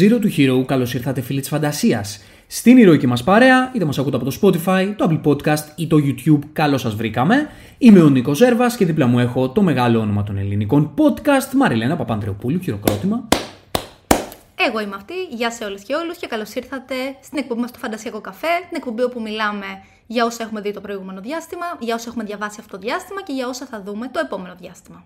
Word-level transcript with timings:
Zero 0.00 0.18
to 0.20 0.36
Hero, 0.36 0.64
καλώς 0.66 0.94
ήρθατε 0.94 1.20
φίλοι 1.20 1.40
της 1.40 1.48
φαντασίας. 1.48 2.20
Στην 2.46 2.76
ηρωική 2.76 3.06
μας 3.06 3.24
παρέα, 3.24 3.72
είτε 3.74 3.84
μας 3.84 3.98
ακούτε 3.98 4.16
από 4.16 4.24
το 4.24 4.38
Spotify, 4.40 4.94
το 4.96 5.08
Apple 5.10 5.28
Podcast 5.28 5.64
ή 5.76 5.86
το 5.86 5.96
YouTube, 5.96 6.38
καλώς 6.52 6.80
σας 6.80 6.94
βρήκαμε. 6.94 7.48
Είμαι 7.78 8.02
ο 8.02 8.08
Νίκος 8.08 8.36
Ζέρβας 8.36 8.76
και 8.76 8.84
δίπλα 8.84 9.06
μου 9.06 9.18
έχω 9.18 9.50
το 9.50 9.62
μεγάλο 9.62 10.00
όνομα 10.00 10.22
των 10.22 10.38
ελληνικών 10.38 10.94
podcast, 10.96 11.52
Μαριλένα 11.56 11.96
Παπαντρεοπούλου. 11.96 12.60
Χειροκρότημα. 12.60 13.28
Εγώ 14.68 14.80
είμαι 14.80 14.94
αυτή. 14.94 15.14
Γεια 15.30 15.50
σε 15.50 15.64
όλες 15.64 15.82
και 15.82 15.94
όλους 15.94 16.16
και 16.16 16.26
καλώς 16.26 16.54
ήρθατε 16.54 16.94
στην 17.22 17.38
εκπομπή 17.38 17.60
μας 17.60 17.70
στο 17.70 17.78
Φαντασιακό 17.78 18.20
Καφέ. 18.20 18.54
Την 18.68 18.76
εκπομπή 18.76 19.02
όπου 19.02 19.20
μιλάμε 19.20 19.66
για 20.06 20.24
όσα 20.24 20.42
έχουμε 20.42 20.60
δει 20.60 20.72
το 20.72 20.80
προηγούμενο 20.80 21.20
διάστημα, 21.20 21.66
για 21.80 21.94
όσα 21.94 22.04
έχουμε 22.08 22.24
διαβάσει 22.24 22.56
αυτό 22.60 22.76
το 22.76 22.82
διάστημα 22.82 23.22
και 23.22 23.32
για 23.32 23.48
όσα 23.48 23.66
θα 23.66 23.82
δούμε 23.82 24.08
το 24.08 24.20
επόμενο 24.24 24.54
διάστημα. 24.60 25.04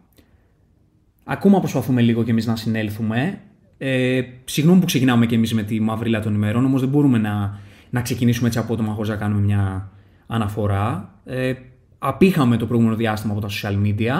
Ακόμα 1.24 1.58
προσπαθούμε 1.58 2.00
λίγο 2.00 2.24
κι 2.24 2.30
εμείς 2.30 2.46
να 2.46 2.56
συνέλθουμε. 2.56 3.40
Ε, 3.78 4.22
συγγνώμη 4.44 4.80
που 4.80 4.86
ξεκινάμε 4.86 5.26
κι 5.26 5.34
εμείς 5.34 5.54
με 5.54 5.62
τη 5.62 5.80
μαυρίλα 5.80 6.20
των 6.20 6.34
ημερών, 6.34 6.64
όμως 6.64 6.80
δεν 6.80 6.88
μπορούμε 6.88 7.18
να, 7.18 7.58
να 7.90 8.02
ξεκινήσουμε 8.02 8.46
έτσι 8.46 8.58
απότομα 8.58 8.92
χωρίς 8.92 9.10
να 9.10 9.16
κάνουμε 9.16 9.40
μια 9.40 9.90
αναφορά. 10.26 11.14
Ε, 11.24 11.52
απήχαμε 11.98 12.56
το 12.56 12.66
προηγούμενο 12.66 12.96
διάστημα 12.96 13.32
από 13.32 13.40
τα 13.40 13.48
social 13.48 13.86
media. 13.86 14.12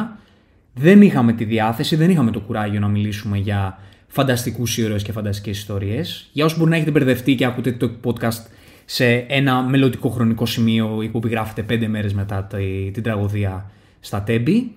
Δεν 0.75 1.03
είχαμε 1.03 1.33
τη 1.33 1.45
διάθεση, 1.45 1.97
δεν 1.97 2.11
είχαμε 2.11 2.31
το 2.31 2.41
κουράγιο 2.41 2.81
να 2.81 2.89
μιλήσουμε 2.89 3.39
για 3.39 3.79
φανταστικούς 4.07 4.79
ήρωες 4.79 5.03
και 5.03 5.13
φανταστικές 5.13 5.59
ιστορίες. 5.59 6.29
Για 6.33 6.45
όσους 6.45 6.59
μπορεί 6.59 6.71
να 6.71 6.77
έχετε 6.77 6.91
μπερδευτεί 6.91 7.35
και 7.35 7.45
ακούτε 7.45 7.73
το 7.73 7.91
podcast 8.05 8.43
σε 8.85 9.07
ένα 9.15 9.63
μελλοντικό 9.63 10.09
χρονικό 10.09 10.47
σημείο 10.47 11.09
που 11.13 11.21
γράφεται 11.25 11.63
πέντε 11.63 11.89
μέρες 11.89 12.15
μετά 12.15 12.49
την 12.93 13.03
τραγωδία 13.03 13.71
στα 14.01 14.23
Τέμπη. 14.23 14.73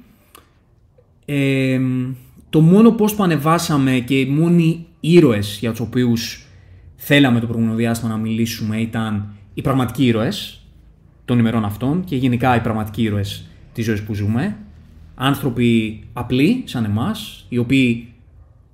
Ε, 1.26 1.80
το 2.52 2.62
μόνο 2.62 2.92
πώς 2.92 3.16
που 3.16 3.24
ανεβάσαμε 3.24 4.00
και 4.00 4.20
οι 4.20 4.26
μόνοι 4.26 4.86
ήρωες 5.00 5.58
για 5.60 5.70
τους 5.70 5.80
οποίους 5.80 6.46
θέλαμε 6.96 7.40
το 7.40 7.46
προηγούμενο 7.48 7.78
διάστημα 7.78 8.12
να 8.12 8.18
μιλήσουμε 8.18 8.78
ήταν 8.78 9.34
οι 9.54 9.62
πραγματικοί 9.62 10.06
ήρωες 10.06 10.66
των 11.26 11.40
ημερών 11.40 11.66
αυτών 11.66 12.04
και 12.04 12.16
γενικά 12.16 12.56
οι 12.56 12.60
πραγματικοί 12.62 13.02
ήρωες 13.02 13.50
της 13.74 13.86
ζωής 13.86 14.04
που 14.04 14.14
ζούμε. 14.14 14.58
Άνθρωποι 15.16 16.04
απλοί 16.14 16.64
σαν 16.66 16.84
εμάς, 16.84 17.46
οι 17.50 17.58
οποίοι 17.58 18.08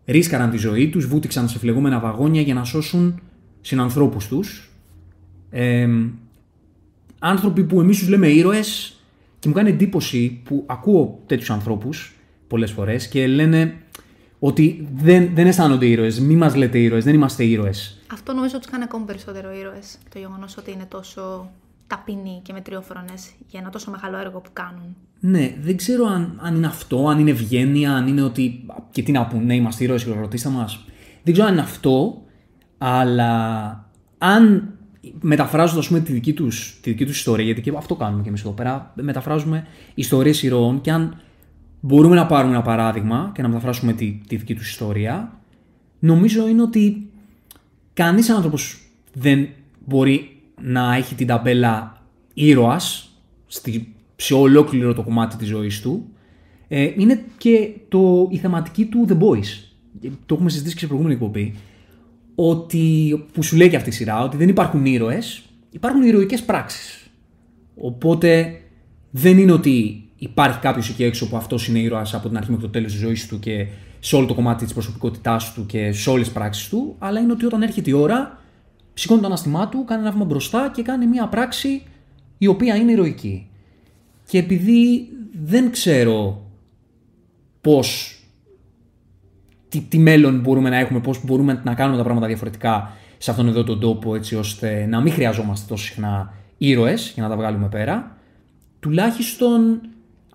ρίσκαραν 0.06 0.50
τη 0.50 0.58
ζωή 0.58 0.90
τους, 0.90 1.06
βούτυξαν 1.06 1.50
σε 1.50 1.60
φλεγόμενα 1.60 2.00
βαγόνια 2.00 2.42
για 2.42 2.54
να 2.54 2.64
σώσουν 2.64 3.20
συνανθρώπους 3.62 4.28
τους. 4.28 4.72
Ε, 5.50 5.90
άνθρωποι 7.20 7.64
που 7.64 7.82
εμείς 7.82 8.00
τους 8.00 8.10
λέμε 8.10 8.28
ήρωες 8.28 9.00
και 9.40 9.48
μου 9.48 9.54
κάνει 9.54 9.70
εντύπωση 9.70 10.42
που 10.44 10.64
ακούω 10.68 11.20
τέτοιους 11.26 11.50
ανθρώπους 11.50 12.17
πολλές 12.48 12.72
φορές 12.72 13.08
και 13.08 13.28
λένε 13.28 13.74
ότι 14.40 14.88
δεν, 14.96 15.30
δεν 15.34 15.48
αισθάνονται 15.48 15.86
ήρωες. 15.86 16.20
Μη 16.20 16.36
μας 16.36 16.56
λέτε 16.56 16.78
ήρωες, 16.78 17.04
δεν 17.04 17.14
είμαστε 17.14 17.44
ήρωες. 17.44 17.98
Αυτό 18.12 18.34
νομίζω 18.34 18.58
τους 18.58 18.68
κάνει 18.72 18.84
ακόμη 18.84 19.06
περισσότερο 19.06 19.54
ήρωες. 19.54 19.98
Το 20.14 20.20
γεγονός 20.20 20.58
ότι 20.58 20.72
είναι 20.72 20.86
τόσο 20.88 21.50
ταπεινοί 21.88 22.42
και 22.44 22.54
μετριόφρονες 22.54 23.32
για 23.48 23.60
ένα 23.60 23.70
τόσο 23.70 23.92
μεγάλο 23.92 24.18
έργο 24.18 24.40
που 24.40 24.50
κάνουν. 24.54 24.96
Ναι, 25.20 25.56
δεν 25.62 25.78
ξέρω 25.78 26.06
αν, 26.06 26.40
αν 26.42 26.56
είναι 26.56 26.68
αυτό, 26.68 27.08
αν 27.08 27.20
είναι 27.20 27.32
ευγένεια, 27.32 27.94
αν 27.94 28.08
είναι 28.08 28.22
ότι. 28.22 28.66
και 28.92 29.04
τι 29.04 29.12
να 29.12 29.28
πούνε, 29.28 29.44
ναι, 29.44 29.56
είμαστε 29.56 29.84
ήρωες, 29.84 30.04
ρωτήστε 30.04 30.50
μας. 30.50 30.86
Δεν 31.24 31.34
ξέρω 31.34 31.48
αν 31.48 31.54
είναι 31.54 31.64
αυτό, 31.64 32.22
αλλά 32.78 33.72
αν 34.18 34.72
μεταφράζοντα 35.22 36.00
τη 36.00 36.12
δική 36.12 36.34
τους 36.34 36.80
τη 36.82 36.90
δική 36.90 37.06
τους 37.06 37.18
ιστορία, 37.18 37.46
γιατί 37.46 37.62
και 37.62 37.74
αυτό 37.78 37.96
κάνουμε 37.96 38.22
και 38.22 38.30
εμείς 38.30 38.42
εδώ 38.42 38.52
πέρα, 38.52 38.94
μεταφράζουμε 38.96 39.68
ιστορίες 39.94 40.44
ηρώων 40.44 40.82
και 40.82 40.92
αν 40.92 41.22
μπορούμε 41.80 42.16
να 42.16 42.26
πάρουμε 42.26 42.54
ένα 42.54 42.62
παράδειγμα 42.62 43.32
και 43.34 43.42
να 43.42 43.48
μεταφράσουμε 43.48 43.94
τη, 43.94 44.22
τη 44.28 44.36
δική 44.36 44.56
τους 44.56 44.70
ιστορία, 44.70 45.40
νομίζω 46.00 46.48
είναι 46.48 46.62
ότι 46.62 47.10
κανείς 47.94 48.30
άνθρωπος 48.30 48.82
δεν 49.14 49.48
μπορεί 49.86 50.38
να 50.62 50.96
έχει 50.96 51.16
την 51.16 51.28
ταμπέλα 51.28 52.02
ήρωας 52.34 53.12
σε 54.16 54.34
ολόκληρο 54.34 54.94
το 54.94 55.04
κομμάτι 55.04 55.36
της 55.36 55.48
ζωής 55.48 55.82
του. 55.82 56.10
Ε, 56.68 56.92
είναι 56.98 57.24
και 57.38 57.70
το, 57.88 58.28
η 58.32 58.38
θεματική 58.38 58.86
του 58.86 59.06
The 59.10 59.14
Boys. 59.14 59.46
Το 60.26 60.34
έχουμε 60.36 60.50
συζητήσει 60.50 60.74
και 60.74 60.80
σε 60.80 60.88
προηγούμενη 60.88 61.16
εκπομπή. 61.16 61.54
Ότι, 62.36 63.26
που 63.34 63.44
σου 63.44 63.56
λέει 63.56 63.70
και 63.70 63.76
αυτή 63.76 63.90
η 63.90 63.92
σειρά, 63.92 64.24
ότι 64.24 64.38
δεν 64.38 64.50
υπάρχουν 64.50 64.86
ήρωες, 64.86 65.44
υπάρχουν 65.70 66.04
ηρωικές 66.04 66.44
πράξεις. 66.44 67.10
Οπότε 67.76 68.62
δεν 69.12 69.38
είναι 69.38 69.52
ότι 69.52 70.07
υπάρχει 70.18 70.60
κάποιος 70.60 70.90
εκεί 70.90 71.04
έξω 71.04 71.30
που 71.30 71.38
αυτός 71.38 71.68
είναι 71.68 71.80
ήρωας 71.80 72.14
από 72.14 72.28
την 72.28 72.38
αρχή 72.38 72.50
μέχρι 72.50 72.66
το 72.66 72.72
τέλος 72.72 72.92
της 72.92 73.02
ζωής 73.02 73.28
του 73.28 73.40
και 73.40 73.68
σε 74.00 74.16
όλο 74.16 74.26
το 74.26 74.34
κομμάτι 74.34 74.64
της 74.64 74.74
προσωπικότητάς 74.74 75.54
του 75.54 75.66
και 75.66 75.92
σε 75.92 76.10
όλες 76.10 76.26
τις 76.26 76.34
πράξεις 76.34 76.70
του, 76.70 76.96
αλλά 77.00 77.20
είναι 77.20 77.32
ότι 77.32 77.46
όταν 77.46 77.62
έρχεται 77.62 77.90
η 77.90 77.94
ώρα, 77.94 78.40
σηκώνει 78.94 79.20
το 79.20 79.26
αναστημά 79.26 79.70
του, 79.70 79.86
κάνει 79.86 80.02
ένα 80.02 80.12
βήμα 80.12 80.26
μπροστά 80.26 80.72
και 80.76 80.82
κάνει 80.82 81.08
μια 81.08 81.28
πράξη 81.28 81.84
η 82.38 82.48
οποία 82.48 82.76
είναι 82.76 82.92
ηρωική. 82.92 83.50
Και 84.26 84.38
επειδή 84.38 85.10
δεν 85.44 85.72
ξέρω 85.72 86.42
πώς. 87.62 88.12
Τι, 89.70 89.82
τι 89.82 89.98
μέλλον 89.98 90.40
μπορούμε 90.40 90.70
να 90.70 90.78
έχουμε, 90.78 91.00
πώς 91.00 91.26
μπορούμε 91.26 91.62
να 91.64 91.74
κάνουμε 91.74 91.98
τα 91.98 92.04
πράγματα 92.04 92.28
διαφορετικά 92.28 92.92
σε 93.18 93.32
αυτόν 93.32 93.48
εδώ 93.48 93.64
τον 93.64 93.80
τόπο, 93.80 94.16
έτσι 94.16 94.36
ώστε 94.36 94.86
να 94.86 95.02
μην 95.02 95.14
χρειαζόμαστε 95.14 95.66
τόσο 95.70 95.86
συχνά 95.86 96.34
ήρωες 96.58 97.12
για 97.14 97.24
να 97.24 97.30
τα 97.30 97.36
βγάλουμε 97.36 97.68
πέρα. 97.68 98.18
Τουλάχιστον 98.80 99.82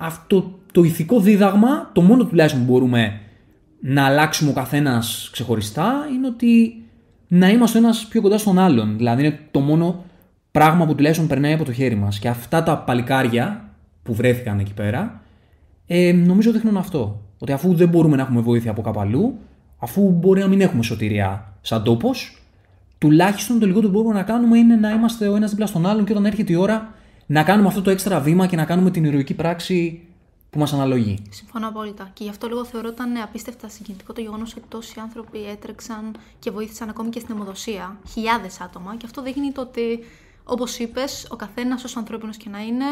αυτό 0.02 0.58
το 0.72 0.82
ηθικό 0.82 1.20
δίδαγμα, 1.20 1.90
το 1.92 2.00
μόνο 2.00 2.24
τουλάχιστον 2.24 2.66
που 2.66 2.72
μπορούμε 2.72 3.20
να 3.80 4.04
αλλάξουμε 4.04 4.50
ο 4.50 4.52
καθένας 4.52 5.28
ξεχωριστά 5.32 5.92
είναι 6.14 6.26
ότι 6.26 6.82
να 7.28 7.48
είμαστε 7.48 7.78
ένας 7.78 8.06
πιο 8.06 8.20
κοντά 8.20 8.38
στον 8.38 8.58
άλλον. 8.58 8.96
Δηλαδή 8.96 9.24
είναι 9.24 9.38
το 9.50 9.60
μόνο 9.60 10.04
πράγμα 10.50 10.86
που 10.86 10.94
τουλάχιστον 10.94 11.26
περνάει 11.26 11.52
από 11.52 11.64
το 11.64 11.72
χέρι 11.72 11.94
μας. 11.94 12.18
Και 12.18 12.28
αυτά 12.28 12.62
τα 12.62 12.78
παλικάρια 12.78 13.68
που 14.02 14.14
βρέθηκαν 14.14 14.58
εκεί 14.58 14.74
πέρα, 14.74 15.22
ε, 15.86 16.12
νομίζω 16.12 16.52
δείχνουν 16.52 16.76
αυτό. 16.76 17.20
Ότι 17.38 17.52
αφού 17.52 17.74
δεν 17.74 17.88
μπορούμε 17.88 18.16
να 18.16 18.22
έχουμε 18.22 18.40
βοήθεια 18.40 18.70
από 18.70 18.82
κάπου 18.82 19.00
αλλού, 19.00 19.38
αφού 19.78 20.10
μπορεί 20.10 20.40
να 20.40 20.46
μην 20.46 20.60
έχουμε 20.60 20.82
σωτηρία 20.82 21.54
σαν 21.60 21.82
τόπος, 21.82 22.42
τουλάχιστον 22.98 23.58
το 23.58 23.66
λιγότερο 23.66 23.92
που 23.92 23.98
μπορούμε 23.98 24.14
να 24.14 24.22
κάνουμε 24.22 24.58
είναι 24.58 24.76
να 24.76 24.90
είμαστε 24.90 25.28
ο 25.28 25.36
ένας 25.36 25.50
δίπλα 25.50 25.66
στον 25.66 25.86
άλλον 25.86 26.04
και 26.04 26.12
όταν 26.12 26.24
έρχεται 26.26 26.52
η 26.52 26.56
ώρα 26.56 26.94
να 27.32 27.42
κάνουμε 27.42 27.68
αυτό 27.68 27.82
το 27.82 27.90
έξτρα 27.90 28.20
βήμα 28.20 28.46
και 28.46 28.56
να 28.56 28.64
κάνουμε 28.64 28.90
την 28.90 29.04
ηρωική 29.04 29.34
πράξη 29.34 30.00
που 30.50 30.58
μας 30.58 30.72
αναλογεί. 30.72 31.22
Συμφωνώ 31.30 31.68
απόλυτα. 31.68 32.10
Και 32.12 32.24
γι' 32.24 32.30
αυτό 32.30 32.46
λίγο 32.46 32.64
θεωρώ 32.64 32.88
ήταν 32.88 33.16
απίστευτα 33.16 33.68
συγκινητικό 33.68 34.12
το 34.12 34.20
γεγονός 34.20 34.56
ότι 34.56 34.66
τόσοι 34.68 35.00
άνθρωποι 35.00 35.46
έτρεξαν 35.46 36.16
και 36.38 36.50
βοήθησαν 36.50 36.88
ακόμη 36.88 37.08
και 37.10 37.20
στην 37.20 37.34
αιμοδοσία. 37.34 37.98
Χιλιάδες 38.08 38.60
άτομα. 38.60 38.96
Και 38.96 39.06
αυτό 39.06 39.22
δείχνει 39.22 39.52
το 39.52 39.60
ότι, 39.60 39.98
όπως 40.44 40.78
είπες, 40.78 41.26
ο 41.30 41.36
καθένας, 41.36 41.84
όσο 41.84 41.98
ανθρώπινος 41.98 42.36
και 42.36 42.48
να 42.48 42.60
είναι, 42.60 42.84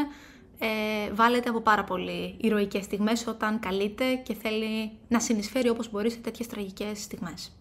ε, 0.59 1.13
βάλετε 1.13 1.49
από 1.49 1.61
πάρα 1.61 1.85
πολύ 1.85 2.35
ηρωικές 2.41 2.85
στιγμές 2.85 3.27
όταν 3.27 3.61
καλείται 3.61 4.15
και 4.15 4.35
θέλει 4.35 4.91
να 5.09 5.21
συνεισφέρει 5.21 5.69
όπως 5.69 5.91
μπορεί 5.91 6.11
σε 6.11 6.19
τέτοιες 6.19 6.47
τραγικές 6.49 7.03
στιγμές. 7.03 7.53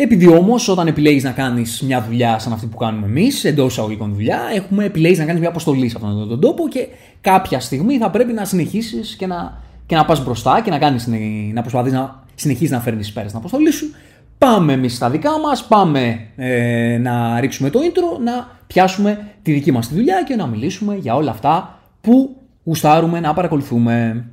Επειδή 0.00 0.28
όμως, 0.28 0.68
όταν 0.68 0.86
επιλέγεις 0.86 1.24
να 1.24 1.30
κάνεις 1.30 1.82
μια 1.82 2.02
δουλειά 2.02 2.38
σαν 2.38 2.52
αυτή 2.52 2.66
που 2.66 2.76
κάνουμε 2.76 3.06
εμείς, 3.06 3.44
εντός 3.44 3.72
εισαγωγικών 3.72 4.14
δουλειά, 4.14 4.40
έχουμε 4.54 4.84
επιλέγεις 4.84 5.18
να 5.18 5.24
κάνεις 5.24 5.40
μια 5.40 5.48
αποστολή 5.48 5.88
σε 5.88 5.96
αυτόν 5.96 6.28
τον 6.28 6.40
τόπο 6.40 6.68
και 6.68 6.88
κάποια 7.20 7.60
στιγμή 7.60 7.98
θα 7.98 8.10
πρέπει 8.10 8.32
να 8.32 8.44
συνεχίσεις 8.44 9.16
και 9.16 9.26
να, 9.26 9.62
και 9.86 9.94
να 9.94 10.04
πας 10.04 10.24
μπροστά 10.24 10.60
και 10.60 10.70
να, 10.70 10.78
κάνεις, 10.78 11.06
να 11.52 11.60
προσπαθείς 11.60 11.92
να 11.92 12.22
συνεχίσεις 12.34 12.70
να 12.70 12.80
φέρνεις 12.80 13.12
πέρα 13.12 13.26
στην 13.26 13.38
αποστολή 13.38 13.70
σου. 13.70 13.94
Πάμε 14.38 14.72
εμείς 14.72 14.94
στα 14.94 15.10
δικά 15.10 15.38
μας, 15.38 15.66
πάμε 15.66 16.26
ε, 16.36 16.98
να 16.98 17.40
ρίξουμε 17.40 17.70
το 17.70 17.80
intro, 17.82 18.20
να 18.24 18.56
πιάσουμε 18.66 19.34
τη 19.42 19.52
δική 19.52 19.72
μας 19.72 19.88
τη 19.88 19.94
δουλειά 19.94 20.22
και 20.22 20.36
να 20.36 20.46
μιλήσουμε 20.46 20.96
για 20.96 21.14
όλα 21.14 21.30
αυτά 21.30 21.78
που 22.00 22.36
γουστάρουμε 22.64 23.20
να 23.20 23.34
παρακολουθούμε. 23.34 24.26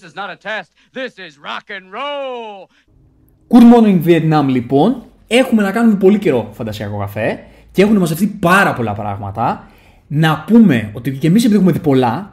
This 0.00 0.10
is 0.10 0.14
not 0.14 0.30
a 0.30 0.38
test. 0.48 0.68
This 0.92 1.12
is 1.26 1.32
rock 1.38 1.66
and 1.76 1.84
roll. 1.92 2.68
Good 3.48 3.66
morning 3.72 4.02
Vietnam 4.06 4.46
λοιπόν. 4.48 5.02
Έχουμε 5.26 5.62
να 5.62 5.72
κάνουμε 5.72 5.96
πολύ 5.96 6.18
καιρό 6.18 6.50
φαντασιακό 6.52 6.98
καφέ 6.98 7.44
και 7.72 7.82
έχουν 7.82 7.96
μαζευτεί 7.96 8.26
πάρα 8.26 8.72
πολλά 8.74 8.92
πράγματα. 8.92 9.70
Να 10.06 10.44
πούμε 10.46 10.90
ότι 10.92 11.10
και 11.10 11.26
εμείς 11.26 11.42
επειδή 11.42 11.56
έχουμε 11.56 11.72
δει 11.72 11.78
πολλά 11.78 12.32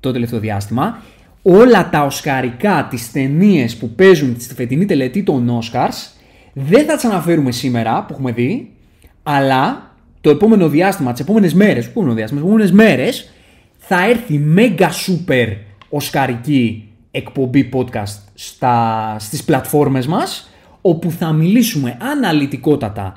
το 0.00 0.12
τελευταίο 0.12 0.38
διάστημα, 0.38 1.02
όλα 1.42 1.90
τα 1.90 2.04
οσκαρικά, 2.04 2.86
τις 2.90 3.12
ταινίες 3.12 3.76
που 3.76 3.90
παίζουν 3.90 4.36
στη 4.40 4.54
φετινή 4.54 4.84
τελετή 4.84 5.22
των 5.22 5.60
Oscars, 5.60 6.10
δεν 6.52 6.86
θα 6.86 6.94
τις 6.94 7.04
αναφέρουμε 7.04 7.52
σήμερα 7.52 8.04
που 8.04 8.12
έχουμε 8.12 8.32
δει, 8.32 8.72
αλλά 9.22 9.90
το 10.20 10.30
επόμενο 10.30 10.68
διάστημα, 10.68 11.12
τις 11.12 11.20
επόμενες 11.20 11.54
μέρες, 11.54 11.86
επόμενο 11.86 12.14
διάστημα, 12.14 12.40
τις 12.40 12.48
επόμενες 12.48 12.72
μέρες, 12.72 13.30
θα 13.76 14.08
έρθει 14.08 14.54
mega 14.56 14.88
super 14.88 15.56
οσκαρική 15.88 16.85
εκπομπή 17.16 17.68
podcast 17.72 18.18
στα, 18.34 19.16
στις 19.18 19.44
πλατφόρμες 19.44 20.06
μας 20.06 20.50
όπου 20.80 21.10
θα 21.10 21.32
μιλήσουμε 21.32 21.96
αναλυτικότατα 22.00 23.16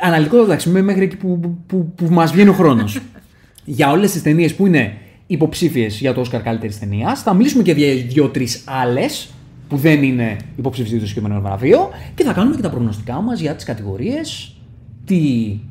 αναλυτικότατα 0.00 0.52
εντάξει 0.52 0.68
μέχρι 0.68 1.02
εκεί 1.02 1.16
που, 1.16 1.58
που, 1.66 1.92
που, 1.94 2.06
μας 2.10 2.32
βγαίνει 2.32 2.48
ο 2.48 2.52
χρόνος 2.52 2.98
για 3.64 3.90
όλες 3.90 4.12
τις 4.12 4.22
ταινίες 4.22 4.54
που 4.54 4.66
είναι 4.66 4.96
υποψήφιες 5.26 5.98
για 5.98 6.14
το 6.14 6.20
Όσκαρ 6.20 6.42
καλύτερης 6.42 6.78
ταινίας. 6.78 7.22
Θα 7.22 7.34
μιλήσουμε 7.34 7.62
και 7.62 7.72
για 7.72 7.94
δύο-τρει 7.94 8.48
άλλες 8.64 9.30
που 9.68 9.76
δεν 9.76 10.02
είναι 10.02 10.36
υποψήφιες 10.56 10.90
για 10.92 11.00
το 11.00 11.06
συγκεκριμένο 11.06 11.40
βραβείο. 11.40 11.90
Και 12.14 12.24
θα 12.24 12.32
κάνουμε 12.32 12.56
και 12.56 12.62
τα 12.62 12.70
προγνωστικά 12.70 13.20
μας 13.20 13.40
για 13.40 13.54
τις 13.54 13.64
κατηγορίες. 13.64 14.56
Τι, 15.04 15.16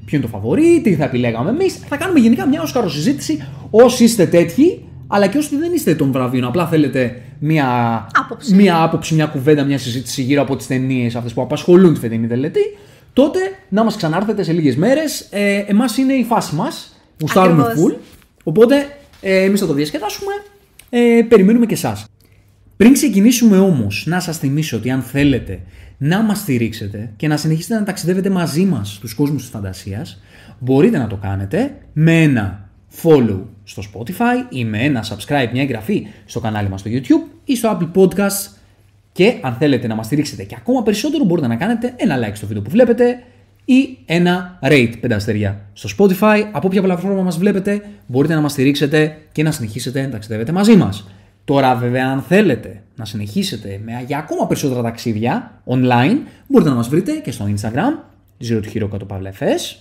ποιο 0.05 0.17
είναι 0.17 0.25
το 0.25 0.27
φαβορή, 0.27 0.81
τι 0.83 0.95
θα 0.95 1.03
επιλέγαμε 1.03 1.49
εμείς. 1.49 1.75
Θα 1.75 1.97
κάνουμε 1.97 2.19
γενικά 2.19 2.47
μια 2.47 2.61
Όσκαρος 2.61 2.93
συζήτηση 2.93 3.47
όσοι 3.69 4.03
είστε 4.03 4.25
τέτοιοι, 4.25 4.85
αλλά 5.13 5.27
και 5.27 5.37
όσοι 5.37 5.57
δεν 5.57 5.73
είστε 5.73 5.95
των 5.95 6.11
βραβείων. 6.11 6.43
Απλά 6.43 6.67
θέλετε 6.67 7.21
μια 7.39 7.67
Άποψη. 8.13 8.55
μια 8.55 8.83
άποψη, 8.83 9.13
μια 9.13 9.25
κουβέντα, 9.25 9.63
μια 9.63 9.77
συζήτηση 9.77 10.21
γύρω 10.21 10.41
από 10.41 10.55
τις 10.55 10.67
ταινίες 10.67 11.15
αυτές 11.15 11.33
που 11.33 11.41
απασχολούν 11.41 11.93
τη 11.93 11.99
φετινή 11.99 12.27
τελετή. 12.27 12.77
Τότε 13.13 13.39
να 13.69 13.83
μας 13.83 13.95
ξανάρθετε 13.95 14.43
σε 14.43 14.51
λίγες 14.51 14.75
μέρες. 14.75 15.27
Ε, 15.29 15.63
Εμάς 15.67 15.97
είναι 15.97 16.13
η 16.13 16.23
φάση 16.23 16.55
μας. 16.55 16.95
Γουστάρουμε 17.21 17.63
Ακριβώς. 17.63 17.91
full. 17.93 17.97
Οπότε 18.43 18.75
ε, 19.21 19.43
εμείς 19.43 19.59
θα 19.59 19.65
το 19.67 19.73
διασκεδάσουμε. 19.73 20.31
Ε, 20.89 21.21
περιμένουμε 21.29 21.65
και 21.65 21.73
εσάς. 21.73 22.05
Πριν 22.77 22.93
ξεκινήσουμε 22.93 23.57
όμως, 23.57 24.03
να 24.07 24.19
σας 24.19 24.37
θυμίσω 24.37 24.77
ότι 24.77 24.89
αν 24.91 25.01
θέλετε 25.01 25.59
να 25.97 26.21
μας 26.21 26.37
στηρίξετε 26.37 27.11
και 27.15 27.27
να 27.27 27.37
συνεχίσετε 27.37 27.75
να 27.75 27.83
ταξιδεύετε 27.83 28.29
μαζί 28.29 28.65
μας 28.65 28.93
στου 28.93 29.15
κόσμους 29.15 29.41
της 29.41 29.51
φαντασίας, 29.51 30.21
μπορείτε 30.59 30.97
να 30.97 31.07
το 31.07 31.15
κάνετε 31.15 31.75
με 31.93 32.21
ένα 32.21 32.69
follow 33.03 33.39
στο 33.63 33.83
Spotify 33.93 34.45
ή 34.49 34.65
με 34.65 34.77
ένα 34.83 35.03
subscribe, 35.03 35.49
μια 35.51 35.61
εγγραφή 35.61 36.07
στο 36.25 36.39
κανάλι 36.39 36.69
μας 36.69 36.79
στο 36.79 36.89
YouTube 36.93 37.31
ή 37.43 37.55
στο 37.55 37.77
Apple 37.79 38.01
Podcasts 38.01 38.55
και 39.11 39.37
αν 39.41 39.53
θέλετε 39.53 39.87
να 39.87 39.95
μας 39.95 40.05
στηρίξετε 40.05 40.43
και 40.43 40.55
ακόμα 40.57 40.83
περισσότερο 40.83 41.23
μπορείτε 41.23 41.47
να 41.47 41.55
κάνετε 41.55 41.93
ένα 41.97 42.17
like 42.27 42.35
στο 42.35 42.47
βίντεο 42.47 42.61
που 42.61 42.69
βλέπετε 42.69 43.23
ή 43.65 43.97
ένα 44.05 44.59
rate 44.61 44.93
5 45.03 45.11
αστέρια 45.11 45.61
στο 45.73 45.89
Spotify. 45.97 46.43
Από 46.51 46.67
όποια 46.67 46.81
πλατφόρμα 46.81 47.21
μας 47.21 47.37
βλέπετε 47.37 47.81
μπορείτε 48.07 48.33
να 48.33 48.41
μας 48.41 48.51
στηρίξετε 48.51 49.17
και 49.31 49.43
να 49.43 49.51
συνεχίσετε 49.51 50.01
να 50.01 50.09
ταξιδεύετε 50.09 50.51
μαζί 50.51 50.75
μας. 50.75 51.07
Τώρα 51.45 51.75
βέβαια 51.75 52.07
αν 52.07 52.21
θέλετε 52.21 52.83
να 52.95 53.05
συνεχίσετε 53.05 53.81
με, 53.83 54.03
για 54.07 54.17
ακόμα 54.17 54.47
περισσότερα 54.47 54.81
ταξίδια 54.81 55.61
online 55.65 56.17
μπορείτε 56.47 56.69
να 56.69 56.75
μας 56.75 56.89
βρείτε 56.89 57.11
και 57.11 57.31
στο 57.31 57.53
Instagram 57.55 57.93
Zero 58.47 58.61
to 58.63 58.75
Hero 58.75 58.87
κάτω 58.91 59.05
παύλα 59.05 59.33
FS 59.39 59.77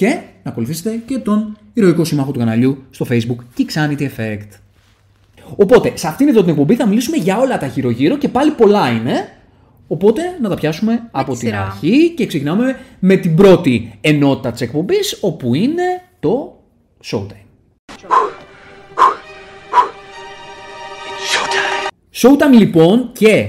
και 0.00 0.20
να 0.42 0.50
ακολουθήσετε 0.50 1.00
και 1.06 1.18
τον 1.18 1.56
ηρωικό 1.72 2.04
σύμμαχο 2.04 2.30
του 2.30 2.38
καναλιού 2.38 2.84
στο 2.90 3.06
Facebook 3.10 3.36
Kixanity 3.58 4.00
Effect. 4.00 4.48
Οπότε, 5.56 5.92
σε 5.96 6.06
αυτήν 6.08 6.28
εδώ 6.28 6.40
την 6.40 6.50
εκπομπή 6.50 6.74
θα 6.74 6.86
μιλήσουμε 6.86 7.16
για 7.16 7.38
όλα 7.38 7.58
τα 7.58 7.66
γύρω-γύρω 7.66 8.16
και 8.16 8.28
πάλι 8.28 8.50
πολλά 8.50 8.90
είναι. 8.90 9.28
Οπότε 9.86 10.22
να 10.40 10.48
τα 10.48 10.54
πιάσουμε 10.54 11.08
από 11.10 11.32
τη 11.32 11.38
την 11.38 11.48
σειρά. 11.48 11.62
αρχή 11.62 12.10
και 12.10 12.26
ξεκινάμε 12.26 12.78
με 12.98 13.16
την 13.16 13.34
πρώτη 13.34 13.98
ενότητα 14.00 14.52
της 14.52 14.60
εκπομπής, 14.60 15.18
όπου 15.20 15.54
είναι 15.54 16.02
το 16.20 16.60
Showtime. 17.04 17.46
Showtime 22.12 22.58
λοιπόν 22.58 23.10
και 23.12 23.48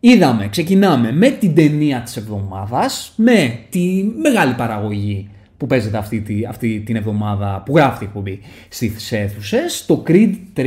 είδαμε, 0.00 0.48
ξεκινάμε 0.48 1.12
με 1.12 1.28
την 1.28 1.54
ταινία 1.54 2.00
της 2.00 2.16
εβδομάδας, 2.16 3.12
με 3.16 3.58
τη 3.70 4.04
μεγάλη 4.22 4.54
παραγωγή 4.54 5.28
που 5.64 5.70
παίζεται 5.70 5.98
αυτή, 5.98 6.20
τη, 6.20 6.46
αυτή 6.46 6.80
την 6.80 6.96
εβδομάδα 6.96 7.62
που 7.64 7.76
γράφει 7.76 8.04
η 8.04 8.06
εκπομπή 8.06 8.40
στις 8.68 9.12
αίθουσες, 9.12 9.86
το 9.86 10.02
Creed 10.06 10.34
3, 10.56 10.62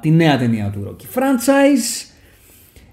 τη 0.00 0.10
νέα 0.10 0.38
ταινία 0.38 0.70
του 0.70 0.86
Rocky 0.88 1.18
franchise, 1.18 2.10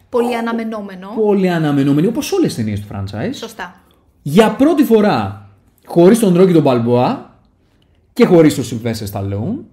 Πολύ 0.10 0.36
αναμενόμενο. 0.36 1.08
πολύ 1.16 1.50
αναμενόμενη 1.50 2.08
όπως 2.08 2.31
όλες 2.31 2.54
τις 2.54 2.56
ταινίες 2.56 2.80
του 2.80 2.88
franchise. 2.92 3.34
Σωστά. 3.34 3.81
Για 4.22 4.56
πρώτη 4.56 4.84
φορά, 4.84 5.50
χωρίς 5.86 6.20
τον 6.20 6.42
Rocky 6.42 6.54
τον 6.54 6.64
Balboa 6.66 7.18
και 8.14 8.25
χωρίς 8.25 8.56
τον 8.56 8.66
Sylvester 8.66 9.12
Stallone. 9.14 9.64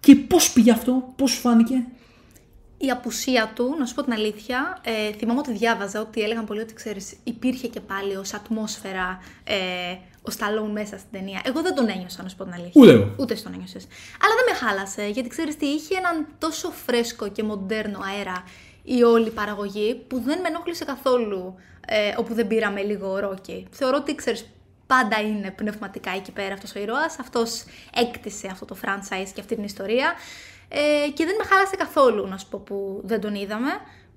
Και 0.00 0.14
πώς 0.14 0.52
πήγε 0.52 0.70
αυτό, 0.70 1.12
πώς 1.16 1.30
σου 1.30 1.40
φάνηκε; 1.40 1.74
Η 2.78 2.90
απουσία 2.90 3.52
του, 3.54 3.74
να 3.78 3.86
σου 3.86 3.94
πω 3.94 4.02
την 4.02 4.12
αλήθεια, 4.12 4.78
ε, 4.84 5.12
θυμάμαι 5.16 5.38
ότι 5.38 5.52
διάβαζα 5.52 6.00
ότι 6.00 6.20
έλεγαν 6.20 6.44
πολύ 6.44 6.60
ότι 6.60 6.74
ξέρεις, 6.74 7.16
υπήρχε 7.24 7.68
και 7.68 7.80
πάλι 7.80 8.16
ως 8.16 8.32
ατμόσφαιρα 8.34 9.18
ε, 9.44 9.54
ο 10.28 10.30
Σταλόν 10.30 10.70
μέσα 10.70 10.98
στην 10.98 11.10
ταινία. 11.12 11.40
Εγώ 11.44 11.62
δεν 11.62 11.74
τον 11.74 11.88
ένιωσα, 11.88 12.22
να 12.22 12.28
σου 12.28 12.36
πω 12.36 12.44
την 12.44 12.52
αλήθεια. 12.52 12.82
Ούτε 12.82 12.90
εγώ. 12.90 13.14
Ούτε 13.16 13.34
στον 13.34 13.52
ένιωσες. 13.54 13.84
Αλλά 14.22 14.34
δεν 14.38 14.46
με 14.48 14.66
χάλασε, 14.66 15.06
γιατί 15.06 15.28
ξέρεις 15.28 15.56
τι, 15.56 15.66
είχε 15.66 15.96
έναν 15.96 16.26
τόσο 16.38 16.70
φρέσκο 16.70 17.28
και 17.28 17.42
μοντέρνο 17.42 17.98
αέρα 18.08 18.44
η 18.82 19.02
όλη 19.02 19.30
παραγωγή 19.30 19.94
που 19.94 20.20
δεν 20.20 20.40
με 20.40 20.48
ενόχλησε 20.48 20.84
καθόλου 20.84 21.54
ε, 21.86 22.14
όπου 22.16 22.34
δεν 22.34 22.46
πήραμε 22.46 22.82
λίγο 22.82 23.18
ρόκι. 23.18 23.66
Θεωρώ 23.70 23.96
ότι, 23.96 24.14
ξέρεις, 24.14 24.46
πάντα 24.86 25.20
είναι 25.20 25.50
πνευματικά 25.50 26.10
εκεί 26.10 26.32
πέρα 26.32 26.54
αυτός 26.54 26.74
ο 26.74 26.78
ήρωας, 26.78 27.18
αυτός 27.18 27.64
έκτισε 27.94 28.48
αυτό 28.50 28.64
το 28.64 28.76
franchise 28.84 29.30
και 29.34 29.40
αυτή 29.40 29.54
την 29.54 29.64
ιστορία 29.64 30.14
ε, 30.68 31.10
και 31.14 31.24
δεν 31.24 31.34
με 31.38 31.44
χάλασε 31.44 31.76
καθόλου, 31.76 32.26
να 32.26 32.36
σου 32.38 32.48
πω, 32.48 32.58
που 32.58 33.00
δεν 33.04 33.20
τον 33.20 33.34
είδαμε. 33.34 33.70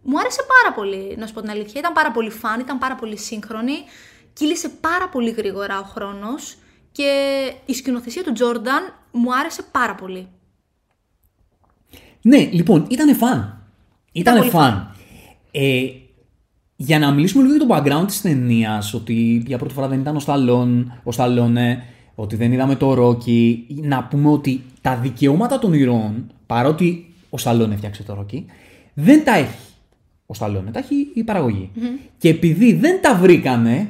Μου 0.03 0.19
άρεσε 0.19 0.41
πάρα 0.47 0.75
πολύ, 0.75 1.15
να 1.17 1.27
σου 1.27 1.33
πω 1.33 1.41
την 1.41 1.49
αλήθεια. 1.49 1.79
Ήταν 1.79 1.93
πάρα 1.93 2.11
πολύ 2.11 2.29
φαν, 2.29 2.59
ήταν 2.59 2.77
πάρα 2.77 2.95
πολύ 2.95 3.17
σύγχρονη. 3.17 3.77
Κύλησε 4.33 4.69
πάρα 4.69 5.09
πολύ 5.09 5.29
γρήγορα 5.29 5.79
ο 5.79 5.83
χρόνος 5.83 6.57
και 6.91 7.11
η 7.65 7.73
σκηνοθεσία 7.73 8.23
του 8.23 8.31
Τζόρνταν 8.31 8.93
μου 9.11 9.35
άρεσε 9.35 9.61
πάρα 9.71 9.95
πολύ. 9.95 10.27
Ναι, 12.21 12.49
λοιπόν, 12.51 12.85
ήταν 12.89 13.15
φαν. 13.15 13.61
Ήταν 14.11 14.37
πολύ 14.37 14.49
φαν. 14.49 14.95
Ε, 15.51 15.85
για 16.75 16.99
να 16.99 17.11
μιλήσουμε 17.11 17.43
λίγο 17.43 17.55
για 17.55 17.67
το 17.67 17.75
background 17.75 18.07
της 18.07 18.21
ταινίας, 18.21 18.93
ότι 18.93 19.43
για 19.45 19.57
πρώτη 19.57 19.73
φορά 19.73 19.87
δεν 19.87 19.99
ήταν 19.99 20.15
ο 20.15 20.19
Σταλόν, 20.19 20.99
ο 21.03 21.11
Σταλόνε, 21.11 21.83
ότι 22.15 22.35
δεν 22.35 22.51
είδαμε 22.51 22.75
το 22.75 22.93
Ρόκι, 22.93 23.65
να 23.81 24.03
πούμε 24.03 24.29
ότι 24.29 24.61
τα 24.81 24.95
δικαιώματα 24.95 25.59
των 25.59 25.73
ηρώων, 25.73 26.31
παρότι 26.45 27.13
ο 27.29 27.37
Σταλόν 27.37 27.71
έφτιαξε 27.71 28.03
το 28.03 28.13
Ρόκι, 28.13 28.45
δεν 28.93 29.23
τα 29.23 29.35
έχει 29.35 29.57
ο 30.25 30.33
Σταλόνε, 30.33 30.71
τα 30.71 30.79
έχει 30.79 31.07
η 31.13 31.23
παραγωγη 31.23 31.69
Και 32.17 32.29
επειδή 32.29 32.73
δεν 32.73 33.01
τα 33.01 33.15
βρήκανε 33.15 33.89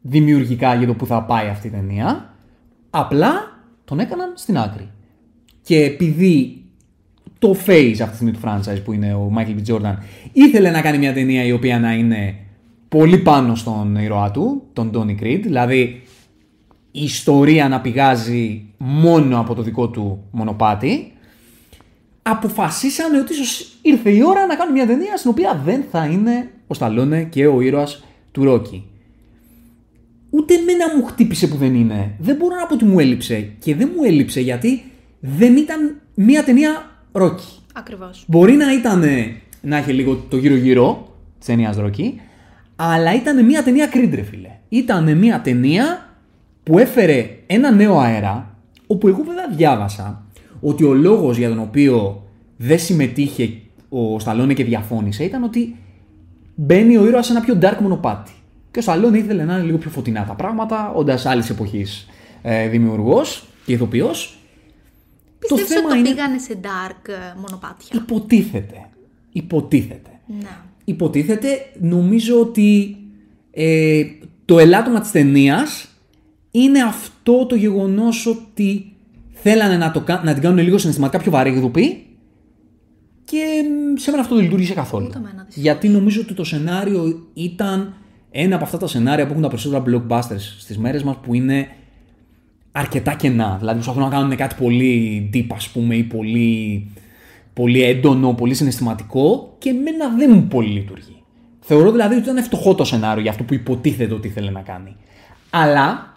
δημιουργικά 0.00 0.74
για 0.74 0.86
το 0.86 0.94
που 0.94 1.06
θα 1.06 1.22
πάει 1.22 1.48
αυτή 1.48 1.66
η 1.66 1.70
ταινία, 1.70 2.34
απλά 2.90 3.32
τον 3.84 4.00
έκαναν 4.00 4.32
στην 4.34 4.58
άκρη. 4.58 4.90
Και 5.62 5.84
επειδή 5.84 6.64
το 7.38 7.56
face 7.66 7.96
αυτή 8.00 8.08
τη 8.08 8.14
στιγμή 8.14 8.32
του 8.32 8.40
franchise 8.44 8.84
που 8.84 8.92
είναι 8.92 9.14
ο 9.14 9.32
Michael 9.36 9.56
B. 9.56 9.74
Jordan 9.74 9.96
ήθελε 10.32 10.70
να 10.70 10.80
κάνει 10.80 10.98
μια 10.98 11.12
ταινία 11.12 11.44
η 11.44 11.52
οποία 11.52 11.78
να 11.78 11.92
είναι 11.92 12.36
πολύ 12.88 13.18
πάνω 13.18 13.54
στον 13.54 13.96
ήρωά 13.96 14.30
του, 14.30 14.62
τον 14.72 14.90
Donny 14.94 15.22
Creed, 15.22 15.40
δηλαδή 15.42 16.02
η 16.90 17.02
ιστορία 17.02 17.68
να 17.68 17.80
πηγάζει 17.80 18.64
μόνο 18.78 19.40
από 19.40 19.54
το 19.54 19.62
δικό 19.62 19.88
του 19.88 20.24
μονοπάτι, 20.30 21.12
αποφασίσανε 22.22 23.18
ότι 23.18 23.32
ίσως 23.32 23.78
ήρθε 23.82 24.10
η 24.10 24.22
ώρα 24.22 24.46
να 24.46 24.54
κάνουν 24.54 24.72
μια 24.74 24.86
ταινία 24.86 25.16
στην 25.16 25.30
οποία 25.30 25.60
δεν 25.64 25.84
θα 25.90 26.04
είναι 26.04 26.50
ο 26.66 26.74
Σταλόνε 26.74 27.24
και 27.24 27.46
ο 27.46 27.60
ήρωας 27.60 28.04
του 28.32 28.44
Ρόκι. 28.44 28.89
Ούτε 30.30 30.54
εμένα 30.54 30.96
μου 30.96 31.04
χτύπησε 31.04 31.46
που 31.46 31.56
δεν 31.56 31.74
είναι. 31.74 32.14
Δεν 32.18 32.36
μπορώ 32.36 32.54
να 32.54 32.66
πω 32.66 32.74
ότι 32.74 32.84
μου 32.84 32.98
έλειψε. 32.98 33.50
Και 33.58 33.74
δεν 33.74 33.92
μου 33.96 34.04
έλειψε 34.04 34.40
γιατί 34.40 34.82
δεν 35.20 35.56
ήταν 35.56 36.00
μια 36.14 36.44
ταινία 36.44 36.90
Ρόκι. 37.12 37.46
Ακριβώς. 37.74 38.24
Μπορεί 38.26 38.52
να 38.52 38.72
ήταν 38.72 39.04
να 39.62 39.76
έχει 39.76 39.92
λίγο 39.92 40.24
το 40.28 40.36
γύρω-γύρω 40.36 41.14
της 41.38 41.46
ταινίας 41.46 41.76
Ρόκι, 41.76 42.20
αλλά 42.76 43.14
ήταν 43.14 43.44
μια 43.44 43.62
ταινία 43.62 43.90
Creed, 43.92 44.10
ρε 44.14 44.22
φίλε. 44.22 44.50
Ήταν 44.68 45.16
μια 45.18 45.40
ταινία 45.40 46.08
που 46.62 46.78
έφερε 46.78 47.30
ένα 47.46 47.70
νέο 47.70 47.98
αέρα, 47.98 48.56
όπου 48.86 49.08
εγώ 49.08 49.22
βέβαια 49.22 49.48
διάβασα 49.56 50.24
ότι 50.60 50.84
ο 50.84 50.94
λόγος 50.94 51.36
για 51.36 51.48
τον 51.48 51.58
οποίο 51.58 52.26
δεν 52.56 52.78
συμμετείχε 52.78 53.52
ο 53.88 54.18
Σταλόνε 54.18 54.54
και 54.54 54.64
διαφώνησε 54.64 55.24
ήταν 55.24 55.42
ότι 55.42 55.76
μπαίνει 56.54 56.96
ο 56.96 57.06
ήρωας 57.06 57.26
σε 57.26 57.32
ένα 57.32 57.40
πιο 57.40 57.58
dark 57.60 57.76
μονοπάτι. 57.80 58.32
Και 58.70 58.78
ο 58.78 58.82
Σταλόνε 58.82 59.18
ήθελε 59.18 59.44
να 59.44 59.54
είναι 59.54 59.62
λίγο 59.64 59.78
πιο 59.78 59.90
φωτεινά 59.90 60.24
τα 60.24 60.34
πράγματα, 60.34 60.92
όντας 60.94 61.26
άλλης 61.26 61.50
εποχής 61.50 62.06
ε, 62.42 62.68
δημιουργός 62.68 63.44
και 63.66 63.72
ηθοποιός. 63.72 64.38
Πιστεύεις 65.38 65.76
ότι 65.76 66.02
το 66.02 66.10
πήγανε 66.10 66.38
σε 66.38 66.58
dark 66.62 67.08
ε, 67.08 67.38
μονοπάτια; 67.40 68.00
Υποτίθεται. 68.02 68.88
Υποτίθεται. 69.32 70.10
Να. 70.26 70.64
Υποτίθεται, 70.84 71.48
νομίζω 71.80 72.40
ότι 72.40 72.96
ε, 73.50 74.02
το 74.44 74.58
ελάττωμα 74.58 75.00
της 75.00 75.10
ταινίας 75.10 75.88
είναι 76.50 76.82
αυτό 76.82 77.46
το 77.46 77.54
γεγονός 77.54 78.26
ότι 78.26 78.92
θέλανε 79.32 79.76
να, 79.76 79.90
το, 79.90 80.00
κα- 80.00 80.22
να 80.24 80.32
την 80.32 80.42
κάνουν 80.42 80.58
λίγο 80.58 80.78
συναισθηματικά 80.78 81.22
πιο 81.22 81.30
βαρύγδουπη 81.30 82.06
και 83.24 83.44
μ, 83.94 83.96
σε 83.96 84.10
μένα 84.10 84.22
αυτό 84.22 84.34
δεν 84.34 84.44
λειτουργήσε 84.44 84.74
καθόλου. 84.74 85.06
Ούτε 85.06 85.18
εμένα, 85.18 85.32
δυστυχώς. 85.44 85.62
Γιατί 85.62 85.88
νομίζω 85.88 86.20
ότι 86.20 86.34
το 86.34 86.44
σενάριο 86.44 87.26
ήταν 87.34 87.94
ένα 88.30 88.54
από 88.54 88.64
αυτά 88.64 88.78
τα 88.78 88.86
σενάρια 88.86 89.24
που 89.24 89.30
έχουν 89.30 89.42
τα 89.42 89.48
περισσότερα 89.48 89.82
blockbusters 89.86 90.40
στις 90.58 90.78
μέρες 90.78 91.02
μας 91.02 91.16
που 91.22 91.34
είναι 91.34 91.68
αρκετά 92.72 93.14
κενά. 93.14 93.56
Δηλαδή 93.58 93.74
προσπαθούν 93.74 94.02
να 94.02 94.16
κάνουν 94.16 94.36
κάτι 94.36 94.54
πολύ 94.58 95.30
deep, 95.34 95.46
ας 95.54 95.68
πούμε, 95.68 95.94
ή 95.94 96.02
πολύ, 96.02 96.86
πολύ 97.52 97.82
έντονο, 97.82 98.32
πολύ 98.32 98.54
συναισθηματικό 98.54 99.54
και 99.58 99.68
εμένα 99.68 100.08
δεν 100.16 100.30
μου 100.34 100.42
πολύ 100.42 100.68
λειτουργεί. 100.68 101.22
Θεωρώ 101.60 101.90
δηλαδή 101.90 102.14
ότι 102.14 102.30
ήταν 102.30 102.42
φτωχό 102.42 102.74
το 102.74 102.84
σενάριο 102.84 103.22
για 103.22 103.30
αυτό 103.30 103.42
που 103.44 103.54
υποτίθεται 103.54 104.14
ότι 104.14 104.28
ήθελε 104.28 104.50
να 104.50 104.60
κάνει. 104.60 104.96
Αλλά, 105.50 106.16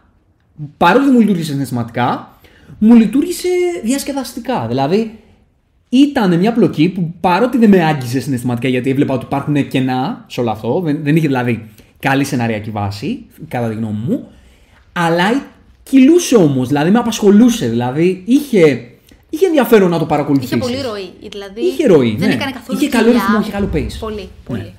παρότι 0.77 1.03
δεν 1.03 1.13
μου 1.13 1.19
λειτουργήσε 1.19 1.51
συναισθηματικά, 1.51 2.37
μου 2.79 2.95
λειτουργήσε 2.95 3.47
διασκεδαστικά. 3.83 4.67
Δηλαδή, 4.67 5.19
ήταν 5.89 6.39
μια 6.39 6.53
πλοκή 6.53 6.89
που 6.89 7.13
παρότι 7.19 7.57
δεν 7.57 7.69
με 7.69 7.83
άγγιζε 7.83 8.19
συναισθηματικά 8.19 8.67
γιατί 8.67 8.89
έβλεπα 8.89 9.13
ότι 9.13 9.25
υπάρχουν 9.25 9.67
κενά 9.67 10.25
σε 10.27 10.39
όλο 10.39 10.51
αυτό, 10.51 10.81
δεν, 10.81 10.99
δεν 11.03 11.15
είχε 11.15 11.27
δηλαδή 11.27 11.69
καλή 12.03 12.23
σεναριακή 12.23 12.69
βάση, 12.69 13.25
κατά 13.47 13.69
τη 13.69 13.75
γνώμη 13.75 13.97
μου, 14.07 14.27
αλλά 14.93 15.45
κυλούσε 15.83 16.35
όμως, 16.35 16.67
δηλαδή 16.67 16.89
με 16.89 16.99
απασχολούσε. 16.99 17.67
Δηλαδή 17.67 18.23
είχε, 18.25 18.81
είχε 19.29 19.45
ενδιαφέρον 19.45 19.89
να 19.89 19.99
το 19.99 20.05
παρακολουθήσεις. 20.05 20.51
Είχε 20.51 20.61
πολύ 20.61 20.81
ροή. 20.81 21.29
Δηλαδή 21.31 21.61
Είχε 21.61 21.87
ροή. 21.87 22.15
Δεν 22.19 22.27
ναι. 22.27 22.33
έκανε 22.33 22.51
καθόλου 22.51 22.79
Είχε 22.79 22.89
καλό 22.89 23.05
κοιλιά. 23.05 23.21
ρυθμό, 23.21 23.39
είχε 23.41 23.51
καλό 23.51 23.69
pace. 23.73 23.97
Πολύ, 23.99 24.29
πολύ. 24.43 24.61
Ναι. 24.61 24.71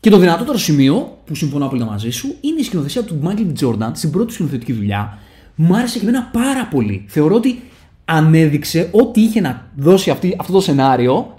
Και 0.00 0.10
το 0.10 0.18
δυνατότερο 0.18 0.58
σημείο 0.58 1.18
που 1.24 1.34
συμφωνώ 1.34 1.66
απόλυτα 1.66 1.86
μαζί 1.86 2.10
σου 2.10 2.34
είναι 2.40 2.60
η 2.60 2.62
σκηνοθεσία 2.62 3.02
του 3.02 3.20
Michael 3.24 3.46
B. 3.62 3.64
Jordan 3.64 3.90
στην 3.92 4.10
πρώτη 4.10 4.26
του 4.26 4.32
σκηνοθετική 4.32 4.72
δουλειά. 4.72 5.18
Μου 5.54 5.76
άρεσε 5.76 5.98
και 5.98 6.06
εμένα 6.06 6.30
πάρα 6.32 6.68
πολύ. 6.70 7.04
Θεωρώ 7.08 7.34
ότι 7.34 7.62
ανέδειξε 8.04 8.88
ό,τι 8.92 9.20
είχε 9.20 9.40
να 9.40 9.70
δώσει 9.76 10.10
αυτή, 10.10 10.36
αυτό 10.40 10.52
το 10.52 10.60
σενάριο. 10.60 11.38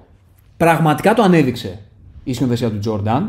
Πραγματικά 0.57 1.13
το 1.13 1.21
ανέδειξε 1.21 1.79
η 2.23 2.33
σκηνοθεσία 2.33 2.71
του 2.71 2.79
Jordan. 2.85 3.21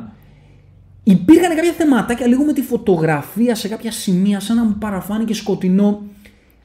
Υπήρχαν 1.08 1.56
κάποια 1.56 1.72
θεματάκια 1.72 2.26
λίγο 2.26 2.44
με 2.44 2.52
τη 2.52 2.62
φωτογραφία 2.62 3.54
σε 3.54 3.68
κάποια 3.68 3.90
σημεία, 3.92 4.40
σαν 4.40 4.56
να 4.56 4.64
μου 4.64 4.76
παραφάνηκε 4.78 5.34
σκοτεινό. 5.34 6.02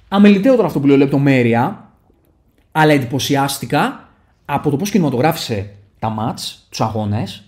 Αμεληταίο 0.07 0.55
τώρα 0.55 0.67
αυτό 0.67 0.79
που 0.79 0.87
λέω 0.87 0.97
λεπτομέρεια, 0.97 1.91
αλλά 2.71 2.93
εντυπωσιάστηκα 2.93 4.09
από 4.45 4.69
το 4.69 4.77
πώς 4.77 4.89
κινηματογράφησε 4.89 5.69
τα 5.99 6.09
μάτς, 6.09 6.67
τους 6.69 6.81
αγώνες. 6.81 7.43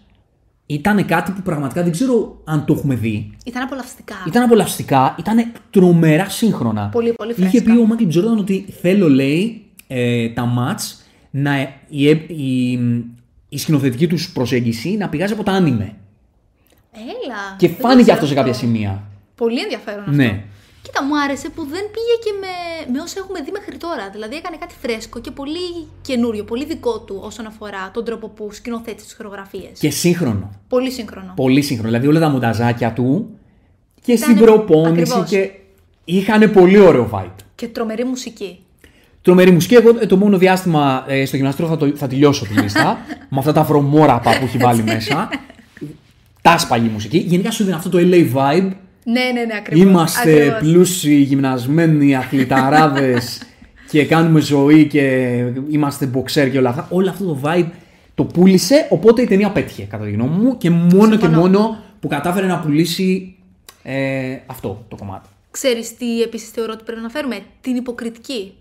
Ήταν 0.66 1.06
κάτι 1.06 1.32
που 1.32 1.42
πραγματικά 1.42 1.84
δεν 1.84 1.92
ξέρω 1.92 2.42
αν 2.44 2.66
το 2.66 2.74
έχουμε 2.74 2.96
δει. 2.96 3.32
Ήταν 3.46 3.62
απολαυστικά. 3.64 4.16
Ήταν 4.28 4.44
απολαυστικά, 4.44 5.16
ήταν 5.20 5.52
τρομερά 5.70 6.30
σύγχρονα. 6.30 6.90
Πολύ, 6.92 7.14
πολύ 7.14 7.32
Είχε 7.32 7.42
φρέσκα. 7.50 7.74
πει 7.74 7.78
ο 7.80 7.86
Μάικλ 7.86 8.08
Τζόρνταν 8.08 8.38
ότι 8.38 8.66
θέλω, 8.82 9.10
λέει, 9.10 9.66
ε, 9.88 10.30
τα 10.30 10.46
μάτς 10.46 11.04
να, 11.32 11.60
η, 11.90 12.10
η, 12.28 12.72
η 13.50 13.58
σκηνοθετική 13.58 14.08
τους 14.08 14.32
προσέγγιση 14.32 14.90
να 14.98 15.10
πηγάζει 15.10 15.34
από 15.34 15.44
τα 15.44 15.52
άνιμε. 15.52 15.94
Έλα. 16.94 17.42
Και 17.58 17.68
δεν 17.68 17.76
το 17.78 17.82
φάνηκε 17.82 18.02
ξέρω 18.04 18.16
αυτό 18.18 18.28
σε 18.28 18.34
κάποια 18.34 18.54
σημεία. 18.54 19.02
Πολύ 19.36 19.60
ενδιαφέρον 19.62 20.00
αυτό. 20.00 20.12
Ναι. 20.12 20.44
Κοίτα, 20.82 21.04
μου 21.04 21.20
άρεσε 21.22 21.50
που 21.50 21.62
δεν 21.62 21.84
πήγε 21.96 22.16
και 22.24 22.32
με, 22.42 22.54
με 22.94 23.00
όσα 23.02 23.16
έχουμε 23.24 23.42
δει 23.42 23.52
μέχρι 23.52 23.78
τώρα. 23.78 24.10
Δηλαδή 24.12 24.36
έκανε 24.36 24.56
κάτι 24.60 24.76
φρέσκο 24.82 25.20
και 25.20 25.32
πολύ 25.32 25.88
καινούριο, 26.02 26.44
πολύ 26.44 26.66
δικό 26.66 27.00
του 27.00 27.20
όσον 27.24 27.46
αφορά 27.46 27.92
τον 27.94 28.06
τρόπο 28.06 28.28
που 28.28 28.50
σκηνοθέτει 28.52 29.04
τις 29.04 29.14
χορογραφίες. 29.18 29.80
Και 29.80 29.90
σύγχρονο. 29.90 30.52
Πολύ 30.68 30.92
σύγχρονο. 30.92 31.34
Πολύ 31.36 31.62
σύγχρονο. 31.62 31.88
Δηλαδή 31.90 32.08
όλα 32.08 32.20
τα 32.20 32.30
μονταζάκια 32.30 32.94
του 32.94 33.30
και 34.02 34.16
στην 34.16 34.32
Ήτανε- 34.32 34.52
προπόνηση 34.52 35.02
ακριβώς. 35.02 35.30
και 35.30 35.52
είχαν 36.06 36.52
πολύ 36.52 36.80
ωραίο 36.80 37.10
vibe. 37.14 37.36
Και 37.56 37.68
τρομερή 37.68 38.04
μουσική. 38.04 38.60
Τρομερή 39.22 39.52
μουσική. 39.52 39.76
Εγώ 39.76 39.90
ε, 40.00 40.06
το 40.06 40.18
μόνο 40.18 40.38
διάστημα 40.38 41.04
ε, 41.08 41.26
στο 41.26 41.36
γυμναστήριο 41.36 41.72
θα, 41.72 41.78
το, 41.78 41.92
θα 41.96 42.08
τελειώσω 42.08 42.46
τη 42.46 42.54
λίστα. 42.54 42.98
με 43.30 43.38
αυτά 43.40 43.52
τα 43.54 43.64
βρωμόραπα 43.64 44.38
που 44.40 44.44
έχει 44.46 44.58
βάλει 44.58 44.84
μέσα. 44.84 45.30
Τάσπαγη 46.44 46.88
μουσική. 46.88 47.18
Γενικά 47.18 47.52
σου 47.52 47.64
δίνει 47.64 47.76
αυτό 47.76 47.90
το 47.90 47.98
LA 48.02 48.34
vibe. 48.34 48.72
Ναι, 49.06 49.22
ναι, 49.34 49.44
ναι, 49.46 49.56
ακριβώς. 49.58 49.86
Είμαστε 49.86 50.58
πλούσιοι, 50.60 51.14
γυμνασμένοι, 51.14 52.16
αθληταράδες 52.16 53.42
και 53.92 54.06
κάνουμε 54.06 54.40
ζωή 54.40 54.88
και 54.88 55.02
είμαστε 55.70 56.06
μποξέρ 56.06 56.52
και 56.52 56.58
όλα 56.58 56.70
αυτά. 56.70 56.88
Όλο 56.90 57.10
αυτό 57.10 57.26
το 57.26 57.40
vibe 57.44 57.70
το 58.16 58.24
πούλησε, 58.24 58.88
οπότε 58.90 59.22
η 59.22 59.26
ταινία 59.26 59.52
πέτυχε 59.52 59.84
κατά 59.84 60.04
τη 60.04 60.12
γνώμη 60.12 60.44
μου 60.44 60.58
και 60.58 60.70
μόνο 60.70 61.16
και 61.16 61.26
Συμφωνώ. 61.26 61.40
μόνο 61.40 61.78
που 62.00 62.08
κατάφερε 62.08 62.48
να 62.48 62.60
πουλήσει 62.60 63.36
ε, 63.84 64.38
αυτό 64.46 64.86
το 64.88 64.96
κομμάτι. 64.96 65.30
Ξέρεις 65.52 65.98
τι 65.98 66.22
επίσης 66.22 66.50
θεωρώ 66.50 66.72
ότι 66.74 66.84
πρέπει 66.84 67.02
να 67.02 67.10
φέρουμε, 67.10 67.40
την 67.62 67.76
υποκριτική. 67.76 68.54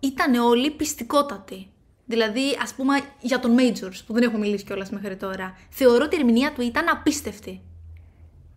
Ήτανε 0.00 0.40
όλοι 0.40 0.70
πιστικότατοι. 0.70 1.66
Δηλαδή, 2.10 2.40
ας 2.62 2.74
πούμε, 2.76 2.94
για 3.20 3.40
τον 3.40 3.50
Majors, 3.58 4.00
που 4.06 4.12
δεν 4.12 4.22
έχουμε 4.22 4.38
μιλήσει 4.38 4.64
κιόλας 4.64 4.90
μέχρι 4.90 5.16
τώρα, 5.16 5.54
θεωρώ 5.68 6.04
ότι 6.04 6.16
η 6.16 6.18
ερμηνεία 6.18 6.52
του 6.52 6.62
ήταν 6.62 6.84
απίστευτη. 6.92 7.60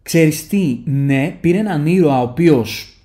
Ξέρεις 0.03 0.47
τι, 0.47 0.79
ναι, 0.85 1.37
πήρε 1.41 1.57
έναν 1.57 1.85
ήρωα 1.85 2.19
ο 2.19 2.23
οποίος 2.23 2.97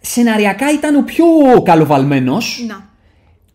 σεναριακά 0.00 0.72
ήταν 0.72 0.96
ο 0.96 1.02
πιο 1.02 1.24
καλοβαλμένος. 1.64 2.64
Να. 2.68 2.88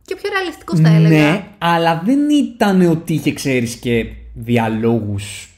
Και 0.05 0.15
πιο 0.15 0.29
ρεαλιστικός 0.33 0.79
θα 0.79 0.89
έλεγα. 0.89 1.31
Ναι, 1.31 1.47
αλλά 1.57 2.01
δεν 2.05 2.29
ήταν 2.29 2.81
ότι 2.81 3.13
είχε, 3.13 3.33
ξέρεις, 3.33 3.75
και 3.75 4.05
διαλόγους 4.33 5.49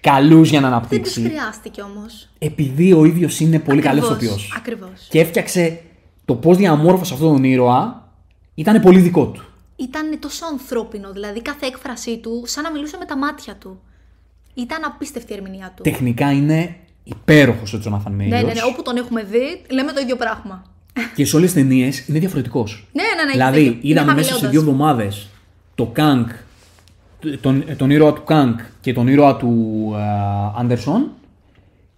καλούς 0.00 0.50
για 0.50 0.60
να 0.60 0.68
Δεν 0.70 0.78
τους 0.80 0.88
αναπτύξει. 0.88 1.22
χρειάστηκε 1.22 1.82
όμως. 1.82 2.28
Επειδή 2.38 2.92
ο 2.92 3.04
ίδιος 3.04 3.40
είναι 3.40 3.58
πολύ 3.58 3.80
καλός 3.80 4.10
Ακριβώς, 4.10 4.22
ηθοποιός. 4.26 4.54
Ακριβώς. 4.56 5.06
Και 5.08 5.20
έφτιαξε 5.20 5.80
το 6.24 6.34
πώς 6.34 6.56
διαμόρφωσε 6.56 7.14
αυτόν 7.14 7.32
τον 7.32 7.44
ήρωα, 7.44 7.99
ήταν 8.54 8.80
πολύ 8.80 9.00
δικό 9.00 9.26
του. 9.26 9.44
Ήταν 9.76 10.18
τόσο 10.18 10.46
ανθρώπινο, 10.46 11.12
δηλαδή 11.12 11.42
κάθε 11.42 11.66
έκφρασή 11.66 12.18
του 12.18 12.42
σαν 12.46 12.62
να 12.62 12.70
μιλούσε 12.70 12.96
με 12.98 13.04
τα 13.04 13.16
μάτια 13.16 13.54
του. 13.54 13.80
Ήταν 14.54 14.84
απίστευτη 14.84 15.32
η 15.32 15.36
ερμηνεία 15.36 15.72
του. 15.76 15.82
Τεχνικά 15.82 16.32
είναι 16.32 16.76
υπέροχος 17.04 17.72
ο 17.72 17.78
Τζόναθαν 17.78 18.12
Μέιτζορς. 18.12 18.32
Ναι, 18.32 18.42
ναι, 18.46 18.52
ναι, 18.52 18.60
όπου 18.72 18.82
τον 18.82 18.96
έχουμε 18.96 19.22
δει, 19.22 19.62
λέμε 19.70 19.92
το 19.92 20.00
ίδιο 20.00 20.16
πράγμα. 20.16 20.64
Και 21.14 21.24
σε 21.24 21.36
όλες 21.36 21.52
τις 21.52 21.62
ταινίες 21.62 22.08
είναι 22.08 22.18
διαφορετικός. 22.18 22.86
Ναι, 22.92 23.02
ναι, 23.02 23.24
ναι. 23.24 23.30
Δηλαδή, 23.30 23.58
έχεις 23.60 23.72
δίκιο. 23.72 23.88
είδαμε 23.90 24.10
Είναι 24.10 24.20
μέσα 24.20 24.34
σε 24.34 24.40
χαμηλόντας. 24.40 24.62
δύο 24.62 24.72
εβδομάδες 24.72 25.28
το 25.74 25.86
Κανγκ, 25.86 26.30
τον, 27.40 27.64
τον 27.76 27.90
ήρωα 27.90 28.12
του 28.12 28.24
Κανγκ 28.24 28.60
και 28.80 28.92
τον 28.92 29.08
ήρωα 29.08 29.36
του 29.36 29.82
ε, 29.96 30.60
Άντερσον 30.60 31.10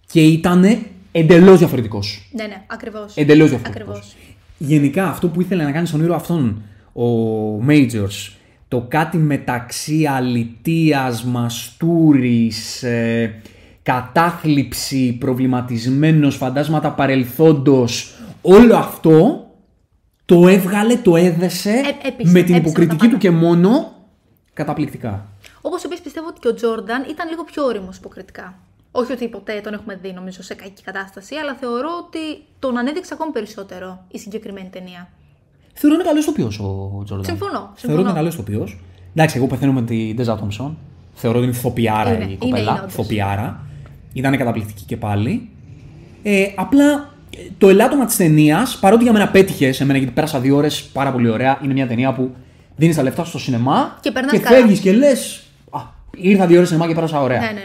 και 0.05 0.21
ήταν 0.21 0.85
εντελώς 1.11 1.57
διαφορετικός. 1.57 2.29
Ναι, 2.31 2.43
ναι, 2.43 2.63
ακριβώς. 2.67 3.15
Εντελώς 3.15 3.49
διαφορετικός. 3.49 4.15
Ακριβώς. 4.53 4.77
Γενικά, 4.77 5.09
αυτό 5.09 5.27
που 5.27 5.41
ήθελε 5.41 5.63
να 5.63 5.71
κάνει 5.71 5.87
στον 5.87 6.03
ήρωα 6.03 6.15
αυτόν 6.15 6.61
ο 6.93 7.07
Majors, 7.67 8.33
το 8.67 8.85
κάτι 8.87 9.17
μεταξύ 9.17 10.05
αλητίας, 10.05 11.23
μαστούρης, 11.23 12.83
ε, 12.83 13.41
κατάθλιψη, 13.83 15.17
προβληματισμένος, 15.19 16.35
φαντάσματα 16.35 16.91
παρελθόντος, 16.91 18.13
όλο 18.41 18.75
αυτό 18.75 19.47
το 20.25 20.47
έβγαλε, 20.47 20.95
το 20.95 21.15
έδεσε 21.15 21.69
Ε, 21.69 22.07
έπεισε, 22.07 22.31
με 22.31 22.41
την 22.41 22.55
έπεισε 22.55 22.69
υποκριτική 22.69 23.03
να 23.03 23.09
τα 23.09 23.15
του 23.15 23.17
και 23.17 23.31
μόνο 23.31 23.91
καταπληκτικά. 24.53 25.25
Όπως 25.61 25.83
επίσης 25.83 26.03
πιστεύω 26.03 26.27
ότι 26.27 26.39
και 26.39 26.47
ο 26.47 26.53
Τζόρνταν 26.53 27.05
ήταν 27.09 27.29
λίγο 27.29 27.43
πιο 27.43 27.63
όριμος 27.63 27.97
υποκριτικά. 27.97 28.55
Όχι 28.95 29.11
ότι 29.11 29.27
ποτέ 29.27 29.61
τον 29.63 29.73
έχουμε 29.73 29.99
δει, 30.01 30.11
νομίζω, 30.13 30.43
σε 30.43 30.53
κακή 30.55 30.83
κατάσταση, 30.83 31.35
αλλά 31.35 31.53
θεωρώ 31.59 31.89
ότι 32.05 32.43
τον 32.59 32.77
ανέδειξε 32.77 33.13
ακόμη 33.13 33.31
περισσότερο 33.31 34.05
η 34.11 34.17
συγκεκριμένη 34.19 34.69
ταινία. 34.71 35.07
Θεωρώ 35.73 35.95
είναι 35.95 36.03
καλός 36.03 36.23
ηθοποιό 36.23 36.45
ο 36.45 37.03
Τζόρνταν. 37.03 37.25
Συμφωνώ, 37.35 37.51
Θεωρώ 37.59 37.73
συμφωνώ. 37.75 38.01
είναι 38.01 38.11
καλός 38.13 38.33
ηθοποιό. 38.33 38.67
Εντάξει, 39.15 39.37
εγώ 39.37 39.47
πεθαίνω 39.47 39.71
με 39.71 39.81
την 39.81 40.15
Ντέζα 40.15 40.35
Τόμψον. 40.37 40.77
Θεωρώ 41.13 41.37
ότι 41.37 41.47
είναι 41.47 41.57
ηθοποιάρα 41.57 42.13
Είναι, 42.13 42.23
η 42.23 42.25
είναι, 42.27 42.35
κοπέλα. 42.39 42.61
είναι, 42.71 42.79
όντως. 42.79 42.93
ηθοποιάρα. 42.93 43.59
Ήταν 44.13 44.37
καταπληκτική 44.37 44.83
και 44.83 44.97
πάλι. 44.97 45.49
Ε, 46.23 46.43
απλά 46.55 47.13
ε, 47.37 47.37
το 47.57 47.69
ελάττωμα 47.69 48.05
της 48.05 48.15
ταινίας, 48.15 48.77
παρότι 48.79 49.03
για 49.03 49.11
μένα 49.13 49.27
πέτυχε 49.29 49.71
σε 49.71 49.85
μένα 49.85 49.97
γιατί 49.97 50.13
πέρασα 50.13 50.39
δύο 50.39 50.55
ώρες 50.55 50.83
πάρα 50.83 51.11
πολύ 51.11 51.29
ωραία, 51.29 51.59
είναι 51.63 51.73
μια 51.73 51.87
ταινία 51.87 52.13
που 52.13 52.31
δίνεις 52.75 52.95
τα 52.95 53.03
λεφτά 53.03 53.23
στο 53.25 53.39
σινεμά 53.39 53.97
Και 54.01 54.11
περνάς 54.11 54.31
και 54.31 54.39
καλά. 54.39 54.57
φεύγεις 54.57 54.79
και 54.79 54.91
λες. 54.93 55.43
Ήρθα 56.17 56.45
δύο 56.45 56.57
ώρες 56.57 56.67
σινεμά 56.67 56.87
και 56.87 56.93
πέρασα 56.93 57.21
ωραία. 57.21 57.39
Ναι, 57.39 57.45
ναι, 57.45 57.51
ναι. 57.51 57.59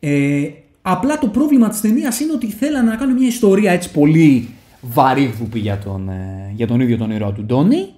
ναι. 0.00 0.44
Ε, 0.44 0.54
απλά 0.82 1.18
το 1.18 1.26
πρόβλημα 1.28 1.68
της 1.68 1.80
ταινίας 1.80 2.20
είναι 2.20 2.32
ότι 2.32 2.46
θέλανε 2.46 2.90
να 2.90 2.96
κάνουν 2.96 3.14
μια 3.16 3.26
ιστορία 3.26 3.72
έτσι 3.72 3.90
πολύ 3.90 4.48
βαρύγδουπη 4.80 5.58
για 5.58 5.78
τον, 5.78 6.08
ε, 6.08 6.52
για 6.54 6.66
τον 6.66 6.80
ίδιο 6.80 6.96
τον 6.96 7.10
ήρωα 7.10 7.32
του 7.32 7.42
Ντόνι 7.44 7.94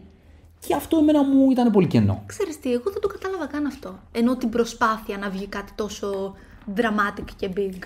και 0.67 0.75
αυτό 0.75 0.97
εμένα 0.99 1.23
μου 1.25 1.51
ήταν 1.51 1.71
πολύ 1.71 1.87
κενό. 1.87 2.23
Ξέρεις 2.27 2.61
τι, 2.61 2.73
εγώ 2.73 2.91
δεν 2.91 3.01
το 3.01 3.09
κατάλαβα 3.09 3.47
καν 3.47 3.67
αυτό. 3.67 3.99
Ενώ 4.13 4.37
την 4.37 4.49
προσπάθεια 4.49 5.19
να 5.19 5.31
βγει 5.31 5.47
κάτι 5.47 5.73
τόσο 5.75 6.35
dramatic 6.77 7.25
και 7.37 7.49
big. 7.57 7.79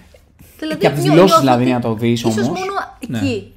Δηλαδή, 0.59 0.81
Και 0.81 0.87
από 0.87 0.95
τις 0.97 1.05
νιώ- 1.05 1.15
δηλώσεις, 1.15 1.15
νιώθω 1.15 1.39
δηλαδή, 1.41 1.63
ότι 1.63 1.73
να 1.73 1.81
το 1.81 1.95
δεις 1.95 2.21
ίσως 2.21 2.37
όμως. 2.37 2.49
μόνο 2.49 2.73
Ναι. 3.09 3.19
εκεί. 3.19 3.53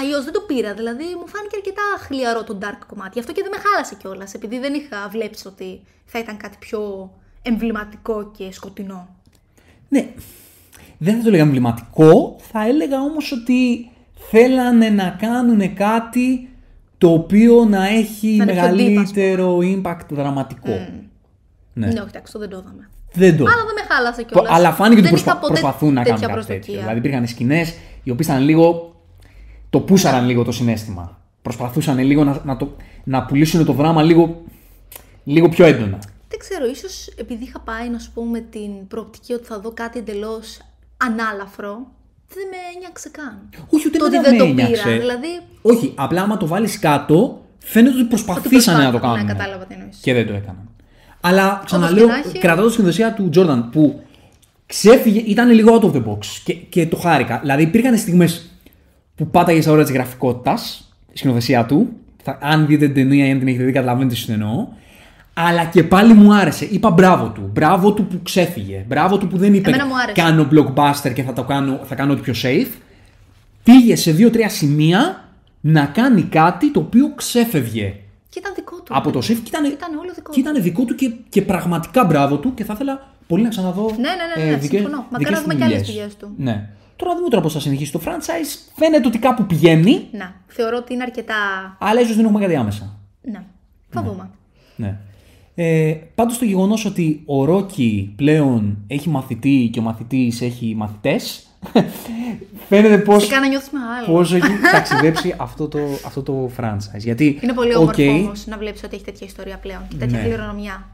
Αλλιώς 0.00 0.24
δεν 0.24 0.32
το 0.32 0.40
πήρα. 0.40 0.74
Δηλαδή, 0.74 1.02
μου 1.04 1.26
φάνηκε 1.28 1.56
αρκετά 1.56 1.82
χλιαρό 2.06 2.44
το 2.44 2.58
dark 2.62 2.80
κομμάτι. 2.86 3.10
Γι' 3.12 3.18
αυτό 3.18 3.32
και 3.32 3.42
δεν 3.42 3.50
με 3.54 3.60
χάλασε 3.68 3.94
κιόλας. 3.94 4.34
Επειδή 4.34 4.58
δεν 4.58 4.74
είχα 4.74 5.08
βλέψει 5.10 5.46
ότι 5.48 5.80
θα 6.04 6.18
ήταν 6.18 6.36
κάτι 6.36 6.56
πιο 6.60 7.10
εμβληματικό 7.42 8.30
και 8.36 8.52
σκοτεινό. 8.52 9.08
Ναι, 9.88 10.08
δεν 10.98 11.16
θα 11.16 11.22
το 11.22 11.28
έλεγα 11.28 11.42
εμβληματικό, 11.42 12.36
θα 12.52 12.66
έλεγα 12.66 13.00
όμως 13.00 13.32
ότι 13.32 13.90
θέλανε 14.30 14.88
να 14.88 15.16
κάνουν 15.18 15.74
κάτι 15.74 16.48
το 16.98 17.12
οποίο 17.12 17.64
να 17.64 17.86
έχει 17.86 18.36
Να 18.36 18.42
είναι 18.42 18.52
πιο 18.52 18.62
deep, 18.62 18.66
ας 18.66 18.76
μεγαλύτερο 18.76 19.58
impact 19.58 20.06
δραματικό. 20.10 20.70
Ναι. 21.72 21.86
Ναι, 21.86 22.00
όχι, 22.00 22.08
εντάξει, 22.08 22.32
το 22.32 22.38
δεν 22.38 22.48
το 22.48 22.56
είδαμε. 22.56 22.88
Δεν 23.12 23.36
το. 23.36 23.44
Αλλά 23.44 23.64
δεν 23.64 23.74
με 23.74 23.94
χάλασε 23.94 24.22
κιόλας. 24.22 24.52
Αλλά 24.52 24.72
φάνηκε 24.72 25.00
ότι 25.00 25.08
προσπα... 25.08 25.38
προσπαθούν 25.38 25.92
να 25.92 26.02
κάνουν 26.02 26.20
τέτοια 26.20 26.34
κάτι 26.34 26.46
τέτοιο. 26.46 26.56
προσδοκία. 26.56 26.80
Δηλαδή 26.80 26.98
υπήρχαν 26.98 27.26
σκηνές 27.26 27.74
οι 28.02 28.10
οποίες 28.10 28.26
ήταν 28.26 28.42
λίγο. 28.42 28.94
το 29.70 29.80
πούσαραν 29.80 30.26
λίγο 30.26 30.44
το 30.44 30.52
συνέστημα. 30.52 31.20
Προσπαθούσαν 31.42 31.98
λίγο 31.98 32.24
να, 32.24 32.40
να, 32.44 32.56
το, 32.56 32.76
να 33.04 33.24
πουλήσουν 33.24 33.64
το 33.64 33.72
δράμα 33.72 34.02
λίγο, 34.02 34.42
λίγο 35.24 35.48
πιο 35.48 35.64
έντονα. 35.64 35.98
Δεν 36.28 36.38
ξέρω, 36.38 36.66
ίσως 36.66 37.06
επειδή 37.06 37.44
είχα 37.44 37.60
πάει 37.60 37.88
να 37.88 37.98
σου 37.98 38.12
πω 38.12 38.24
με 38.24 38.40
την 38.40 38.86
προοπτική 38.88 39.32
ότι 39.32 39.44
θα 39.44 39.60
δω 39.60 39.72
κάτι 39.72 39.98
εντελώς 39.98 40.60
ανάλαφρο 40.96 41.86
δεν 42.28 42.44
με 42.50 42.56
ένιωξε 42.76 43.08
καν. 43.08 43.38
Όχι, 43.70 43.86
ούτε 43.88 43.98
το 43.98 44.04
ότι 44.04 44.16
εμένα 44.16 44.30
δεν 44.38 44.46
με 44.48 44.54
το 44.54 44.62
ένιωξε. 44.62 44.82
πήρα. 44.82 44.98
Δηλαδή. 44.98 45.28
Όχι, 45.62 45.92
απλά 45.96 46.22
άμα 46.22 46.36
το 46.36 46.46
βάλεις 46.46 46.78
κάτω, 46.78 47.44
φαίνεται 47.58 47.94
ότι 47.94 48.04
προσπαθήσανε 48.04 48.78
να 48.84 48.84
το 48.84 48.90
προσπάθησα, 48.90 49.16
κάνουν. 49.16 49.26
ναι, 49.26 49.32
κατάλαβα 49.32 49.64
τι 49.66 49.74
εννοείς. 49.74 49.98
Και 50.02 50.12
δεν 50.14 50.26
το 50.26 50.32
έκαναν. 50.32 50.68
Αλλά 51.20 51.62
ξαναλέω, 51.64 52.04
και 52.06 52.10
να 52.12 52.18
έχει- 52.18 52.38
κρατάω 52.38 52.66
τη 52.66 52.72
σκηνοθεσία 52.72 53.12
του 53.14 53.28
Τζόρνταν 53.28 53.70
που 53.70 54.02
ξέφυγε, 54.66 55.18
ήταν 55.20 55.50
λίγο 55.50 55.78
out 55.80 55.84
of 55.84 55.92
the 55.92 56.04
box 56.08 56.18
και, 56.44 56.54
και 56.54 56.86
το 56.86 56.96
χάρηκα. 56.96 57.38
Δηλαδή 57.40 57.62
υπήρχαν 57.62 57.98
στιγμές 57.98 58.50
που 59.14 59.26
πάταγες 59.26 59.62
στα 59.62 59.72
όρια 59.72 59.84
της 59.84 59.92
γραφικότητας, 59.94 60.90
η 61.12 61.16
σκηνοθεσία 61.18 61.66
του. 61.66 61.88
Θα, 62.22 62.38
αν 62.40 62.66
δείτε 62.66 62.84
την 62.86 62.94
ταινία 62.94 63.26
ή 63.26 63.30
αν 63.30 63.38
την 63.38 63.48
έχετε 63.48 63.64
δει, 63.64 63.72
καταλαβαίνετε 63.72 64.14
τι 64.14 64.20
σου 64.20 64.32
εννοώ. 64.32 64.68
Αλλά 65.38 65.64
και 65.64 65.84
πάλι 65.84 66.12
μου 66.14 66.34
άρεσε. 66.34 66.64
Είπα 66.64 66.90
μπράβο 66.90 67.28
του. 67.28 67.50
Μπράβο 67.52 67.92
του 67.92 68.06
που 68.06 68.20
ξέφυγε. 68.22 68.84
Μπράβο 68.88 69.18
του 69.18 69.26
που 69.28 69.36
δεν 69.36 69.54
είπε 69.54 69.68
Εμένα 69.68 69.86
μου 69.86 69.98
άρεσε. 69.98 70.22
κάνω 70.22 70.48
blockbuster 70.52 71.12
και 71.14 71.22
θα, 71.22 71.32
το 71.32 71.44
κάνω, 71.44 71.80
θα 71.84 71.94
κάνω 71.94 72.12
ό,τι 72.12 72.20
πιο 72.30 72.34
safe. 72.42 72.72
Πήγε 73.62 73.96
σε 73.96 74.12
δύο-τρία 74.12 74.48
σημεία 74.48 75.24
να 75.60 75.84
κάνει 75.86 76.22
κάτι 76.22 76.70
το 76.70 76.80
οποίο 76.80 77.14
ξέφευγε 77.14 77.94
Και 78.28 78.38
ήταν 78.38 78.52
δικό 78.54 78.76
του. 78.76 78.92
από 78.96 79.10
το 79.10 79.18
safe 79.18 79.24
και 79.42 79.48
ήταν, 79.48 79.64
Ήταν 79.64 79.94
όλο 79.98 80.12
δικό 80.14 80.30
και 80.32 80.42
του. 80.42 80.48
ήταν 80.48 80.62
δικό 80.62 80.84
του 80.84 80.94
και, 80.94 81.10
και 81.28 81.42
πραγματικά 81.42 82.04
μπράβο 82.04 82.36
του 82.36 82.54
και 82.54 82.64
θα 82.64 82.72
ήθελα 82.72 83.06
πολύ 83.26 83.42
να 83.42 83.48
ξαναδώ. 83.48 83.90
Ναι, 83.90 83.96
ναι, 83.96 84.44
ναι, 84.44 84.50
ναι, 84.50 84.56
δικές- 84.56 84.80
συμφωνώ. 84.80 85.06
Μακάρι 85.10 85.24
δικές 85.24 85.30
να 85.30 85.36
του 85.36 85.42
δούμε 85.42 85.54
και 85.54 85.64
άλλες 85.64 85.76
δουλειές. 85.86 85.94
δουλειές 85.94 86.16
του. 86.16 86.34
Ναι. 86.36 86.68
Τώρα 86.96 87.14
δούμε 87.16 87.28
τώρα 87.28 87.42
πώς 87.42 87.52
θα 87.52 87.60
συνεχίσει 87.60 87.92
το 87.92 88.00
franchise. 88.04 88.70
Φαίνεται 88.76 89.06
ότι 89.08 89.18
κάπου 89.18 89.44
πηγαίνει, 89.46 90.08
Να, 90.12 90.34
θεωρώ 90.46 90.76
ότι 90.76 90.92
είναι 90.94 91.02
αρκετά. 91.02 91.34
αλλά 91.80 92.00
ίσως 92.00 92.16
δεν 92.16 92.24
έχουμε 92.24 92.40
κάτι 92.40 92.56
άμεσα. 92.56 92.96
Ναι, 93.22 93.42
θα 93.90 94.02
δούμε. 94.02 94.30
Ναι. 94.76 94.96
Ε, 95.58 95.94
Πάντως 96.14 96.38
το 96.38 96.44
γεγονός 96.44 96.84
ότι 96.84 97.22
ο 97.24 97.44
Ρόκι 97.44 98.12
πλέον 98.16 98.78
έχει 98.86 99.08
μαθητή 99.08 99.68
και 99.72 99.78
ο 99.78 99.82
μαθητής 99.82 100.40
έχει 100.40 100.74
μαθητές. 100.76 101.46
φαίνεται 102.68 102.98
πώς. 102.98 103.18
Σε 103.20 103.26
κάνει 103.26 103.42
να 103.42 103.48
νιώθει 103.48 103.68
μεγάλο. 103.72 104.16
Πόσο 104.18 104.36
έχει 104.36 104.46
ταξιδέψει 104.72 105.34
αυτό 105.36 105.68
το, 105.68 105.78
αυτό 106.06 106.22
το 106.22 106.50
franchise. 106.56 106.98
Γιατί, 106.98 107.38
Είναι 107.42 107.52
πολύ 107.52 107.74
όμορφο 107.76 108.02
οκ, 108.02 108.08
όμως 108.08 108.46
να 108.46 108.58
βλέπεις 108.58 108.82
ότι 108.84 108.94
έχει 108.94 109.04
τέτοια 109.04 109.26
ιστορία 109.26 109.56
πλέον 109.58 109.80
και 109.88 109.96
τέτοια 109.96 110.18
Ναι. 110.18 110.24
κληρονομιά. 110.24 110.88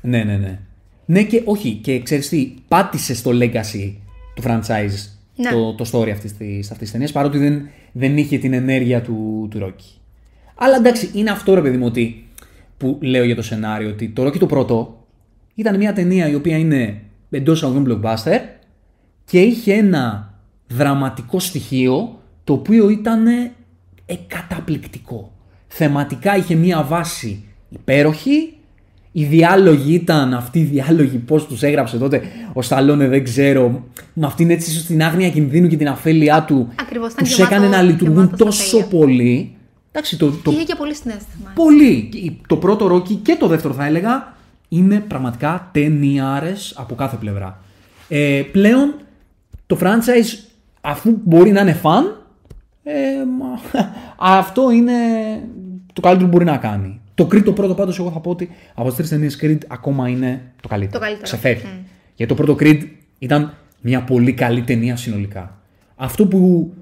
Ναι, 0.00 0.24
ναι, 0.24 0.36
ναι. 0.36 0.58
Ναι 1.04 1.22
και 1.22 1.42
όχι, 1.44 1.72
και 1.82 2.00
ξέρεις 2.02 2.28
τι, 2.28 2.54
πάτησε 2.68 3.14
στο 3.14 3.30
legacy 3.34 3.92
του 4.34 4.42
franchise 4.46 5.08
Ναι. 5.36 5.50
το, 5.50 5.74
το 5.74 5.84
story 5.92 6.10
αυτής 6.10 6.36
της, 6.36 6.60
αυτής 6.70 6.78
της 6.78 6.90
ταινίας, 6.90 7.12
παρότι 7.12 7.38
δεν, 7.38 7.68
δεν 7.92 8.16
είχε 8.16 8.38
την 8.38 8.52
ενέργεια 8.52 9.02
του, 9.02 9.48
του 9.50 9.58
Rocky. 9.62 9.98
Αλλά 10.54 10.76
εντάξει, 10.76 11.10
είναι 11.14 11.30
αυτό 11.30 11.54
ρε 11.54 11.60
παιδί 11.60 11.76
μου 11.76 11.86
ότι, 11.86 12.25
που 12.76 12.98
λέω 13.02 13.24
για 13.24 13.34
το 13.36 13.42
σενάριο, 13.42 13.88
ότι 13.88 14.08
το 14.08 14.26
Rocky 14.26 14.38
το 14.38 14.46
πρώτο 14.46 15.06
ήταν 15.54 15.76
μια 15.76 15.92
ταινία 15.92 16.28
η 16.28 16.34
οποία 16.34 16.56
είναι 16.58 17.00
εντός 17.30 17.62
αγωγών 17.62 17.86
blockbuster 18.02 18.38
και 19.24 19.40
είχε 19.40 19.72
ένα 19.74 20.34
δραματικό 20.68 21.38
στοιχείο 21.38 22.18
το 22.44 22.52
οποίο 22.52 22.88
ήταν 22.88 23.26
ε, 23.26 23.50
καταπληκτικό. 24.26 25.32
Θεματικά 25.66 26.36
είχε 26.36 26.54
μια 26.54 26.82
βάση 26.82 27.44
υπέροχη, 27.68 28.52
οι 29.12 29.24
διάλογοι 29.24 29.94
ήταν 29.94 30.34
αυτοί 30.34 30.58
οι 30.58 30.62
διάλογοι, 30.64 31.16
πώς 31.18 31.46
τους 31.46 31.62
έγραψε 31.62 31.98
τότε 31.98 32.22
ο 32.52 32.62
Σταλόνε 32.62 33.08
δεν 33.08 33.24
ξέρω, 33.24 33.84
με 34.12 34.26
αυτήν 34.26 34.50
έτσι 34.50 34.70
ίσως 34.70 34.84
την 34.84 35.02
άγνοια 35.02 35.30
κινδύνου 35.30 35.68
και 35.68 35.76
την 35.76 35.88
αφέλειά 35.88 36.44
του, 36.44 36.68
Ακριβώς, 36.80 37.12
ήταν 37.12 37.24
τους 37.24 37.36
γεμάτο- 37.36 37.54
έκανε 37.54 37.76
να 37.76 37.82
λειτουργούν 37.82 38.14
γεμάτο 38.16 38.36
στα 38.36 38.44
τόσο 38.44 38.70
τέλεια. 38.76 38.86
πολύ. 38.86 39.55
Εντάξει, 39.96 40.18
το, 40.18 40.30
το 40.30 40.50
Και 40.50 40.56
είχε 40.56 40.64
και 40.64 40.74
πολύ 40.74 40.94
συνέστημα. 40.94 41.52
Πολύ. 41.54 42.10
Το 42.46 42.56
πρώτο 42.56 42.94
Rocky 42.94 43.16
και 43.22 43.36
το 43.38 43.46
δεύτερο 43.46 43.74
θα 43.74 43.86
έλεγα 43.86 44.34
είναι 44.68 45.00
πραγματικά 45.00 45.68
ταινιάρες 45.72 46.74
από 46.76 46.94
κάθε 46.94 47.16
πλευρά. 47.16 47.60
Ε, 48.08 48.42
πλέον 48.52 48.94
το 49.66 49.78
franchise 49.80 50.48
αφού 50.80 51.20
μπορεί 51.24 51.52
να 51.52 51.60
είναι 51.60 51.72
φαν, 51.72 52.24
ε, 52.82 52.92
μα, 53.38 53.80
αυτό 54.38 54.70
είναι 54.70 54.92
το 55.92 56.00
καλύτερο 56.00 56.28
που 56.28 56.32
μπορεί 56.32 56.44
να 56.44 56.56
κάνει. 56.56 57.00
Το 57.14 57.24
Creed 57.24 57.42
το 57.44 57.52
πρώτο 57.52 57.74
πάντως 57.74 57.98
εγώ 57.98 58.10
θα 58.10 58.20
πω 58.20 58.30
ότι 58.30 58.50
από 58.74 58.86
τις 58.86 58.96
τρεις 58.96 59.08
ταινίες 59.08 59.38
Creed 59.42 59.58
ακόμα 59.66 60.08
είναι 60.08 60.52
το 60.62 60.68
καλύτερο. 60.68 60.98
Το 60.98 61.04
καλύτερο. 61.04 61.24
Ξεφεύγει. 61.24 61.64
Μμ. 61.64 61.86
Γιατί 62.14 62.34
το 62.34 62.42
πρώτο 62.42 62.56
Creed 62.60 62.82
ήταν 63.18 63.54
μια 63.80 64.02
πολύ 64.02 64.32
καλή 64.32 64.62
ταινία 64.62 64.96
συνολικά. 64.96 65.58
Αυτό 65.96 66.26
που, 66.26 66.72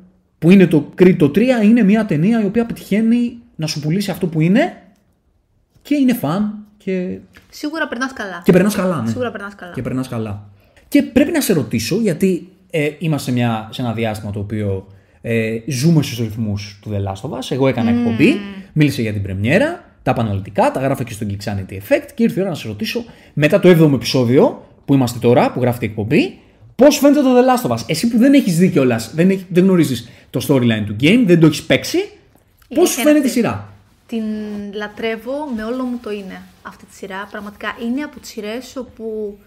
που 0.44 0.50
είναι 0.50 0.66
το 0.66 0.92
Creed 0.98 1.16
το 1.18 1.30
3 1.34 1.40
είναι 1.64 1.82
μια 1.82 2.06
ταινία 2.06 2.42
η 2.42 2.44
οποία 2.44 2.66
πετυχαίνει 2.66 3.38
να 3.56 3.66
σου 3.66 3.80
πουλήσει 3.80 4.10
αυτό 4.10 4.26
που 4.26 4.40
είναι 4.40 4.82
και 5.82 5.94
είναι 5.94 6.14
φαν 6.14 6.54
και, 6.76 7.18
Σίγουρα 7.50 7.88
περνάς 7.88 8.12
καλά. 8.12 8.42
και 8.44 8.52
περνάς 8.52 8.74
καλά. 8.74 9.02
Ναι. 9.02 9.08
Σίγουρα 9.08 9.30
περνάς 9.30 9.54
καλά. 9.54 9.72
Και 9.72 9.82
περνάς 9.82 10.08
καλά. 10.08 10.48
Και 10.88 11.02
πρέπει 11.02 11.30
να 11.30 11.40
σε 11.40 11.52
ρωτήσω, 11.52 12.00
γιατί 12.00 12.48
ε, 12.70 12.90
είμαστε 12.98 13.30
σε, 13.30 13.36
μια, 13.36 13.68
σε 13.72 13.82
ένα 13.82 13.92
διάστημα 13.92 14.32
το 14.32 14.38
οποίο 14.38 14.86
ε, 15.20 15.58
ζούμε 15.66 16.02
στους 16.02 16.18
ρυθμούς 16.18 16.78
του 16.82 16.90
The 16.92 17.08
Last 17.08 17.30
of 17.30 17.38
Us. 17.38 17.50
Εγώ 17.50 17.68
έκανα 17.68 17.90
εκπομπή, 17.90 18.34
μίλησα 18.72 19.02
για 19.02 19.12
την 19.12 19.22
πρεμιέρα, 19.22 19.84
τα 20.02 20.10
επαναλυτικά, 20.10 20.70
τα 20.70 20.80
γράφα 20.80 21.04
και 21.04 21.12
στο 21.12 21.26
Geek 21.30 21.44
Sanity 21.44 21.72
Effect 21.72 22.08
και 22.14 22.22
ήρθε 22.22 22.38
η 22.38 22.42
ώρα 22.42 22.50
να 22.50 22.56
σε 22.56 22.68
ρωτήσω 22.68 23.04
μετά 23.32 23.60
το 23.60 23.68
7ο 23.68 23.92
επεισόδιο 23.94 24.66
που 24.84 24.94
είμαστε 24.94 25.18
τώρα, 25.18 25.52
που 25.52 25.60
γράφεται 25.60 25.84
η 25.84 25.88
εκπομπή, 25.88 26.38
πώς 26.76 26.98
φαίνεται 26.98 27.20
το 27.22 27.28
The 27.38 27.42
Last 27.44 27.70
of 27.70 27.74
Us; 27.74 27.82
Εσύ 27.86 28.08
που 28.08 28.18
δεν 28.18 28.34
έχεις 28.34 28.56
δει 28.56 28.70
κιόλας, 28.70 29.14
δεν, 29.14 29.30
έχ- 29.30 29.44
δεν 29.50 29.64
γνωρίζεις 29.64 30.08
το 30.30 30.40
storyline 30.48 30.84
του 30.86 30.96
game, 31.00 31.22
δεν 31.26 31.40
το 31.40 31.46
έχεις 31.46 31.62
παίξει, 31.62 31.98
πώς 31.98 32.78
αλήθεια 32.78 32.86
σου 32.86 33.00
είναι 33.00 33.08
φαίνεται 33.10 33.24
η 33.26 33.28
αυτή. 33.28 33.28
σειρά; 33.40 33.72
Την 34.06 34.24
λατρεύω 34.74 35.32
με 35.56 35.64
όλο 35.64 35.84
μου 35.84 35.98
το 36.02 36.10
είναι 36.10 36.42
αυτή 36.62 36.84
τη 36.86 36.94
σειρά. 36.94 37.28
Πραγματικά 37.30 37.76
είναι 37.86 38.02
από 38.02 38.20
τις 38.20 38.30
σειρές 38.30 38.76
όπου 38.76 39.38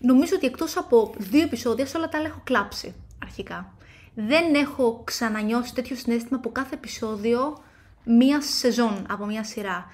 νομίζω 0.00 0.32
ότι 0.36 0.46
εκτός 0.46 0.76
από 0.76 1.14
δύο 1.18 1.42
επεισόδια 1.42 1.86
σε 1.86 1.96
όλα 1.96 2.08
τα 2.08 2.18
άλλα 2.18 2.26
έχω 2.26 2.40
κλάψει 2.44 2.94
αρχικά. 3.22 3.72
Δεν 4.14 4.54
έχω 4.54 5.02
ξανανιώσει 5.04 5.74
τέτοιο 5.74 5.96
συνέστημα 5.96 6.36
από 6.36 6.48
κάθε 6.52 6.74
επεισόδιο 6.74 7.62
μία 8.04 8.40
σεζόν 8.40 9.06
από 9.08 9.24
μία 9.26 9.44
σειρά. 9.44 9.86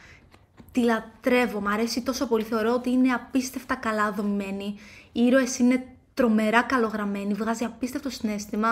Τη 0.73 0.81
λατρεύω, 0.81 1.61
μ' 1.61 1.69
αρέσει 1.69 2.01
τόσο 2.01 2.27
πολύ. 2.27 2.45
Θεωρώ 2.45 2.73
ότι 2.73 2.91
είναι 2.91 3.13
απίστευτα 3.13 3.75
καλά 3.75 4.13
δομημένη. 4.13 4.75
Οι 5.13 5.23
ήρωες 5.23 5.59
είναι 5.59 5.85
τρομερά 6.15 6.63
καλογραμμένοι, 6.63 7.35
βγάζει 7.35 7.65
απίστευτο 7.65 8.11
συνέστημα. 8.11 8.69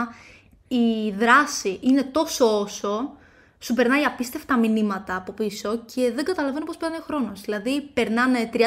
Η 0.69 1.11
δράση 1.19 1.79
είναι 1.83 2.03
τόσο 2.03 2.61
όσο, 2.61 3.11
σου 3.59 3.75
περνάει 3.75 4.03
απίστευτα 4.03 4.59
μηνύματα 4.59 5.17
από 5.17 5.33
πίσω 5.33 5.83
και 5.95 6.13
δεν 6.15 6.25
καταλαβαίνω 6.25 6.65
πώς 6.65 6.77
περνάει 6.77 6.99
ο 6.99 7.03
χρόνος. 7.03 7.41
Δηλαδή, 7.41 7.81
περνάνε 7.81 8.51
30-40 8.53 8.59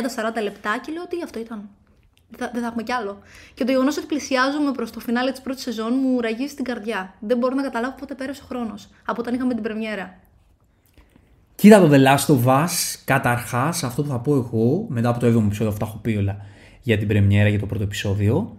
λεπτά 0.44 0.80
και 0.86 0.92
λέω 0.92 1.08
τι 1.08 1.22
αυτό 1.24 1.40
ήταν. 1.40 1.70
Δεν 2.30 2.40
θα, 2.40 2.50
δεν 2.54 2.62
θα 2.62 2.68
έχουμε 2.68 2.84
κι 2.84 2.92
άλλο. 2.92 3.20
Και 3.54 3.64
το 3.64 3.72
γεγονός 3.72 3.98
ότι 3.98 4.06
πλησιάζουμε 4.06 4.72
προς 4.72 4.92
το 4.92 5.00
φινάλε 5.00 5.32
της 5.32 5.42
πρώτης 5.42 5.64
σεζόν 5.64 5.94
μου 6.02 6.22
ραγίζει 6.22 6.52
στην 6.52 6.64
καρδιά. 6.64 7.14
Δεν 7.20 7.38
μπορώ 7.38 7.56
να 7.56 7.62
καταλάβω 7.62 7.96
πότε 8.00 8.16
πέρασε 8.16 8.42
ο 8.44 8.48
χρόνος 8.48 8.90
από 9.06 9.22
όταν 9.22 9.34
είχαμε 9.34 9.54
την 9.54 9.64
πρεμιέρα. 9.64 10.20
Κοίτα 11.56 11.80
το 11.80 11.90
The 11.92 12.06
Last 12.06 12.36
of 12.36 12.64
Us, 12.64 13.02
καταρχάς, 13.06 13.84
αυτό 13.84 14.04
που 14.04 14.10
θα 14.10 14.20
πω 14.20 14.36
εγώ, 14.36 14.86
μετά 14.90 15.10
από 15.10 15.20
το 15.20 15.28
7ο 15.28 15.46
επεισόδιο, 15.46 15.72
αυτά 15.72 15.86
έχω 15.86 15.98
πει 15.98 16.16
όλα 16.16 16.38
για 16.82 16.98
την 16.98 17.08
πρεμιέρα, 17.08 17.50
για 17.50 17.60
το 17.60 17.66
πρώτο 17.66 17.84
επεισόδιο, 17.84 18.58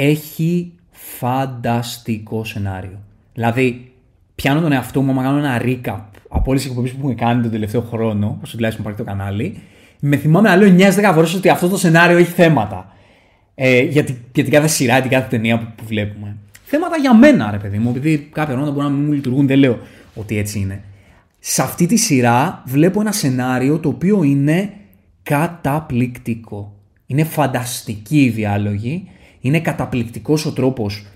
έχει 0.00 0.72
φανταστικό 0.90 2.44
σενάριο. 2.44 2.98
Δηλαδή, 3.34 3.92
πιάνω 4.34 4.60
τον 4.60 4.72
εαυτό 4.72 5.02
μου, 5.02 5.10
άμα 5.10 5.22
κάνω 5.22 5.38
ένα 5.38 5.60
recap 5.64 6.00
από 6.28 6.50
όλες 6.50 6.60
τις 6.60 6.70
εκπομπές 6.70 6.90
που 6.90 6.96
έχουμε 6.98 7.14
κάνει 7.14 7.42
τον 7.42 7.50
τελευταίο 7.50 7.80
χρόνο, 7.80 8.38
όσο 8.42 8.54
τουλάχιστον 8.54 8.84
υπάρχει 8.84 9.02
το 9.02 9.08
κανάλι, 9.10 9.62
με 10.00 10.16
θυμάμαι 10.16 10.48
να 10.48 10.56
λέω 10.56 10.76
9-10 10.78 11.10
φορές 11.14 11.34
ότι 11.34 11.48
αυτό 11.48 11.68
το 11.68 11.76
σενάριο 11.76 12.16
έχει 12.16 12.32
θέματα. 12.32 12.92
Ε, 13.54 13.82
για, 13.82 14.04
την, 14.04 14.16
για 14.32 14.42
την 14.42 14.52
κάθε 14.52 14.66
σειρά, 14.66 15.00
την 15.00 15.10
κάθε 15.10 15.28
ταινία 15.28 15.58
που, 15.58 15.66
που 15.76 15.84
βλέπουμε. 15.86 16.36
Θέματα 16.64 16.96
για 16.96 17.14
μένα, 17.14 17.50
ρε 17.50 17.56
παιδί 17.56 17.78
μου, 17.78 17.92
επειδή 17.96 18.18
κάποια 18.18 18.54
πράγματα 18.54 18.72
μπορεί 18.72 18.86
να 18.86 18.92
μην 18.92 19.04
μου 19.04 19.12
λειτουργούν, 19.12 19.46
δεν 19.46 19.58
λέω 19.58 19.78
ότι 20.14 20.38
έτσι 20.38 20.58
είναι. 20.58 20.82
Σε 21.38 21.62
αυτή 21.62 21.86
τη 21.86 21.96
σειρά 21.96 22.62
βλέπω 22.66 23.00
ένα 23.00 23.12
σενάριο 23.12 23.78
το 23.78 23.88
οποίο 23.88 24.22
είναι 24.22 24.72
καταπληκτικό. 25.22 26.74
Είναι 27.06 27.24
φανταστική 27.24 28.22
η 28.22 28.28
διάλογη, 28.28 29.08
είναι 29.40 29.60
καταπληκτικός 29.60 30.46
ο 30.46 30.52
τρόπος 30.52 31.06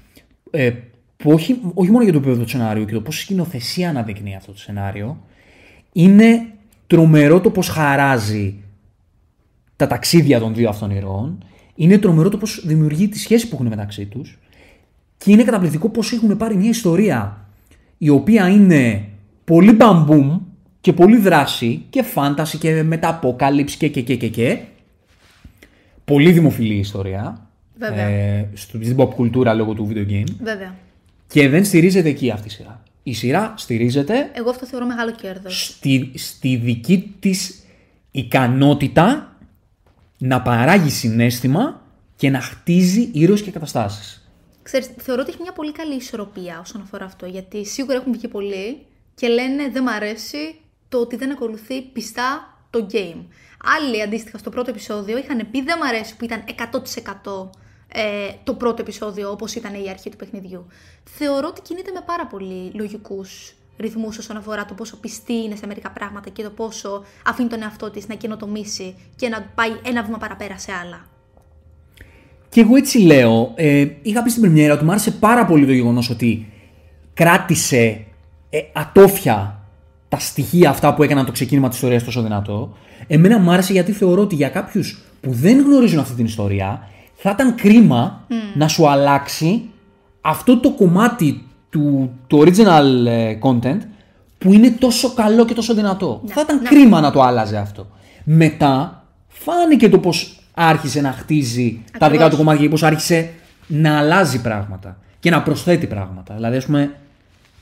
ε, 0.50 0.70
που 1.16 1.30
όχι, 1.30 1.60
όχι 1.74 1.90
μόνο 1.90 2.04
για 2.04 2.12
το 2.12 2.18
επίπεδο 2.18 2.42
του 2.42 2.48
σενάριου 2.48 2.84
και 2.84 2.92
το 2.92 3.00
πώς 3.00 3.18
η 3.18 3.20
σκηνοθεσία 3.20 3.88
αναδεικνύει 3.88 4.34
αυτό 4.34 4.52
το 4.52 4.58
σενάριο, 4.58 5.22
είναι 5.92 6.46
τρομερό 6.87 7.40
το 7.40 7.50
πώς 7.50 7.68
χαράζει 7.68 8.54
τα 9.76 9.87
ταξίδια 9.87 10.40
των 10.40 10.54
δύο 10.54 10.68
αυτών 10.68 10.90
ηρώων, 10.90 11.44
είναι 11.74 11.98
τρομερό 11.98 12.28
το 12.28 12.37
πώς 12.37 12.66
δημιουργεί 12.66 13.08
τη 13.08 13.18
σχέση 13.18 13.48
που 13.48 13.54
έχουν 13.54 13.66
μεταξύ 13.66 14.06
τους 14.06 14.38
και 15.16 15.30
είναι 15.30 15.42
καταπληκτικό 15.42 15.88
πώς 15.88 16.12
έχουν 16.12 16.37
πάρει 16.37 16.56
μια 16.56 16.68
ιστορία 16.68 17.48
η 17.98 18.08
οποία 18.08 18.48
είναι 18.48 19.08
πολύ 19.44 19.72
μπαμπούμ 19.72 20.38
και 20.80 20.92
πολύ 20.92 21.16
δράση 21.16 21.84
και 21.90 22.02
φάνταση 22.02 22.58
και 22.58 22.82
μεταποκάλυψη 22.82 23.76
και 23.76 23.88
και 23.88 24.02
και 24.02 24.16
και 24.16 24.28
και. 24.28 24.58
Πολύ 26.04 26.32
δημοφιλή 26.32 26.74
ιστορία. 26.74 27.43
Βέβαια. 27.74 28.04
Ε, 28.04 28.48
στην 28.54 28.96
pop 28.98 29.14
κουλτούρα 29.14 29.54
λόγω 29.54 29.74
του 29.74 29.88
video 29.90 30.10
game. 30.10 30.34
Βέβαια. 30.42 30.74
Και 31.26 31.48
δεν 31.48 31.64
στηρίζεται 31.64 32.08
εκεί 32.08 32.30
αυτή 32.30 32.48
η 32.48 32.50
σειρά. 32.50 32.82
Η 33.02 33.14
σειρά 33.14 33.54
στηρίζεται 33.56 34.30
Εγώ 34.32 34.50
αυτό 34.50 34.66
θεωρώ 34.66 34.87
μεγάλο 34.87 35.10
κέρδος. 35.12 35.64
στη, 35.64 36.12
στη 36.14 36.56
δική 36.56 37.16
της 37.20 37.64
ικανότητα 38.10 39.37
να 40.18 40.42
παράγει 40.42 40.90
συνέστημα 40.90 41.82
και 42.16 42.30
να 42.30 42.40
χτίζει 42.40 43.10
ήρωες 43.12 43.42
και 43.42 43.50
καταστάσεις. 43.50 44.28
Ξέρεις, 44.62 44.90
θεωρώ 44.96 45.20
ότι 45.20 45.30
έχει 45.30 45.42
μια 45.42 45.52
πολύ 45.52 45.72
καλή 45.72 45.94
ισορροπία 45.94 46.60
όσον 46.60 46.80
αφορά 46.80 47.04
αυτό. 47.04 47.26
Γιατί 47.26 47.66
σίγουρα 47.66 47.96
έχουν 47.96 48.12
βγει 48.12 48.28
πολλοί 48.28 48.87
και 49.14 49.28
λένε 49.28 49.68
δεν 49.72 49.82
μ' 49.82 49.88
αρέσει 49.88 50.54
το 50.88 50.98
ότι 50.98 51.16
δεν 51.16 51.30
ακολουθεί 51.30 51.82
πιστά 51.82 52.58
το 52.70 52.87
game. 52.92 53.24
Άλλοι 53.78 54.02
αντίστοιχα 54.02 54.38
στο 54.38 54.50
πρώτο 54.50 54.70
επεισόδιο 54.70 55.18
είχαν 55.18 55.48
πει 55.50 55.62
δεν 55.62 55.78
μ' 55.78 55.82
αρέσει 55.82 56.16
που 56.16 56.24
ήταν 56.24 56.44
100% 57.24 57.50
ε, 57.92 58.33
το 58.44 58.55
πρώτο 58.55 58.83
επεισόδιο 58.83 59.31
όπως 59.31 59.55
ήταν 59.55 59.75
η 59.85 59.90
αρχή 59.90 60.11
του 60.11 60.16
παιχνιδιού. 60.16 60.66
Θεωρώ 61.05 61.49
ότι 61.49 61.61
κινείται 61.61 61.90
με 61.90 62.01
πάρα 62.07 62.27
πολύ 62.27 62.70
λογικούς 62.75 63.55
ρυθμούς 63.79 64.18
όσον 64.18 64.37
αφορά 64.37 64.64
το 64.64 64.75
πόσο 64.75 64.97
πιστή 64.97 65.33
είναι 65.33 65.57
σε 65.57 65.66
μερικά 65.66 65.90
πράγματα 65.90 66.31
και 66.31 66.42
το 66.42 66.51
πόσο 66.51 67.05
αφήνει 67.27 67.49
τον 67.49 67.62
εαυτό 67.62 67.90
της 67.90 68.09
να 68.09 68.14
καινοτομήσει 68.14 68.94
και 69.16 69.29
να 69.29 69.42
πάει 69.55 69.70
ένα 69.85 70.03
βήμα 70.03 70.18
παραπέρα 70.18 70.59
σε 70.59 70.73
άλλα. 70.83 71.07
Και 72.49 72.61
εγώ 72.61 72.77
έτσι 72.77 72.99
λέω, 72.99 73.53
ε, 73.55 73.87
είχα 74.03 74.23
πει 74.23 74.31
στην 74.31 74.42
πρεμιέρα 74.42 74.75
ότι 74.75 74.85
μου 74.85 74.90
άρεσε 74.90 75.11
πάρα 75.11 75.47
πολύ 75.47 75.66
το 75.66 75.73
γεγονός 75.73 76.11
ότι 76.11 76.53
κράτησε 77.14 78.05
ε, 78.51 78.59
ατόφια 78.73 79.59
τα 80.09 80.18
στοιχεία 80.18 80.70
αυτά 80.70 80.94
που 80.94 81.03
έκαναν 81.03 81.27
το 81.27 81.33
ξεκίνημα 81.33 81.68
της 81.68 81.77
ιστορίας 81.77 82.05
τόσο 82.05 82.23
δυνατό. 82.23 82.77
Εμένα 83.07 83.38
μου 83.38 83.51
άρεσε 83.51 83.73
γιατί 83.73 83.92
θεωρώ 83.92 84.23
ότι 84.23 84.35
για 84.35 84.49
κάποιους 84.49 85.03
που 85.20 85.33
δεν 85.33 85.61
γνωρίζουν 85.61 85.99
αυτή 85.99 86.14
την 86.14 86.25
ιστορία, 86.25 86.88
θα 87.26 87.30
ήταν 87.30 87.54
κρίμα 87.54 88.26
να 88.54 88.68
σου 88.68 88.88
αλλάξει 88.88 89.62
αυτό 90.20 90.60
το 90.60 90.70
κομμάτι 90.70 91.44
του, 91.70 92.10
του 92.26 92.38
original 92.38 93.06
ε, 93.06 93.38
content 93.42 93.78
που 94.38 94.52
είναι 94.52 94.70
τόσο 94.70 95.12
καλό 95.12 95.44
και 95.44 95.54
τόσο 95.54 95.74
δυνατό. 95.74 96.20
Ναι, 96.24 96.32
θα 96.32 96.40
ήταν 96.40 96.56
ναι. 96.56 96.68
κρίμα 96.68 97.00
να 97.00 97.10
το 97.10 97.22
άλλαζε 97.22 97.56
αυτό. 97.56 97.87
Μετά 98.24 99.04
φάνηκε 99.28 99.88
το 99.88 99.98
πώς 99.98 100.40
άρχισε 100.54 101.00
να 101.00 101.12
χτίζει 101.12 101.82
τα 101.84 102.06
Ακριβώς. 102.06 102.10
δικά 102.10 102.30
του 102.30 102.37
κομμάτια 102.37 102.62
και 102.62 102.68
πώς 102.68 102.82
άρχισε 102.82 103.30
να 103.66 103.98
αλλάζει 103.98 104.40
πράγματα 104.40 104.98
και 105.20 105.30
να 105.30 105.42
προσθέτει 105.42 105.87
πράγματα. 105.87 106.34
Δηλαδή, 106.34 106.56
ας 106.56 106.64
πούμε, 106.64 106.94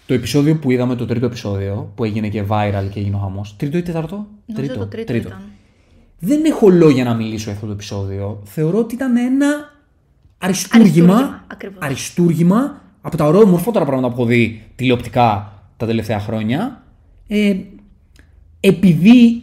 το 0.07 0.15
επεισόδιο 0.15 0.57
που 0.57 0.71
είδαμε, 0.71 0.95
το 0.95 1.07
τρίτο 1.07 1.27
επεισόδιο, 1.27 1.93
που 1.95 2.05
έγινε 2.05 2.29
και 2.29 2.45
viral 2.49 2.85
και 2.91 3.01
έγινε 3.01 3.17
ο 3.17 3.19
χαμός, 3.19 3.55
τρίτο 3.57 3.77
ή 3.77 3.83
τέταρτο; 3.83 4.27
Νομίζω 4.47 4.75
το 4.75 4.87
τρίτο, 4.87 5.15
ήταν. 5.15 5.41
Δεν 6.25 6.45
έχω 6.45 6.69
λόγια 6.69 7.05
να 7.05 7.15
μιλήσω 7.15 7.45
για 7.45 7.53
αυτό 7.53 7.67
το 7.67 7.73
επεισόδιο. 7.73 8.43
Θεωρώ 8.45 8.79
ότι 8.79 8.95
ήταν 8.95 9.17
ένα 9.17 9.73
αριστούργημα, 10.39 11.15
Αριστούργημα, 11.15 11.45
ακριβώς. 11.47 11.79
αριστούργημα 11.85 12.81
από 13.03 13.17
τα 13.17 13.25
ωραία 13.25 13.47
μορφότερα 13.47 13.85
πράγματα 13.85 14.15
που 14.15 14.21
έχω 14.21 14.31
δει 14.31 14.63
τηλεοπτικά 14.77 15.53
τα 15.77 15.87
τελευταία 15.87 16.21
χρόνια. 16.21 16.83
Ε, 17.29 17.57
επειδή, 18.61 19.43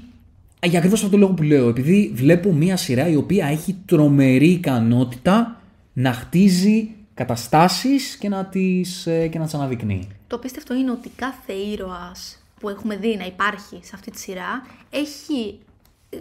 για 0.63 0.77
ακριβώς 0.77 0.99
αυτό 0.99 1.11
το 1.11 1.17
λόγο 1.17 1.33
που 1.33 1.43
λέω, 1.43 1.67
επειδή 1.67 2.11
βλέπω 2.15 2.53
μια 2.53 2.77
σειρά 2.77 3.07
η 3.07 3.15
οποία 3.15 3.45
έχει 3.45 3.75
τρομερή 3.85 4.49
ικανότητα 4.49 5.61
να 5.93 6.13
χτίζει 6.13 6.89
καταστάσεις 7.13 8.15
και 8.15 8.29
να 8.29 8.45
τις, 8.45 9.07
ε, 9.07 9.27
και 9.27 9.37
να 9.37 9.43
τις 9.43 9.53
αναδεικνύει. 9.53 10.07
Το 10.27 10.35
απίστευτο 10.35 10.75
είναι 10.75 10.91
ότι 10.91 11.09
κάθε 11.15 11.53
ήρωας 11.53 12.43
που 12.59 12.69
έχουμε 12.69 12.95
δει 12.95 13.15
να 13.17 13.25
υπάρχει 13.25 13.79
σε 13.81 13.91
αυτή 13.93 14.11
τη 14.11 14.19
σειρά 14.19 14.65
έχει. 14.89 15.59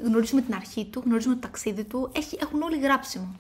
Γνωρίζουμε 0.05 0.41
την 0.41 0.55
αρχή 0.55 0.85
του, 0.85 1.03
γνωρίζουμε 1.05 1.35
το 1.35 1.41
ταξίδι 1.41 1.85
του, 1.85 2.11
έχει, 2.17 2.39
έχουν 2.41 2.63
όλοι 2.63 2.79
γράψιμο. 2.79 3.37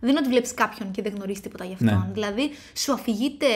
Δεν 0.00 0.10
είναι 0.10 0.18
ότι 0.18 0.28
βλέπεις 0.28 0.54
κάποιον 0.54 0.90
και 0.90 1.02
δεν 1.02 1.12
γνωρίζεις 1.14 1.42
τίποτα 1.42 1.64
γι' 1.64 1.72
αυτόν. 1.72 1.88
Ναι. 1.88 2.12
Δηλαδή, 2.12 2.50
σου 2.74 2.92
αφηγείται 2.92 3.46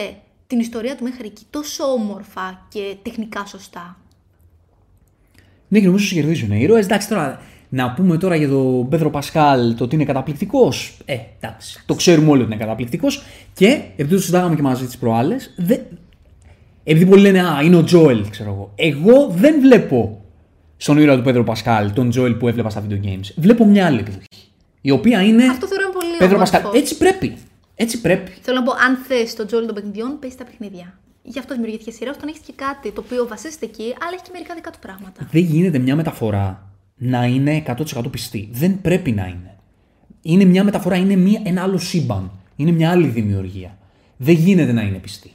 την 0.47 0.59
ιστορία 0.59 0.95
του 0.95 1.03
μέχρι 1.03 1.25
εκεί 1.25 1.43
τόσο 1.49 1.83
όμορφα 1.83 2.65
και 2.69 2.95
τεχνικά 3.01 3.45
σωστά. 3.45 3.97
Ναι, 5.67 5.79
και 5.79 5.85
νομίζω 5.85 6.05
ότι 6.05 6.13
κερδίζουν 6.13 6.51
οι 6.51 6.59
ήρωες. 6.61 6.85
Εντάξει, 6.85 7.07
τώρα 7.07 7.41
να 7.69 7.93
πούμε 7.93 8.17
τώρα 8.17 8.35
για 8.35 8.47
τον 8.47 8.89
Πέδρο 8.89 9.09
Πασκάλ 9.09 9.75
το 9.75 9.83
ότι 9.83 9.95
είναι 9.95 10.05
καταπληκτικός. 10.05 10.97
Ε, 11.05 11.17
εντάξει. 11.39 11.83
Το 11.85 11.95
ξέρουμε 11.95 12.29
όλοι 12.29 12.41
ότι 12.41 12.51
είναι 12.51 12.61
καταπληκτικός. 12.61 13.23
Και 13.53 13.81
επειδή 13.95 14.13
το 14.13 14.19
συζητάγαμε 14.19 14.55
και 14.55 14.61
μαζί 14.61 14.85
τις 14.85 14.97
προάλλες, 14.97 15.55
επειδή 16.83 17.05
πολλοί 17.05 17.21
λένε 17.21 17.47
Α, 17.47 17.61
είναι 17.61 17.75
ο 17.75 17.83
Τζόελ, 17.83 18.29
ξέρω 18.29 18.49
εγώ. 18.49 18.71
Εγώ 18.75 19.27
δεν 19.27 19.59
βλέπω 19.61 20.20
στον 20.81 20.97
ήρωα 20.97 21.15
του 21.15 21.21
Πέδρο 21.21 21.43
Πασκάλ 21.43 21.93
τον 21.93 22.09
Τζόελ 22.09 22.33
που 22.33 22.47
έβλεπα 22.47 22.69
στα 22.69 22.83
video 22.87 23.05
games. 23.05 23.33
Βλέπω 23.35 23.65
μια 23.65 23.85
άλλη 23.85 23.99
εκδοχή. 23.99 24.27
Η 24.81 24.91
οποία 24.91 25.21
είναι. 25.21 25.45
Αυτό 25.45 25.67
θεωρώ 25.67 25.89
πολύ 25.91 26.17
Πέδρο 26.17 26.35
όμορφο. 26.35 26.57
Πασκάλ. 26.57 26.79
Έτσι 26.81 26.97
πρέπει. 26.97 27.37
Έτσι 27.75 28.01
πρέπει. 28.01 28.31
Θέλω 28.41 28.59
να 28.59 28.63
πω, 28.63 28.71
αν 28.71 28.95
θες 29.07 29.33
τον 29.35 29.47
Τζόλι 29.47 29.65
των 29.65 29.75
παιχνιδιών, 29.75 30.19
παίζει 30.19 30.35
τα 30.35 30.43
παιχνίδια. 30.43 30.99
Γι' 31.23 31.39
αυτό 31.39 31.53
δημιουργήθηκε 31.53 31.91
σειρά, 31.91 32.11
όταν 32.11 32.29
έχει 32.29 32.39
και 32.45 32.53
κάτι 32.55 32.91
το 32.91 33.01
οποίο 33.05 33.27
βασίζεται 33.27 33.65
εκεί, 33.65 33.83
αλλά 33.83 34.11
έχει 34.13 34.23
και 34.23 34.29
μερικά 34.33 34.55
δικά 34.55 34.69
του 34.71 34.79
πράγματα. 34.81 35.27
δεν 35.31 35.41
γίνεται 35.41 35.77
μια 35.79 35.95
μεταφορά 35.95 36.71
να 36.95 37.25
είναι 37.25 37.63
100% 37.67 38.11
πιστή. 38.11 38.49
Δεν 38.51 38.81
πρέπει 38.81 39.11
να 39.11 39.25
είναι. 39.25 39.55
Είναι 40.21 40.45
μια 40.45 40.63
μεταφορά, 40.63 40.95
είναι 40.95 41.15
μια, 41.15 41.41
ένα 41.43 41.61
άλλο 41.61 41.77
σύμπαν. 41.77 42.31
Είναι 42.55 42.71
μια 42.71 42.91
άλλη 42.91 43.07
δημιουργία. 43.07 43.77
Δεν 44.17 44.35
γίνεται 44.35 44.71
να 44.71 44.81
είναι 44.81 44.97
πιστή. 44.97 45.31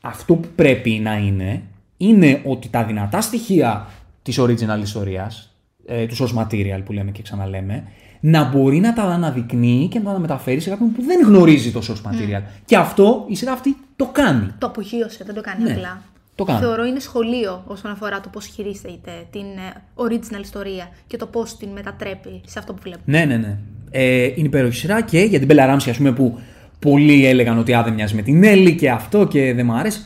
Αυτό 0.00 0.34
που 0.34 0.48
πρέπει 0.54 0.90
να 0.90 1.16
είναι, 1.16 1.62
είναι 1.96 2.40
ότι 2.44 2.68
τα 2.68 2.84
δυνατά 2.84 3.20
στοιχεία 3.20 3.88
της 4.24 4.40
original 4.40 4.80
ιστορίας, 4.82 5.54
ε, 5.86 6.06
του 6.06 6.16
source 6.16 6.38
material 6.42 6.80
που 6.84 6.92
λέμε 6.92 7.10
και 7.10 7.22
ξαναλέμε, 7.22 7.84
να 8.20 8.44
μπορεί 8.44 8.78
να 8.78 8.92
τα 8.92 9.02
αναδεικνύει 9.02 9.88
και 9.90 9.98
να 9.98 10.12
τα 10.12 10.18
μεταφέρει 10.18 10.60
σε 10.60 10.70
κάποιον 10.70 10.92
που 10.92 11.02
δεν 11.02 11.26
γνωρίζει 11.26 11.72
το 11.72 11.80
source 11.88 12.08
material. 12.10 12.42
Και 12.64 12.76
αυτό 12.76 13.24
η 13.28 13.34
σειρά 13.36 13.52
αυτή 13.52 13.76
το 13.96 14.06
κάνει. 14.12 14.46
Το 14.58 14.66
απογείωσε, 14.66 15.24
δεν 15.24 15.34
το 15.34 15.40
κάνει 15.40 15.62
Ναι, 15.62 15.72
απλά. 15.72 16.02
το 16.34 16.44
κάνει. 16.44 16.58
Θεωρώ 16.58 16.84
είναι 16.84 16.98
σχολείο 16.98 17.62
όσον 17.66 17.90
αφορά 17.90 18.20
το 18.20 18.28
πώς 18.28 18.46
χειρίζεται 18.46 19.12
την 19.30 19.40
ε, 19.40 19.82
original 19.94 20.40
ιστορία 20.40 20.88
και 21.06 21.16
το 21.16 21.26
πώς 21.26 21.56
την 21.56 21.68
μετατρέπει 21.68 22.40
σε 22.46 22.58
αυτό 22.58 22.72
που 22.72 22.80
βλέπουμε. 22.82 23.18
Ναι, 23.18 23.24
ναι, 23.24 23.36
ναι. 23.36 23.58
Ε, 23.90 24.24
είναι 24.24 24.46
υπέροχη 24.46 24.76
σειρά 24.76 25.00
και 25.02 25.18
για 25.20 25.38
την 25.38 25.46
Μπέλα 25.46 25.66
Ράμψη, 25.66 25.90
ας 25.90 25.96
πούμε, 25.96 26.12
που 26.12 26.38
πολλοί 26.78 27.26
έλεγαν 27.26 27.58
ότι 27.58 27.74
α, 27.74 27.82
δεν 27.82 27.92
μοιάζει 27.92 28.14
με 28.14 28.22
την 28.22 28.44
Έλλη 28.44 28.74
και 28.74 28.90
αυτό 28.90 29.26
και 29.26 29.54
δεν 29.54 29.66
μου 29.66 29.74
άρεσε. 29.74 30.00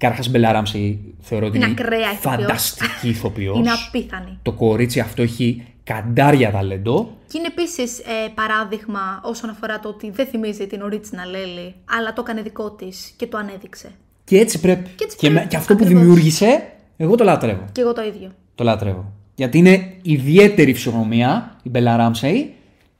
Καταρχάς, 0.00 0.26
η 0.26 0.30
Μπέλα 0.30 0.52
Ράμψη 0.52 0.98
θεωρώ 1.20 1.46
ότι 1.46 1.56
Είναι 1.56 1.66
είναι, 1.66 1.74
ακραία 1.80 1.98
ηθοποιός. 2.12 2.20
φανταστική 2.40 3.08
ηθοποιός. 3.08 3.58
Είναι 3.58 3.70
απίθανη. 3.88 4.38
Το 4.42 4.52
κορίτσι 4.52 5.00
αυτό 5.00 5.22
έχει 5.22 5.62
καντάρια 5.84 6.50
ταλέντο. 6.50 7.16
Και 7.28 7.38
είναι 7.38 7.46
επίσης 7.46 7.98
ε, 7.98 8.02
παράδειγμα 8.34 9.20
όσον 9.22 9.50
αφορά 9.50 9.80
το 9.80 9.88
ότι 9.88 10.10
δεν 10.10 10.26
θυμίζει 10.26 10.66
την 10.66 10.80
original 10.90 11.34
Ellie, 11.36 11.72
αλλά 11.98 12.12
το 12.12 12.22
έκανε 12.26 12.42
δικό 12.42 12.70
της 12.70 13.12
και 13.16 13.26
το 13.26 13.38
ανέδειξε. 13.38 13.88
Και 14.24 14.38
έτσι 14.38 14.60
πρέπει. 14.60 14.90
Και 14.96 15.04
έτσι 15.04 15.16
με- 15.26 15.32
πρέπει, 15.32 15.48
και 15.48 15.56
αυτό 15.56 15.74
που 15.74 15.82
ακριβώς. 15.84 16.02
δημιούργησε, 16.02 16.62
εγώ 16.96 17.14
το 17.14 17.24
λατρεύω. 17.24 17.64
Και 17.72 17.80
εγώ 17.80 17.92
το 17.92 18.02
ίδιο. 18.02 18.30
Το 18.54 18.64
λατρεύω. 18.64 19.12
Γιατί 19.34 19.58
είναι 19.58 19.92
ιδιαίτερη 20.02 20.74
φυσιογνωμία 20.74 21.56
η 21.62 21.68
Μπέλα 21.68 21.96
Ράμσεϊ 21.96 22.54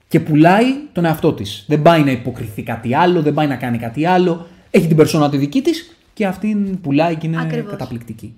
και 0.09 0.21
πουλάει 0.21 0.67
τον 0.93 1.05
εαυτό 1.05 1.33
της. 1.33 1.65
Δεν 1.69 1.83
πάει 1.83 2.03
να 2.03 2.11
υποκριθεί 2.11 2.63
κάτι 2.63 2.95
άλλο, 2.95 3.23
δεν 3.23 3.35
πάει 3.35 3.47
να 3.47 3.57
κάνει 3.57 3.79
κάτι 3.79 4.07
άλλο. 4.07 4.47
Έχει 4.71 4.87
την 4.87 4.97
περσόνα 4.97 5.31
τη 5.31 5.37
δική 5.37 5.61
της 5.63 5.97
και 6.21 6.27
αυτήν 6.27 6.81
πουλάει 6.81 7.17
και 7.17 7.27
είναι 7.27 7.41
Ακριβώς. 7.41 7.71
καταπληκτική. 7.71 8.35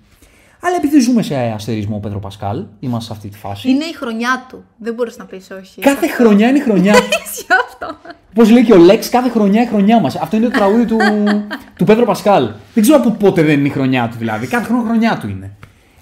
Αλλά 0.59 0.75
επειδή 0.75 0.99
ζούμε 0.99 1.21
σε 1.21 1.35
αστερισμό, 1.35 1.99
Πέτρο 1.99 2.19
Πασκάλ, 2.19 2.63
είμαστε 2.79 3.05
σε 3.05 3.13
αυτή 3.13 3.29
τη 3.29 3.37
φάση. 3.37 3.69
Είναι 3.69 3.83
η 3.83 3.93
χρονιά 3.93 4.45
του. 4.49 4.63
Δεν 4.77 4.93
μπορείς 4.93 5.17
να 5.17 5.25
πεις 5.25 5.51
όχι. 5.61 5.81
Κάθε 5.81 6.07
χρονιά 6.07 6.49
είναι 6.49 6.57
η 6.57 6.61
χρονιά. 6.61 6.93
Ισχύει 7.25 7.45
αυτό. 7.67 7.97
Πώς 8.33 8.49
λέει 8.49 8.63
και 8.63 8.73
ο 8.73 8.77
Λέξ, 8.77 9.09
κάθε 9.09 9.29
χρονιά 9.29 9.61
η 9.61 9.65
χρονιά 9.65 9.99
μας. 9.99 10.15
Αυτό 10.15 10.35
είναι 10.35 10.45
το 10.45 10.51
τραγούδι 10.51 10.85
του, 10.85 10.97
του 11.77 11.83
Πέτρο 11.85 12.05
Πασκάλ. 12.05 12.49
Δεν 12.73 12.83
ξέρω 12.83 12.97
από 12.97 13.11
πότε 13.11 13.43
δεν 13.43 13.59
είναι 13.59 13.67
η 13.67 13.71
χρονιά 13.71 14.07
του 14.11 14.17
δηλαδή. 14.17 14.47
Κάθε 14.47 14.65
χρόνο 14.65 14.83
χρονιά 14.83 15.17
του 15.17 15.27
είναι. 15.27 15.51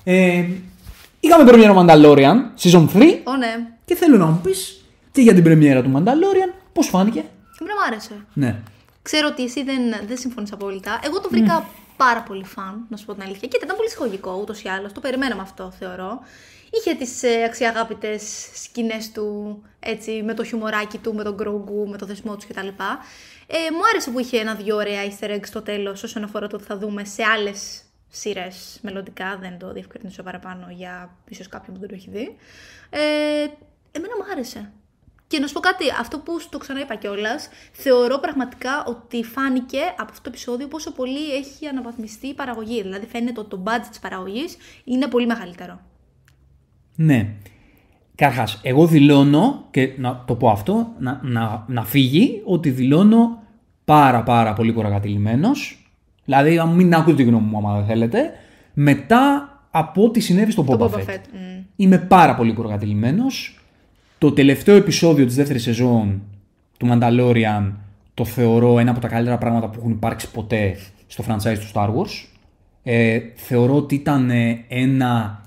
Ε, 0.04 0.46
είχαμε 1.20 1.44
πρεμιέρα 1.44 1.74
Mandalorian, 1.78 2.36
season 2.62 2.88
3. 2.94 3.02
Ω, 3.24 3.36
ναι. 3.36 3.68
Και 3.86 3.96
θέλω 3.96 4.18
να 4.18 4.26
μου 4.26 4.40
πεις 4.44 4.86
και 5.12 5.22
για 5.22 5.34
την 5.34 5.44
πρεμιέρα 5.44 5.82
του 5.82 5.92
Mandalorian, 5.96 6.54
πώς 6.74 6.88
φάνηκε; 6.88 7.24
Εμένα 7.60 7.76
μου 7.76 7.86
άρεσε. 7.88 8.14
Ναι. 8.34 8.56
Ξέρω 9.02 9.28
ότι 9.28 9.44
εσύ 9.44 9.64
δεν, 9.64 9.82
δεν 10.08 10.18
συμφωνείς 10.18 10.52
απόλυτα. 10.52 11.00
Εγώ 11.04 11.22
το 11.22 11.30
βρήκα 11.30 11.70
πάρα 11.98 12.22
πολύ 12.22 12.44
φαν, 12.44 12.86
να 12.90 12.98
σου 12.98 13.06
πω 13.06 13.14
την 13.14 13.24
αλήθεια. 13.24 13.48
Και 13.48 13.60
ήταν 13.64 13.76
πολύ 13.76 13.88
ψυχολογικό 13.88 14.38
ούτως 14.42 14.62
ή 14.64 14.68
άλλως. 14.68 14.92
Το 14.92 15.00
περιμέναμε 15.00 15.42
αυτό, 15.42 15.72
θεωρώ. 15.80 16.20
Είχε 16.72 16.94
τις 16.94 17.24
ε, 17.24 17.44
αξιαγάπητες 17.44 18.50
σκηνές 18.54 19.12
του, 19.12 19.62
έτσι, 19.80 20.24
με 20.24 20.34
το 20.34 20.44
χιουμοράκι 20.44 20.98
του, 20.98 21.14
με 21.14 21.24
τον 21.24 21.34
Γκρόγκου, 21.34 21.88
με 21.88 21.98
το 21.98 22.06
δεσμό 22.06 22.36
τους 22.36 22.46
κτλ. 22.48 22.68
Ε, 23.48 23.72
μου 23.72 23.80
άρεσε 23.90 24.12
που 24.12 24.20
είχε 24.20 24.40
ένα-δυο 24.40 24.76
ωραία 24.76 25.02
easter 25.06 25.30
eggs 25.30 25.46
στο 25.46 25.62
τέλος 25.62 26.04
όσον 26.04 26.24
αφορά 26.24 26.48
το 26.48 26.56
ότι 26.56 26.66
θα 26.66 26.78
δούμε 26.78 27.06
σε 27.06 27.24
άλλες 27.24 27.84
σειρές 28.10 28.80
μελλοντικά. 28.82 29.38
Δεν 29.42 29.58
το 29.60 29.72
διευκρινίσω 29.72 30.24
παραπάνω 30.24 30.68
για 30.70 31.18
ίσως 31.28 31.48
κάποιον 31.48 31.74
που 31.74 31.80
δεν 31.80 31.90
το 31.90 31.96
έχει 31.96 32.10
δει. 32.10 32.36
Ε, 32.90 33.00
εμένα 33.92 34.16
μου 34.18 34.32
άρεσε. 34.32 34.72
Και 35.32 35.40
να 35.40 35.48
σου 35.48 35.54
πω 35.54 35.60
κάτι, 35.60 35.84
αυτό 36.00 36.20
που 36.20 36.34
το 36.50 36.58
ξαναείπα 36.58 36.96
κιόλας, 36.96 37.50
θεωρώ 37.72 38.18
πραγματικά 38.20 38.84
ότι 38.88 39.24
φάνηκε 39.24 39.78
από 39.98 40.10
αυτό 40.10 40.22
το 40.22 40.30
επεισόδιο 40.30 40.68
πόσο 40.68 40.92
πολύ 40.92 41.34
έχει 41.34 41.68
αναβαθμιστεί 41.68 42.28
η 42.28 42.34
παραγωγή. 42.34 42.82
Δηλαδή 42.82 43.06
φαίνεται 43.06 43.40
ότι 43.40 43.50
το 43.50 43.64
budget 43.66 43.86
της 43.90 44.00
παραγωγής 44.00 44.58
είναι 44.84 45.08
πολύ 45.08 45.26
μεγαλύτερο. 45.26 45.80
Ναι. 46.96 47.34
Καταρχάς, 48.16 48.60
εγώ 48.64 48.88
δηλώνω, 48.88 49.68
και 49.72 49.94
να 49.98 50.24
το 50.28 50.36
πω 50.36 50.50
αυτό, 50.50 50.88
να, 51.00 51.20
να, 51.24 51.66
να 51.68 51.84
φύγει, 51.84 52.42
ότι 52.46 52.70
δηλώνω 52.70 53.44
πάρα 53.86 54.24
πάρα 54.24 54.54
πολύ 54.54 54.72
κορακατηλημένος. 54.74 55.92
Δηλαδή, 56.26 56.58
αν 56.58 56.70
μην 56.70 56.94
ακούτε 56.94 57.16
τη 57.16 57.24
γνώμη 57.24 57.48
μου, 57.48 57.58
άμα 57.58 57.76
δεν 57.76 57.86
θέλετε, 57.86 58.32
μετά 58.74 59.50
από 59.72 60.04
ό,τι 60.04 60.20
συνέβη 60.20 60.52
στο 60.52 60.66
Boba, 60.68 60.78
Το 60.78 60.92
Boba 60.94 60.98
Fett. 60.98 61.10
Fett, 61.10 61.24
μμ. 61.34 61.64
Είμαι 61.76 61.98
πάρα 61.98 62.36
πολύ 62.36 62.54
κορακατηλημένος. 62.54 63.56
Το 64.22 64.32
τελευταίο 64.32 64.76
επεισόδιο 64.76 65.26
της 65.26 65.36
δεύτερης 65.36 65.64
σεζόν 65.64 66.22
του 66.78 66.88
Mandalorian 66.92 67.72
το 68.14 68.26
θεωρώ 68.26 68.80
ένα 68.80 68.92
από 68.92 69.00
τα 69.00 69.08
καλύτερα 69.08 69.38
πράγματα 69.38 69.70
που 69.70 69.80
έχουν 69.80 69.92
υπάρξει 69.92 70.32
ποτέ 70.32 70.78
στο 71.08 71.24
franchise 71.28 71.58
του 71.60 71.72
Star 71.74 71.88
Wars. 71.88 72.28
Ε, 72.84 73.20
θεωρώ 73.36 73.76
ότι 73.76 73.96
ήταν 73.96 74.30
ε, 74.30 74.66
ένα 74.68 75.42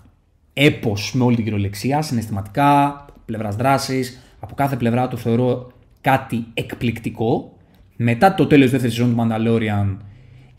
έπος 0.52 1.14
με 1.14 1.24
όλη 1.24 1.34
την 1.34 1.44
κυριολεξία, 1.44 2.02
συναισθηματικά, 2.02 3.04
πλευράς 3.24 3.56
δράσης, 3.56 4.20
από 4.40 4.54
κάθε 4.54 4.76
πλευρά 4.76 5.08
το 5.08 5.16
θεωρώ 5.16 5.72
κάτι 6.00 6.44
εκπληκτικό. 6.54 7.56
Μετά 7.96 8.34
το 8.34 8.46
τέλος 8.46 8.70
της 8.70 8.72
δεύτερης 8.72 8.96
σεζόν 8.96 9.16
του 9.16 9.22
Mandalorian 9.22 9.96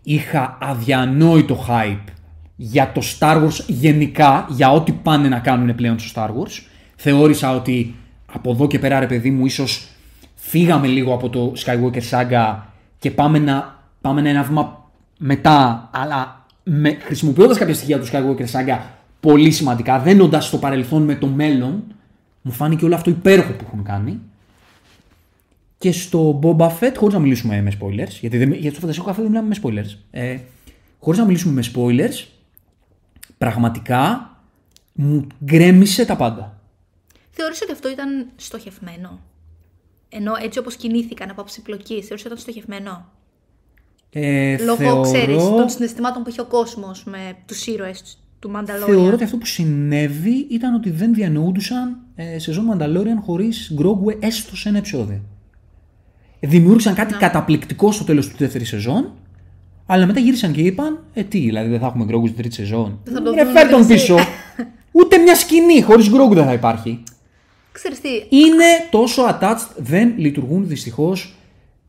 είχα 0.03 0.57
αδιανόητο 0.61 1.65
hype 1.69 2.13
για 2.55 2.91
το 2.91 3.01
Star 3.19 3.43
Wars 3.43 3.65
γενικά, 3.67 4.47
για 4.49 4.71
ό,τι 4.71 4.91
πάνε 4.91 5.27
να 5.27 5.39
κάνουν 5.39 5.75
πλέον 5.75 5.99
στο 5.99 6.21
Star 6.21 6.29
Wars. 6.29 6.61
Θεώρησα 6.95 7.55
ότι 7.55 7.95
από 8.35 8.51
εδώ 8.51 8.67
και 8.67 8.79
πέρα 8.79 8.99
ρε 8.99 9.05
παιδί 9.05 9.31
μου 9.31 9.45
ίσως 9.45 9.87
φύγαμε 10.35 10.87
λίγο 10.87 11.13
από 11.13 11.29
το 11.29 11.53
Skywalker 11.65 12.01
Saga 12.09 12.55
και 12.99 13.11
πάμε 13.11 13.39
να, 13.39 13.79
πάμε 14.01 14.29
ένα 14.29 14.43
βήμα 14.43 14.89
μετά, 15.17 15.89
αλλά 15.93 16.45
με, 16.63 16.97
χρησιμοποιώντας 17.01 17.57
κάποια 17.57 17.73
στοιχεία 17.73 17.99
του 17.99 18.07
Skywalker 18.07 18.45
Saga 18.51 18.79
πολύ 19.19 19.51
σημαντικά, 19.51 19.99
δένοντας 19.99 20.49
το 20.49 20.57
παρελθόν 20.57 21.03
με 21.03 21.15
το 21.15 21.27
μέλλον, 21.27 21.83
μου 22.41 22.51
φάνηκε 22.51 22.85
όλο 22.85 22.95
αυτό 22.95 23.09
υπέροχο 23.09 23.51
που 23.51 23.63
έχουν 23.67 23.83
κάνει. 23.83 24.19
Και 25.77 25.91
στο 25.91 26.39
Boba 26.43 26.67
Fett, 26.67 26.93
χωρίς 26.97 27.13
να 27.13 27.19
μιλήσουμε 27.19 27.61
με 27.61 27.71
spoilers, 27.79 28.17
γιατί, 28.19 28.37
δεν, 28.37 28.51
γιατί 28.51 28.69
στο 28.69 28.79
φαντασικό 28.79 29.05
καφέ 29.05 29.21
δεν 29.21 29.29
μιλάμε 29.31 29.47
με 29.47 29.55
spoilers, 29.63 29.97
ε, 30.11 30.37
χωρίς 30.99 31.19
να 31.19 31.25
μιλήσουμε 31.25 31.53
με 31.53 31.63
spoilers, 31.73 32.27
πραγματικά 33.37 34.29
μου 34.93 35.27
γκρέμισε 35.43 36.05
τα 36.05 36.15
πάντα. 36.15 36.54
Θεωρείς 37.37 37.61
ότι 37.61 37.71
αυτό 37.71 37.89
ήταν 37.89 38.27
στοχευμένο; 38.35 39.19
Ενώ 40.09 40.31
έτσι 40.43 40.59
όπως 40.59 40.75
κινήθηκαν 40.75 41.29
από 41.29 41.41
άψη 41.41 41.61
πλοκής, 41.61 42.05
θεωρείς 42.05 42.25
ότι 42.25 42.25
ήταν 42.25 42.37
στοχευμένο; 42.37 43.05
Ε, 44.09 44.57
Λόγω, 44.63 44.77
θεωρώ, 44.77 45.01
ξέρεις, 45.01 45.43
των 45.43 45.69
συναισθημάτων 45.69 46.23
που 46.23 46.29
είχε 46.29 46.41
ο 46.41 46.45
κόσμος 46.45 47.03
με 47.03 47.35
τους 47.45 47.67
ήρωες 47.67 48.17
του 48.39 48.51
Mandalorian. 48.55 48.85
θεωρώ 48.85 49.13
ότι 49.13 49.23
αυτό 49.23 49.37
που 49.37 49.45
συνέβη 49.45 50.47
ήταν 50.49 50.73
ότι 50.73 50.89
δεν 50.89 51.13
διανοούντουσαν 51.13 51.97
ε, 52.15 52.39
σεζόν 52.39 52.65
Mandalorian 52.73 53.21
χωρίς 53.25 53.73
Grogu 53.79 54.17
έστω 54.19 54.55
σε 54.55 54.69
ένα 54.69 54.77
επεισόδιο. 54.77 55.21
Δημιούργησαν 56.39 56.93
κάτι 56.93 57.13
καταπληκτικό 57.13 57.91
στο 57.91 58.03
τέλος 58.03 58.27
του 58.29 58.35
δεύτερη 58.37 58.65
σεζόν, 58.65 59.13
αλλά 59.85 60.05
μετά 60.05 60.19
γύρισαν 60.19 60.51
και 60.51 60.61
είπαν, 60.61 61.03
ε 61.13 61.23
τι, 61.23 61.39
δηλαδή 61.39 61.69
δεν 61.69 61.79
θα 61.79 61.85
έχουμε 61.85 62.05
Grogu 62.09 62.23
στην 62.23 62.35
τρίτη 62.35 62.53
σεζόν. 62.55 62.99
θα 63.03 63.21
το 63.21 63.31
Ρε 63.31 63.43
δούμε 63.43 63.59
φέρ 63.59 63.69
τον 63.69 63.79
μεταξύ. 63.79 63.93
πίσω. 64.05 64.15
Ούτε 64.99 65.17
μια 65.17 65.35
σκηνή 65.35 65.81
χωρίς 65.81 66.09
Grogu 66.09 66.33
δεν 66.33 66.45
θα 66.45 66.53
υπάρχει. 66.53 67.03
Ξέρεις 67.75 67.99
τι, 68.01 68.09
είναι 68.29 68.65
τόσο 68.91 69.23
attached, 69.27 69.69
δεν 69.77 70.13
λειτουργούν 70.17 70.67
δυστυχώς 70.67 71.35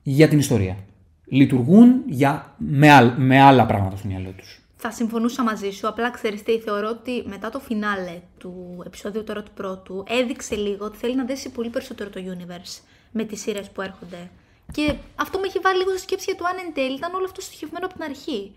για 0.02 0.28
την 0.28 0.38
ιστορία. 0.38 0.76
Λειτουργούν 1.24 2.02
για, 2.06 2.54
με, 2.58 2.90
άλλ- 2.90 3.12
με 3.16 3.40
άλλα 3.40 3.66
πράγματα 3.66 3.96
στο 3.96 4.08
μυαλό 4.08 4.30
τους. 4.36 4.60
θα 4.76 4.90
συμφωνούσα 4.90 5.42
μαζί 5.42 5.70
σου. 5.70 5.88
Απλά 5.88 6.10
ξέρεις 6.10 6.42
τι, 6.42 6.58
θεωρώ 6.60 6.88
ότι 6.88 7.22
μετά 7.26 7.50
το 7.50 7.58
φινάλε 7.58 8.20
του 8.38 8.82
επεισόδιου 8.86 9.24
τώρα 9.24 9.42
του 9.42 9.50
πρώτου 9.54 10.04
έδειξε 10.08 10.54
λίγο 10.54 10.84
ότι 10.84 10.96
θέλει 10.98 11.16
να 11.16 11.24
δέσει 11.24 11.48
πολύ 11.50 11.68
περισσότερο 11.70 12.10
το 12.10 12.20
universe 12.34 12.80
με 13.10 13.24
τις 13.24 13.40
σειρές 13.40 13.70
που 13.70 13.80
έρχονται. 13.82 14.30
Και 14.72 14.94
αυτό 15.16 15.38
με 15.38 15.46
έχει 15.46 15.58
βάλει 15.62 15.78
λίγο 15.78 15.90
στη 15.90 16.00
σκέψη 16.00 16.24
για 16.28 16.36
το 16.36 16.44
αν 16.44 16.56
εν 16.66 16.74
τέλει 16.74 16.96
ήταν 16.96 17.14
όλο 17.14 17.24
αυτό 17.24 17.40
στοιχευμένο 17.40 17.86
από 17.86 17.94
την 17.94 18.02
αρχή. 18.04 18.52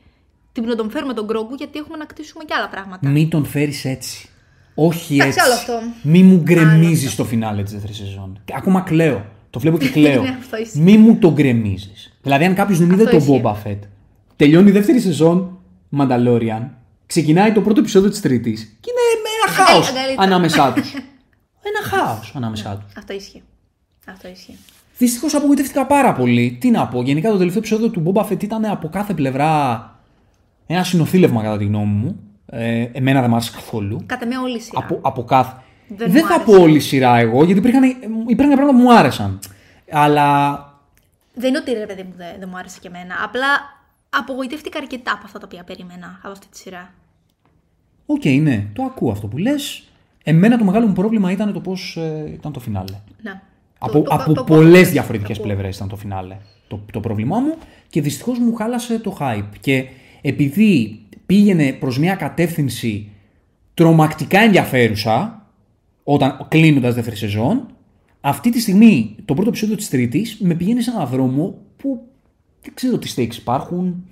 Τι 0.52 0.62
να 0.62 0.76
τον 0.76 0.90
φέρουμε 0.90 1.14
τον 1.14 1.28
Grogu 1.32 1.58
γιατί 1.58 1.80
έχουμε 1.80 1.98
να 1.98 2.06
κτίσουμε 2.06 2.44
και 2.44 2.54
άλλα 2.54 2.70
πράγματα. 2.70 3.10
Μην 3.10 3.30
τον 3.30 3.46
φέρεις 3.46 3.86
έτσι. 3.86 4.30
Όχι 4.82 5.14
Εντάξει, 5.14 5.28
έτσι. 5.28 5.40
άλλο 5.42 5.54
αυτό. 5.54 5.80
Μη 6.02 6.24
μου 6.24 6.38
γκρεμίζεις 6.38 7.16
το 7.16 7.24
φινάλε 7.26 7.64
της 7.64 7.72
δεύτερης 7.72 7.98
σεζόν. 7.98 8.42
Ακόμα 8.54 8.82
κλαίω. 8.82 9.26
Το 9.50 9.60
βλέπω 9.60 9.78
και 9.78 9.90
κλαίω. 9.96 10.22
Ναι, 10.22 10.38
αυτό 10.40 10.58
ισχύει. 10.58 10.80
Μη 10.80 10.98
μου 10.98 11.16
το 11.16 11.32
γκρεμίζεις. 11.32 12.18
Δηλαδή, 12.22 12.46
αν 12.46 12.54
κάποιος 12.56 12.78
δεν 12.80 12.90
είδε 12.90 13.04
Αυτό 13.04 13.18
το 13.18 13.18
ισχύει. 13.18 13.42
Boba 13.44 13.52
Fett, 13.68 13.80
τελειώνει 14.36 14.70
η 14.70 14.72
δεύτερη 14.72 15.00
σεζόν 15.00 15.58
Mandalorian, 15.98 16.68
ξεκινάει 17.06 17.52
το 17.52 17.62
πρώτο 17.62 17.80
επεισόδιο 17.80 18.10
της 18.10 18.22
τρίτης 18.22 18.78
και 18.80 18.90
είναι 18.92 19.22
με 19.24 19.30
ένα 19.44 19.64
χάος 19.66 19.90
αγκαλίτσα. 19.90 20.22
ανάμεσά 20.24 20.74
τους. 20.74 20.94
ένα 21.70 21.82
χάος 21.90 22.32
ανάμεσά 22.36 22.84
τους. 22.86 22.94
Αυτό 22.98 23.14
ισχύει. 23.14 23.42
Αυτό 24.08 24.28
ισχύει. 24.28 24.58
Δυστυχώς 24.98 25.34
απογοητεύτηκα 25.36 25.86
πάρα 25.86 26.14
πολύ. 26.14 26.58
Τι 26.62 26.70
να 26.70 26.88
πω, 26.88 27.02
γενικά 27.02 27.30
το 27.30 27.38
τελευταίο 27.38 27.60
επεισόδιο 27.62 27.90
του 27.90 28.04
Boba 28.06 28.22
Fett 28.32 28.44
ήταν 28.44 28.66
από 28.66 28.90
κάθε 28.90 29.14
πλευρά 29.14 29.84
ένα 30.68 30.84
συνοθήλευμα 30.84 31.42
κατά 31.44 31.58
τη 31.58 31.66
γνώμη 31.66 31.94
μου. 31.94 32.20
Ε, 32.52 32.88
εμένα 32.92 33.22
δεν 33.22 33.30
μ' 33.30 33.34
άρεσε 33.34 33.52
καθόλου. 33.54 34.04
Κατά 34.06 34.26
μια 34.28 34.42
όλη 34.42 34.60
σειρά. 34.60 34.80
Από, 34.84 35.00
από 35.02 35.24
κάθε. 35.24 35.56
Δεν 35.88 35.98
Δεν, 36.12 36.22
μου 36.24 36.28
θα 36.28 36.36
άρεσε. 36.36 36.52
πω 36.52 36.62
όλη 36.62 36.76
η 36.76 36.80
σειρά 36.80 37.18
εγώ, 37.18 37.44
γιατί 37.44 37.60
υπήρχαν, 37.60 37.84
υπήρχαν 38.28 38.56
πράγματα 38.56 38.78
που 38.78 38.84
μου 38.84 38.94
άρεσαν. 38.94 39.40
Αλλά 39.92 40.58
Δεν 41.34 41.50
είναι 41.50 41.58
ότι 41.58 41.72
ρε 41.74 41.86
παιδί 41.86 42.04
μου 42.04 42.14
δεν, 42.18 42.28
δεν 42.40 42.50
μου 42.52 42.58
άρεσε 42.58 42.78
και 42.82 42.88
εμένα. 42.88 43.16
Απλά 43.24 43.48
απογοητεύτηκα 44.10 44.78
αρκετά 44.80 45.12
από 45.12 45.22
αυτά 45.26 45.40
τα 45.40 45.46
οποία 45.52 45.64
περίμενα 45.64 46.20
από 46.24 46.32
αυτή 46.32 46.48
τη 46.52 46.58
σειρά. 46.58 46.94
οκ, 48.06 48.26
ναι, 48.26 48.66
το 48.74 48.84
ακούω 48.84 49.12
αυτό 49.12 49.28
που 49.28 49.38
λες. 49.38 49.84
Εμένα 50.24 50.58
το 50.58 50.64
μεγάλο 50.64 50.88
μου 50.88 50.94
πρόβλημα 50.94 51.32
ήταν 51.32 51.54
το 51.54 51.60
πώς 51.60 51.98
ήταν 52.34 52.52
το 52.52 52.60
φινάλε. 52.60 52.96
Ναι. 53.22 53.42
Από, 53.80 53.92
Το- 53.92 54.02
το- 54.02 54.14
από 54.16 54.34
το- 54.34 54.44
πολλές 54.44 54.84
το- 54.86 54.92
διαφορετικές 54.92 55.38
το- 55.38 55.44
πλευρές 55.44 55.76
ήταν 55.76 55.88
το 55.88 55.96
φινάλε 55.96 56.38
το, 56.68 56.80
το 56.92 57.00
πρόβλημά 57.00 57.40
μου 57.40 57.56
και 57.90 58.02
δυστυχώς 58.02 58.40
μου 58.40 58.54
χάλασε 58.56 59.00
το 59.00 59.18
hype. 59.20 59.44
Και 59.60 59.86
επειδή 60.22 61.00
πήγαινε 61.30 61.74
προς 61.74 62.00
μια 62.00 62.16
κατεύθυνση 62.16 63.10
τρομακτικά 63.74 64.40
ενδιαφέρουσα, 64.40 65.46
όταν 66.04 66.46
κλείνοντας 66.50 66.94
δεύτερη 66.94 67.16
σεζόν, 67.16 67.68
αυτή 68.22 68.50
τη 68.50 68.60
στιγμή 68.60 69.16
το 69.26 69.34
πρώτο 69.34 69.50
επεισόδιο 69.50 69.76
της 69.76 69.90
Τρίτης 69.90 70.38
με 70.40 70.54
πηγαίνει 70.54 70.82
σε 70.82 70.92
έναν 70.92 71.08
δρόμο 71.08 71.58
που 71.78 72.08
δεν 72.62 72.74
ξέρω 72.74 72.98
τι 72.98 73.14
stakes 73.16 73.36
υπάρχουν. 73.36 74.04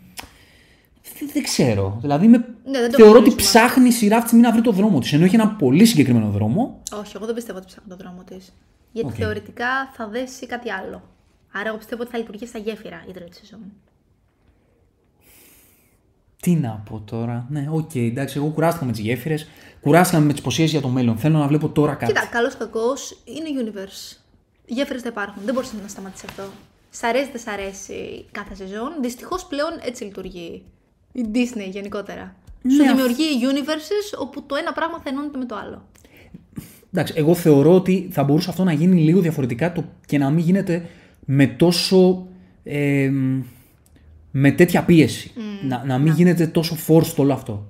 Δεν, 1.20 1.30
δεν 1.34 1.44
ξέρω. 1.44 1.98
Δηλαδή 2.02 2.28
με... 2.28 2.38
Ναι, 2.38 2.80
δεν 2.80 2.92
το 2.92 2.98
θεωρώ 2.98 3.20
ότι 3.20 3.30
γνωρίζουμε. 3.30 3.42
ψάχνει 3.42 3.88
η 3.88 3.92
σειρά 3.92 4.16
αυτή 4.16 4.30
τη 4.30 4.36
στιγμή 4.36 4.48
να 4.48 4.54
βρει 4.54 4.62
το 4.62 4.72
δρόμο 4.72 5.00
της. 5.00 5.14
Ενώ 5.14 5.26
έχει 5.26 5.36
ένα 5.36 5.48
πολύ 5.48 5.86
συγκεκριμένο 5.86 6.30
δρόμο. 6.30 6.82
Όχι, 7.00 7.12
εγώ 7.16 7.26
δεν 7.26 7.36
πιστεύω 7.36 7.58
ότι 7.58 7.68
ψάχνει 7.68 7.90
τον 7.90 7.98
δρόμο 7.98 8.24
της. 8.24 8.54
Γιατί 8.92 9.10
Οκ. 9.10 9.16
θεωρητικά 9.18 9.92
θα 9.94 10.08
δέσει 10.08 10.46
κάτι 10.46 10.72
άλλο. 10.72 11.02
Άρα, 11.52 11.68
εγώ 11.68 11.78
πιστεύω 11.78 12.02
ότι 12.02 12.12
θα 12.12 12.18
λειτουργήσει 12.18 12.50
σα 12.50 12.60
γέφυρα 12.60 13.06
η 13.10 13.12
τρίτη 13.12 13.36
σεζόν. 13.36 13.60
Τι 16.48 16.56
να 16.56 16.84
πω 16.90 17.02
τώρα; 17.06 17.46
Ναι, 17.50 17.68
οκ, 17.72 17.96
εντάξει, 17.96 18.38
εγώ 18.38 18.48
κουράστηκα 18.48 18.86
με 18.86 18.92
τις 18.92 19.02
γέφυρες, 19.02 19.48
κουράστηκα 19.82 20.20
με 20.20 20.32
τις 20.32 20.40
υποσχέσεις 20.40 20.72
για 20.72 20.82
το 20.82 20.88
μέλλον. 20.88 21.18
Θέλω 21.18 21.38
να 21.38 21.48
βλέπω 21.48 21.70
τώρα 21.70 21.94
κάτι. 21.94 22.06
Κοίτα, 22.14 22.26
καλός 22.32 22.58
κακός 22.58 23.18
είναι 23.26 23.48
universe. 23.64 24.18
Γέφυρες 24.66 25.02
θα 25.02 25.08
υπάρχουν. 25.12 25.42
Δεν 25.46 25.54
μπορείς 25.54 25.74
να 25.82 25.88
σταματήσεις 25.88 26.30
αυτό. 26.30 26.44
Σ' 26.90 27.04
αρέσει, 27.04 27.30
δεν 27.32 27.42
σ' 27.42 27.48
αρέσει 27.48 28.26
κάθε 28.32 28.56
σεζόν. 28.56 28.92
Δυστυχώς 29.02 29.46
πλέον 29.46 29.70
έτσι 29.86 30.04
λειτουργεί 30.04 30.64
η 31.12 31.26
Disney 31.34 31.70
γενικότερα. 31.72 32.36
Σου 32.70 32.84
Ναι, 32.84 32.88
δημιουργεί 32.88 33.24
universes 33.42 34.20
όπου 34.20 34.44
το 34.46 34.56
ένα 34.56 34.74
πράγμα 34.74 34.98
θα 35.04 35.10
ενώνεται 35.10 35.38
με 35.38 35.46
το 35.46 35.56
άλλο. 35.56 35.86
Εντάξει, 36.94 37.14
εγώ 37.18 37.34
θεωρώ 37.36 37.74
ότι 37.76 38.08
θα 38.12 38.24
μπορούσε 38.24 38.50
αυτό 38.50 38.64
να 38.64 38.72
γίνει 38.74 39.02
λίγο 39.02 39.22
διαφορετικά 39.22 39.72
το, 39.72 39.84
και 40.06 40.18
να 40.18 40.30
μην 40.30 40.44
γίνεται 40.46 40.86
με 41.26 41.48
τόσο. 41.48 42.28
ε, 42.64 43.12
με 44.39 44.52
τέτοια 44.52 44.82
πίεση. 44.82 45.32
να, 45.67 45.84
να 45.88 45.97
μην 45.97 46.13
γίνεται 46.13 46.47
τόσο 46.47 46.76
forced 46.88 47.15
όλο 47.15 47.34
αυτό. 47.34 47.65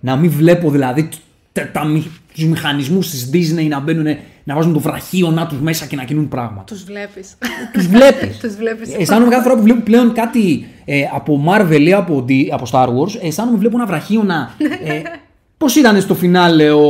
Να 0.00 0.16
μην 0.16 0.30
βλέπω 0.30 0.70
δηλαδή 0.70 1.08
τε- 1.52 1.72
τα, 1.72 1.84
μη- 1.84 2.10
τους 2.34 2.44
μηχανισμούς 2.44 3.10
της 3.10 3.30
Disney 3.32 3.68
να 3.68 3.80
μπαίνουν, 3.80 4.16
να 4.44 4.54
βάζουν 4.54 4.72
το 4.72 4.80
βραχίωνά 4.80 5.46
τους 5.46 5.58
μέσα 5.60 5.86
και 5.86 5.96
να 5.96 6.04
κινούν 6.04 6.28
πράγματα. 6.28 6.64
Τους 6.64 6.84
βλέπεις. 6.84 7.36
τους 7.72 7.86
βλέπεις. 7.86 8.36
Τους 8.42 8.54
βλέπεις. 8.56 8.94
Αισθάνομαι 8.94 9.30
κάθε 9.30 9.42
φορά 9.42 9.54
που 9.56 9.62
βλέπω 9.62 9.80
πλέον 9.80 10.12
κάτι 10.12 10.66
ε, 10.84 11.02
από 11.14 11.44
Marvel 11.48 11.80
ή 11.80 11.92
από, 11.92 12.24
D- 12.28 12.46
από 12.50 12.64
Star 12.72 12.86
Wars, 12.86 13.20
αισθάνομαι 13.22 13.58
βλέπω 13.58 13.76
ένα 13.76 13.86
βραχείο 13.86 14.22
να. 14.22 14.50
Ε, 14.84 15.02
Πώς 15.58 15.76
ήταν 15.76 16.00
στο 16.00 16.14
φινάλε 16.14 16.70
ο 16.72 16.82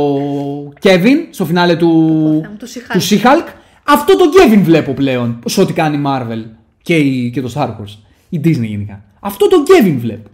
Kevin, 0.81 1.17
στο 1.29 1.45
φινάλε 1.45 1.75
του, 1.75 1.87
Θεέ 2.41 2.49
μου, 2.51 2.57
του 2.57 2.67
She-Hulk. 2.67 2.91
του 2.93 3.01
She-Hulk. 3.01 3.47
Αυτό 3.83 4.17
το 4.17 4.23
Kevin 4.37 4.59
βλέπω 4.63 4.93
πλέον 4.93 5.39
σε 5.45 5.61
ό,τι 5.61 5.73
κάνει 5.73 5.97
η 5.97 6.01
Marvel 6.05 6.43
και, 6.81 6.95
η, 6.95 7.29
και 7.29 7.41
το 7.41 7.51
Star 7.55 7.67
Wars. 7.67 7.97
Η 8.29 8.41
Disney 8.43 8.61
γενικά. 8.65 9.03
Αυτό 9.19 9.47
το 9.47 9.63
Kevin 9.67 9.95
βλέπω. 9.99 10.29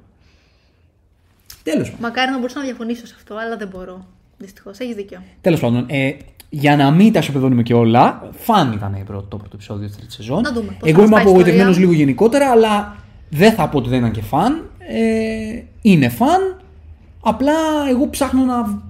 Τέλος 1.64 1.88
πάντων. 1.90 2.02
Μακάρι 2.02 2.32
να 2.32 2.38
μπορούσα 2.38 2.60
να 2.60 2.66
διαφωνήσω 2.66 3.06
σε 3.06 3.14
αυτό, 3.18 3.36
αλλά 3.36 3.58
δεν 3.58 3.68
μπορώ. 3.68 4.06
Δυστυχώς, 4.38 4.78
έχεις 4.80 4.96
δίκιο. 4.96 5.22
Τέλος 5.42 5.60
πάντων, 5.60 5.86
ε, 5.90 6.12
για 6.50 6.76
να 6.76 6.92
μην 6.92 7.14
τα 7.14 7.20
ισοπεδώνουμε 7.20 7.64
και 7.64 7.74
όλα, 7.74 8.30
φαν 8.32 8.72
ήταν 8.72 8.94
η 8.96 9.04
πρώτη, 9.04 9.26
το 9.30 9.38
πρώτο 9.38 9.52
επεισόδιο 9.56 9.88
της 9.88 9.96
τρίτη 9.98 10.12
σεζόν. 10.12 10.42
Να 10.42 10.52
δούμε 10.52 10.76
πώς 10.80 10.90
Εγώ 10.90 10.96
θα 10.96 11.02
μας 11.02 11.06
είμαι 11.08 11.16
πάει 11.16 11.24
η 11.26 11.28
απογοητευμένος 11.28 11.70
ιστορία. 11.72 11.90
λίγο 11.90 12.04
γενικότερα, 12.04 12.50
αλλά 12.52 12.96
δεν 13.30 13.54
θα 13.54 13.70
πω 13.70 13.78
ότι 13.78 13.90
δεν 13.90 14.00
ήταν 14.00 14.12
και 14.12 14.22
φαν. 14.22 14.70
Ε, 14.80 15.64
είναι 15.82 16.10
φαν. 16.10 16.60
Απλά 17.22 17.54
εγώ 17.90 18.10
ψάχνω 18.10 18.44
να 18.44 18.82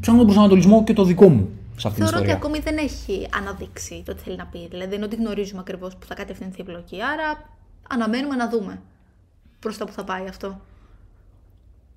ψάχνω 0.00 0.18
τον 0.18 0.26
προσανατολισμό 0.26 0.84
και 0.84 0.92
το 0.92 1.04
δικό 1.04 1.28
μου 1.28 1.48
σε 1.76 1.88
αυτήν 1.88 2.04
την 2.04 2.12
Θεωρώ 2.12 2.16
ότι 2.18 2.26
ιστορία. 2.30 2.34
ακόμη 2.34 2.58
δεν 2.58 2.76
έχει 2.76 3.28
αναδείξει 3.40 4.02
το 4.06 4.14
τι 4.14 4.22
θέλει 4.22 4.36
να 4.36 4.46
πει. 4.46 4.58
Δηλαδή, 4.70 4.86
δεν 4.88 4.96
είναι 4.96 5.04
ότι 5.04 5.16
γνωρίζουμε 5.16 5.60
ακριβώς 5.60 5.96
που 5.96 6.06
θα 6.06 6.14
κατευθυνθεί 6.14 6.60
η 6.60 6.64
πλοκή. 6.64 6.96
Άρα, 7.02 7.48
αναμένουμε 7.88 8.34
να 8.36 8.48
δούμε 8.48 8.80
προς 9.64 9.78
τα 9.78 9.84
που 9.84 9.92
θα 9.92 10.04
πάει 10.04 10.26
αυτό. 10.28 10.60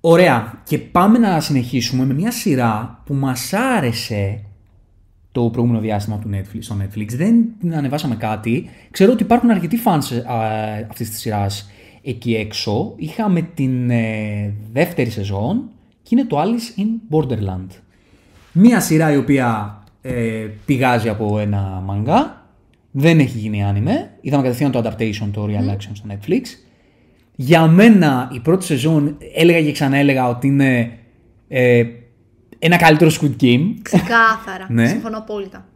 Ωραία. 0.00 0.62
Και 0.64 0.78
πάμε 0.78 1.18
να 1.18 1.40
συνεχίσουμε 1.40 2.04
με 2.04 2.14
μια 2.14 2.30
σειρά 2.30 3.02
που 3.04 3.14
μας 3.14 3.52
άρεσε 3.52 4.40
το 5.32 5.50
προηγούμενο 5.50 5.80
διάστημα 5.80 6.18
του 6.18 6.30
Netflix, 6.32 6.58
στο 6.58 6.76
Netflix. 6.80 7.06
Δεν 7.08 7.34
ανεβάσαμε 7.72 8.16
κάτι. 8.16 8.68
Ξέρω 8.90 9.12
ότι 9.12 9.22
υπάρχουν 9.22 9.50
αρκετοί 9.50 9.78
fans 9.84 10.22
αυτής 10.90 11.10
της 11.10 11.18
σειράς 11.18 11.70
εκεί 12.02 12.34
έξω. 12.34 12.92
Είχαμε 12.96 13.42
την 13.42 13.90
ε, 13.90 14.54
δεύτερη 14.72 15.10
σεζόν 15.10 15.68
και 16.02 16.08
είναι 16.10 16.24
το 16.24 16.42
Alice 16.42 16.80
in 16.80 17.16
Borderland. 17.16 17.68
Μία 18.52 18.80
σειρά 18.80 19.12
η 19.12 19.16
οποία 19.16 19.78
ε, 20.02 20.46
πηγάζει 20.66 21.08
από 21.08 21.38
ένα 21.38 21.82
μαγκά. 21.84 22.46
Δεν 22.90 23.18
έχει 23.18 23.38
γίνει 23.38 23.64
άνιμε. 23.64 24.10
Είδαμε 24.20 24.42
κατευθείαν 24.42 24.70
το 24.70 24.82
adaptation, 24.84 25.28
το 25.32 25.46
real 25.50 25.74
action 25.74 25.90
στο 25.92 26.06
Netflix. 26.08 26.42
Για 27.40 27.66
μένα 27.66 28.30
η 28.32 28.40
πρώτη 28.40 28.64
σεζόν 28.64 29.16
έλεγα 29.34 29.62
και 29.62 29.72
ξαναέλεγα 29.72 30.28
ότι 30.28 30.46
είναι 30.46 30.98
ε, 31.48 31.84
ένα 32.58 32.76
καλύτερο 32.76 33.10
Squid 33.20 33.42
Game. 33.42 33.74
Ξεκάθαρα. 33.82 34.66
Ναι. 34.68 34.86
Συμφωνώ 34.88 35.18
απόλυτα. 35.18 35.66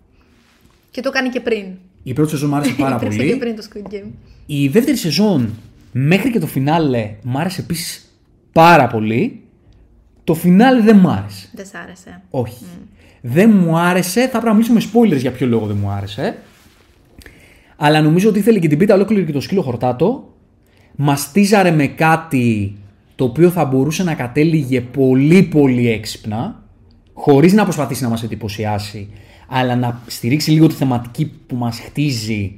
Και 0.90 1.01
το 1.01 1.11
κάνει 1.11 1.29
και 1.29 1.40
πριν. 1.40 1.64
Η 2.03 2.12
πρώτη 2.12 2.31
σεζόν 2.31 2.48
μου 2.48 2.55
άρεσε 2.57 2.72
πάρα 2.79 2.96
Υπήρξε 2.96 3.16
πολύ. 3.18 3.31
και 3.31 3.37
πριν 3.37 3.57
το 3.57 3.62
Squid 3.72 3.94
Game. 3.94 4.11
Η 4.46 4.68
δεύτερη 4.68 4.96
σεζόν 4.96 5.51
μέχρι 5.92 6.31
και 6.31 6.38
το 6.38 6.46
φινάλε 6.46 7.14
μου 7.22 7.38
άρεσε 7.38 7.61
επίσης 7.61 8.16
πάρα 8.53 8.87
πολύ. 8.87 9.42
Το 10.25 10.35
φινάλε 10.35 10.81
δεν 10.83 10.96
μου 10.98 11.09
άρεσε. 11.11 11.48
Δεν 11.55 11.66
σ' 11.66 11.75
άρεσε. 11.75 12.22
Όχι. 12.31 12.64
Δεν 13.20 13.51
μου 13.51 13.79
άρεσε. 13.79 14.20
Θα 14.20 14.29
πρέπει 14.29 14.46
να 14.46 14.53
μιλήσουμε 14.53 14.81
με 14.81 14.90
spoilers 14.92 15.20
για 15.20 15.31
ποιο 15.33 15.46
λόγο 15.46 15.66
δεν 15.66 15.77
μου 15.81 15.90
άρεσε. 15.90 16.37
Αλλά 17.77 18.01
νομίζω 18.01 18.29
ότι 18.29 18.38
ήθελε 18.38 18.59
και 18.59 18.68
την 18.68 18.79
πίτα 18.79 18.94
ολόκληρη 18.94 19.25
και 19.25 19.33
το 19.33 19.40
σκύλο 19.40 19.62
χορτάτο. 19.62 20.31
Μαστίζαρε 21.04 21.70
με 21.70 21.86
κάτι 21.86 22.76
το 23.14 23.24
οποίο 23.24 23.50
θα 23.50 23.64
μπορούσε 23.64 24.02
να 24.02 24.14
κατέληγε 24.14 24.80
πολύ 24.80 25.42
πολύ 25.42 25.88
έξυπνα. 25.88 26.62
Χωρίς 27.12 27.52
να 27.52 27.62
προσπαθήσει 27.62 28.02
να 28.02 28.08
μας 28.08 28.22
εντυπωσιάσει. 28.22 29.10
Αλλά 29.48 29.76
να 29.76 30.00
στηρίξει 30.06 30.50
λίγο 30.50 30.66
τη 30.66 30.74
θεματική 30.74 31.32
που 31.46 31.56
μας 31.56 31.78
χτίζει 31.80 32.54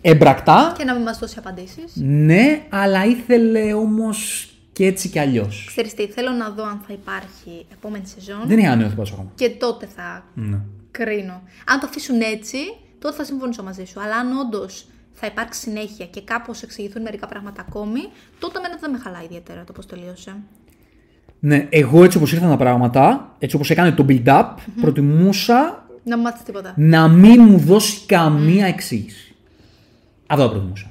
έμπρακτα. 0.00 0.74
Και 0.78 0.84
να 0.84 0.94
μην 0.94 1.02
μας 1.02 1.18
δώσει 1.18 1.34
απαντήσεις. 1.38 1.92
Ναι, 1.94 2.62
αλλά 2.68 3.04
ήθελε 3.04 3.72
όμως 3.72 4.48
και 4.72 4.86
έτσι 4.86 5.08
κι 5.08 5.18
αλλιώς. 5.18 5.64
Ξέρεις 5.66 5.94
τι, 5.94 6.06
θέλω 6.06 6.30
να 6.30 6.50
δω 6.50 6.62
αν 6.64 6.80
θα 6.86 6.92
υπάρχει 6.92 7.66
επόμενη 7.72 8.06
σεζόν. 8.06 8.42
Δεν 8.46 8.58
είχα 8.58 8.76
νέο 8.76 8.88
θυπάσιο 8.88 9.14
ακόμα. 9.14 9.32
Και 9.34 9.48
τότε 9.50 9.88
θα 9.96 10.24
Ναι. 10.34 10.58
κρίνω. 10.90 11.42
Αν 11.66 11.80
το 11.80 11.86
αφήσουν 11.90 12.20
έτσι, 12.20 12.58
τότε 12.98 13.16
θα 13.16 13.24
συμφωνήσω 13.24 13.62
μαζί 13.62 13.84
σου. 13.84 14.00
Αλλά 14.00 14.16
αν 14.16 14.38
όντως 14.38 14.86
θα 15.20 15.26
υπάρξει 15.26 15.60
συνέχεια 15.60 16.06
και 16.06 16.20
κάπως 16.22 16.62
εξηγηθούν 16.62 17.02
μερικά 17.02 17.26
πράγματα 17.26 17.64
ακόμη, 17.68 18.00
τότε 18.38 18.58
εμένα 18.58 18.76
δεν 18.80 18.90
με 18.90 18.98
χαλάει 18.98 19.24
ιδιαίτερα 19.24 19.64
το 19.64 19.72
πώς 19.72 19.86
τελείωσε. 19.86 20.36
Ναι, 21.40 21.66
εγώ 21.70 22.04
έτσι 22.04 22.16
όπως 22.16 22.32
ήρθαν 22.32 22.48
τα 22.50 22.56
πράγματα, 22.56 23.34
έτσι 23.38 23.56
όπως 23.56 23.70
έκανε 23.70 23.92
το 23.92 24.04
build-up, 24.08 24.44
προτιμούσα 24.80 25.86
Να 26.04 26.16
μην 26.16 26.24
μάθεις 26.24 26.42
τίποτα. 26.42 26.74
να 26.76 27.08
μην 27.08 27.42
μου 27.42 27.58
δώσει 27.58 28.06
καμία 28.06 28.66
εξήγηση. 28.66 29.34
Αυτό 30.26 30.44
θα 30.44 30.50
προτιμούσα. 30.50 30.90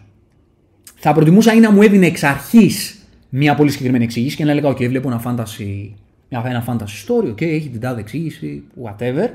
Θα 0.96 1.14
προτιμούσα 1.14 1.54
ή 1.54 1.60
να 1.60 1.72
μου 1.72 1.82
έδινε 1.82 2.06
εξ 2.06 2.24
αρχής 2.24 2.92
μια 3.30 3.56
πολύ 3.56 3.70
συγκεκριμένη 3.72 4.04
εξήγηση 4.04 4.36
και 4.36 4.46
να 4.46 4.52
έλεγα: 4.52 4.70
OK, 4.70 4.88
βλέπω 4.88 5.08
ένα 5.08 5.22
fantasy, 5.26 5.90
μια- 6.30 6.44
ένα 6.46 6.66
fantasy 6.68 7.08
story, 7.08 7.28
OK, 7.30 7.42
έχει 7.42 7.70
την 7.70 7.80
τάδε 7.80 8.00
εξήγηση, 8.00 8.64
whatever. 8.84 9.30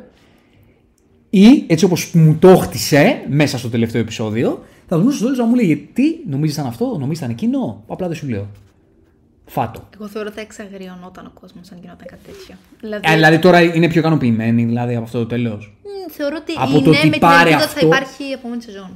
Ή 1.30 1.64
έτσι 1.66 1.84
όπως 1.84 2.10
μου 2.14 2.36
το 2.40 2.56
χτισε 2.56 3.22
μέσα 3.28 3.58
στο 3.58 3.68
τελευταίο 3.68 4.00
επεισόδιο, 4.00 4.64
θα 4.92 4.98
δούμε 5.00 5.12
στο 5.12 5.22
τέλος 5.22 5.38
να 5.38 5.44
μου 5.44 5.54
λέγε 5.54 5.76
τι, 5.92 6.02
νομίζεις 6.28 6.54
ήταν 6.56 6.66
αυτό, 6.68 6.96
νομίζεις 6.98 7.18
ήταν 7.18 7.30
εκείνο, 7.30 7.82
απλά 7.86 8.06
δεν 8.06 8.16
σου 8.16 8.28
λέω. 8.28 8.46
Φάτο. 9.46 9.88
Εγώ 9.94 10.08
θεωρώ 10.08 10.26
ότι 10.28 10.36
θα 10.36 10.42
εξαγριωνόταν 10.42 11.26
ο 11.26 11.30
κόσμος 11.40 11.70
αν 11.72 11.78
γινόταν 11.80 12.06
κάτι 12.06 12.20
τέτοιο. 12.26 12.54
Δηλαδή, 12.80 13.02
Ε, 13.10 13.14
δηλαδή 13.14 13.38
τώρα 13.38 13.60
είναι 13.60 13.88
πιο 13.88 14.00
ικανοποιημένοι 14.00 14.64
δηλαδή 14.64 14.94
από 14.94 15.04
αυτό 15.04 15.18
το 15.18 15.26
τέλος. 15.26 15.74
μ, 15.84 16.10
θεωρώ 16.12 16.36
ότι 16.40 16.52
από 16.56 16.70
είναι 16.70 16.82
το 16.84 16.90
ότι 16.90 17.04
με 17.06 17.10
την 17.12 17.20
πάρε 17.20 17.36
ελπίδα 17.38 17.56
ότι 17.56 17.64
θα 17.64 17.74
αυτό- 17.74 17.86
υπάρχει 17.86 18.22
η 18.24 18.32
επόμενη 18.32 18.62
σεζόν. 18.62 18.90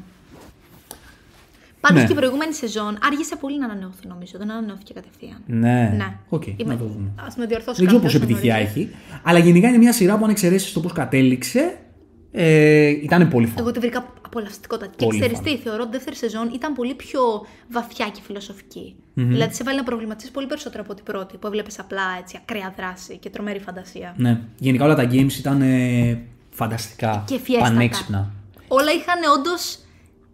Πάντως 1.81 2.01
Ναι. 2.01 2.07
και 2.07 2.13
η 2.13 2.17
προηγούμενη 2.17 2.53
σεζόν 2.55 2.99
άργησε 3.11 3.37
πολύ 3.37 3.59
να 3.59 3.65
ανανεωθεί 3.65 4.07
νομίζω. 4.09 4.33
Δεν 4.39 4.51
ανανεώθηκε 4.51 4.93
κατευθείαν. 4.93 5.39
Ναι. 5.47 5.95
Ναι. 5.97 6.17
Οκ, 6.29 6.47
Είμαι- 6.47 6.57
να 6.65 6.77
το 6.79 6.85
δούμε. 6.85 7.09
Ας 7.27 7.37
με 7.37 7.47
διορθώσει 7.47 7.77
Δεν 7.81 7.87
ξέρω 7.87 8.03
κάποιος 8.03 8.13
πόση 8.13 8.17
αν 8.17 8.23
επιτυχία 8.31 8.55
γνωρίζει. 8.57 8.81
έχει. 8.81 9.21
Αλλά 9.23 9.39
γενικά 9.39 9.69
είναι 9.69 9.79
μια 9.79 9.93
σειρά 9.93 10.17
που 10.19 10.25
αν 10.25 10.31
εξαιρέσεις 10.31 10.73
το 10.73 10.81
πώς 10.81 10.93
κατέληξε. 10.93 11.79
Ε, 12.39 12.87
ήταν 12.89 13.29
πολύ 13.29 13.47
fun. 13.47 13.57
Εγώ 13.59 13.71
τη 13.71 13.79
βρήκα 13.79 14.13
απολαυστικότατη. 14.27 14.97
Και 14.97 15.05
Πολύ 15.05 15.19
ξέρεις 15.19 15.37
fun. 15.39 15.45
τι, 15.45 15.57
θεωρώ 15.57 15.81
ότι 15.81 15.89
η 15.89 15.93
δεύτερη 15.93 16.17
σεζόν 16.17 16.51
ήταν 16.55 16.73
πολύ 16.73 16.95
πιο 16.95 17.21
βαθιά 17.71 18.09
και 18.13 18.21
φιλοσοφικη 18.23 18.95
Δηλαδή 19.15 19.55
σε 19.55 19.65
βάζει 19.65 19.77
να 19.77 19.83
προβληματίσει 19.83 20.31
πολύ 20.31 20.47
περισσότερο 20.47 20.83
από 20.83 20.95
την 20.95 21.05
πρώτη, 21.05 21.37
που 21.37 21.47
έβλεπες 21.47 21.79
απλά 21.79 22.03
έτσι 22.21 22.39
ακραία 22.41 22.75
δράση 22.77 23.17
και 23.19 23.31
τρομερή 23.31 23.59
φαντασία. 23.59 24.15
Ναι. 24.17 24.41
Γενικά 24.59 24.85
όλα 24.85 24.95
τα 24.95 25.09
games 25.11 25.33
ήταν 25.39 25.63
ε, 25.63 26.19
φανταστικά. 26.51 27.25
Και 27.27 27.39
φιέστατα. 27.39 27.71
Πανέξυπνα. 27.73 28.31
Όλα 28.69 28.91
είχαν 28.93 29.39
όντως 29.39 29.79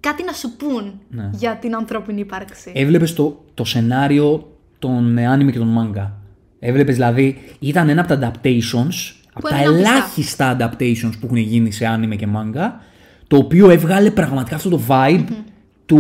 κάτι 0.00 0.24
να 0.24 0.32
σου 0.32 0.56
πούν 0.56 1.00
Ναι. 1.08 1.30
για 1.32 1.56
την 1.56 1.74
ανθρώπινη 1.74 2.20
ύπαρξη. 2.20 2.72
Έβλεπες 2.74 3.14
το, 3.14 3.44
το 3.54 3.64
σενάριο 3.64 4.56
των 4.78 5.18
ε, 5.18 5.34
anime 5.34 5.52
και 5.52 5.58
των 5.58 5.92
manga. 5.94 6.10
Έβλεπες 6.58 6.94
δηλαδή, 6.94 7.38
ήταν 7.58 7.88
ένα 7.88 8.00
από 8.00 8.16
τα 8.16 8.32
adaptations, 8.32 9.14
από 9.32 9.48
τα 9.48 9.56
έμειναν 9.56 9.74
πιστά. 9.74 9.90
ελάχιστα 9.90 10.56
adaptations 10.58 11.12
που 11.20 11.26
έχουν 11.26 11.36
γίνει 11.36 11.70
σε 11.70 11.84
anime 11.96 12.16
και 12.16 12.26
manga, 12.36 12.70
το 13.26 13.36
οποίο 13.36 13.70
έβγαλε 13.70 14.10
πραγματικά 14.10 14.56
αυτό 14.56 14.68
το 14.68 14.80
vibe 14.88 15.24
του, 15.86 15.98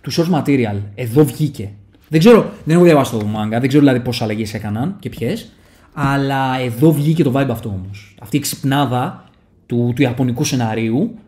του 0.00 0.12
source 0.12 0.42
material. 0.42 0.76
Εδώ 0.94 1.24
βγήκε. 1.24 1.70
Δεν 2.08 2.20
ξέρω, 2.20 2.52
δεν 2.64 2.76
έχω 2.76 2.84
διαβάσει 2.84 3.10
το 3.10 3.18
manga, 3.18 3.50
δεν 3.50 3.68
ξέρω 3.68 3.82
δηλαδή 3.82 4.00
πόσες 4.00 4.22
αλλαγές 4.22 4.54
έκαναν 4.54 4.96
και 4.98 5.08
ποιες, 5.08 5.52
αλλά 5.92 6.60
εδώ 6.60 6.92
βγήκε 6.92 7.22
το 7.22 7.32
vibe 7.34 7.48
αυτό 7.50 7.68
όμως. 7.68 8.14
Αυτή 8.20 8.36
η 8.36 8.40
ξυπνάδα 8.40 9.24
του, 9.66 9.92
του 9.96 10.02
ιαπωνικού 10.02 10.44
σεναρίου 10.44 11.18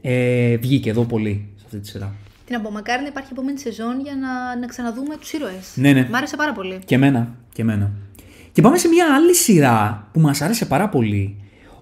ε, 0.00 0.56
βγήκε 0.56 0.90
εδώ 0.90 1.02
πολύ 1.04 1.48
σε 1.56 1.62
αυτή 1.64 1.78
τη 1.78 1.88
σειρά. 1.88 2.14
Τι 2.44 2.52
να 2.52 2.60
πω, 2.60 2.70
μακάρι 2.70 3.02
να 3.02 3.08
υπάρχει 3.08 3.28
επόμενη 3.32 3.58
σεζόν 3.58 4.00
για 4.00 4.16
να, 4.16 4.58
να 4.58 4.66
ξαναδούμε 4.66 5.16
τους 5.16 5.32
ήρωες. 5.32 5.72
Ναι, 5.74 5.92
ναι. 5.92 6.08
Μ' 6.10 6.14
άρεσε 6.14 6.36
πάρα 6.36 6.52
πολύ. 6.52 6.78
Και 6.84 6.94
εμένα. 6.94 7.34
Και 7.52 7.62
εμένα. 7.62 7.90
Και 8.56 8.62
πάμε 8.62 8.76
σε 8.78 8.88
μια 8.88 9.14
άλλη 9.14 9.34
σειρά 9.34 10.08
που 10.12 10.20
μας 10.20 10.40
άρεσε 10.40 10.66
πάρα 10.66 10.88
πολύ, 10.88 11.36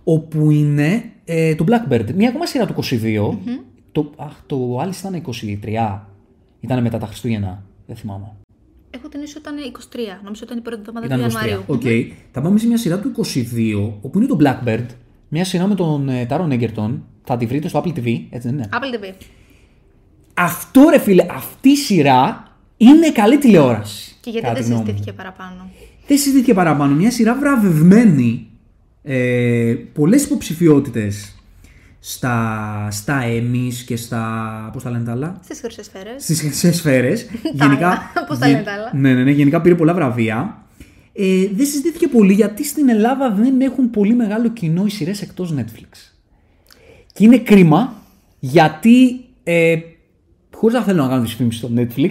όπου 0.05 0.51
είναι 0.51 1.13
ε, 1.25 1.55
το 1.55 1.65
Blackbird. 1.69 2.13
Μια 2.15 2.29
ακόμα 2.29 2.47
σειρά 2.47 2.67
του 2.67 2.75
22. 2.83 3.37
Το, 3.93 4.11
αχ, 4.17 4.33
το 4.47 4.79
άλλο 4.81 4.93
ήταν 4.99 5.23
23. 5.63 6.01
Ήταν 6.61 6.83
μετά 6.83 6.99
τα 6.99 7.07
Χριστούγεννα. 7.07 7.63
Δεν 7.87 7.97
θυμάμαι. 7.97 8.33
Έχω 8.91 9.09
την 9.09 9.23
ίσο 9.23 9.39
ήταν 9.39 9.55
23. 9.57 9.97
Νομίζω 10.25 10.43
ήταν 10.45 10.59
η 10.59 10.61
πρώτη 10.61 10.81
εβδομάδα 10.81 11.07
του 11.07 11.15
Ήταν 11.15 11.31
23. 11.31 11.33
Ιανουαρίου. 11.33 11.63
Οκ. 11.67 12.15
Θα 12.31 12.41
πάμε 12.41 12.59
σε 12.59 12.67
μια 12.67 12.79
σειρά 12.79 12.99
του 12.99 13.13
22, 13.17 13.93
όπου 14.01 14.19
είναι 14.19 14.27
το 14.27 14.37
Black 14.41 14.64
Bird. 14.64 14.87
Μια 15.29 15.45
σειρά 15.45 15.67
με 15.67 15.75
τον 15.75 16.09
ε, 16.09 16.27
Taron 16.31 16.61
Egerton. 16.61 16.99
Θα 17.25 17.37
τη 17.37 17.47
βρείτε 17.47 17.69
στο 17.69 17.83
Apple 17.85 17.99
TV, 17.99 18.27
έτσι 18.31 18.49
δεν 18.49 18.53
είναι; 18.53 18.69
Apple 18.73 19.05
TV. 19.05 19.15
Αυτό 20.35 20.89
ρε 20.91 20.99
φίλε, 20.99 21.27
αυτή 21.31 21.69
η 21.69 21.77
σειρά 21.77 22.45
είναι 22.77 23.11
καλή 23.11 23.39
τηλεόραση. 23.39 24.17
Και 24.21 24.31
γιατί 24.31 24.47
κατά 24.47 24.59
δεν 24.59 24.63
τη 24.65 24.69
γνώμη 24.69 24.85
μου. 24.85 24.87
συζητήθηκε 24.87 25.17
παραπάνω; 25.17 25.71
Δεν 26.07 26.19
συζητήθηκε 26.19 26.55
παραπάνω. 26.55 26.95
Μια 26.95 27.11
σειρά 27.11 27.35
βραβευμένη. 27.35 28.47
Ε, 29.03 29.75
πολλές 29.93 30.25
υποψηφιότητες 30.25 31.35
στα, 32.01 32.89
στα 32.91 33.23
Emmys 33.25 33.75
και 33.87 33.97
στα... 33.97 34.71
πώς 34.73 34.83
τα 34.83 34.91
λένε 34.91 35.05
τα 35.05 35.13
άλλα; 35.13 35.41
Στις 35.45 35.61
χρυσές 35.61 35.87
σφαίρες. 35.87 36.23
Στις 36.23 36.41
χρυσές 36.41 36.77
σφαίρες. 36.77 37.27
Τα 37.57 37.65
άλλα. 37.65 38.11
Πώς 38.29 38.39
τα 38.39 38.49
λένε 38.49 38.63
τα 38.63 38.73
άλλα; 38.73 38.91
Ναι, 38.95 39.15
ναι, 39.15 39.23
ναι. 39.23 39.31
Γενικά 39.31 39.61
πήρε 39.61 39.75
πολλά 39.75 39.95
βραβεία. 39.95 40.65
Ε, 41.13 41.49
δεν 41.55 41.67
συζητήθηκε 41.67 42.09
πολύ 42.09 42.33
γιατί 42.33 42.65
στην 42.65 42.89
Ελλάδα 42.89 43.31
δεν 43.31 43.61
έχουν 43.61 43.91
πολύ 43.91 44.15
μεγάλο 44.15 44.49
κοινό 44.49 44.85
οι 44.87 44.91
σειρές 44.91 45.23
εκτός 45.23 45.55
Netflix. 45.57 46.13
Και 47.13 47.25
είναι 47.25 47.39
κρίμα 47.39 47.95
γιατί 48.41 49.25
ε, 49.43 49.77
χωρίς 50.55 50.77
να 50.77 50.83
θέλω 50.83 51.03
να 51.03 51.09
κάνω 51.09 51.23
δυσφήμιση 51.23 51.59
στο 51.59 51.71
Netflix 51.77 52.11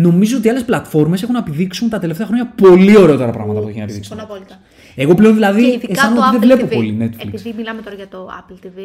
νομίζω 0.00 0.36
ότι 0.36 0.48
άλλες 0.48 0.64
πλατφόρμες 0.64 1.22
έχουν 1.22 1.34
να 1.34 1.40
επιδείξουν 1.40 1.88
τα 1.88 1.98
τελευταία 1.98 2.26
χρόνια 2.26 2.46
πολύ 2.46 2.96
ωραιότερα 2.96 3.30
πράγματα 3.32 3.60
που 3.60 3.68
έχει 3.68 3.76
να 3.78 3.82
επιδείξουν. 3.84 4.16
Συμφωνώ 4.16 4.34
απόλυτα. 4.34 4.60
Εγώ 4.94 5.14
πλέον 5.14 5.34
δηλαδή 5.34 5.60
Και 5.62 5.66
ειδικά 5.72 5.92
αισθάνομαι 5.92 6.20
το 6.20 6.26
ότι 6.26 6.36
Apple 6.36 6.40
δεν 6.40 6.48
βλέπω 6.48 6.66
TV. 6.66 6.74
πολύ 6.76 6.96
Netflix. 7.00 7.26
Επειδή 7.26 7.54
μιλάμε 7.56 7.82
τώρα 7.82 7.96
για 7.96 8.08
το 8.08 8.28
Apple 8.40 8.66
TV, 8.66 8.78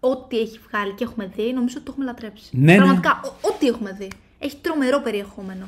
ό,τι 0.00 0.38
έχει 0.38 0.58
βγάλει 0.70 0.92
και 0.92 1.04
έχουμε 1.04 1.30
δει, 1.36 1.52
νομίζω 1.54 1.74
ότι 1.76 1.84
το 1.84 1.90
έχουμε 1.90 2.04
λατρέψει. 2.06 2.44
Ναι, 2.50 2.72
ναι. 2.72 2.76
Πραγματικά, 2.76 3.20
ο- 3.24 3.48
ό,τι 3.48 3.66
έχουμε 3.66 3.96
δει. 3.98 4.08
Έχει 4.38 4.56
τρομερό 4.60 5.00
περιεχόμενο. 5.04 5.66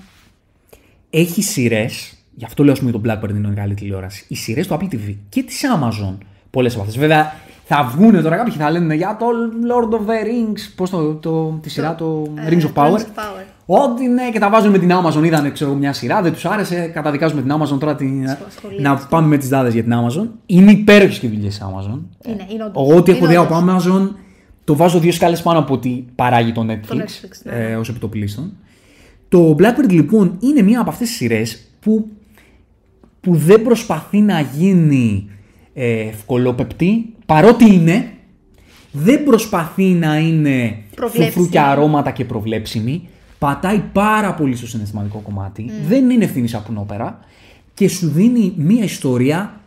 Έχει 1.11 1.43
σειρές, 1.43 2.15
γι' 2.35 2.45
αυτό 2.45 2.65
λέω 2.65 2.73
ας 2.73 2.79
πούμε, 2.79 2.91
το 2.91 3.01
Blackbird 3.05 3.31
είναι 3.31 3.49
μεγάλη 3.49 3.75
τηλεόραση. 3.75 4.25
Οι 4.29 4.35
σειρές 4.35 4.67
του 4.67 4.75
Apple 4.75 4.95
TV 4.95 5.15
και 5.29 5.43
της 5.43 5.61
Amazon. 5.77 6.17
Πολλές 6.51 6.73
από 6.73 6.83
αυτές. 6.83 6.99
Βέβαια 6.99 7.33
θα 7.71 7.93
βγουν 7.97 8.23
τώρα 8.23 8.37
κάποιοι 8.37 8.53
και 8.53 8.59
θα 8.59 8.71
λένε 8.71 8.95
για 8.95 9.17
το 9.19 9.27
Lord 9.71 9.95
of 9.95 10.11
the 10.11 10.27
Rings. 10.27 10.73
Πώς 10.77 10.91
το, 10.91 11.15
το, 11.15 11.59
τη 11.63 11.71
σειρά, 11.71 11.95
το 11.95 12.27
ε, 12.35 12.49
Rings 12.49 12.63
of 12.63 12.73
Power. 12.75 12.91
Rings 12.91 12.97
of 12.97 13.01
Power. 13.01 13.45
Ότι 13.67 14.09
ναι, 14.09 14.31
και 14.31 14.39
τα 14.39 14.51
βάζουν 14.51 14.71
με 14.71 14.79
την 14.79 14.91
Amazon. 14.93 15.25
Είδανε 15.25 15.51
ξέρω, 15.51 15.75
μια 15.75 15.93
σειρά, 15.93 16.23
δεν 16.23 16.33
τους 16.33 16.45
άρεσε. 16.45 16.91
Καταδικάζουμε 16.95 17.43
την 17.43 17.53
Amazon 17.53 17.79
τώρα. 17.79 17.95
Την... 17.95 18.29
Σχολεία 18.57 18.81
να 18.81 18.91
αυτό. 18.91 19.07
πάμε 19.11 19.27
με 19.27 19.37
τις 19.37 19.49
δάδες 19.49 19.73
για 19.73 19.83
την 19.83 19.93
Amazon. 19.93 20.27
Είναι 20.47 20.71
υπέροχες 20.71 21.19
και 21.19 21.27
οι 21.27 21.31
δουλειές 21.31 21.59
τη 21.59 21.65
Amazon. 21.65 21.99
Είναι, 22.27 22.47
είναι 22.53 22.65
όντως. 22.65 22.89
Εγώ 22.89 22.99
ό,τι 22.99 23.11
έχω 23.11 23.25
Είναι 23.25 23.29
δει 23.29 23.37
από 23.37 23.57
όντως. 23.57 23.87
Amazon 23.87 24.11
το 24.65 24.77
βάζω 24.77 24.99
δύο 24.99 25.13
σκάλες 25.13 25.43
πάνω 25.43 25.59
από 25.59 25.75
ό,τι 25.75 26.05
παράγει 26.15 26.53
το 26.53 26.67
Netflix, 26.69 26.97
Netflix, 26.97 27.31
ναι. 27.43 27.53
ε, 27.53 27.77
ως 27.77 27.89
επιτοπλίστων. 27.89 28.53
Το 29.29 29.57
Blackbird 29.59 29.91
λοιπόν 29.91 30.37
είναι 30.41 30.63
μία 30.63 30.81
από 30.81 30.91
αυτές 30.91 31.09
τις 31.09 31.17
σειρές 31.17 31.61
που, 31.81 32.09
που 33.21 33.35
δεν 33.35 33.63
προσπαθεί 33.63 34.19
να 34.19 34.41
γίνει 34.41 35.31
ε, 35.81 36.01
ευκολόπεπτη, 36.01 37.15
παρότι 37.27 37.75
είναι, 37.75 38.13
δεν 38.93 39.25
προσπαθεί 39.25 39.85
να 39.85 40.19
είναι 40.19 40.83
Προβλέψιμη. 40.95 41.31
φρουφρού 41.31 41.51
και 41.51 41.61
αρώματα 41.61 42.11
και 42.11 42.25
προβλέψιμη. 42.25 43.09
Πατάει 43.39 43.83
πάρα 43.93 44.35
πολύ 44.35 44.57
στο 44.57 44.67
συναισθηματικό 44.67 45.19
κομμάτι. 45.19 45.71
Δεν 45.89 46.11
είναι 46.11 46.25
ευθύνης 46.25 46.51
σαπουνόπερα 46.51 47.21
και 47.75 47.89
σου 47.89 48.09
δίνει 48.09 48.53
μία 48.57 48.85
ιστορία 48.85 49.61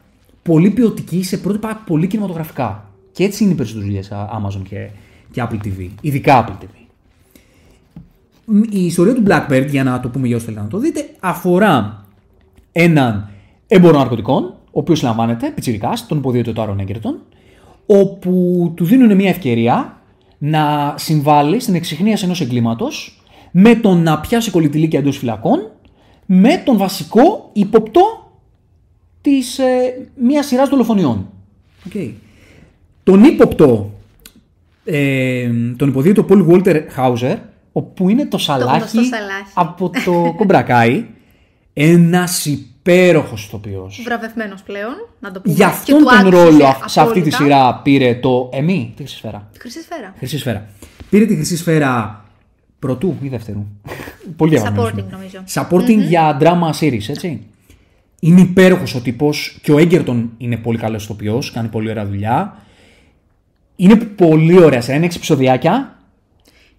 πολύ 0.43 0.69
ποιοτική 0.69 1.23
σε 1.23 1.37
πρότυπα 1.37 1.83
πολύ 1.85 2.07
κινηματογραφικά. 2.07 2.89
Και 3.11 3.23
έτσι 3.23 3.43
είναι 3.43 3.53
οι 3.53 3.55
περισσότερες 3.55 3.87
δουλειές 3.87 4.11
Amazon 4.11 4.61
και, 4.69 4.89
και 5.31 5.43
Apple 5.49 5.65
TV. 5.67 5.89
Ειδικά 6.01 6.45
Apple 6.45 6.63
TV. 6.63 6.85
Μ, 8.45 8.61
Η 8.69 8.85
ιστορία 8.85 9.13
του 9.13 9.23
Blackbird, 9.27 9.67
για 9.69 9.83
να 9.83 9.99
το 9.99 10.09
πούμε 10.09 10.27
για 10.27 10.35
όσοι 10.35 10.45
θέλετε 10.45 10.63
να 10.63 10.69
το 10.69 10.77
δείτε, 10.77 11.09
αφορά 11.19 12.05
έναν 12.71 13.29
έμπορο 13.67 13.97
ναρκωτικών, 13.97 14.53
ο 14.71 14.79
οποίος 14.79 15.01
λαμβάνεται, 15.01 15.51
πιτσιρικά, 15.51 15.93
τον 16.07 16.17
υποδιότητα 16.17 16.53
του 16.53 16.61
Άρων 16.61 16.79
Έγκερτον, 16.79 17.19
όπου 17.85 18.71
του 18.75 18.85
δίνουν 18.85 19.15
μια 19.15 19.29
ευκαιρία 19.29 20.01
να 20.37 20.93
συμβάλλει 20.97 21.59
στην 21.59 21.75
εξυχνίαση 21.75 22.25
ενός 22.25 22.41
εγκλήματος 22.41 23.21
με 23.51 23.75
τον 23.75 24.03
να 24.03 24.19
πιάσει 24.19 24.51
κολλητηλίκια 24.51 24.99
εντός 24.99 25.17
φυλακών, 25.17 25.71
με 26.25 26.61
τον 26.65 26.77
βασικό 26.77 27.49
υποπτό 27.53 28.31
της 29.21 29.59
ε, 29.59 30.07
μιας 30.15 30.45
σειράς 30.45 30.69
δολοφονιών. 30.69 31.29
Okay. 31.89 32.11
Τον 33.03 33.23
ύποπτο, 33.23 33.91
ε, 34.83 35.49
τον 35.77 35.89
υποδίωτο 35.89 36.25
Paul 36.29 36.47
Walter 36.47 36.81
Hauser, 36.97 37.35
όπου 37.71 38.09
είναι 38.09 38.25
το 38.25 38.37
σαλάχι, 38.37 38.77
γνωστό 38.77 39.03
σαλάχι. 39.03 39.51
από 39.53 39.91
το 40.05 40.33
κομπρακάι, 40.37 41.05
ένας 41.73 42.47
υπέροχος 42.83 43.43
ηθοποιός. 43.45 44.01
Βραβευμένος 44.05 44.61
πλέον, 44.63 44.93
να 45.19 45.31
το 45.31 45.41
πούμε. 45.41 45.55
Για 45.55 45.65
Και 45.67 45.71
αυτόν 45.73 45.97
του 45.97 46.03
τον 46.03 46.13
άξιζε 46.17 46.43
ρόλο 46.43 46.65
αυ- 46.65 46.89
σε 46.89 47.01
αυτή 47.01 47.21
τη 47.21 47.29
απόλυτα. 47.29 47.37
σειρά 47.37 47.75
πήρε 47.83 48.15
το 48.15 48.49
Εμί, 48.53 48.93
τη 48.95 49.01
χρυσή 49.03 49.15
σφαίρα. 49.17 49.49
Χρυσή 49.59 49.81
σφαίρα. 49.81 50.13
Χρυσή 50.17 50.37
σφαίρα. 50.37 50.67
Πήρε 51.09 51.25
τη 51.25 51.35
χρυσή 51.35 51.57
σφαίρα 51.57 52.23
πρωτού 52.79 53.17
ή 53.21 53.27
δεύτερου. 53.27 53.65
Πολύ 54.37 54.51
διαβασμένος. 54.51 54.91
Supporting, 54.91 55.11
νομίζω. 55.11 55.43
Supporting 55.53 56.07
για 56.07 56.37
drama 56.41 56.79
series, 56.79 57.09
έτσι. 57.09 57.45
Είναι 58.19 58.41
υπέροχος 58.41 58.95
ο 58.95 58.99
τύπος 59.01 59.59
και 59.61 59.71
ο 59.71 59.77
Έγκερτον 59.77 60.31
είναι 60.37 60.57
πολύ 60.57 60.77
καλός 60.77 61.03
ηθοποιός, 61.03 61.51
κάνει 61.51 61.67
πολύ 61.67 61.89
ωραία 61.89 62.05
δουλειά. 62.05 62.57
Είναι 63.75 63.95
πολύ 63.95 64.63
ωραία 64.63 64.81
σειρά, 64.81 64.95
είναι 64.95 65.05
έξι 65.05 65.17
επεισοδιάκια. 65.17 65.99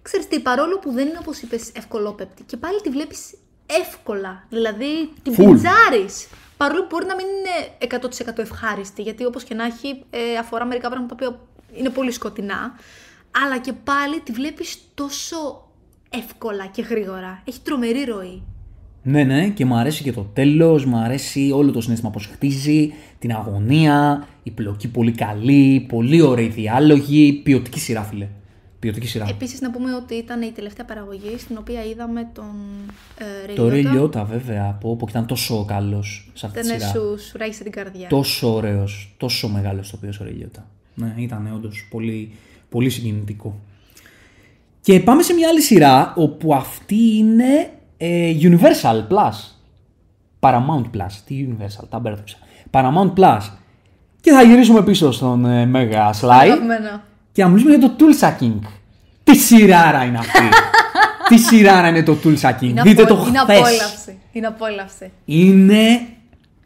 Ξέρεις 0.01 0.27
τι, 0.27 0.39
παρόλο 0.39 0.79
που 0.79 0.91
δεν 0.91 1.07
είναι 1.07 1.17
όπως 1.21 1.41
είπες 1.41 1.71
ευκολόπεπτη 1.75 2.43
και 2.43 2.57
πάλι 2.57 2.81
τη 2.81 2.89
βλέπεις 2.89 3.19
εύκολα. 3.81 4.43
Δηλαδή 4.49 5.13
την 5.23 5.33
Full. 5.33 5.45
πιντζάρεις. 5.45 6.27
Παρόλο 6.57 6.81
που 6.81 6.87
μπορεί 6.89 7.05
να 7.05 7.15
μην 7.15 7.25
είναι 7.25 7.99
100% 8.35 8.37
ευχάριστη, 8.37 9.01
γιατί 9.01 9.25
όπως 9.25 9.43
και 9.43 9.53
να 9.53 9.65
έχει 9.65 10.03
ε, 10.09 10.37
αφορά 10.39 10.65
μερικά 10.65 10.89
πράγματα 10.89 11.15
τα 11.15 11.25
οποία 11.27 11.39
είναι 11.79 11.89
πολύ 11.89 12.11
σκοτεινά, 12.11 12.73
αλλά 13.43 13.59
και 13.59 13.73
πάλι 13.73 14.19
τη 14.19 14.31
βλέπεις 14.31 14.77
τόσο 14.93 15.69
εύκολα 16.09 16.65
και 16.65 16.81
γρήγορα. 16.81 17.41
Έχει 17.45 17.59
τρομερή 17.63 18.03
ροή. 18.03 18.41
Ναι, 19.05 19.23
ναι, 19.23 19.49
και 19.49 19.65
μου 19.65 19.75
αρέσει 19.75 20.03
και 20.03 20.11
το 20.11 20.21
τέλος, 20.33 20.85
μου 20.85 20.97
αρέσει 20.97 21.51
όλο 21.53 21.71
το 21.71 21.81
συνέστημα 21.81 22.11
πώς 22.11 22.25
χτίζει, 22.25 22.93
την 23.19 23.31
αγωνία, 23.31 24.27
η 24.43 24.51
πλοκή 24.51 24.87
πολύ 24.87 25.11
καλή, 25.11 25.85
πολύ 25.89 26.21
ωραίοι 26.21 26.47
διάλογοι, 26.47 27.33
ποιοτική 27.33 27.79
σειρά, 27.79 28.01
φίλε. 28.01 28.27
Ποιοτική 28.83 29.07
σειρά. 29.07 29.25
Επίσης 29.29 29.61
να 29.61 29.71
πούμε 29.71 29.95
ότι 29.95 30.13
ήταν 30.13 30.41
η 30.41 30.51
τελευταία 30.51 30.85
παραγωγή 30.85 31.37
στην 31.37 31.57
οποία 31.57 31.85
είδαμε 31.85 32.29
τον 32.33 32.53
ε, 33.49 33.53
Το 33.53 33.67
Ray 33.67 33.71
Ray 33.71 33.85
Liotta. 33.85 34.01
Liotta, 34.01 34.25
βέβαια, 34.29 34.67
από 34.69 34.89
όπου 34.89 35.05
ήταν 35.09 35.25
τόσο 35.25 35.65
καλός 35.65 36.31
σε 36.33 36.45
αυτή 36.45 36.59
τη 36.59 36.67
Ήταν 36.67 36.79
σειρά. 36.79 36.91
σου, 36.91 37.19
σου 37.27 37.37
ράγισε 37.37 37.63
την 37.63 37.71
καρδιά. 37.71 38.07
Τόσο 38.07 38.53
ωραίος, 38.53 39.13
τόσο 39.17 39.47
μεγάλος 39.47 39.89
το 39.89 39.95
οποίος 39.97 40.19
ο 40.19 40.25
Ray 40.27 40.43
Liotta. 40.43 40.61
Ναι, 40.93 41.13
ήταν 41.17 41.51
όντως 41.55 41.87
πολύ, 41.91 42.31
πολύ 42.69 42.89
συγκινητικό. 42.89 43.59
Και 44.81 44.99
πάμε 44.99 45.21
σε 45.21 45.33
μια 45.33 45.47
άλλη 45.47 45.61
σειρά 45.61 46.13
όπου 46.15 46.53
αυτή 46.53 47.15
είναι 47.17 47.71
ε, 47.97 48.35
Universal 48.41 49.07
Plus. 49.09 49.55
Paramount 50.39 50.97
Plus. 50.97 51.11
Τι 51.25 51.47
Universal, 51.49 51.85
τα 51.89 51.99
μπέρδεψα. 51.99 52.37
Paramount 52.71 53.13
Plus. 53.13 53.41
Και 54.21 54.31
θα 54.31 54.41
γυρίσουμε 54.41 54.83
πίσω 54.83 55.11
στον 55.11 55.45
ε, 55.45 55.69
Mega 55.73 56.11
Sly 56.21 56.29
Αγαπημένο. 56.29 57.01
Και 57.33 57.43
να 57.43 57.49
μιλήσουμε 57.49 57.75
για 57.75 57.89
το 57.89 57.95
Tool 57.99 58.23
Sucking. 58.27 58.59
Τι 59.23 59.35
σειράρα 59.37 60.03
είναι 60.03 60.17
αυτή. 60.17 60.39
Τι 61.29 61.37
σειράρα 61.37 61.87
είναι 61.87 62.03
το 62.03 62.17
Tool 62.23 62.37
Sucking. 62.39 62.61
Είναι, 62.61 62.81
Δείτε 62.81 63.01
απο- 63.03 63.15
το 63.15 63.25
είναι 63.27 63.37
χθες. 63.39 63.57
απόλαυση. 63.57 64.17
Είναι 64.31 64.47
απόλαυση. 64.47 65.11
Είναι 65.25 65.99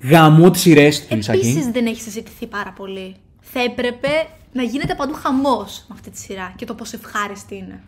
γαμό 0.01 0.51
της 0.51 0.61
σειρές 0.61 0.99
του 1.07 1.07
Tool 1.15 1.27
Επίσης 1.33 1.65
Sucking. 1.67 1.71
δεν 1.71 1.85
έχεις 1.85 2.03
συζητηθεί 2.03 2.47
πάρα 2.47 2.71
πολύ. 2.75 3.15
Θα 3.41 3.59
έπρεπε 3.63 4.07
να 4.53 4.63
γίνεται 4.63 4.95
παντού 4.95 5.13
χαμός 5.13 5.85
με 5.87 5.95
αυτή 5.97 6.09
τη 6.09 6.17
σειρά 6.19 6.53
και 6.55 6.65
το 6.65 6.73
πόσο 6.73 6.97
ευχάριστη 7.03 7.55
είναι. 7.55 7.79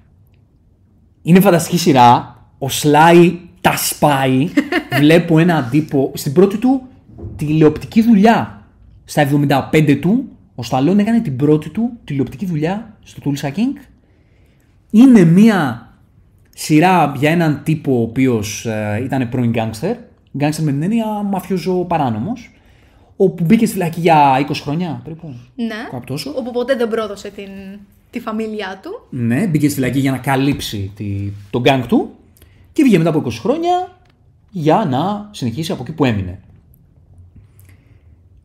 Είναι 1.21 1.39
φανταστική 1.39 1.77
σειρά. 1.77 2.37
Ο 2.57 2.69
Σλάι 2.69 3.39
τα 3.61 3.77
σπάει. 3.77 4.49
Βλέπω 4.99 5.39
έναν 5.39 5.67
τύπο 5.71 6.11
στην 6.15 6.33
πρώτη 6.33 6.57
του 6.57 6.81
τηλεοπτική 7.35 8.01
δουλειά. 8.01 8.63
Στα 9.05 9.29
75 9.71 9.97
του, 10.01 10.29
ο 10.59 10.63
Σταλόν 10.63 10.99
έκανε 10.99 11.19
την 11.19 11.35
πρώτη 11.35 11.69
του 11.69 11.91
τηλεοπτική 12.03 12.45
δουλειά 12.45 12.97
στο 13.03 13.21
Tulsa 13.25 13.47
King. 13.47 13.87
Είναι 14.91 15.23
μια 15.23 15.89
σειρά 16.49 17.13
για 17.17 17.31
έναν 17.31 17.61
τύπο 17.63 17.99
ο 17.99 18.01
οποίος 18.01 18.67
ήταν 19.03 19.29
πρώην 19.29 19.49
γκάγκστερ. 19.49 19.95
Γκάγκστερ 20.37 20.65
με 20.65 20.71
την 20.71 20.81
έννοια 20.81 21.05
μαφιόζο 21.05 21.85
παράνομος. 21.85 22.51
Όπου 23.15 23.43
μπήκε 23.43 23.65
στη 23.65 23.75
φυλακή 23.75 23.99
για 23.99 24.47
20 24.47 24.51
χρόνια 24.53 25.01
περίπου. 25.03 25.35
Ναι. 25.55 25.87
Κάπου 25.91 26.05
τόσο. 26.05 26.33
Όπου 26.37 26.51
ποτέ 26.51 26.75
δεν 26.75 26.87
πρόδωσε 26.87 27.29
την, 27.29 27.49
τη 28.09 28.19
φαμίλια 28.19 28.79
του. 28.83 29.01
Ναι, 29.09 29.47
μπήκε 29.47 29.65
στη 29.65 29.79
φυλακή 29.79 29.99
για 29.99 30.11
να 30.11 30.17
καλύψει 30.17 30.91
τη, 30.95 31.31
τον 31.49 31.61
γκάγκ 31.61 31.83
του 31.83 32.09
και 32.73 32.83
βγήκε 32.83 32.97
μετά 32.97 33.09
από 33.09 33.23
20 33.25 33.31
χρόνια 33.31 33.97
για 34.49 34.87
να 34.89 35.29
συνεχίσει 35.31 35.71
από 35.71 35.81
εκεί 35.81 35.91
που 35.91 36.05
έμεινε. 36.05 36.39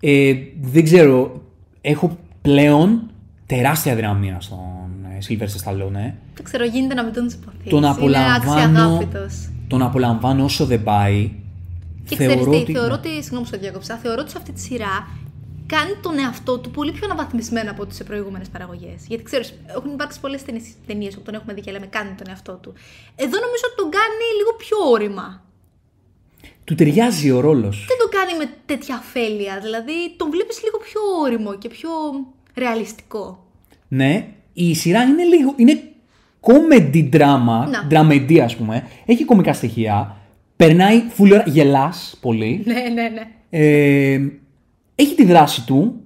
Ε, 0.01 0.35
δεν 0.61 0.85
ξέρω, 0.85 1.43
έχω 1.87 2.18
πλέον 2.43 3.11
τεράστια 3.47 3.95
δυναμία 3.95 4.41
στον 4.41 4.59
ε, 5.05 5.18
Sylvester 5.28 5.64
Stallone. 5.70 6.12
Δεν 6.35 6.43
ξέρω, 6.45 6.64
γίνεται 6.64 6.95
να 6.95 7.05
μην 7.05 7.12
τον 7.12 7.26
υποθέσει. 7.26 7.68
Τον 7.68 7.78
Είναι 7.78 7.89
απολαμβάνω, 7.89 8.53
αξιαγάπητος. 8.53 9.49
τον 9.68 9.82
απολαμβάνω 9.82 10.45
όσο 10.45 10.66
δεν 10.66 10.82
πάει. 10.82 11.32
Και 12.09 12.16
ξέρεις 12.16 12.43
τι, 12.45 12.49
ότι- 12.49 12.72
θεωρώ 12.72 12.95
ότι, 12.95 13.09
συγγνώμη 13.09 13.45
που 13.45 13.51
σε 13.51 13.57
διάκοψα, 13.57 13.97
θεωρώ 13.97 14.20
ότι 14.20 14.30
σε 14.30 14.39
αυτή 14.39 14.53
τη 14.53 14.61
σειρά 14.61 15.09
κάνει 15.66 15.91
τον 16.03 16.18
εαυτό 16.18 16.59
του 16.59 16.70
πολύ 16.70 16.93
πιο 16.93 17.05
αναβαθμισμένο 17.05 17.70
από 17.70 17.82
ό,τι 17.82 17.95
σε 17.95 18.05
προηγούμενες 18.05 18.49
παραγωγές. 18.49 19.01
Γιατί 19.09 19.22
ξέρεις, 19.22 19.55
έχουν 19.76 19.91
υπάρξει 19.93 20.20
πολλές 20.20 20.43
ταινίε 20.87 21.11
που 21.11 21.20
τον 21.20 21.35
έχουμε 21.35 21.53
δει 21.55 21.61
και 21.61 21.70
λέμε 21.72 21.87
κάνει 21.87 22.11
τον 22.18 22.26
εαυτό 22.28 22.53
του. 22.53 22.72
Εδώ 23.16 23.37
νομίζω 23.45 23.64
ότι 23.68 23.76
τον 23.82 23.91
κάνει 23.99 24.24
λίγο 24.39 24.53
πιο 24.62 24.76
όρημα. 24.95 25.43
Του 26.65 26.75
ταιριάζει 26.75 27.31
ο 27.31 27.41
ρόλος. 27.41 27.87
Δεν 27.89 27.97
τον 27.99 28.21
κάνει 28.21 28.39
με 28.39 28.53
τέτοια 28.67 28.95
αφέλεια. 28.97 29.59
Δηλαδή 29.62 29.93
τον 30.17 30.31
βλέπεις 30.31 30.62
λίγο 30.65 30.79
πιο 30.79 31.01
όριμο 31.23 31.59
και 31.59 31.69
πιο 31.69 31.91
ρεαλιστικό. 32.55 33.45
Ναι, 33.89 34.27
η 34.53 34.75
σειρά 34.75 35.03
είναι 35.03 35.25
λίγο. 35.25 35.55
είναι 35.57 35.83
comedy 36.41 37.09
drama, 37.15 37.69
Να. 37.71 37.87
dramedy 37.91 38.39
ας 38.39 38.57
πούμε. 38.57 38.87
Έχει 39.07 39.25
κομικά 39.25 39.53
στοιχεία. 39.53 40.17
Περνάει 40.57 41.03
full 41.19 41.31
ώρα, 41.33 41.45
γελάς 41.47 42.19
πολύ. 42.21 42.62
Ναι, 42.65 42.75
ναι, 42.75 43.09
ναι. 43.09 43.29
Ε, 43.51 44.21
έχει 44.95 45.15
τη 45.15 45.25
δράση 45.25 45.67
του. 45.67 46.01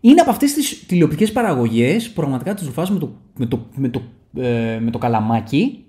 Είναι 0.00 0.20
από 0.20 0.30
αυτές 0.30 0.52
τις 0.52 0.86
τηλεοπτικές 0.86 1.32
παραγωγές 1.32 2.08
που 2.08 2.14
πραγματικά 2.14 2.54
τις 2.54 2.66
ρουφάς 2.66 2.90
με 2.90 2.98
το, 2.98 3.12
με 3.36 3.46
το, 3.46 3.66
με 3.74 3.88
το, 3.88 4.02
ε, 4.40 4.78
με 4.80 4.90
το 4.90 4.98
καλαμάκι. 4.98 5.84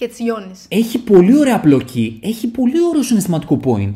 Και 0.00 0.08
τη 0.08 0.24
Ιώνη. 0.24 0.52
Έχει 0.68 0.98
πολύ 0.98 1.38
ωραία 1.38 1.60
πλοκή. 1.60 2.20
Έχει 2.22 2.48
πολύ 2.48 2.74
ωραίο 2.88 3.02
συναισθηματικό 3.02 3.60
point. 3.64 3.92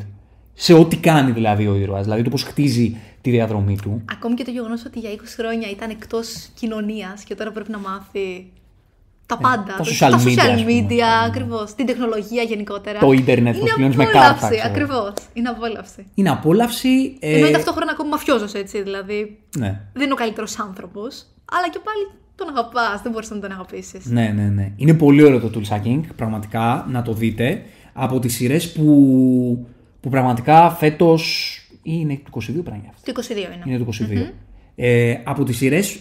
Σε 0.53 0.73
ό,τι 0.73 0.97
κάνει 0.97 1.31
δηλαδή 1.31 1.67
ο 1.67 1.75
ήρωας. 1.75 2.03
Δηλαδή 2.03 2.21
το 2.21 2.29
πώς 2.29 2.43
χτίζει 2.43 2.97
τη 3.21 3.29
διαδρομή 3.29 3.77
του. 3.81 4.01
Ακόμη 4.11 4.35
και 4.35 4.43
το 4.43 4.51
γεγονός 4.51 4.85
ότι 4.85 4.99
για 4.99 5.09
20 5.11 5.15
χρόνια 5.37 5.69
ήταν 5.69 5.89
εκτός 5.89 6.49
κοινωνίας 6.59 7.23
και 7.23 7.35
τώρα 7.35 7.51
πρέπει 7.51 7.71
να 7.71 7.77
μάθει 7.77 8.51
τα 9.25 9.37
πάντα. 9.37 9.73
Ε, 9.73 9.77
τα 9.77 9.83
Το- 9.83 9.89
social 9.89 9.97
τα 9.99 10.09
media, 10.09 10.13
ας 10.15 10.23
social 10.23 10.63
πούμε. 10.65 10.85
media, 10.89 11.25
ακριβώς. 11.27 11.73
Την 11.73 11.85
τεχνολογία 11.85 12.43
γενικότερα. 12.43 12.99
Το 12.99 13.11
ίντερνετ, 13.11 13.53
πώς 13.53 13.61
Είναι 13.61 13.71
πληρώνεις 13.73 13.95
με 13.97 14.03
απόλαυση, 14.03 14.29
κάρτα, 14.31 14.47
ξέρω. 14.49 14.69
Ακριβώς. 14.69 15.13
Είναι 15.33 15.49
απόλαυση. 15.49 16.05
Είναι 16.15 16.29
απόλαυση. 16.29 17.17
ε, 17.19 17.29
Ενώ 17.37 17.37
είναι 17.47 17.55
ταυτόχρονα 17.55 17.91
ακόμη 17.91 18.09
μαφιόζος 18.09 18.53
έτσι. 18.53 18.81
Δηλαδή 18.81 19.39
ναι. 19.57 19.81
δεν 19.93 20.03
είναι 20.03 20.13
ο 20.13 20.15
καλύτερος 20.15 20.59
άνθρωπος. 20.59 21.25
Αλλά 21.51 21.69
και 21.69 21.79
πάλι 21.83 22.03
τον 22.35 22.47
αγαπά. 22.49 22.99
Δεν 23.03 23.11
μπορείς 23.11 23.29
να 23.29 23.39
τον 23.39 23.51
αγαπήσεις. 23.51 24.05
Ναι, 24.05 24.33
ναι, 24.35 24.43
ναι. 24.43 24.71
Είναι 24.75 24.93
πολύ 24.93 25.23
ωραίο 25.23 25.39
το 25.39 25.51
tool 25.53 25.75
sucking, 25.75 26.01
πραγματικά, 26.15 26.85
να 26.89 27.01
το 27.01 27.13
δείτε. 27.13 27.61
Από 27.93 28.19
τις 28.19 28.33
σειρές 28.33 28.71
που, 28.71 29.67
που 30.01 30.09
πραγματικά 30.09 30.69
φέτος 30.69 31.49
είναι 31.83 32.19
του 32.23 32.41
22 32.41 32.63
πράγμα 32.63 32.83
αυτό. 32.89 33.11
Το 33.11 33.21
22 33.27 33.31
είναι. 33.31 33.61
Είναι 33.65 33.77
του 33.77 33.87
22. 34.29 34.31
Ε, 34.75 35.17
από 35.23 35.43
τις 35.43 35.57
σειρές 35.57 35.99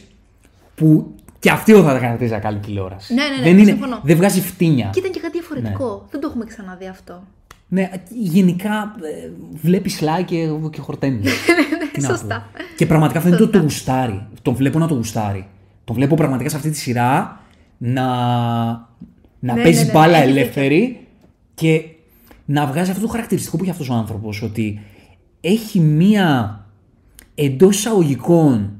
που 0.74 1.14
και 1.38 1.50
αυτή 1.50 1.72
θα 1.72 1.82
τα 1.82 1.98
χαρακτηρίζει 1.98 2.38
καλή 2.38 2.58
τηλεόραση. 2.58 3.14
Ναι, 3.14 3.22
ναι, 3.22 3.36
ναι, 3.36 3.42
δεν, 3.42 3.58
είναι, 3.58 3.70
συμφωνώ. 3.70 4.00
δεν 4.02 4.16
βγάζει 4.16 4.40
φτύνια. 4.40 4.90
Και 4.92 4.98
ήταν 4.98 5.12
και 5.12 5.20
κάτι 5.20 5.38
διαφορετικό. 5.38 6.00
Ναι. 6.02 6.08
Δεν 6.10 6.20
το 6.20 6.26
έχουμε 6.26 6.44
ξαναδεί 6.44 6.86
αυτό. 6.86 7.22
Ναι, 7.68 7.90
γενικά 8.08 8.94
ε, 9.02 9.30
βλέπεις 9.62 9.94
Σλάι 9.94 10.22
και, 10.24 10.48
και 10.70 10.80
χορταίνεις. 10.80 11.32
Τι 11.92 12.00
να 12.00 12.08
πω. 12.08 12.14
σωστά. 12.14 12.48
Και 12.76 12.86
πραγματικά 12.86 13.20
φαίνεται 13.20 13.42
ότι 13.42 13.52
το 13.52 13.58
Σωστά. 13.58 13.92
γουστάρει. 13.92 14.26
Τον 14.42 14.54
βλέπω 14.54 14.78
να 14.78 14.86
το 14.86 14.94
γουστάρει. 14.94 15.46
Τον 15.84 15.94
βλέπω 15.94 16.14
πραγματικά 16.14 16.50
σε 16.50 16.56
αυτή 16.56 16.70
τη 16.70 16.76
σειρά 16.76 17.40
να, 17.78 18.04
να 19.40 19.54
Ναι, 19.54 19.62
παίζει 19.62 19.78
ναι, 19.78 19.84
ναι, 19.84 19.92
μπάλα 19.92 20.16
έχεις 20.18 20.30
ελεύθερη 20.30 21.06
και 21.54 21.84
να 22.44 22.66
βγάζει 22.66 22.90
αυτό 22.90 23.02
το 23.02 23.08
χαρακτηριστικό 23.08 23.56
που 23.56 23.62
έχει 23.62 23.72
αυτός 23.72 23.88
ο 23.88 23.94
άνθρωπος. 23.94 24.42
Ότι 24.42 24.80
έχει 25.40 25.80
μία 25.80 26.58
εντός 27.34 27.76
εισαγωγικών, 27.76 28.70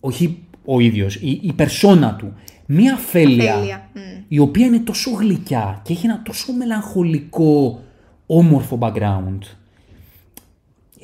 όχι 0.00 0.42
ο 0.64 0.80
ίδιος, 0.80 1.14
η, 1.14 1.40
η 1.42 1.52
περσόνα 1.52 2.14
του, 2.14 2.32
μία 2.66 2.94
αφέλεια, 2.94 3.54
Αφέλεια, 3.54 3.88
μμ. 3.94 4.00
η 4.28 4.38
οποία 4.38 4.66
είναι 4.66 4.78
τόσο 4.78 5.10
γλυκιά 5.10 5.80
και 5.82 5.92
έχει 5.92 6.06
ένα 6.06 6.22
τόσο 6.22 6.52
μελαγχολικό, 6.52 7.82
όμορφο 8.26 8.78
background. 8.80 9.38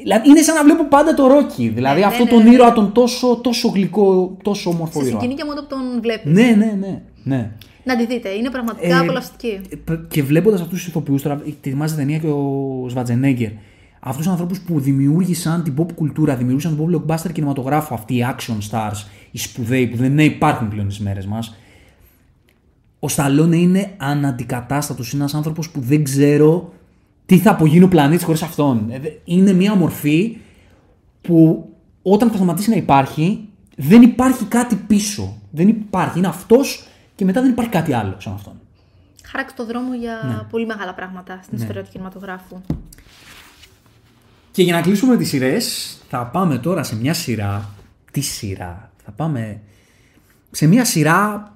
Δηλαδή 0.03 0.29
είναι 0.29 0.43
σαν 0.43 0.55
να 0.55 0.65
βλέπω 0.65 0.85
πάντα 0.89 1.15
το 1.15 1.27
Ρόκι. 1.27 1.69
Δηλαδή 1.69 2.01
Ναι, 2.01 2.07
αυτό 2.07 2.25
ναι, 2.25 2.31
τον 2.31 2.39
ναι, 2.39 2.45
ναι. 2.45 2.55
ήρωα, 2.55 2.73
τον 2.73 2.93
τόσο, 2.93 3.37
τόσο 3.43 3.69
γλυκό, 3.69 4.37
τόσο 4.43 4.71
όμορφο 4.71 5.01
Σε 5.01 5.07
ήρωα. 5.07 5.21
συγκινεί 5.21 5.39
και 5.39 5.45
μόνο 5.47 5.61
που 5.61 5.67
τον 5.69 6.01
βλέπεις. 6.03 6.33
Ναι, 6.33 6.55
ναι, 6.57 6.77
ναι. 6.81 7.03
ναι. 7.23 7.51
Να 7.85 7.97
τη 7.97 8.07
δείτε, 8.07 8.29
είναι 8.29 8.51
πραγματικά 8.51 8.97
Ε, 8.97 8.99
απολαυστική. 8.99 9.61
Και 10.09 10.23
βλέποντας 10.23 10.61
αυτούς 10.61 10.79
τους 10.79 10.87
ηθοποιούς, 10.89 11.23
τώρα 11.23 11.37
τη 11.61 11.71
θυμάσαι 11.71 11.97
ταινία 11.97 12.19
και 12.19 12.27
ο 12.27 12.87
Σβατζενέγκερ. 12.89 13.51
Αυτούς 14.01 14.23
τους 14.23 14.33
ανθρώπους 14.33 14.61
που 14.61 14.81
δημιούργησαν 14.81 15.63
την 15.63 15.75
pop 15.79 15.93
κουλτούρα, 15.95 16.37
δημιούργησαν 16.37 16.77
τον 16.77 17.05
pop 17.07 17.15
blockbuster 17.15 17.33
κινηματογράφο, 17.33 17.95
αυτοί 17.95 18.15
οι 18.15 18.25
action 18.37 18.71
stars, 18.71 19.07
οι 19.31 19.39
σπουδαίοι 19.39 19.87
που 19.87 19.97
δεν 19.97 20.19
υπάρχουν 20.19 20.69
πλέον 20.69 20.91
στις 20.91 21.05
μέρες 21.05 21.27
μας. 21.27 21.55
Ο 22.99 23.09
Σταλόνε 23.09 23.57
είναι 23.57 23.91
αναντικατάστατος. 23.97 25.13
Είναι 25.13 25.21
ένας 25.23 25.35
άνθρωπος 25.35 25.71
που 25.71 25.81
δεν 25.81 26.05
ξέρω 26.05 26.73
τι 27.27 27.39
θα 27.39 27.51
απογίνει 27.51 27.85
ο 27.85 27.89
πλανήτης 27.89 28.25
χωρίς 28.25 28.43
αυτόν. 28.43 28.87
Ε, 28.91 28.99
δε- 28.99 29.09
Είναι 29.25 29.53
μια 29.53 29.75
μορφή 29.75 30.37
που 31.21 31.69
όταν 32.03 32.29
θα 32.31 32.37
σταματήσει 32.37 32.71
να 32.71 32.77
υπάρχει, 32.77 33.49
δεν 33.77 34.03
υπάρχει 34.03 34.45
κάτι 34.45 34.75
πίσω. 34.77 35.37
Δεν 35.51 35.69
υπάρχει. 35.69 36.19
Είναι 36.19 36.27
αυτός 36.29 36.87
και 37.15 37.25
μετά 37.25 37.41
δεν 37.41 37.51
υπάρχει 37.51 37.71
κάτι 37.71 37.93
άλλο 37.93 38.15
σαν 38.19 38.33
αυτόν. 38.33 38.53
Χάραξε 39.25 39.55
το 39.57 39.67
δρόμο 39.67 39.95
για 39.95 40.21
Ναι. 40.27 40.51
πολύ 40.51 40.67
μεγάλα 40.67 40.95
πράγματα 40.95 41.41
στην 41.43 41.59
ιστορία 41.59 41.83
του 41.83 41.91
κινηματογράφου. 41.91 42.61
Και 44.51 44.63
για 44.63 44.75
να 44.75 44.81
κλείσουμε 44.81 45.17
τις 45.17 45.29
σειρές, 45.29 45.97
θα 46.09 46.27
πάμε 46.27 46.59
τώρα 46.59 46.83
σε 46.83 46.97
μια 46.97 47.15
σειρά. 47.15 47.69
Τι 48.13 48.21
σειρά; 48.21 48.91
Θα 49.05 49.11
πάμε 49.13 49.61
σε 50.51 50.67
μια 50.67 50.85
σειρά 50.85 51.53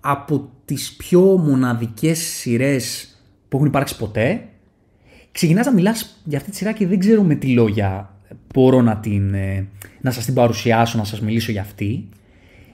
από 0.00 0.50
τις 0.64 0.92
πιο 0.96 1.20
μοναδικές 1.20 2.18
σειρές 2.18 3.08
που 3.48 3.56
έχουν 3.56 3.68
υπάρξει 3.68 3.96
ποτέ. 3.96 4.48
Ξεκινάς 5.34 5.66
να 5.66 5.72
μιλάς 5.72 6.20
για 6.24 6.38
αυτή 6.38 6.50
τη 6.50 6.56
σειρά 6.56 6.72
και 6.72 6.86
δεν 6.86 6.98
ξέρω 6.98 7.22
με 7.22 7.34
τι 7.34 7.48
λόγια 7.48 8.18
μπορώ 8.54 8.82
να, 8.82 8.96
την, 8.96 9.34
ε, 9.34 9.66
να 10.00 10.10
σας 10.10 10.24
την 10.24 10.34
παρουσιάσω, 10.34 10.98
να 10.98 11.04
σας 11.04 11.20
μιλήσω 11.20 11.52
για 11.52 11.60
αυτή. 11.60 12.08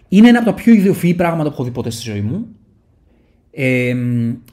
Είναι 0.09 0.29
ένα 0.29 0.39
από 0.39 0.47
τα 0.49 0.55
πιο 0.55 0.73
ιδιοφυή 0.73 1.15
πράγματα 1.15 1.49
που 1.49 1.55
έχω 1.55 1.65
δει 1.65 1.71
ποτέ 1.71 1.91
στη 1.91 2.11
ζωή 2.11 2.21
μου. 2.21 2.47
Ε, 3.51 3.95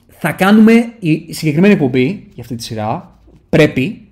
θα 0.07 0.31
κάνουμε 0.31 0.93
η 0.99 1.33
συγκεκριμένη 1.33 1.73
εκπομπή 1.73 2.27
για 2.33 2.43
αυτή 2.43 2.55
τη 2.55 2.63
σειρά. 2.63 3.19
Πρέπει, 3.49 4.07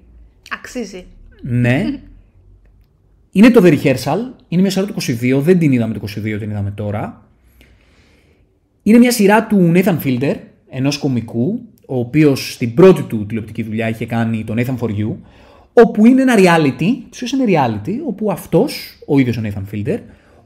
Αξίζει. 0.54 1.06
ναι. 1.42 2.00
Είναι 3.32 3.50
το 3.50 3.62
The 3.64 3.80
Rehearsal. 3.80 4.18
Είναι 4.48 4.62
μια 4.62 4.72
σειρά 4.72 4.86
του 4.86 4.94
22. 5.02 5.40
Δεν 5.42 5.60
την 5.60 5.72
είδαμε 5.72 5.94
το 5.94 6.00
22, 6.04 6.14
την 6.40 6.50
είδαμε 6.50 6.72
τώρα. 6.72 7.28
Είναι 8.84 8.98
μια 8.98 9.12
σειρά 9.12 9.48
του 9.48 9.72
Nathan 9.76 9.98
Fielder, 10.04 10.36
ενός 10.70 10.98
κομικού, 10.98 11.62
ο 11.86 12.00
οποίος 12.00 12.54
στην 12.54 12.74
πρώτη 12.74 13.02
του 13.02 13.26
τηλεοπτική 13.26 13.64
δουλειά 13.64 13.90
είχε 13.90 14.06
κάνει 14.06 14.44
το 14.44 14.54
Nathan 14.58 14.78
for 14.80 14.90
You, 14.90 15.16
όπου 15.74 16.06
είναι 16.06 16.22
ένα 16.22 16.36
reality, 16.38 16.88
τους 17.18 17.32
είναι 17.32 17.44
reality, 17.48 17.94
όπου 18.08 18.32
αυτός, 18.32 19.00
ο 19.08 19.20
ίδιος 19.20 19.38
ο 19.38 19.42
Nathan 19.44 19.76
Fielder, 19.76 20.00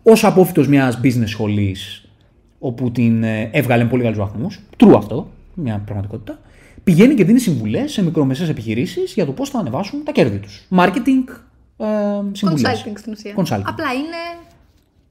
ως 0.03 0.23
απόφυτος 0.23 0.67
μιας 0.67 0.99
business 1.03 1.25
σχολής, 1.25 2.09
όπου 2.59 2.91
την 2.91 3.23
ε, 3.23 3.49
έβγαλε 3.53 3.83
με 3.83 3.89
πολύ 3.89 4.03
καλούς 4.03 4.17
βαθμούς, 4.17 4.59
true 4.77 4.93
αυτό, 4.95 5.31
μια 5.53 5.81
πραγματικότητα, 5.85 6.39
πηγαίνει 6.83 7.13
και 7.13 7.23
δίνει 7.23 7.39
συμβουλές 7.39 7.91
σε 7.91 8.03
μικρομεσαίες 8.03 8.49
επιχειρήσεις 8.49 9.13
για 9.13 9.25
το 9.25 9.31
πώς 9.31 9.49
θα 9.49 9.59
ανεβάσουν 9.59 10.03
τα 10.03 10.11
κέρδη 10.11 10.37
τους. 10.37 10.67
Marketing 10.69 11.23
ε, 11.77 11.85
συμβουλές. 12.31 12.83
Consulting 12.85 12.97
στην 12.97 13.11
ουσία. 13.11 13.33
Consulting. 13.35 13.63
Απλά 13.65 13.93
είναι 13.93 14.47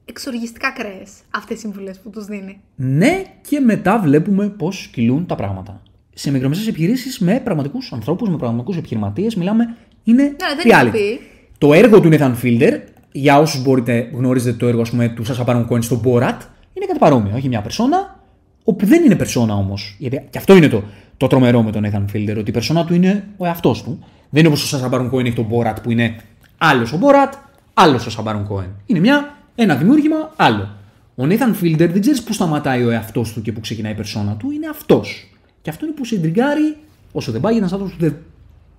εξοργιστικά 0.05 0.72
κρέε 0.72 1.03
αυτές 1.31 1.57
οι 1.57 1.61
συμβουλές 1.61 1.99
που 1.99 2.11
τους 2.11 2.24
δίνει. 2.24 2.61
Ναι, 2.76 3.22
και 3.49 3.61
μετά 3.61 3.99
βλέπουμε 3.99 4.49
πώς 4.49 4.89
κυλούν 4.93 5.26
τα 5.26 5.35
πράγματα. 5.35 5.83
Σε 6.20 6.30
μικρομεσαίες 6.30 6.66
επιχειρήσεις 6.68 7.18
με 7.18 7.40
πραγματικούς 7.44 7.92
ανθρώπους, 7.92 8.28
με 8.28 8.36
πραγματικούς 8.36 8.76
επιχειρηματίες, 8.76 9.34
μιλάμε. 9.34 9.76
Είναι 10.04 10.22
Ναι, 10.22 10.30
δεν 10.56 10.64
reality. 10.66 10.82
είναι 10.82 10.90
πει. 10.90 11.20
Το 11.58 11.72
έργο 11.74 12.00
του 12.00 12.08
Nathan 12.12 12.32
Fielder, 12.42 12.72
για 13.12 13.38
όσους 13.38 13.62
μπορείτε 13.62 14.10
γνωρίζετε 14.14 14.56
το 14.56 14.66
έργο 14.68 14.80
ας 14.80 14.90
πούμε, 14.90 15.08
του 15.08 15.24
Sasha 15.26 15.44
Baron 15.44 15.66
Cohen 15.68 15.82
στο 15.82 16.00
Borat, 16.04 16.36
είναι 16.72 16.86
κάτι 16.86 16.98
παρόμοιο. 16.98 17.36
Έχει 17.36 17.48
μια 17.48 17.60
περσόνα, 17.60 18.20
όπου 18.64 18.86
δεν 18.86 19.04
είναι 19.04 19.16
περσόνα 19.16 19.54
όμως. 19.54 19.96
Γιατί 19.98 20.26
και 20.30 20.38
αυτό 20.38 20.56
είναι 20.56 20.68
το, 20.68 20.82
το 21.16 21.26
τρομερό 21.26 21.62
με 21.62 21.70
τον 21.70 21.84
Nathan 21.86 22.04
Fielder, 22.16 22.36
ότι 22.38 22.50
η 22.50 22.52
περσόνα 22.52 22.84
του 22.84 22.94
είναι 22.94 23.24
ο 23.36 23.46
εαυτός 23.46 23.82
του. 23.82 23.98
Δεν 24.30 24.44
είναι 24.44 24.48
όπως 24.48 24.72
ο 24.72 24.78
Sasha 24.78 24.90
Baron 24.94 25.10
Cohen 25.10 25.24
έχει 25.24 25.34
τον 25.34 25.46
Borat 25.50 25.74
που 25.82 25.90
είναι 25.90 26.16
άλλος 26.58 26.92
ο 26.92 26.98
Borat, 27.02 27.32
άλλος 27.74 28.06
ο 28.06 28.10
Sasha 28.24 28.28
Baron 28.28 28.42
Cohen. 28.56 28.68
Είναι 28.86 28.98
μια, 29.00 29.36
ένα 29.54 29.74
δημιούργημα 29.74 30.32
άλλο. 30.36 30.68
Ο 31.14 31.24
Nathan 31.24 31.62
Fielder 31.64 31.88
δεν 31.90 32.00
ξέρεις 32.00 32.22
πού 32.22 32.32
σταματάει 32.32 32.84
ο 32.84 32.90
εαυτός 32.90 33.32
του 33.32 33.42
και 33.42 33.52
πού 33.52 33.60
ξεκινάει 33.60 33.92
η 33.92 33.94
περσόνα 33.94 34.36
του, 34.36 34.50
είναι 34.50 34.66
αυτός. 34.68 35.30
Και 35.68 35.74
αυτό 35.74 35.86
είναι 35.86 35.94
που 35.94 36.04
σε 36.04 36.14
εντριγκάρει 36.14 36.76
όσο 37.12 37.32
δεν 37.32 37.40
πάει 37.40 37.52
για 37.52 37.60
ένας 37.60 37.72
άνθρωπος 37.72 37.96
που 37.96 38.04
δεν 38.04 38.16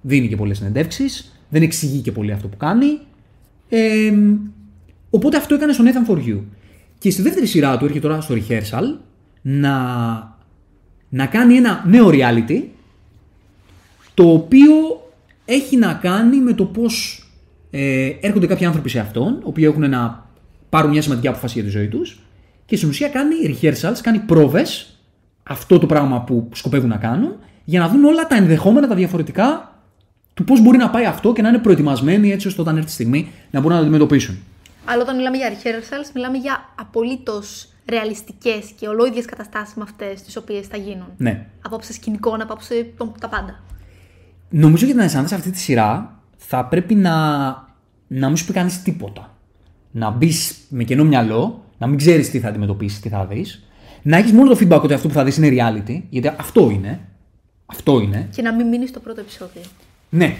δίνει 0.01 0.27
και 0.27 0.35
πολλές 0.35 0.57
συνεντεύξεις, 0.57 1.41
δεν 1.49 1.61
εξηγεί 1.61 1.99
και 1.99 2.11
πολύ 2.11 2.31
αυτό 2.31 2.47
που 2.47 2.57
κάνει. 2.57 2.99
Ε, 3.69 4.13
οπότε 5.09 5.37
αυτό 5.37 5.55
έκανε 5.55 5.73
στο 5.73 5.83
Nathan 5.87 6.11
for 6.11 6.17
You. 6.17 6.39
Και 6.97 7.11
στη 7.11 7.21
δεύτερη 7.21 7.45
σειρά 7.45 7.77
του 7.77 7.85
έρχεται 7.85 8.07
τώρα 8.07 8.21
στο 8.21 8.35
rehearsal 8.35 8.83
να, 9.41 9.77
να 11.09 11.25
κάνει 11.25 11.55
ένα 11.55 11.83
νέο 11.87 12.09
reality 12.11 12.63
το 14.13 14.31
οποίο 14.31 14.71
έχει 15.45 15.77
να 15.77 15.93
κάνει 15.93 16.37
με 16.37 16.53
το 16.53 16.65
πώς 16.65 17.25
ε, 17.69 18.11
έρχονται 18.19 18.47
κάποιοι 18.47 18.65
άνθρωποι 18.65 18.89
σε 18.89 18.99
αυτόν, 18.99 19.33
οι 19.33 19.43
οποίοι 19.43 19.65
έχουν 19.67 19.89
να 19.89 20.29
πάρουν 20.69 20.91
μια 20.91 21.01
σημαντική 21.01 21.27
απόφαση 21.27 21.53
για 21.53 21.63
τη 21.63 21.69
ζωή 21.69 21.87
τους 21.87 22.19
και 22.65 22.75
στην 22.75 22.89
ουσία 22.89 23.07
κάνει 23.07 23.35
rehearsals, 23.61 23.97
κάνει 24.01 24.19
πρόβες 24.19 24.98
αυτό 25.49 25.79
το 25.79 25.85
πράγμα 25.85 26.21
που 26.21 26.49
σκοπεύουν 26.53 26.89
να 26.89 26.97
κάνουν 26.97 27.31
για 27.65 27.79
να 27.79 27.87
δουν 27.89 28.03
όλα 28.05 28.27
τα 28.27 28.35
ενδεχόμενα, 28.35 28.87
τα 28.87 28.95
διαφορετικά 28.95 29.73
του 30.33 30.43
πώς 30.43 30.61
μπορεί 30.61 30.77
να 30.77 30.89
πάει 30.89 31.05
αυτό 31.05 31.33
και 31.33 31.41
να 31.41 31.49
είναι 31.49 31.57
προετοιμασμένοι 31.57 32.31
έτσι 32.31 32.47
ώστε 32.47 32.61
όταν 32.61 32.75
έρθει 32.77 32.89
η 32.89 32.91
στιγμή 32.91 33.31
να 33.51 33.59
μπορούν 33.59 33.75
να 33.75 33.81
το 33.81 33.87
αντιμετωπίσουν. 33.87 34.37
Αλλά 34.85 35.01
όταν 35.01 35.15
μιλάμε 35.15 35.37
για 35.37 35.49
rehearsals, 35.49 36.11
μιλάμε 36.13 36.37
για 36.37 36.69
απολύτως 36.79 37.67
ρεαλιστικές 37.89 38.65
και 38.79 38.87
ολόιδιες 38.87 39.25
καταστάσεις 39.25 39.75
με 39.75 39.83
αυτές 39.83 40.21
τις 40.21 40.35
οποίες 40.37 40.67
θα 40.67 40.77
γίνουν. 40.77 41.07
Ναι. 41.17 41.45
Απόψε 41.61 41.93
σκηνικών, 41.93 42.41
απόψε 42.41 42.91
το- 42.97 43.13
τα 43.19 43.27
πάντα. 43.29 43.59
Νομίζω 44.49 44.85
για 44.85 44.95
να 44.95 45.03
αισθάνεσαι 45.03 45.35
αυτή 45.35 45.51
τη 45.51 45.57
σειρά 45.57 46.19
θα 46.37 46.65
πρέπει 46.65 46.95
να, 46.95 47.13
να 48.07 48.27
μην 48.27 48.37
σου 48.37 48.45
πει 48.45 48.53
κανείς 48.53 48.81
τίποτα. 48.81 49.37
Να 49.91 50.09
μπεις 50.09 50.55
με 50.69 50.83
κενό 50.83 51.03
μυαλό, 51.03 51.63
να 51.77 51.87
μην 51.87 51.97
ξέρεις 51.97 52.29
τι 52.29 52.39
θα 52.39 52.47
αντιμετωπίσεις, 52.47 52.99
τι 52.99 53.09
θα 53.09 53.25
δεις. 53.25 53.63
Να 54.01 54.17
έχεις 54.17 54.31
μόνο 54.31 54.49
το 54.55 54.57
feedback 54.61 54.81
ότι 54.81 54.93
αυτό 54.93 55.07
που 55.07 55.13
θα 55.13 55.23
δεις 55.23 55.37
είναι 55.37 55.49
reality, 55.51 56.01
γιατί 56.09 56.27
αυτό 56.37 56.69
είναι. 56.69 56.99
Αυτό 57.65 57.99
είναι. 57.99 58.29
Και 58.35 58.41
να 58.41 58.53
μην 58.53 58.67
μείνεις 58.67 58.89
στο 58.89 58.99
πρώτο 58.99 59.19
επεισόδιο. 59.21 59.61
Ναι. 60.09 60.35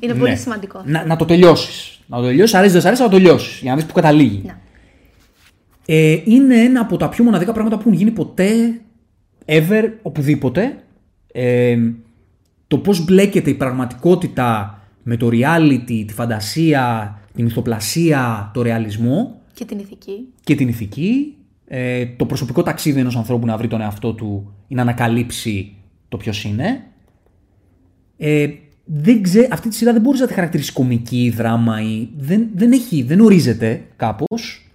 Είναι 0.00 0.12
Ναι. 0.12 0.18
πολύ 0.18 0.36
σημαντικό. 0.36 0.78
αυτό. 0.78 0.90
Να, 0.90 1.04
να 1.06 1.16
το 1.16 1.24
τελειώσεις. 1.24 2.00
Να 2.06 2.16
το 2.16 2.22
τελειώσεις, 2.24 2.54
αρέσει, 2.54 2.72
δεν 2.72 2.80
σ' 2.82 2.84
αρέσει, 2.86 3.02
να 3.02 3.08
το 3.08 3.16
τελειώσεις. 3.16 3.60
Για 3.60 3.70
να 3.70 3.76
δεις 3.76 3.86
που 3.86 3.92
καταλήγει. 3.92 4.42
Ναι. 4.44 4.56
Ε, 5.86 6.20
είναι 6.24 6.54
ένα 6.60 6.80
από 6.80 6.96
τα 6.96 7.08
πιο 7.08 7.24
μοναδικά 7.24 7.52
πράγματα 7.52 7.76
που 7.76 7.82
έχουν 7.82 7.92
γίνει 7.98 8.10
ποτέ, 8.10 8.80
ever, 9.46 9.88
οπουδήποτε. 10.02 10.76
Ε, 11.32 11.78
το 12.68 12.78
πώς 12.78 13.04
μπλέκεται 13.04 13.50
η 13.50 13.54
πραγματικότητα 13.54 14.78
με 15.02 15.16
το 15.16 15.28
reality, 15.32 16.04
τη 16.06 16.12
φαντασία, 16.14 17.18
τη 17.34 17.42
μυθοπλασία, 17.42 18.50
το 18.54 18.62
ρεαλισμό 18.62 19.40
Και 19.54 19.64
την 19.64 19.78
ηθική. 19.78 20.28
και 20.44 20.54
την 20.54 20.68
ηθική. 20.68 21.34
Ε, 21.74 22.06
το 22.06 22.26
προσωπικό 22.26 22.62
ταξίδι 22.62 23.00
ενός 23.00 23.16
ανθρώπου 23.16 23.46
να 23.46 23.56
βρει 23.56 23.68
τον 23.68 23.80
εαυτό 23.80 24.12
του 24.12 24.52
ή 24.68 24.74
να 24.74 24.82
ανακαλύψει 24.82 25.72
το 26.08 26.16
ποιος 26.16 26.44
είναι. 26.44 26.84
Ε, 28.16 28.48
δεν 28.84 29.22
ξέ, 29.22 29.48
αυτή 29.50 29.68
τη 29.68 29.74
σειρά 29.74 29.92
δεν 29.92 30.00
μπορείς 30.00 30.20
να 30.20 30.26
τη 30.26 30.32
χαρακτηρίσεις 30.32 30.72
κομική, 30.72 31.32
δράμα 31.36 31.82
ή... 31.82 32.08
Δεν, 32.16 32.48
δεν 32.54 32.72
έχει, 32.72 33.02
δεν 33.02 33.20
ορίζεται 33.20 33.82
κάπως. 33.96 34.70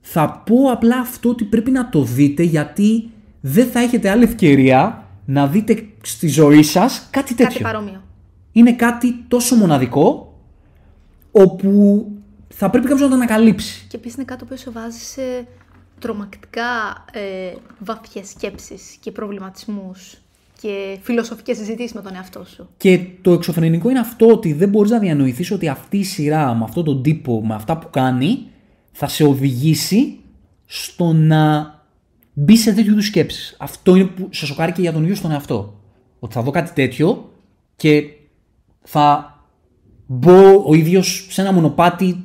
Θα 0.00 0.42
πω 0.46 0.70
απλά 0.70 0.98
αυτό 0.98 1.28
ότι 1.28 1.44
πρέπει 1.44 1.70
να 1.70 1.88
το 1.88 2.02
δείτε 2.02 2.42
γιατί 2.42 3.10
δεν 3.40 3.66
θα 3.66 3.80
έχετε 3.80 4.10
άλλη 4.10 4.24
ευκαιρία 4.24 5.08
να 5.24 5.46
δείτε 5.46 5.86
στη 6.02 6.28
ζωή 6.28 6.62
σας 6.62 7.08
κάτι 7.10 7.34
τέτοιο. 7.34 7.52
Κάτι 7.52 7.62
παρόμοιο. 7.62 8.02
Είναι 8.52 8.72
κάτι 8.72 9.24
τόσο 9.28 9.56
μοναδικό 9.56 10.34
όπου 11.30 12.06
θα 12.54 12.70
πρέπει 12.70 12.86
κάποιος 12.86 13.02
να 13.02 13.08
το 13.08 13.14
ανακαλύψει. 13.22 13.86
Και 13.88 13.96
επίσης 13.96 14.16
είναι 14.16 14.24
κάτι 14.24 14.44
που 14.44 14.56
σε 14.56 14.70
βάζει 14.70 14.98
σε 14.98 15.46
τρομακτικά 15.98 17.04
ε, 17.12 17.54
βαθιές 17.78 18.28
σκέψεις 18.28 18.96
και 19.00 19.10
προβληματισμούς 19.10 20.16
και 20.60 20.98
φιλοσοφικές 21.02 21.56
συζητήσεις 21.56 21.92
με 21.92 22.02
τον 22.02 22.14
εαυτό 22.14 22.44
σου. 22.44 22.68
Και 22.76 23.06
το 23.22 23.32
εξωφρενικό 23.32 23.90
είναι 23.90 23.98
αυτό 23.98 24.26
ότι 24.26 24.52
δεν 24.52 24.68
μπορείς 24.68 24.90
να 24.90 24.98
διανοηθείς 24.98 25.50
ότι 25.50 25.68
αυτή 25.68 25.98
η 25.98 26.04
σειρά 26.04 26.54
με 26.54 26.64
αυτόν 26.64 26.84
τον 26.84 27.02
τύπο, 27.02 27.46
με 27.46 27.54
αυτά 27.54 27.78
που 27.78 27.90
κάνει, 27.90 28.46
θα 28.92 29.08
σε 29.08 29.24
οδηγήσει 29.24 30.18
στο 30.66 31.12
να 31.12 31.74
μπει 32.32 32.56
σε 32.56 32.72
τέτοιου 32.72 32.90
είδους 32.90 33.06
σκέψεις. 33.06 33.56
Αυτό 33.58 33.96
είναι 33.96 34.04
που 34.04 34.28
σε 34.30 34.46
σοκάρει 34.46 34.72
και 34.72 34.80
για 34.80 34.92
τον 34.92 35.02
ίδιο 35.02 35.14
στον 35.14 35.30
εαυτό. 35.30 35.80
Ότι 36.18 36.34
θα 36.34 36.42
δω 36.42 36.50
κάτι 36.50 36.72
τέτοιο 36.72 37.32
και 37.76 38.02
θα 38.82 39.34
μπω 40.06 40.64
ο 40.66 40.74
ίδιος 40.74 41.26
σε 41.30 41.40
ένα 41.40 41.52
μονοπάτι 41.52 42.24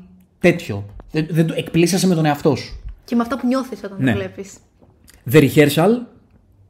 τέτοιο. 0.49 0.85
Δεν, 1.11 1.27
δεν, 1.29 1.53
εκπλήσεσαι 1.55 2.07
με 2.07 2.15
τον 2.15 2.25
εαυτό 2.25 2.55
σου. 2.55 2.79
Και 3.05 3.15
με 3.15 3.21
αυτά 3.21 3.39
που 3.39 3.47
νιώθεις 3.47 3.79
όταν 3.83 3.97
Ναι. 3.99 4.11
το 4.11 4.17
βλέπεις. 4.17 4.53
The 5.31 5.49
Rehearsal 5.49 5.89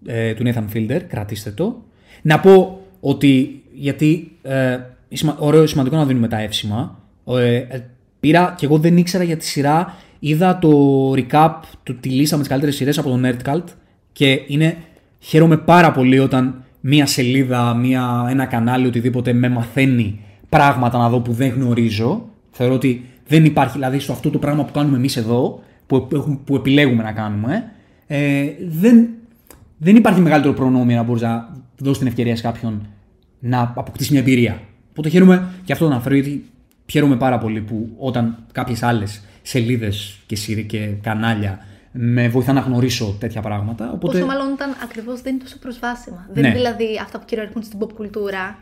ε, 0.05 0.33
του 0.33 0.43
Nathan 0.45 0.65
Fielder, 0.75 1.01
κρατήστε 1.07 1.51
το. 1.51 1.81
Να 2.21 2.39
πω 2.39 2.81
ότι, 2.99 3.63
γιατί 3.73 4.31
ε, 4.41 4.77
σημα- 5.09 5.35
ωραίο, 5.39 5.67
σημαντικό 5.67 5.95
να 5.95 6.05
δίνουμε 6.05 6.27
τα 6.27 6.39
εύσημα. 6.39 6.99
Ε, 7.27 7.55
ε, 7.55 7.83
πήρα 8.19 8.53
και 8.57 8.65
εγώ 8.65 8.77
δεν 8.77 8.97
ήξερα 8.97 9.23
για 9.23 9.37
τη 9.37 9.45
σειρά. 9.45 9.95
Είδα 10.19 10.59
το 10.59 10.69
recap 11.11 11.51
του 11.83 11.95
τη 11.99 12.09
λίστα 12.09 12.35
με 12.35 12.41
τις 12.41 12.49
καλύτερες 12.49 12.75
σειρές 12.75 12.97
από 12.97 13.09
το 13.09 13.19
Nerdcult 13.23 13.63
και 14.11 14.41
είναι, 14.47 14.77
χαίρομαι 15.19 15.57
πάρα 15.57 15.91
πολύ 15.91 16.19
όταν 16.19 16.63
μία 16.79 17.05
σελίδα, 17.05 17.73
μία, 17.75 18.27
ένα 18.29 18.45
κανάλι, 18.45 18.87
οτιδήποτε 18.87 19.33
με 19.33 19.49
μαθαίνει 19.49 20.19
πράγματα 20.49 20.97
να 20.97 21.09
δω 21.09 21.19
που 21.19 21.31
δεν 21.33 21.49
γνωρίζω. 21.49 22.29
Θεωρώ 22.51 22.73
ότι 22.73 23.05
δεν 23.27 23.45
υπάρχει, 23.45 23.73
δηλαδή 23.73 23.99
στο 23.99 24.11
αυτό 24.11 24.29
το 24.29 24.37
πράγμα 24.39 24.63
που 24.65 24.71
κάνουμε 24.71 24.97
εμείς 24.97 25.17
εδώ, 25.17 25.63
που, 25.87 26.07
έχουμε- 26.13 26.37
που 26.45 26.55
επιλέγουμε 26.55 27.03
να 27.03 27.11
κάνουμε, 27.11 27.71
ε, 28.07 28.45
δεν, 28.67 29.07
δεν 29.77 29.95
υπάρχει 29.95 30.19
μεγαλύτερο 30.21 30.53
προνόμιο 30.53 30.95
να 30.95 31.03
μπορείς 31.03 31.21
να 31.21 31.49
δώσεις 31.77 31.97
την 31.97 32.07
ευκαιρία 32.07 32.35
σε 32.35 32.41
κάποιον 32.41 32.87
να 33.39 33.73
αποκτήσει 33.75 34.11
μια 34.11 34.21
εμπειρία. 34.21 34.59
Οπότε 34.89 35.09
χαίρομαι 35.09 35.47
και 35.63 35.73
αυτό 35.73 35.87
να 35.87 35.91
αναφέρω 35.93 36.15
γιατί 36.15 36.45
χαίρομαι 36.91 37.15
πάρα 37.15 37.37
πολύ 37.37 37.61
που 37.61 37.89
όταν 37.97 38.37
κάποιες 38.51 38.83
άλλες 38.83 39.21
σελίδες 39.41 40.19
και, 40.25 40.35
σειρ- 40.35 40.65
και 40.65 40.89
κανάλια 41.01 41.59
με 41.91 42.27
βοηθάνε 42.29 42.59
να 42.59 42.65
γνωρίσω 42.65 43.15
τέτοια 43.19 43.41
πράγματα. 43.41 43.91
Οπότε, 43.93 44.17
Πόσο 44.17 44.25
μάλλον 44.31 44.51
όταν 44.53 44.69
ακριβώς 44.83 45.21
δεν 45.21 45.33
είναι 45.33 45.43
τόσο 45.43 45.59
προσβάσιμα. 45.59 46.27
Δεν 46.33 46.41
Ναι. 46.43 46.47
είναι 46.49 46.57
δηλαδή 46.57 46.85
αυτά 47.01 47.19
που 47.19 47.25
κυριαρχούν 47.25 47.63
στην 47.63 47.79
pop 47.81 47.93
κουλτούρα. 47.93 48.57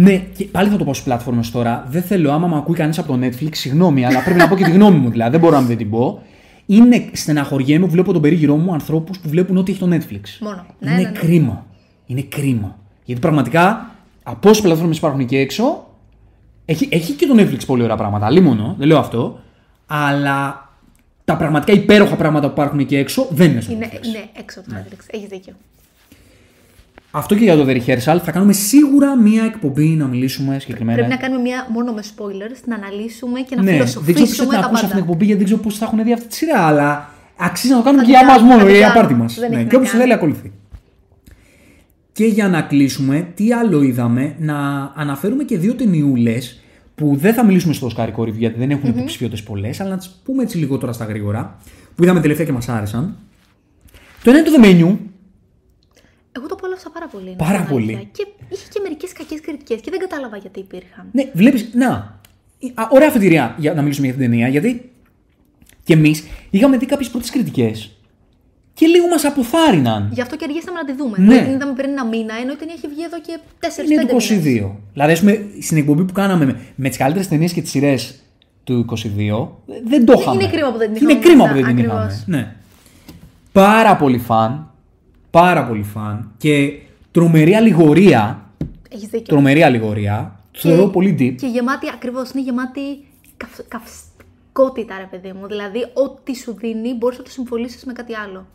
Ναι, 0.00 0.16
και 0.36 0.44
πάλι 0.44 0.68
θα 0.68 0.76
το 0.76 0.84
πω 0.84 0.92
στις 0.92 1.04
πλατφόρμες 1.04 1.50
τώρα. 1.50 1.86
Δεν 1.88 2.02
θέλω, 2.02 2.32
άμα 2.32 2.46
με 2.46 2.56
ακούει 2.56 2.74
κανείς 2.74 2.98
από 2.98 3.12
το 3.12 3.26
Netflix, 3.26 3.48
συγγνώμη, 3.50 4.04
αλλά 4.04 4.22
πρέπει 4.22 4.38
να 4.38 4.48
πω 4.48 4.56
και 4.56 4.64
τη 4.64 4.70
γνώμη 4.70 4.98
μου 4.98 5.10
δηλαδή. 5.10 5.30
Δεν 5.30 5.40
μπορώ 5.40 5.54
να 5.54 5.60
μην 5.60 5.76
την 5.76 5.90
πω. 5.90 6.22
Είναι 6.66 7.08
στεναχωριέμαι 7.12 7.84
που 7.84 7.90
βλέπω 7.90 8.12
τον 8.12 8.22
περίγυρό 8.22 8.56
μου 8.56 8.72
ανθρώπους 8.72 9.18
που 9.18 9.28
βλέπουν 9.28 9.56
ό,τι 9.56 9.70
έχει 9.70 9.80
το 9.80 9.88
Netflix. 9.90 10.20
Μόνο. 10.40 10.66
Ναι, 10.78 10.90
είναι 10.90 11.00
ναι, 11.00 11.08
ναι. 11.08 11.18
κρίμα. 11.18 11.66
Είναι 12.06 12.22
κρίμα. 12.22 12.78
Γιατί 13.04 13.20
πραγματικά 13.20 13.90
από 14.22 14.48
όσε 14.50 14.62
πλατφόρμες 14.62 14.96
υπάρχουν 14.96 15.20
εκεί 15.20 15.36
έξω, 15.36 15.86
έχει, 16.64 16.88
έχει 16.90 17.12
και 17.12 17.26
το 17.26 17.34
Netflix 17.38 17.66
πολύ 17.66 17.82
ωραία 17.82 17.96
πράγματα. 17.96 18.26
Αλλή 18.26 18.40
μόνο, 18.40 18.74
δεν 18.78 18.86
λέω 18.86 18.98
αυτό. 18.98 19.40
Αλλά 19.86 20.68
τα 21.24 21.36
πραγματικά 21.36 21.72
υπέροχα 21.72 22.16
πράγματα 22.16 22.46
που 22.46 22.52
υπάρχουν 22.52 22.78
εκεί 22.78 22.96
έξω 22.96 23.26
δεν 23.30 23.50
είναι 23.50 23.60
στο 23.60 23.72
Είναι, 23.72 23.88
Netflix. 23.92 24.06
είναι 24.06 24.24
έξω 24.38 24.60
από 24.60 24.68
το 24.68 24.76
Netflix. 24.78 25.04
Έχεις 25.10 25.28
δίκιο. 25.28 25.52
Αυτό 27.18 27.34
και 27.34 27.44
για 27.44 27.56
το 27.56 27.64
The 27.68 27.76
Rehearsal. 27.76 28.18
Θα 28.24 28.30
κάνουμε 28.32 28.52
σίγουρα 28.52 29.16
μία 29.16 29.44
εκπομπή 29.44 29.86
να 29.88 30.06
μιλήσουμε 30.06 30.58
συγκεκριμένα. 30.58 30.96
Πρέπει 30.98 31.12
να 31.12 31.18
κάνουμε 31.20 31.40
μια 31.40 31.66
μόνο 31.72 31.92
με 31.92 32.02
spoilers, 32.16 32.60
να 32.66 32.74
αναλύσουμε 32.74 33.40
και 33.40 33.54
να 33.56 33.62
Ναι, 33.62 33.70
δεν 33.70 33.84
ξέρω 33.84 34.00
ποιος 34.00 34.14
φιλοσοφήσουμε 34.16 34.54
θα 34.54 34.60
τα 34.60 34.66
ακούσει 34.66 34.84
αυτή 34.84 34.86
την 34.86 34.88
πάντα. 34.88 34.98
εκπομπή 35.04 35.24
γιατί 35.24 35.38
δεν 35.38 35.44
ξέρω 35.50 35.60
πώς 35.62 35.78
θα 35.78 35.84
έχουν 35.84 36.04
δει 36.04 36.12
αυτή 36.12 36.26
τη 36.28 36.34
σειρά. 36.34 36.60
Αλλά 36.66 37.10
αξίζει 37.36 37.72
να 37.72 37.78
το 37.78 37.84
κάνουμε 37.84 38.02
Θα 38.04 38.08
και 38.10 38.16
την 38.16 38.26
για 38.26 38.32
μας 38.32 38.36
κάνουμε, 38.36 38.54
μόνο, 38.54 38.66
θα 38.66 38.72
την 38.72 38.76
για 38.78 38.86
κάνουμε. 38.86 39.06
πάρτι 39.06 39.20
μας. 39.22 39.34
Δεν 39.38 39.50
Ναι, 39.50 39.56
έχει 39.56 39.64
και 39.64 39.70
να 39.72 39.76
όποιος 39.76 39.90
κάνει. 39.92 40.02
θέλει 40.02 40.14
ακολουθεί. 40.14 40.52
Και 42.12 42.24
για 42.26 42.48
να 42.48 42.62
κλείσουμε, 42.62 43.28
τι 43.34 43.52
άλλο 43.52 43.82
είδαμε, 43.82 44.34
να 44.38 44.56
αναφέρουμε 44.94 45.44
και 45.44 45.58
δύο 45.58 45.74
ταινιούλες 45.74 46.60
που 46.94 47.16
δεν 47.16 47.34
θα 47.34 47.44
μιλήσουμε 47.44 47.72
στο 47.74 47.90
Oscar 47.96 48.08
Review 48.16 48.32
γιατί 48.32 48.58
δεν 48.58 48.70
έχουν 48.70 48.88
υποψηφιότητες 48.90 49.42
πολλές, 49.42 49.80
αλλά 49.80 49.90
να 49.90 49.96
τις 49.96 50.20
πούμε 50.24 50.42
έτσι 50.42 50.58
λίγο 50.58 50.78
τώρα 50.78 50.92
στα 50.92 51.04
γρήγορα, 51.04 51.58
που 51.94 52.02
είδαμε 52.02 52.20
τελευταία 52.20 52.46
και 52.46 52.52
μας 52.52 52.68
άρεσαν. 52.68 53.16
Το 54.24 54.30
ένα 54.30 54.38
είναι 54.38 54.48
το 54.48 54.54
The 54.60 54.64
Menu, 54.64 54.96
Εγώ 56.38 56.46
το 56.46 56.54
απόλαυσα 56.58 56.90
πάρα 56.90 57.06
πολύ. 57.06 57.30
να 57.30 57.36
Πάρα 57.36 57.58
πω 57.58 57.64
την 57.64 57.72
πολύ. 57.74 57.84
αλήθεια. 57.94 58.08
Και 58.12 58.26
είχε 58.48 58.66
και 58.72 58.80
μερικές 58.82 59.12
κακές 59.12 59.40
κριτικές 59.40 59.80
και 59.80 59.90
δεν 59.90 60.00
κατάλαβα 60.00 60.36
γιατί 60.36 60.58
υπήρχαν. 60.60 61.04
Ναι, 61.12 61.24
βλέπεις. 61.32 61.68
Να. 61.74 61.90
Α, 62.74 62.82
ωραία 62.90 63.08
αφετηρία 63.08 63.54
για 63.58 63.74
να 63.74 63.82
μιλήσουμε 63.82 64.06
για 64.06 64.16
την 64.16 64.24
ταινία, 64.30 64.48
γιατί 64.48 64.90
και 65.84 65.92
εμείς 65.92 66.24
είχαμε 66.50 66.76
δει 66.76 66.86
κάποιες 66.86 67.08
πρώτες 67.10 67.30
κριτικές 67.30 67.90
και 68.74 68.86
λίγο 68.86 69.08
μας 69.08 69.24
αποθάρρυναν. 69.24 70.08
Γι' 70.12 70.20
αυτό 70.20 70.36
και 70.36 70.44
αργήσαμε 70.48 70.78
να 70.80 70.84
τη 70.84 70.92
δούμε. 70.92 71.16
Ναι. 71.18 71.24
Δηλαδή 71.24 71.44
την 71.44 71.54
είδαμε 71.54 71.72
πριν 71.72 71.90
ένα 71.90 72.04
μήνα, 72.06 72.34
ενώ 72.42 72.52
η 72.52 72.56
ταινία 72.56 72.74
έχει 72.76 72.86
βγει 72.88 73.02
εδώ 73.04 73.20
και 73.20 73.38
4-5 73.60 73.90
Είναι 73.90 74.00
του 74.06 74.14
μήνες. 74.14 74.70
22. 74.70 74.76
Δηλαδή, 74.92 75.12
ας 75.12 75.20
πούμε, 75.20 75.46
στην 75.60 75.76
εκπομπή 75.76 76.04
που 76.04 76.12
κάναμε 76.12 76.44
με, 76.44 76.60
με 76.74 76.88
τις 76.88 76.98
καλύτερες 76.98 77.28
ταινίες 77.28 77.52
και 77.52 77.62
τις 77.62 77.70
σειρές 77.70 78.20
του 78.64 78.84
22, 78.84 79.48
δεν 79.86 80.04
το 80.04 80.12
είχαμε. 80.18 80.42
Είναι 80.42 80.52
κρίμα 80.52 80.72
που 80.72 80.78
δεν 80.78 80.92
την 80.92 81.06
Και 81.06 81.12
Είναι 81.12 81.12
είχαμε 81.12 81.24
κρίμα 81.26 81.42
μέσα, 81.44 81.54
που 81.58 81.64
δεν 81.66 81.76
την 81.76 81.84
ακριβώς. 81.84 82.14
είχαμε. 82.20 82.36
Ναι. 82.36 82.54
Πάρα 83.52 83.96
πολύ 83.96 84.18
φαν. 84.18 84.70
Πάρα 85.30 85.64
πολύ 85.66 85.82
φαν. 85.82 86.30
Και 86.36 86.72
τρομερή 87.10 87.54
αλληγορία. 87.54 88.42
Έχεις 88.90 89.08
δίκιο. 89.08 89.26
Τρομερή 89.26 89.62
αλληγορία. 89.62 90.40
Το 90.50 90.58
θεωρώ 90.58 90.86
πολύ 90.86 91.16
deep. 91.18 91.34
Και 91.40 91.46
γεμάτη, 91.46 91.86
ακριβώς, 91.94 92.30
είναι 92.30 92.42
γεμάτη 92.42 92.80
καυ, 93.36 93.48
καυστικότητα, 93.68 94.94
ρε 94.98 95.08
παιδί 95.10 95.32
μου. 95.40 95.46
Δηλαδή, 95.46 95.78
ό,τι 95.94 96.36
σου 96.36 96.54
δίνει 96.58 96.94
μπορείς 96.94 97.18
να 97.18 97.24
το 97.24 97.30
συμφωνήσεις 97.30 97.84
με 97.84 97.92
κάτι 97.92 98.14
άλλο. 98.14 98.46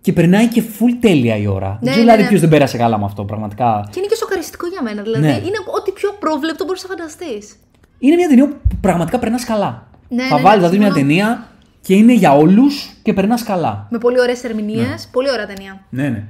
Και 0.00 0.12
περνάει 0.12 0.46
και 0.46 0.62
full 0.78 0.92
τέλεια 1.00 1.36
η 1.36 1.46
ώρα. 1.46 1.68
δεν 1.68 1.78
Ναι, 1.80 1.90
ξέρω 1.90 1.96
ναι, 1.96 2.00
δηλαδή 2.02 2.22
ναι. 2.22 2.28
ποιος 2.28 2.40
δεν 2.40 2.48
πέρασε 2.50 2.76
καλά 2.76 2.98
με 2.98 3.04
αυτό, 3.04 3.24
πραγματικά. 3.24 3.88
Και 3.92 3.98
είναι 3.98 4.08
και 4.08 4.14
σοκαριστικό 4.14 4.66
για 4.66 4.82
μένα. 4.82 5.02
Δηλαδή, 5.02 5.26
Ναι. 5.26 5.32
είναι 5.32 5.58
ό,τι 5.78 5.90
πιο 5.92 6.08
απρόβλεπτο 6.08 6.64
μπορείς 6.64 6.82
να 6.82 6.88
φανταστείς. 6.88 7.56
Είναι 7.98 8.14
μια 8.16 8.28
ταινία 8.28 8.48
που 8.48 8.56
πραγματικά 8.80 9.18
περνάς 9.18 9.44
καλά. 9.44 9.86
Ναι, 10.08 10.22
θα 10.24 10.36
ναι, 10.36 10.42
βάλεις 10.42 10.62
ναι, 10.62 10.68
δηλαδή 10.68 10.76
μια 10.78 10.94
συμφωνώ. 10.94 11.06
ταινία 11.06 11.48
και 11.88 11.94
είναι 11.94 12.14
για 12.14 12.36
όλους 12.36 12.90
και 13.02 13.12
περνάς 13.12 13.42
καλά. 13.42 13.86
Με 13.90 13.98
πολύ 13.98 14.20
ωραίες 14.20 14.44
ερμηνείες. 14.44 15.08
Πολύ 15.12 15.30
ωραία 15.30 15.46
ταινία. 15.46 15.80
Ναι, 15.90 16.08
ναι. 16.08 16.24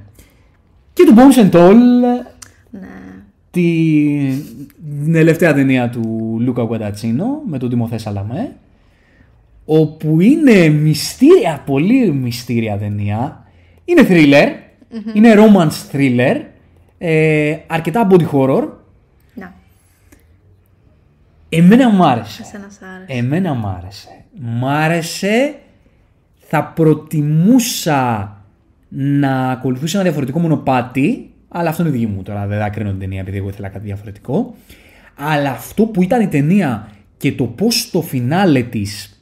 Και 0.93 1.03
το 1.03 1.13
Bones 1.15 1.39
and 1.51 1.59
All, 1.59 1.75
Ναι. 2.69 2.87
την 3.51 5.13
τελευταία 5.13 5.53
ταινία 5.53 5.89
του 5.89 6.37
Λούκα 6.39 6.63
Γκουαντατσίνο 6.63 7.41
με 7.47 7.57
τον 7.57 7.69
Τιμοθέ 7.69 7.97
Σαλαμέ, 7.97 8.55
όπου 9.65 10.19
είναι 10.19 10.69
μυστήρια, 10.69 11.63
πολύ 11.65 12.11
μυστήρια 12.11 12.77
ταινία. 12.77 13.45
Είναι 13.85 14.05
thriller, 14.09 14.47
είναι 15.13 15.33
romance 15.37 15.95
thriller, 15.95 16.41
ε, 16.97 17.55
αρκετά 17.67 18.07
body 18.11 18.29
horror. 18.31 18.67
Να. 21.49 21.57
Εμένα 21.57 21.89
μου 21.89 22.05
άρεσε. 22.05 22.41
Εσένα 22.41 22.67
σ' 22.69 22.81
άρεσε. 22.95 23.19
Εμένα 23.19 23.53
μ' 23.53 23.67
άρεσε. 23.67 24.07
Μ' 24.39 24.65
άρεσε. 24.65 25.55
Θα 26.39 26.63
προτιμούσα 26.63 28.33
να 28.89 29.49
ακολουθήσω 29.49 29.95
ένα 29.95 30.03
διαφορετικό 30.03 30.39
μονοπάτι. 30.39 31.33
Αλλά 31.47 31.69
αυτό 31.69 31.83
είναι 31.83 31.91
δική 31.91 32.07
μου 32.07 32.23
τώρα. 32.23 32.47
Δεν 32.47 32.59
θα 32.59 32.69
κρίνω 32.69 32.89
την 32.89 32.99
ταινία 32.99 33.19
επειδή 33.19 33.37
εγώ 33.37 33.49
ήθελα 33.49 33.69
κάτι 33.69 33.85
διαφορετικό. 33.85 34.55
Αλλά 35.15 35.49
αυτό 35.51 35.85
που 35.85 36.01
ήταν 36.01 36.21
η 36.21 36.27
ταινία 36.27 36.87
και 37.17 37.31
το 37.31 37.43
πώς 37.43 37.89
το 37.91 38.01
φινάλε 38.01 38.61
της 38.61 39.19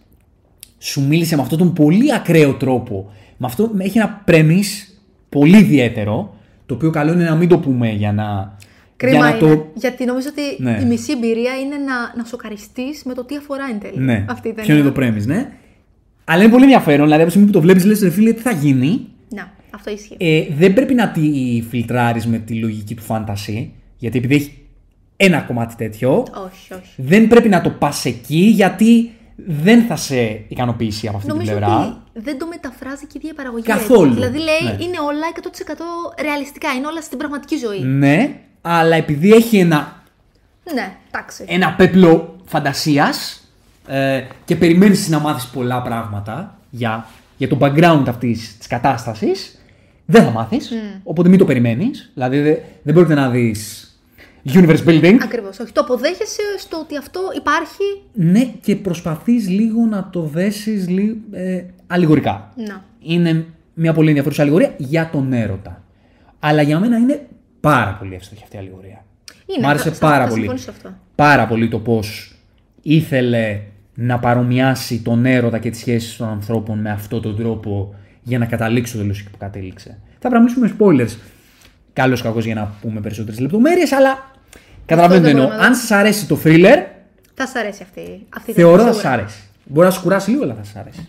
σου 0.78 1.08
μίλησε 1.08 1.36
με 1.36 1.42
αυτόν 1.42 1.58
τον 1.58 1.74
πολύ 1.74 2.14
ακραίο 2.14 2.54
τρόπο. 2.54 3.12
Με 3.38 3.48
αυτό 3.48 3.72
έχει 3.78 3.98
ένα 3.98 4.24
premise 4.28 4.96
πολύ 5.30 5.58
ιδιαίτερο. 5.58 6.36
Το 6.66 6.74
οποίο 6.74 6.90
καλό 6.90 7.14
είναι 7.14 7.24
να 7.24 7.36
μην 7.36 7.50
το 7.50 7.60
πούμε 7.60 7.90
για 7.90 8.12
να. 8.12 8.57
Κρίμα 8.98 9.18
για 9.18 9.26
να 9.26 9.38
είναι. 9.48 9.56
το 9.56 9.68
Γιατί 9.74 10.06
νομίζω 10.06 10.28
ότι 10.32 10.64
Ναι. 10.64 10.80
η 10.82 10.86
μισή 10.86 11.12
εμπειρία 11.12 11.58
είναι 11.60 11.76
να, 11.76 12.14
να 12.18 12.24
σοκαριστείς 12.24 13.04
με 13.04 13.14
το 13.14 13.24
τι 13.24 13.36
αφορά 13.36 13.64
εν 13.72 13.80
τέλει. 13.80 14.00
Ναι, 14.06 14.26
Αυτή 14.30 14.48
η 14.48 14.54
ταινία. 14.54 14.64
ποιο 14.74 14.84
είναι 14.84 14.90
το 14.92 15.02
premise, 15.02 15.26
ναι. 15.26 15.52
Αλλά 16.26 16.42
είναι 16.44 16.52
πολύ 16.52 16.64
ενδιαφέρον. 16.64 17.04
Δηλαδή, 17.04 17.22
από 17.22 17.24
τη 17.24 17.30
στιγμή 17.30 17.46
που 17.48 17.54
το 17.54 17.62
βλέπεις, 17.62 17.86
λες, 17.86 18.02
ρε 18.02 18.10
φίλε, 18.10 18.32
τι 18.34 18.42
θα 18.42 18.52
γίνει. 18.52 19.08
Να, 19.30 19.52
αυτό 19.72 19.92
ισχύει. 19.92 20.16
Ε, 20.20 20.44
δεν 20.58 20.74
πρέπει 20.74 20.94
να 20.94 21.10
τη 21.12 21.22
φιλτράρεις 21.70 22.26
με 22.28 22.38
τη 22.38 22.54
λογική 22.54 22.96
του 22.96 23.04
φάνταση. 23.04 23.74
Γιατί 23.98 24.18
επειδή 24.18 24.36
έχει 24.36 24.58
ένα 25.18 25.40
κομμάτι 25.42 25.76
τέτοιο, 25.76 26.12
όχι, 26.46 26.74
όχι. 26.74 26.94
δεν 26.98 27.28
πρέπει 27.28 27.50
να 27.50 27.62
το 27.62 27.70
πας 27.70 28.06
εκεί 28.06 28.38
γιατί 28.56 29.12
δεν 29.46 29.82
θα 29.84 29.96
σε 29.96 30.42
ικανοποιήσει 30.48 31.08
από 31.08 31.18
αυτή 31.18 31.30
Νομίζω 31.30 31.52
την 31.52 31.58
πλευρά. 31.60 31.78
ότι 31.80 31.96
δεν 32.26 32.38
το 32.40 32.48
μεταφράζει 32.48 33.02
και 33.06 33.12
η 33.14 33.18
ίδια 33.18 33.30
η 33.32 33.34
παραγωγή. 33.34 33.64
Καθόλου. 33.64 34.06
έτσι. 34.06 34.14
Δηλαδή 34.20 34.38
λέει 34.38 34.64
Ναι. 34.64 34.84
είναι 34.84 34.98
όλα 35.08 35.26
100% 35.36 36.22
ρεαλιστικά, 36.22 36.70
είναι 36.78 36.88
όλα 36.88 37.02
στην 37.02 37.18
πραγματική 37.18 37.56
ζωή. 37.58 37.80
Ναι, 37.80 38.36
αλλά 38.70 38.96
επειδή 38.96 39.32
έχει 39.32 39.58
ένα, 39.58 40.04
Ναι, 40.74 40.96
εντάξει. 41.08 41.46
ένα 41.48 41.74
πέπλο 41.74 42.36
φαντασίας 42.46 43.42
ε, 43.88 44.24
και 44.46 44.56
περιμένεις 44.56 45.10
να 45.10 45.20
μάθεις 45.20 45.46
πολλά 45.46 45.82
πράγματα 45.82 46.58
για, 46.70 47.06
για 47.38 47.48
το 47.48 47.58
background 47.62 48.04
αυτής 48.08 48.58
της 48.58 48.68
κατάστασης, 48.68 49.60
δεν 50.06 50.24
θα 50.24 50.30
μάθεις. 50.30 50.72
Οπότε 51.04 51.30
μην 51.30 51.40
το 51.40 51.46
περιμένεις. 51.46 52.12
Δηλαδή 52.14 52.40
δεν, 52.40 52.58
δεν 52.84 52.94
μπορείτε 52.94 53.14
να 53.14 53.30
δεις 53.30 53.82
universe 54.54 54.84
building. 54.88 55.18
Ακριβώς. 55.24 55.60
Όχι. 55.60 55.72
Το 55.72 55.82
αποδέχεσαι 55.82 56.42
στο 56.58 56.78
ότι 56.80 56.98
αυτό 56.98 57.20
υπάρχει. 57.36 57.84
Ναι, 58.14 58.44
και 58.62 58.76
προσπαθείς 58.76 59.50
λίγο 59.50 59.86
να 59.86 60.10
το 60.12 60.22
δέσεις 60.22 60.88
λι- 60.90 61.18
ε, 61.32 61.64
αλληγορικά. 61.88 62.52
Να. 62.56 62.84
Είναι 63.02 63.46
μια 63.74 63.94
πολύ 63.94 64.08
ενδιαφέρουσα 64.08 64.42
αλληγορία 64.42 64.74
για 64.78 65.10
τον 65.12 65.34
έρωτα. 65.34 65.84
Αλλά 66.40 66.62
για 66.62 66.80
μένα 66.80 66.98
είναι 66.98 67.28
πάρα 67.72 67.92
πολύ 68.00 68.16
εύστοχη 68.16 68.42
αυτή 68.44 68.56
η 68.56 68.60
αλληγορία. 68.60 69.04
Είναι, 69.46 69.68
Μ' 69.68 69.70
άρεσε 69.70 69.90
θα- 69.90 69.96
θα- 69.96 70.08
πάρα 70.08 70.24
θα 70.24 70.30
πολύ. 70.30 70.40
συμφωνήσω 70.40 70.64
σε 70.72 70.78
αυτό. 70.78 70.94
Πάρα 71.16 71.48
πολύ 71.48 71.68
το 71.70 71.80
πώς 71.80 72.36
ήθελε 72.82 73.60
να 73.94 74.20
παρομοιάσει 74.20 75.02
τον 75.02 75.26
έρωτα 75.26 75.58
και 75.60 75.70
τις 75.70 75.80
σχέσεις 75.80 76.16
των 76.18 76.28
ανθρώπων 76.28 76.80
με 76.80 76.90
αυτόν 76.92 77.22
τον 77.22 77.36
τρόπο 77.36 77.96
για 78.24 78.38
να 78.40 78.46
καταλήξει 78.46 78.92
στο 78.92 79.02
τέλο 79.02 79.12
εκεί 79.20 79.30
που 79.30 79.38
κατέληξε. 79.38 79.90
Θα 80.20 80.30
πρέπει 80.30 80.34
να 80.34 80.40
μιλήσουμε 80.40 80.68
με 80.68 80.76
spoilers. 80.80 81.18
Καλό 81.94 82.18
κακός 82.24 82.46
για 82.46 82.56
να 82.56 82.72
πούμε 82.82 83.00
περισσότερες 83.00 83.40
λεπτομέρειες, 83.40 83.92
αλλά 83.92 84.32
καταλαβαίνετε 84.86 85.26
δεν 85.28 85.36
εννοώ. 85.36 85.48
μπορούμε 85.48 85.66
Αν 85.68 85.76
σας 85.76 85.92
αρέσει 85.92 86.28
το 86.28 86.40
thriller, 86.44 86.78
Θα 87.34 87.46
σας 87.48 87.56
αρέσει 87.56 87.84
αυτή, 87.84 88.26
αυτή 88.38 88.52
η 88.52 88.54
θεωρώ 88.54 88.78
ταινία, 88.78 88.88
θα 88.88 88.94
σας 88.94 89.02
σίγουρα. 89.02 89.20
αρέσει. 89.22 89.42
Μπορεί 89.66 89.88
να 89.88 89.94
σου 89.94 90.02
κουράσει 90.02 90.30
λίγο, 90.30 90.44
αλλά 90.44 90.54
θα 90.54 90.64
σας 90.64 90.76
αρέσει. 90.76 91.08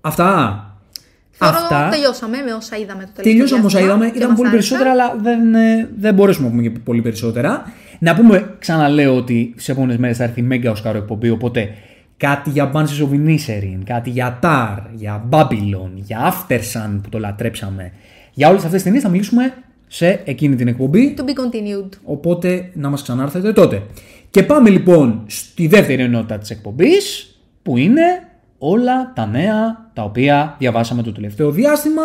Αυτά. 0.00 0.66
Θεωρώ 1.42 1.58
Αυτά. 1.62 1.88
τελειώσαμε 1.90 2.36
με 2.46 2.52
όσα 2.52 2.76
είδαμε 2.76 3.02
το 3.04 3.10
τελευταίο 3.14 3.32
Τελειώσαμε 3.32 3.64
όσα 3.66 3.78
διάστημα 3.78 3.94
είδαμε. 4.04 4.10
και 4.10 4.16
Ήταν 4.18 4.28
μας 4.28 4.38
πολύ 4.38 4.48
άρεσαν. 4.48 4.78
περισσότερα, 4.78 4.90
αλλά 4.90 5.16
δεν, 5.22 5.54
ε, 5.54 5.88
δεν 5.98 6.14
μπορέσουμε 6.14 6.46
να 6.46 6.52
πούμε 6.54 6.68
και 6.68 6.70
πολύ 6.78 7.02
περισσότερα. 7.02 7.72
Να 7.98 8.14
πούμε, 8.14 8.54
ξαναλέω 8.58 9.16
ότι 9.16 9.54
σε 9.56 9.72
επόμενες 9.72 9.96
μέρες 9.96 10.16
θα 10.16 10.24
έρθει 10.24 10.40
η 10.40 10.48
Mega 10.50 10.72
Oscar 10.72 10.94
εκπομπή. 10.94 11.30
Οπότε 11.30 11.68
κάτι 12.16 12.50
για 12.50 12.70
Banshees 12.74 13.02
of 13.06 13.10
Inisherin, 13.26 13.78
κάτι 13.84 14.10
για 14.10 14.38
Tar, 14.42 14.76
για 14.92 15.24
Babylon, 15.30 15.90
για 15.94 16.32
Aftersun 16.32 16.98
που 17.02 17.08
το 17.08 17.18
λατρέψαμε. 17.18 17.92
Για 18.32 18.48
όλες 18.48 18.58
αυτές 18.64 18.74
τις 18.74 18.82
ταινίες 18.82 19.02
θα 19.02 19.08
μιλήσουμε 19.08 19.54
σε 19.86 20.20
εκείνη 20.24 20.54
την 20.54 20.68
εκπομπή. 20.68 21.14
To 21.18 21.20
be 21.20 21.24
continued. 21.24 21.88
Οπότε 22.04 22.70
να 22.74 22.88
μας 22.88 23.02
ξανάρθετε 23.02 23.52
τότε. 23.52 23.82
Και 24.30 24.42
πάμε 24.42 24.70
λοιπόν 24.70 25.22
στη 25.26 25.66
δεύτερη 25.66 26.02
ενότητα 26.02 26.38
της 26.38 26.50
εκπομπής 26.50 27.34
που 27.62 27.76
είναι 27.76 28.02
όλα 28.64 29.12
τα 29.12 29.26
νέα 29.26 29.90
τα 29.92 30.02
οποία 30.02 30.56
διαβάσαμε 30.58 31.02
το 31.02 31.12
τελευταίο 31.12 31.50
διάστημα. 31.50 32.02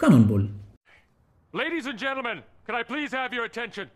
Cannonball. 0.00 0.48
Ladies 1.52 1.86
and 1.90 1.98
gentlemen, 2.06 2.36
can 2.66 2.74
I 2.80 2.82
please 2.92 3.10
have 3.20 3.30
your 3.36 3.46
attention? 3.50 3.86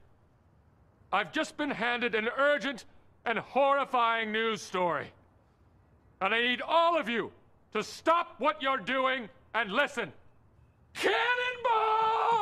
I've 1.16 1.32
just 1.40 1.53
been 1.61 1.72
handed 1.86 2.12
an 2.20 2.28
urgent 2.53 2.78
and 3.28 3.36
horrifying 3.57 4.28
news 4.38 4.61
story. 4.70 5.09
And 6.22 6.30
I 6.36 6.40
need 6.48 6.62
all 6.78 6.94
of 7.03 7.07
you 7.14 7.24
to 7.74 7.80
stop 7.98 8.26
what 8.44 8.55
you're 8.64 8.84
doing 8.96 9.20
and 9.59 9.66
listen. 9.82 10.07
Cannonball! 11.05 12.40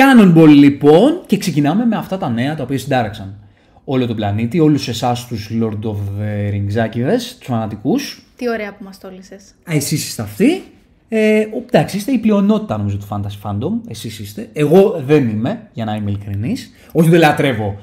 Cannonball 0.00 0.48
λοιπόν 0.48 1.22
και 1.26 1.36
ξεκινάμε 1.36 1.86
με 1.86 1.96
αυτά 1.96 2.18
τα 2.18 2.28
νέα 2.28 2.54
τα 2.54 2.62
οποία 2.62 2.78
συντάραξαν 2.78 3.45
όλο 3.88 4.06
τον 4.06 4.16
πλανήτη, 4.16 4.60
όλους 4.60 4.88
εσάς 4.88 5.26
τους 5.26 5.50
Lord 5.60 5.84
of 5.88 5.96
the 6.20 6.50
Ringsάκηδες, 6.52 7.36
τους 7.38 7.46
φανατικούς. 7.46 8.22
Τι 8.36 8.48
ωραία 8.48 8.74
που 8.76 8.84
μας 8.84 8.98
τόλισε. 9.00 9.36
Εσείς 9.66 10.06
είστε 10.08 10.22
αυτοί. 10.22 10.62
Ε, 11.08 11.40
ο- 11.40 11.64
εντάξει, 11.66 11.96
είστε 11.96 12.12
η 12.12 12.18
πλειονότητα 12.18 12.76
νομίζω 12.76 12.96
του 12.96 13.06
Fantasy 13.10 13.42
Fandom. 13.50 13.70
Εσείς 13.88 14.18
είστε. 14.18 14.48
Εγώ 14.52 15.02
δεν 15.06 15.28
είμαι, 15.28 15.68
για 15.72 15.84
να 15.84 15.94
είμαι 15.94 16.10
ειλικρινής. 16.10 16.70
Όχι 16.92 17.08
δεν 17.08 17.20
λατρεύω 17.20 17.76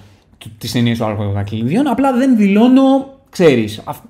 τις 0.57 0.71
ταινίες 0.71 0.97
του 0.97 1.05
Άρχοντα 1.05 1.29
Δακρύδιων. 1.29 1.87
Απλά 1.87 2.13
δεν 2.13 2.37
δηλώνω, 2.37 3.19
ξέρεις, 3.29 3.81
αυ- 3.83 4.03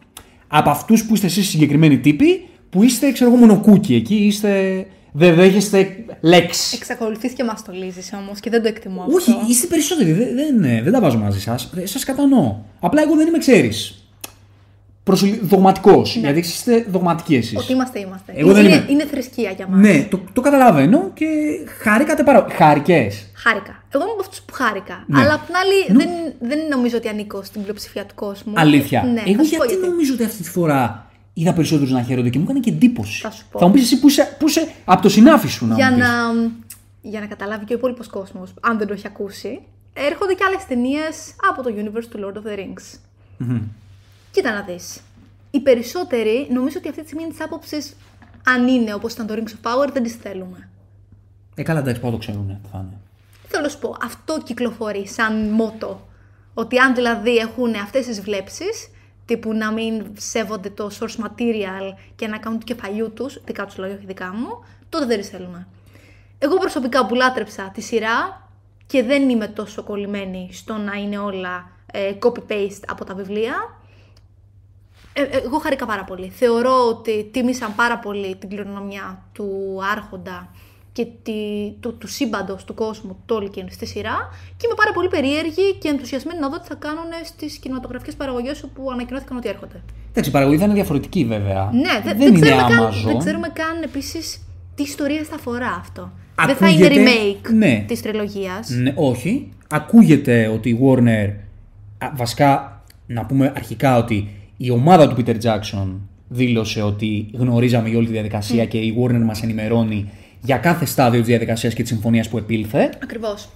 από 0.47 0.69
αυτούς 0.69 1.05
που 1.05 1.13
είστε 1.13 1.25
εσείς 1.25 1.47
συγκεκριμένοι 1.49 1.97
τύποι, 1.99 2.45
που 2.69 2.83
είστε, 2.83 3.11
ξέρω 3.11 3.29
εγώ, 3.29 3.39
μονοκούκι 3.39 3.95
εκεί, 3.95 4.15
είστε, 4.15 4.85
δεν 5.13 5.35
δέχεστε 5.35 6.05
λέξη. 6.21 6.77
Εξακολουθείς 6.79 7.33
και 7.33 7.43
μας 7.43 7.63
τολίζει 7.63 8.01
όμως 8.21 8.39
και 8.39 8.49
δεν 8.49 8.61
το 8.61 8.67
εκτιμώ 8.67 9.05
Όχι, 9.13 9.31
αυτό. 9.31 9.45
είστε 9.49 9.67
περισσότεροι. 9.67 10.11
Δεν, 10.11 10.35
δεν, 10.35 10.63
ε, 10.63 10.81
δεν 10.81 10.91
τα 10.91 10.99
βάζω 10.99 11.17
μαζί 11.17 11.41
σας. 11.41 11.69
Σας 11.83 12.03
κατανοώ. 12.03 12.55
Απλά 12.79 13.01
εγώ 13.01 13.15
δεν 13.15 13.27
είμαι, 13.27 13.37
ξέρει. 13.37 13.71
Δογματικός. 15.41 16.15
Γιατί 16.15 16.39
εσείς 16.39 16.55
είστε 16.55 16.85
δογματικοί 16.89 17.35
εσείς. 17.35 17.57
Ότι 17.57 17.71
είμαστε, 17.71 17.99
είμαστε. 17.99 18.33
Εγώ 18.35 18.53
δεν 18.53 18.65
είναι, 18.65 18.75
είμαι. 18.75 18.85
είναι 18.89 19.05
θρησκεία 19.05 19.51
για 19.51 19.67
μας. 19.67 19.79
Ναι, 19.79 20.03
το, 20.09 20.19
το 20.33 20.41
καταλαβαίνω 20.41 21.11
και 21.13 21.25
χαρήκατε 21.81 22.23
πάρα 22.23 22.43
πολύ. 22.43 22.55
Χαρικέ. 22.55 23.09
Χάρηκα. 23.33 23.83
Εγώ 23.89 24.03
είμαι 24.03 24.11
από 24.11 24.21
αυτούς 24.21 24.41
που 24.41 24.53
χάρηκα. 24.53 25.03
Ναι. 25.07 25.21
Αλλά 25.21 25.33
απ' 25.33 25.45
την 25.45 25.55
άλλη 25.55 25.97
δεν, 25.99 26.33
δεν 26.39 26.59
νομίζω 26.69 26.97
ότι 26.97 27.07
ανήκω 27.07 27.43
στην 27.43 27.61
πλειοψηφία 27.61 28.05
του 28.05 28.15
κόσμου. 28.15 28.53
Αλήθεια. 28.55 29.03
Ναι, 29.13 29.23
Εγώ 29.27 29.37
θα 29.37 29.43
σου 29.43 29.55
πω 29.55 29.63
γιατί 29.63 29.87
νομίζω 29.87 30.13
ότι 30.13 30.23
αυτή 30.23 30.43
τη 30.43 30.49
φορά 30.49 31.11
είδα 31.33 31.53
περισσότερους 31.53 31.91
να 31.91 32.03
χαίρονται 32.03 32.29
και 32.29 32.37
μου 32.37 32.43
έκανε 32.43 32.59
και 32.59 32.69
εντύπωση. 32.69 33.21
Θα 33.21 33.31
σου 33.31 33.45
πω. 33.51 33.59
Θα 33.59 33.65
μου 33.67 33.71
πεις 33.73 33.81
εσύ 33.83 33.99
που 33.99 34.07
είσαι, 34.07 34.35
που 34.39 34.47
είσαι 34.47 34.71
από 34.85 35.01
το 35.01 35.09
συνάφι 35.09 35.47
σου 35.47 35.65
να 35.65 35.75
για 35.75 35.91
μου 35.91 35.97
πεις. 35.97 36.05
να, 36.05 36.11
για 37.01 37.19
να 37.19 37.25
καταλάβει 37.25 37.65
και 37.65 37.73
ο 37.73 37.77
υπόλοιπος 37.77 38.07
κόσμος, 38.07 38.53
αν 38.61 38.77
δεν 38.77 38.87
το 38.87 38.93
έχει 38.93 39.07
ακούσει, 39.07 39.61
έρχονται 39.93 40.33
και 40.33 40.43
άλλες 40.47 40.65
ταινίες 40.65 41.35
από 41.49 41.63
το 41.63 41.73
universe 41.77 42.05
του 42.09 42.19
Lord 42.19 42.37
of 42.37 42.51
the 42.51 42.57
Rings. 42.59 42.99
Κοίτα 44.31 44.53
να 44.53 44.61
δεις. 44.61 44.99
Οι 45.51 45.59
περισσότεροι 45.59 46.47
νομίζω 46.51 46.75
ότι 46.77 46.87
αυτή 46.89 46.99
τη 47.01 47.05
στιγμή 47.07 47.23
είναι 47.23 47.31
της 47.33 47.41
άποψης 47.41 47.95
αν 48.45 48.67
είναι 48.67 48.93
όπως 48.93 49.13
ήταν 49.13 49.27
το 49.27 49.33
Rings 49.37 49.49
of 49.49 49.69
Power, 49.71 49.89
δεν 49.93 50.03
τις 50.03 50.13
θέλουμε. 50.15 50.69
Ε, 51.55 51.63
καλά, 51.63 51.79
εντάξει, 51.79 52.01
πάω 52.01 52.11
το 52.11 52.17
ξέρουν. 52.17 52.49
ε, 52.49 52.59
Θα 52.71 52.77
είναι. 52.77 52.97
Θέλω 53.47 53.63
να 53.63 53.69
σου 53.69 53.79
πω, 53.79 53.95
αυτό 54.03 54.41
κυκλοφορεί 54.43 55.07
σαν 55.07 55.49
μότο. 55.49 56.07
Ότι 56.53 56.77
αν 56.77 56.95
δηλαδή 56.95 57.35
έχουν 57.35 57.75
αυτές 57.75 58.05
τις 58.05 58.21
βλέψεις, 58.21 58.87
τύπου 59.25 59.53
να 59.53 59.71
μην 59.71 60.05
σέβονται 60.17 60.69
το 60.69 60.89
source 60.99 61.25
material 61.25 61.93
και 62.15 62.27
να 62.27 62.37
κάνουν 62.37 62.59
του 62.59 62.65
κεφαλιού 62.65 63.11
τους, 63.13 63.41
δικά 63.45 63.65
τους 63.65 63.77
λόγια, 63.77 63.95
όχι 63.95 64.05
δικά 64.05 64.33
μου, 64.33 64.63
τότε 64.89 65.05
δεν 65.05 65.19
τις 65.19 65.29
θέλουμε. 65.29 65.67
Εγώ 66.37 66.57
προσωπικά 66.57 67.05
που 67.05 67.15
λάτρεψα 67.15 67.71
τη 67.73 67.81
σειρά 67.81 68.47
και 68.85 69.03
δεν 69.03 69.29
είμαι 69.29 69.47
τόσο 69.47 69.83
κολλημένη 69.83 70.49
στο 70.51 70.73
να 70.73 70.93
είναι 70.93 71.17
όλα 71.17 71.71
ε, 71.91 72.13
copy-paste 72.21 72.83
από 72.87 73.05
τα 73.05 73.13
βιβλία, 73.13 73.79
ε, 75.13 75.21
ε, 75.21 75.37
εγώ 75.37 75.57
χαρήκα 75.57 75.85
πάρα 75.85 76.03
πολύ. 76.03 76.29
Θεωρώ 76.29 76.87
ότι 76.87 77.29
τίμησαν 77.31 77.75
πάρα 77.75 77.99
πολύ 77.99 78.35
την 78.35 78.49
κληρονομιά 78.49 79.23
του 79.31 79.79
Άρχοντα 79.91 80.49
και 80.93 81.07
τη, 81.23 81.33
του, 81.79 81.97
του 81.97 82.07
σύμπαντος 82.07 82.63
του 82.63 82.73
κόσμου 82.73 83.17
του 83.25 83.35
Tolkien 83.35 83.65
στη 83.69 83.85
σειρά 83.85 84.29
και 84.57 84.65
είμαι 84.65 84.75
πάρα 84.77 84.91
πολύ 84.93 85.07
περίεργη 85.07 85.73
και 85.79 85.87
ενθουσιασμένη 85.87 86.39
να 86.39 86.49
δω 86.49 86.59
τι 86.59 86.67
θα 86.67 86.75
κάνουν 86.75 87.03
στις 87.25 87.57
κινηματογραφικές 87.57 88.15
παραγωγές 88.15 88.63
όπου 88.63 88.91
ανακοινώθηκαν 88.91 89.37
ότι 89.37 89.49
έρχονται. 89.49 89.81
Εντάξει, 90.09 90.29
η 90.29 90.33
παραγωγή 90.33 90.57
θα 90.57 90.65
είναι 90.65 90.73
διαφορετική 90.73 91.25
βέβαια. 91.25 91.69
Ναι, 91.73 91.81
δε- 92.03 92.09
δεν, 92.09 92.17
δεν, 92.17 92.27
είναι 92.27 92.39
ξέρουμε 92.39 92.75
καν, 92.75 92.89
Amazon. 92.89 93.05
δεν 93.05 93.17
ξέρουμε 93.17 93.47
καν 93.53 93.81
επίσης 93.83 94.41
τι 94.75 94.83
ιστορία 94.83 95.23
θα 95.23 95.35
αφορά 95.35 95.77
αυτό. 95.79 96.11
Δεν 96.45 96.55
Ακούγεται- 96.55 96.93
θα 96.93 96.99
είναι 96.99 97.09
remake 97.11 97.53
ναι. 97.53 97.83
της 97.87 98.01
τριλογίας. 98.01 98.69
Ναι, 98.69 98.93
όχι. 98.95 99.49
Ακούγεται 99.69 100.47
ότι 100.47 100.69
η 100.69 100.79
Warner. 100.83 101.29
α, 101.97 102.11
βασικά, 102.15 102.83
να 103.07 103.25
πούμε 103.25 103.53
αρχικά 103.55 103.97
ότι 103.97 104.29
η 104.57 104.69
ομάδα 104.69 105.07
του 105.07 105.15
Peter 105.25 105.35
Jackson 105.41 105.87
δήλωσε 106.27 106.81
ότι 106.81 107.29
γνωρίζαμε 107.33 107.89
για 107.89 107.97
όλη 107.97 108.05
τη 108.07 108.11
διαδικασία 108.13 108.65
και 108.65 108.77
η 108.77 108.95
Warner 109.01 109.21
μας 109.25 109.43
ενημερώνει 109.43 110.09
για 110.43 110.57
κάθε 110.57 110.85
στάδιο 110.85 111.19
της 111.19 111.27
διαδικασίας 111.27 111.73
και 111.73 111.81
της 111.81 111.91
συμφωνίας 111.91 112.29
που 112.29 112.37
επήλθε. 112.37 112.89
Ακριβώς. 113.03 113.49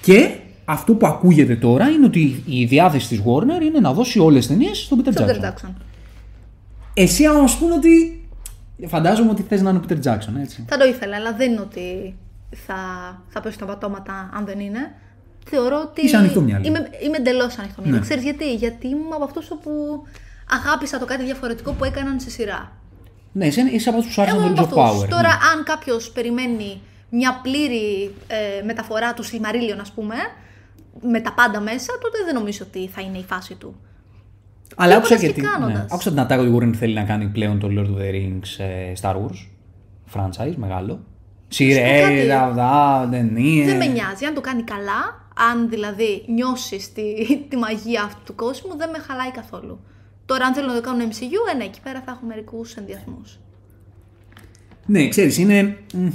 Και 0.00 0.30
αυτό 0.64 0.94
που 0.94 1.06
ακούγεται 1.06 1.56
τώρα 1.56 1.88
είναι 1.88 2.06
ότι 2.06 2.42
η 2.46 2.64
διάθεση 2.64 3.08
της 3.08 3.22
Warner 3.24 3.62
είναι 3.62 3.80
να 3.80 3.92
δώσει 3.92 4.18
όλες 4.18 4.46
τις 4.46 4.56
ταινίες 4.56 4.78
στον 4.78 5.02
Peter 5.04 5.12
Στον 5.12 5.26
Jackson. 5.26 5.30
Peter 5.30 5.48
Jackson. 5.48 5.70
Εσύ 6.94 7.24
άμα 7.26 7.40
μας 7.40 7.56
πούνε 7.56 7.74
ότι... 7.74 8.20
Φαντάζομαι 8.86 9.30
ότι 9.30 9.42
θες 9.42 9.62
να 9.62 9.70
είναι 9.70 9.78
ο 9.78 9.82
Peter 9.88 10.02
Jackson, 10.02 10.40
έτσι. 10.40 10.64
Θα 10.68 10.76
το 10.76 10.84
ήθελα, 10.84 11.16
αλλά 11.16 11.32
δεν 11.32 11.52
είναι 11.52 11.60
ότι 11.60 12.16
θα, 12.66 12.74
θα 13.28 13.40
πέσω 13.40 13.58
τα 13.58 13.64
πατώματα 13.64 14.30
αν 14.34 14.44
δεν 14.44 14.60
είναι. 14.60 14.94
Θεωρώ 15.48 15.80
ότι. 15.80 16.04
Είσαι 16.04 16.16
ανοιχτόμυαλη. 16.16 16.66
Είμαι, 16.66 16.88
είμαι 17.04 17.16
εντελώς 17.16 17.58
ανοιχτόμυαλη. 17.58 17.96
Ναι. 17.96 18.02
Ξέρεις 18.02 18.22
γιατί, 18.22 18.54
γιατί 18.54 18.86
είμαι 18.86 19.14
από 19.14 19.24
αυτούς 19.24 19.50
όπου 19.50 19.70
αγάπησα 20.50 20.98
το 20.98 21.04
κάτι 21.04 21.24
διαφορετικό 21.24 21.72
που 21.72 21.84
έκαναν 21.84 22.20
σε 22.20 22.30
σειρά. 22.30 22.72
Ναι, 23.38 23.46
εσύ 23.46 23.60
είσαι 23.60 23.88
από 23.88 23.98
αυτούς 23.98 24.14
που 24.14 24.20
σου 24.20 24.22
άρεσαν 24.22 24.38
Εγώ 24.38 24.48
το 24.48 24.52
είμαι 24.52 24.62
Rings 24.62 24.72
από 24.72 24.82
of 24.82 24.84
αυτούς. 24.84 25.02
Power. 25.04 25.08
Τώρα, 25.08 25.28
ναι. 25.28 25.48
αν 25.52 25.64
κάποιος 25.64 26.10
περιμένει 26.10 26.80
μια 27.10 27.40
πλήρη 27.42 28.14
ε, 28.26 28.64
μεταφορά 28.64 29.14
του 29.14 29.24
Silmarillion, 29.24 29.78
ας 29.80 29.92
πούμε, 29.92 30.14
με 31.02 31.20
τα 31.20 31.32
πάντα 31.32 31.60
μέσα, 31.60 31.92
τότε 32.00 32.18
δεν 32.24 32.34
νομίζω 32.34 32.64
ότι 32.68 32.88
θα 32.88 33.00
είναι 33.00 33.18
η 33.18 33.24
φάση 33.24 33.54
του. 33.54 33.80
Αλλά 34.76 34.90
Και 34.90 34.96
άκουσα 34.96 35.14
όντας 35.14 35.26
και, 35.26 35.32
και 35.32 35.40
την, 35.40 35.50
κάνοντας. 35.50 35.78
ναι, 35.78 35.84
άκουσα 35.90 36.10
την 36.10 36.20
ατάκα 36.20 36.40
ότι 36.40 36.50
η 36.50 36.58
Warner 36.58 36.74
θέλει 36.74 36.94
να 36.94 37.02
κάνει 37.04 37.26
πλέον 37.26 37.58
το 37.58 37.68
Lord 37.70 37.86
of 37.86 38.00
the 38.02 38.10
Rings 38.14 38.64
ε, 38.64 38.92
Star 39.00 39.14
Wars 39.14 39.46
franchise, 40.14 40.54
μεγάλο. 40.56 41.00
Σειρές, 41.48 42.02
κάτι. 42.28 42.54
δα, 42.54 43.08
ταινίες. 43.10 43.66
Δεν 43.66 43.76
με 43.76 43.86
νοιάζει. 43.86 44.24
Αν 44.24 44.34
το 44.34 44.40
κάνει 44.40 44.62
καλά, 44.62 45.30
αν 45.50 45.68
δηλαδή 45.68 46.24
νιώσεις 46.28 46.92
τη, 46.92 47.02
τη 47.48 47.56
μαγεία 47.56 48.02
αυτού 48.02 48.20
του 48.24 48.34
κόσμου, 48.34 48.76
δεν 48.76 48.90
με 48.90 48.98
χαλάει 48.98 49.30
καθόλου. 49.30 49.80
Τώρα, 50.26 50.44
αν 50.46 50.54
θέλω 50.54 50.66
να 50.66 50.74
το 50.74 50.80
κάνω 50.80 51.04
MCU, 51.04 51.52
ε, 51.52 51.56
ναι, 51.56 51.64
εκεί 51.64 51.80
πέρα 51.82 52.02
θα 52.06 52.10
έχω 52.10 52.26
μερικούς 52.26 52.74
ενδιασμούς. 52.74 53.38
Ναι, 54.86 55.08
ξέρεις, 55.08 55.38
είναι. 55.38 55.76
μ, 55.94 56.06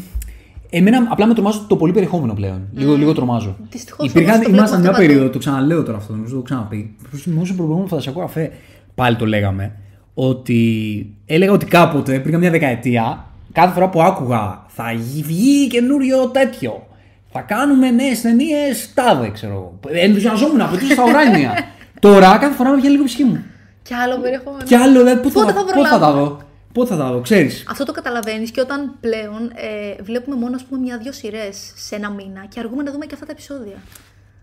Εμένα 0.74 1.08
απλά 1.10 1.26
με 1.26 1.34
τρομάζω 1.34 1.66
το 1.68 1.76
πολύ 1.76 1.94
περιεχόμενο 1.94 2.34
πλέον. 2.34 2.68
Λίγο, 2.74 2.96
λίγο 2.96 3.14
τρομάζω. 3.14 3.58
Δυστυχώς, 3.70 4.08
Υπήρχαν, 4.08 4.34
όμως, 4.34 4.46
το 4.46 4.52
ήμασταν 4.52 4.80
βλέπουμε 4.80 4.82
μια 4.82 4.90
αυτό 4.90 5.02
περίοδο, 5.02 5.22
παντού. 5.22 5.34
το 5.34 5.40
ξαναλέω 5.40 5.84
τώρα 5.84 5.98
αυτό, 5.98 6.14
νομίζω 6.14 6.36
το 6.36 6.42
ξαναπεί. 6.42 6.96
Νομίζω 7.26 7.54
προηγούμενο 7.54 7.88
φαντασιακό 7.88 8.20
καφέ 8.20 8.52
πάλι 8.96 9.16
το 9.16 9.26
λέγαμε. 9.26 9.76
Ότι 10.14 11.14
έλεγα 11.26 11.52
ότι 11.52 11.66
κάποτε, 11.66 12.20
πριν 12.20 12.38
μια 12.38 12.50
δεκαετία, 12.50 13.26
κάθε 13.52 13.74
φορά 13.74 13.90
που 13.90 14.02
άκουγα 14.02 14.66
θα 14.68 14.84
βγει 15.28 15.68
καινούριο 15.68 16.28
τέτοιο. 16.28 16.88
Θα 17.32 17.42
κάνουμε 17.42 17.92
νέες 17.92 18.22
ταινίες, 18.22 18.94
τάδε, 18.94 19.30
ξέρω 19.30 19.54
εγώ. 19.54 19.80
Ενθουσιαζόμουν, 20.00 20.62
απαιτούσα 20.62 20.94
στα 20.94 21.04
ουράνια. 21.04 21.54
Τώρα 22.00 22.38
κάθε 22.38 22.56
φορά 22.56 22.70
με 22.70 22.76
βγαίνει 22.76 22.92
λίγο 22.92 23.04
η 23.04 23.06
ψυχή 23.06 23.24
μου. 23.24 23.44
Και 23.84 23.96
άλλο 23.96 24.18
περιεχόμενο. 24.20 24.64
Κι 24.64 24.76
άλλο, 24.76 25.00
δηλαδή, 25.00 25.22
πού 25.22 25.30
θα, 25.30 25.40
Πότε 25.40 25.54
θα 25.54 25.64
πότε 25.64 25.88
θα 25.88 26.00
τα 26.00 26.00
προλάβω. 26.00 26.26
δω; 26.26 26.40
Πότε 26.74 26.90
θα 26.90 26.98
τα 26.98 27.12
δω, 27.12 27.22
ξέρεις; 27.22 27.66
Αυτό 27.70 27.86
το 27.86 27.92
καταλαβαίνεις 27.92 28.52
και 28.52 28.62
όταν 28.62 28.96
πλέον 29.00 29.52
ε, 29.56 30.02
βλέπουμε 30.04 30.36
μόνο 30.36 30.56
ας 30.56 30.64
πούμε, 30.64 30.82
μια-δυο 30.82 31.12
σειρές 31.12 31.74
σε 31.76 31.96
ένα 31.96 32.10
μήνα 32.10 32.46
και 32.50 32.60
αργούμε 32.60 32.84
να 32.84 32.92
δούμε 32.92 33.06
και 33.06 33.14
αυτά 33.14 33.26
τα 33.26 33.32
επεισόδια. 33.32 33.76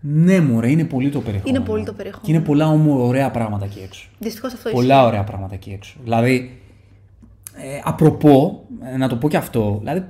Ναι, 0.01 0.39
μωρέ, 0.39 0.69
είναι 0.69 0.83
πολύ 0.83 1.09
το 1.09 1.19
περιεχόμενο. 1.19 1.57
Είναι 1.57 1.65
πολύ 1.67 1.83
το 1.83 1.93
περιεχόμενο. 1.93 2.31
Και 2.31 2.37
είναι 2.37 2.45
πολλά 2.45 2.67
όμω 2.67 3.07
ωραία 3.07 3.31
πράγματα 3.31 3.65
εκεί 3.65 3.79
έξω. 3.83 4.07
Δυστυχώς 4.19 4.53
αυτό 4.53 4.69
Πολλά 4.69 5.05
ωραία 5.05 5.23
πράγματα 5.23 5.53
εκεί 5.53 5.71
έξω. 5.71 5.95
Δηλαδή, 6.03 6.61
ε, 7.55 7.79
απροπό, 7.83 8.65
ε, 8.93 8.97
να 8.97 9.07
το 9.07 9.15
πω 9.15 9.29
και 9.29 9.37
αυτό, 9.37 9.77
δηλαδή 9.79 10.03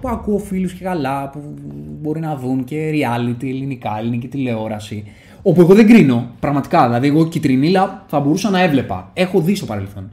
που 0.00 0.08
ακούω 0.08 0.38
φίλους 0.38 0.72
και 0.72 0.84
καλά 0.84 1.30
που 1.30 1.54
μπορεί 2.00 2.20
να 2.20 2.36
δουν 2.36 2.64
και 2.64 2.90
reality, 2.90 3.42
ελληνικά, 3.42 3.96
ελληνική 3.98 4.28
τηλεόραση, 4.28 5.04
όπου 5.48 5.60
εγώ 5.60 5.74
δεν 5.74 5.86
κρίνω, 5.86 6.30
πραγματικά, 6.40 6.84
δηλαδή 6.86 7.08
εγώ 7.08 7.28
κυτρινίλα 7.28 8.04
θα 8.06 8.20
μπορούσα 8.20 8.50
να 8.50 8.60
έβλεπα, 8.60 9.10
έχω 9.14 9.40
δει 9.40 9.54
στο 9.54 9.66
παρελθόν. 9.66 10.10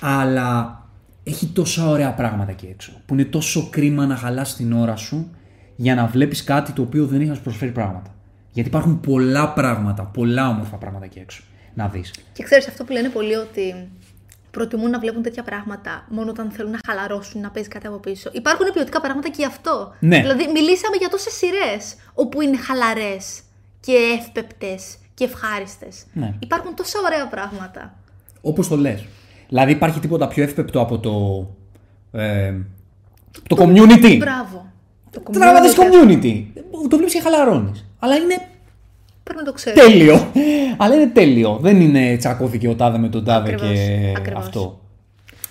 Αλλά 0.00 0.80
έχει 1.24 1.46
τόσα 1.46 1.88
ωραία 1.88 2.12
πράγματα 2.12 2.50
εκεί 2.50 2.68
έξω, 2.70 2.92
που 3.06 3.14
είναι 3.14 3.24
τόσο 3.24 3.68
κρίμα 3.70 4.06
να 4.06 4.16
χαλάς 4.16 4.56
την 4.56 4.72
ώρα 4.72 4.96
σου 4.96 5.30
για 5.76 5.94
να 5.94 6.06
βλέπεις 6.06 6.44
κάτι 6.44 6.72
το 6.72 6.82
οποίο 6.82 7.06
δεν 7.06 7.20
έχει 7.20 7.28
να 7.28 7.34
σου 7.34 7.42
προσφέρει 7.42 7.70
πράγματα. 7.70 8.14
Γιατί 8.52 8.68
υπάρχουν 8.68 9.00
πολλά 9.00 9.52
πράγματα, 9.52 10.02
πολλά 10.02 10.48
όμορφα 10.48 10.76
πράγματα 10.76 11.04
εκεί 11.04 11.18
έξω 11.18 11.42
να 11.74 11.88
δεις. 11.88 12.14
Και 12.32 12.42
ξέρεις 12.42 12.68
αυτό 12.68 12.84
που 12.84 12.92
λένε 12.92 13.08
πολλοί 13.08 13.34
ότι 13.34 13.88
προτιμούν 14.50 14.90
να 14.90 14.98
βλέπουν 14.98 15.22
τέτοια 15.22 15.42
πράγματα 15.42 16.06
μόνο 16.10 16.30
όταν 16.30 16.50
θέλουν 16.50 16.70
να 16.70 16.78
χαλαρώσουν, 16.86 17.40
να 17.40 17.50
παίζει 17.50 17.68
κάτι 17.68 17.86
από 17.86 17.96
πίσω. 17.96 18.30
Υπάρχουν 18.32 18.66
ποιοτικά 18.72 19.00
πράγματα 19.00 19.28
και 19.28 19.36
γι' 19.38 19.46
αυτό. 19.46 19.94
Ναι. 20.00 20.20
Δηλαδή, 20.20 20.42
μιλήσαμε 20.42 20.96
για 20.98 21.08
τόσες 21.08 21.32
σειρές 21.32 21.94
όπου 22.14 22.40
είναι 22.40 22.56
χαλαρές 22.56 23.40
και 23.80 23.92
εύπεπτες 24.20 24.96
και 25.14 25.24
ευχάριστες. 25.24 26.04
Ναι. 26.12 26.34
Υπάρχουν 26.38 26.74
τόσα 26.74 26.98
ωραία 27.04 27.28
πράγματα. 27.28 27.94
Όπως 28.40 28.68
το 28.68 28.76
λες. 28.76 29.04
Δηλαδή 29.48 29.72
υπάρχει 29.72 30.00
τίποτα 30.00 30.28
πιο 30.28 30.42
εύπεπτο 30.42 30.80
από 30.80 30.98
το... 30.98 31.46
Ε, 32.18 32.54
το 33.48 33.56
community; 33.58 34.16
Μπράβο. 34.18 34.66
Το 35.10 35.20
Τράβα 35.32 35.60
της 35.60 35.74
community. 35.76 36.22
community; 36.22 36.44
Το 36.88 36.96
βλέπεις 36.96 37.12
και 37.12 37.20
χαλαρώνεις. 37.20 37.86
Αλλά 37.98 38.14
είναι 38.16 38.34
Πρέπει 39.22 39.38
να 39.38 39.44
το 39.44 39.52
ξέρεις. 39.52 39.82
τέλειο. 39.82 40.32
Αλλά 40.76 40.94
είναι 40.94 41.06
τέλειο. 41.06 41.58
Δεν 41.62 41.80
είναι 41.80 42.16
τσακώθηκε 42.16 42.68
ο 42.68 42.74
τάδε 42.74 42.98
με 42.98 43.08
τον 43.08 43.24
τάδε 43.24 43.52
Ακριβώς, 43.52 43.76
και 43.76 44.12
ακριβώς. 44.16 44.44
αυτό. 44.44 44.80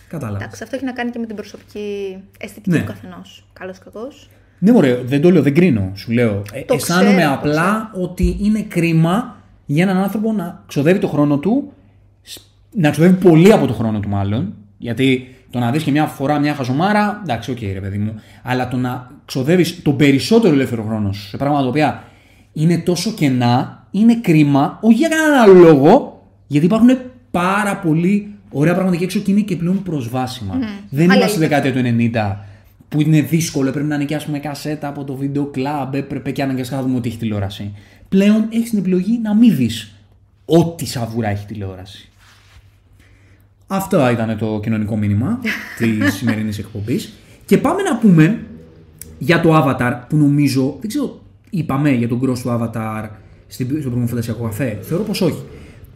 Κατάλαβα. 0.08 0.38
Εντάξει, 0.44 0.64
αυτό 0.64 0.76
έχει 0.76 0.86
να 0.86 0.92
κάνει 0.92 1.12
και 1.12 1.20
με 1.20 1.26
την 1.26 1.36
προσωπική 1.36 2.18
αισθητική 2.40 2.70
Ναι. 2.70 2.80
του 2.80 2.86
καθενός. 2.86 3.46
Καλός 3.54 3.78
ή 3.78 3.80
κακός. 3.84 4.30
Ναι, 4.60 4.72
μωρέ, 4.72 5.02
δεν 5.06 5.22
το 5.22 5.32
λέω, 5.32 5.42
δεν 5.42 5.54
κρίνω. 5.54 5.92
Σου 5.96 6.12
λέω. 6.12 6.42
Ε, 6.54 6.62
Το 6.62 6.74
αισθάνομαι 6.74 7.16
ξέρω, 7.16 7.30
το 7.30 7.34
απλά 7.34 7.92
ότι 8.02 8.38
είναι 8.42 8.62
κρίμα 8.62 9.36
για 9.66 9.84
έναν 9.84 9.98
άνθρωπο 9.98 10.32
να 10.32 10.64
ξοδεύει 10.68 11.00
το 11.00 11.08
χρόνο 11.08 11.38
του, 11.38 11.72
σ- 12.22 12.40
να 12.76 12.90
ξοδεύει 12.90 13.14
πολύ 13.30 13.52
από 13.54 13.68
το 13.68 13.74
χρόνο 13.74 14.00
του 14.00 14.10
μάλλον. 14.10 14.54
Γιατί 14.78 15.28
το 15.50 15.60
να 15.60 15.72
δεις 15.72 15.84
και 15.84 15.92
μια 15.92 16.06
φορά 16.06 16.40
μια 16.40 16.54
χαζομάρα, 16.54 17.20
εντάξει, 17.24 17.52
οκ, 17.52 17.60
ρε 17.74 17.80
παιδί 17.80 17.98
μου. 17.98 18.14
Αλλά 18.44 18.68
το 18.68 18.78
να 18.78 19.12
ξοδεύεις 19.26 19.82
τον 19.82 19.96
περισσότερο 19.96 20.54
ελεύθερο 20.54 20.84
χρόνο 20.84 21.12
σου 21.14 21.28
σε 21.28 21.38
πράγματα 21.38 21.64
τα 21.64 21.70
οποία 21.70 22.04
είναι 22.54 22.78
τόσο 22.78 23.12
κενά, 23.12 23.88
είναι 23.92 24.16
κρίμα, 24.16 24.78
όχι 24.82 24.94
για 24.96 25.08
κανέναν 25.08 25.40
άλλο 25.42 25.54
λόγο, 25.54 26.22
γιατί 26.48 26.66
υπάρχουν 26.66 26.90
πάρα 27.32 27.76
πολύ 27.78 28.34
ωραία 28.52 28.74
πράγματα 28.74 28.96
εκεί 28.96 29.04
έξω 29.04 29.20
και 29.20 29.32
είναι 29.32 29.42
και 29.42 29.56
πλέον 29.56 29.84
προσβάσιμα. 29.84 30.54
Δεν 30.90 31.04
Αλλά 31.12 31.14
είμαστε 31.16 31.28
στη 31.36 31.46
είναι 31.46 31.48
δεκαετία 31.48 31.74
του 31.74 31.98
90 32.12 32.49
που 32.90 33.02
είναι 33.02 33.22
δύσκολο, 33.22 33.72
πρέπει 33.72 33.88
να 33.88 33.98
νοικιάσουμε 33.98 34.40
κασέτα 34.40 34.88
από 34.88 35.04
το 35.04 35.16
βίντεο 35.16 35.46
κλαμπ, 35.46 35.94
έπρεπε 35.94 36.32
και 36.32 36.44
αναγκαστικά 36.44 36.76
να 36.80 36.84
δούμε 36.86 36.98
ότι 36.98 37.10
έχει 37.10 37.18
τηλεόραση. 37.18 37.74
Πλέον 38.10 38.46
έχεις 38.50 38.70
την 38.70 38.80
επιλογή 38.80 39.20
να 39.24 39.36
μην 39.36 39.56
δεις 39.56 39.96
ό,τι 40.46 40.86
σαβούρα 40.86 41.28
έχει 41.30 41.46
τηλεόραση. 41.46 42.10
Αυτό 43.68 44.10
ήταν 44.10 44.38
το 44.38 44.60
κοινωνικό 44.64 44.98
μήνυμα 44.98 45.40
της 45.78 46.14
σημερινής 46.14 46.58
εκπομπής. 46.60 47.14
Και 47.46 47.58
πάμε 47.58 47.82
να 47.82 47.98
πούμε 47.98 48.40
για 49.18 49.42
το 49.42 49.50
Avatar 49.58 50.00
που 50.10 50.16
νομίζω, 50.16 50.78
δεν 50.80 50.90
ξέρω, 50.90 51.22
είπαμε 51.50 51.90
για 51.92 52.08
τον 52.08 52.20
cross 52.24 52.38
του 52.40 52.50
Avatar 52.50 53.10
στην- 53.48 53.66
στο 53.68 53.76
προηγούμενο 53.78 54.08
φαντασιακό 54.08 54.44
καφέ. 54.44 54.78
Θεωρώ 54.82 55.04
πως 55.04 55.22
όχι. 55.22 55.44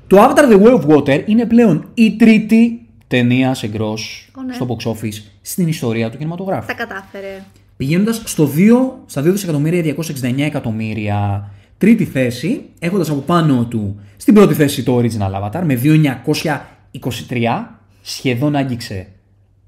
Το 0.08 0.18
Avatar 0.20 0.52
The 0.54 0.62
Way 0.64 0.82
of 0.82 0.86
Water 0.98 1.24
είναι 1.26 1.46
πλέον 1.46 1.86
η 1.94 2.16
τρίτη 2.16 2.86
ταινία 3.08 3.54
σε 3.54 3.70
gross 3.74 3.98
Ω, 4.38 4.42
ναι. 4.44 4.54
στο 4.54 4.68
box 4.70 4.92
office 4.92 5.22
στην 5.46 5.68
ιστορία 5.68 6.10
του 6.10 6.18
κινηματογράφου. 6.18 6.68
Τα 6.68 6.74
κατάφερε. 6.74 7.44
Πηγαίνοντας 7.78 8.22
στο 8.26 8.50
2, 8.56 8.70
στα 9.06 9.22
2 9.22 9.24
δισεκατομμύρια 9.24 9.96
269 9.96 10.40
εκατομμύρια 10.40 11.50
τρίτη 11.78 12.06
θέση, 12.06 12.70
έχοντας 12.80 13.10
από 13.10 13.20
πάνω 13.20 13.66
του 13.66 14.00
στην 14.18 14.34
πρώτη 14.34 14.54
θέση 14.54 14.84
το 14.84 14.98
Original 14.98 15.42
Avatar 15.42 15.62
με 15.64 15.80
2.923, 15.84 17.66
σχεδόν 18.02 18.56
άγγιξε 18.56 19.08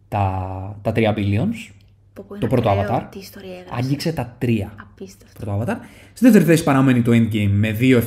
τα, 0.08 0.80
τα 0.82 0.92
3 0.96 1.14
billions. 1.16 1.74
Πω, 2.14 2.26
πω, 2.28 2.34
Το 2.34 2.36
είναι 2.36 2.48
πρώτο 2.48 2.70
ακραίο 2.70 2.98
Avatar. 2.98 3.04
Τι 3.12 3.20
ιστορία 3.20 3.52
έγραψε. 3.52 3.74
Άγγιξε 3.74 4.14
τα 4.14 4.38
3. 4.42 4.48
Απίστευτο. 4.82 5.46
Πρώτο 5.46 5.62
Avatar. 5.62 5.76
Στη 6.14 6.26
δεύτερη 6.26 6.44
θέση 6.46 6.64
παραμένει 6.64 7.02
το 7.02 7.12
Endgame 7.12 7.52
με 7.52 7.78
2.799. 7.80 8.02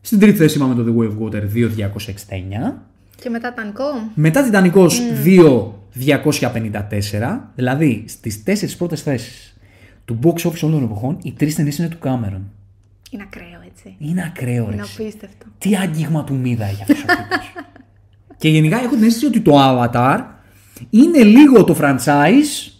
Στην 0.00 0.18
τρίτη 0.18 0.36
θέση 0.36 0.56
είπαμε 0.56 0.74
το 0.74 0.84
The 0.86 0.96
Way 0.96 1.08
of 1.10 1.22
Water 1.22 1.42
2.269. 1.54 2.72
Και 3.20 3.30
μετά 3.30 3.54
τανικό. 3.54 3.84
Μετά 4.14 4.42
Τιτανικός 4.44 5.00
2.254, 5.24 7.40
δηλαδή 7.54 8.04
στις 8.08 8.42
τέσσερις 8.42 8.76
πρώτες 8.76 9.02
θέσεις 9.02 9.56
του 10.04 10.18
box 10.22 10.48
office 10.48 10.60
όλων 10.62 10.74
των 10.74 10.82
εποχών, 10.82 11.18
οι 11.22 11.32
τρεις 11.32 11.54
ταινίες 11.54 11.78
είναι 11.78 11.88
του 11.88 11.98
Κάμερον. 11.98 12.50
Είναι 13.10 13.22
ακραίο 13.26 13.60
έτσι. 13.72 13.94
Είναι 13.98 14.32
ακραίο 14.36 14.66
ρε. 14.68 14.72
Είναι 14.72 14.82
εσύ. 14.82 15.02
απίστευτο. 15.02 15.46
Τι 15.58 15.76
άγγιγμα 15.76 16.24
του 16.24 16.34
μίδα 16.34 16.64
έχει 16.64 16.82
αυτός 16.82 17.02
ο 17.02 17.06
τύπος. 17.06 17.52
Και 18.40 18.48
γενικά 18.48 18.76
έχω 18.76 18.94
την 18.94 19.04
αίσθηση 19.04 19.26
ότι 19.26 19.40
το 19.40 19.52
Avatar 19.58 20.20
είναι 20.90 21.22
λίγο 21.22 21.64
το 21.64 21.76
franchise 21.80 22.72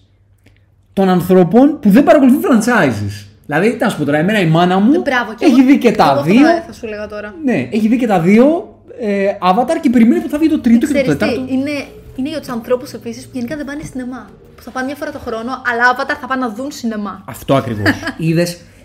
των 0.92 1.08
ανθρώπων 1.08 1.78
που 1.80 1.90
δεν 1.90 2.04
παρακολουθούν 2.04 2.40
franchises. 2.42 3.26
Δηλαδή, 3.46 3.76
τι 3.76 3.84
να 3.84 3.88
σου 3.90 3.98
πω 3.98 4.04
τώρα, 4.04 4.18
εμένα 4.18 4.40
η 4.40 4.46
μάνα 4.46 4.78
μου 4.78 5.00
Μπράβο, 5.00 5.34
και 5.34 5.44
έχει 5.44 5.60
εγώ- 5.60 5.68
δει 5.70 5.78
και 5.78 5.92
τα 5.92 6.04
εγώ 6.04 6.12
αυτό 6.20 6.32
δύο. 6.32 6.46
θα- 6.46 6.62
Θα 6.66 6.72
σου 6.72 6.86
λέγα 6.86 7.06
τώρα. 7.06 7.34
Ναι, 7.44 7.68
έχει 7.72 7.88
δει 7.88 7.96
και 7.96 8.06
τα 8.06 8.20
δύο 8.20 8.74
ε, 9.00 9.26
Avatar 9.42 9.78
και 9.82 9.90
περιμένει 9.90 10.20
που 10.20 10.28
θα 10.28 10.38
βγει 10.38 10.48
το 10.48 10.60
τρίτο 10.60 10.86
και 10.86 10.92
το 10.92 11.00
Ξέρεις 11.00 11.12
τι, 11.12 11.16
τέταρτο. 11.18 11.52
είναι, 11.52 11.70
είναι 12.16 12.28
για 12.28 12.38
τους 12.38 12.48
ανθρώπους 12.48 12.92
επίσης 12.92 13.24
που 13.24 13.30
γενικά 13.32 13.56
δεν 13.56 13.64
πάνε 13.66 13.82
σινεμά. 13.82 14.30
Που 14.56 14.62
θα 14.62 14.70
πάνε 14.70 14.86
μια 14.86 14.94
φορά 14.94 15.10
το 15.10 15.18
χρόνο, 15.18 15.50
αλλά 15.72 15.82
Avatar 15.96 16.16
θα 16.20 16.26
πάνε 16.26 16.46
να 16.46 16.52
δουν 16.54 16.70
σινεμά. 16.70 17.24
Αυτό 17.26 17.54
ακριβώς. 17.54 17.88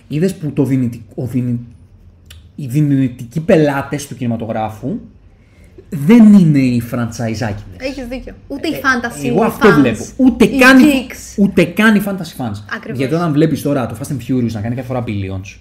Είδες 0.07 0.35
που 0.35 0.51
το 0.51 0.63
δυνητικό, 0.63 1.13
ο 1.15 1.25
δυνη- 1.25 1.59
οι 2.55 2.67
δυνητικοί 2.67 3.39
πελάτες 3.39 4.07
του 4.07 4.15
κινηματογράφου 4.15 4.97
δεν 5.89 6.33
είναι 6.33 6.59
οι 6.59 6.81
franchise-άκιδες. 6.91 7.77
Έχεις 7.77 8.05
δίκιο. 8.09 8.33
Ούτε 8.47 8.67
οι 8.67 8.71
fantasy. 8.73 9.23
Ε, 9.25 9.27
Εγώ 9.27 9.41
οι 9.43 9.45
αυτό 9.45 9.69
fans, 9.69 9.79
βλέπω. 9.79 10.05
Ούτε 10.17 10.45
οι 10.45 10.57
καν, 10.57 10.79
οι- 10.79 10.83
geeks. 10.83 11.43
ούτε 11.43 11.63
καν 11.63 11.95
οι 11.95 12.01
fantasy 12.05 12.41
fans. 12.41 12.63
Ακριβώς. 12.75 12.97
Γιατί 12.99 13.13
όταν 13.13 13.31
βλέπεις 13.33 13.61
τώρα 13.61 13.85
το 13.85 13.95
Fast 14.01 14.11
and 14.11 14.17
Furious 14.31 14.51
να 14.51 14.61
κάνει 14.61 14.75
κάθε 14.75 14.87
φορά 14.87 15.03
billions, 15.07 15.57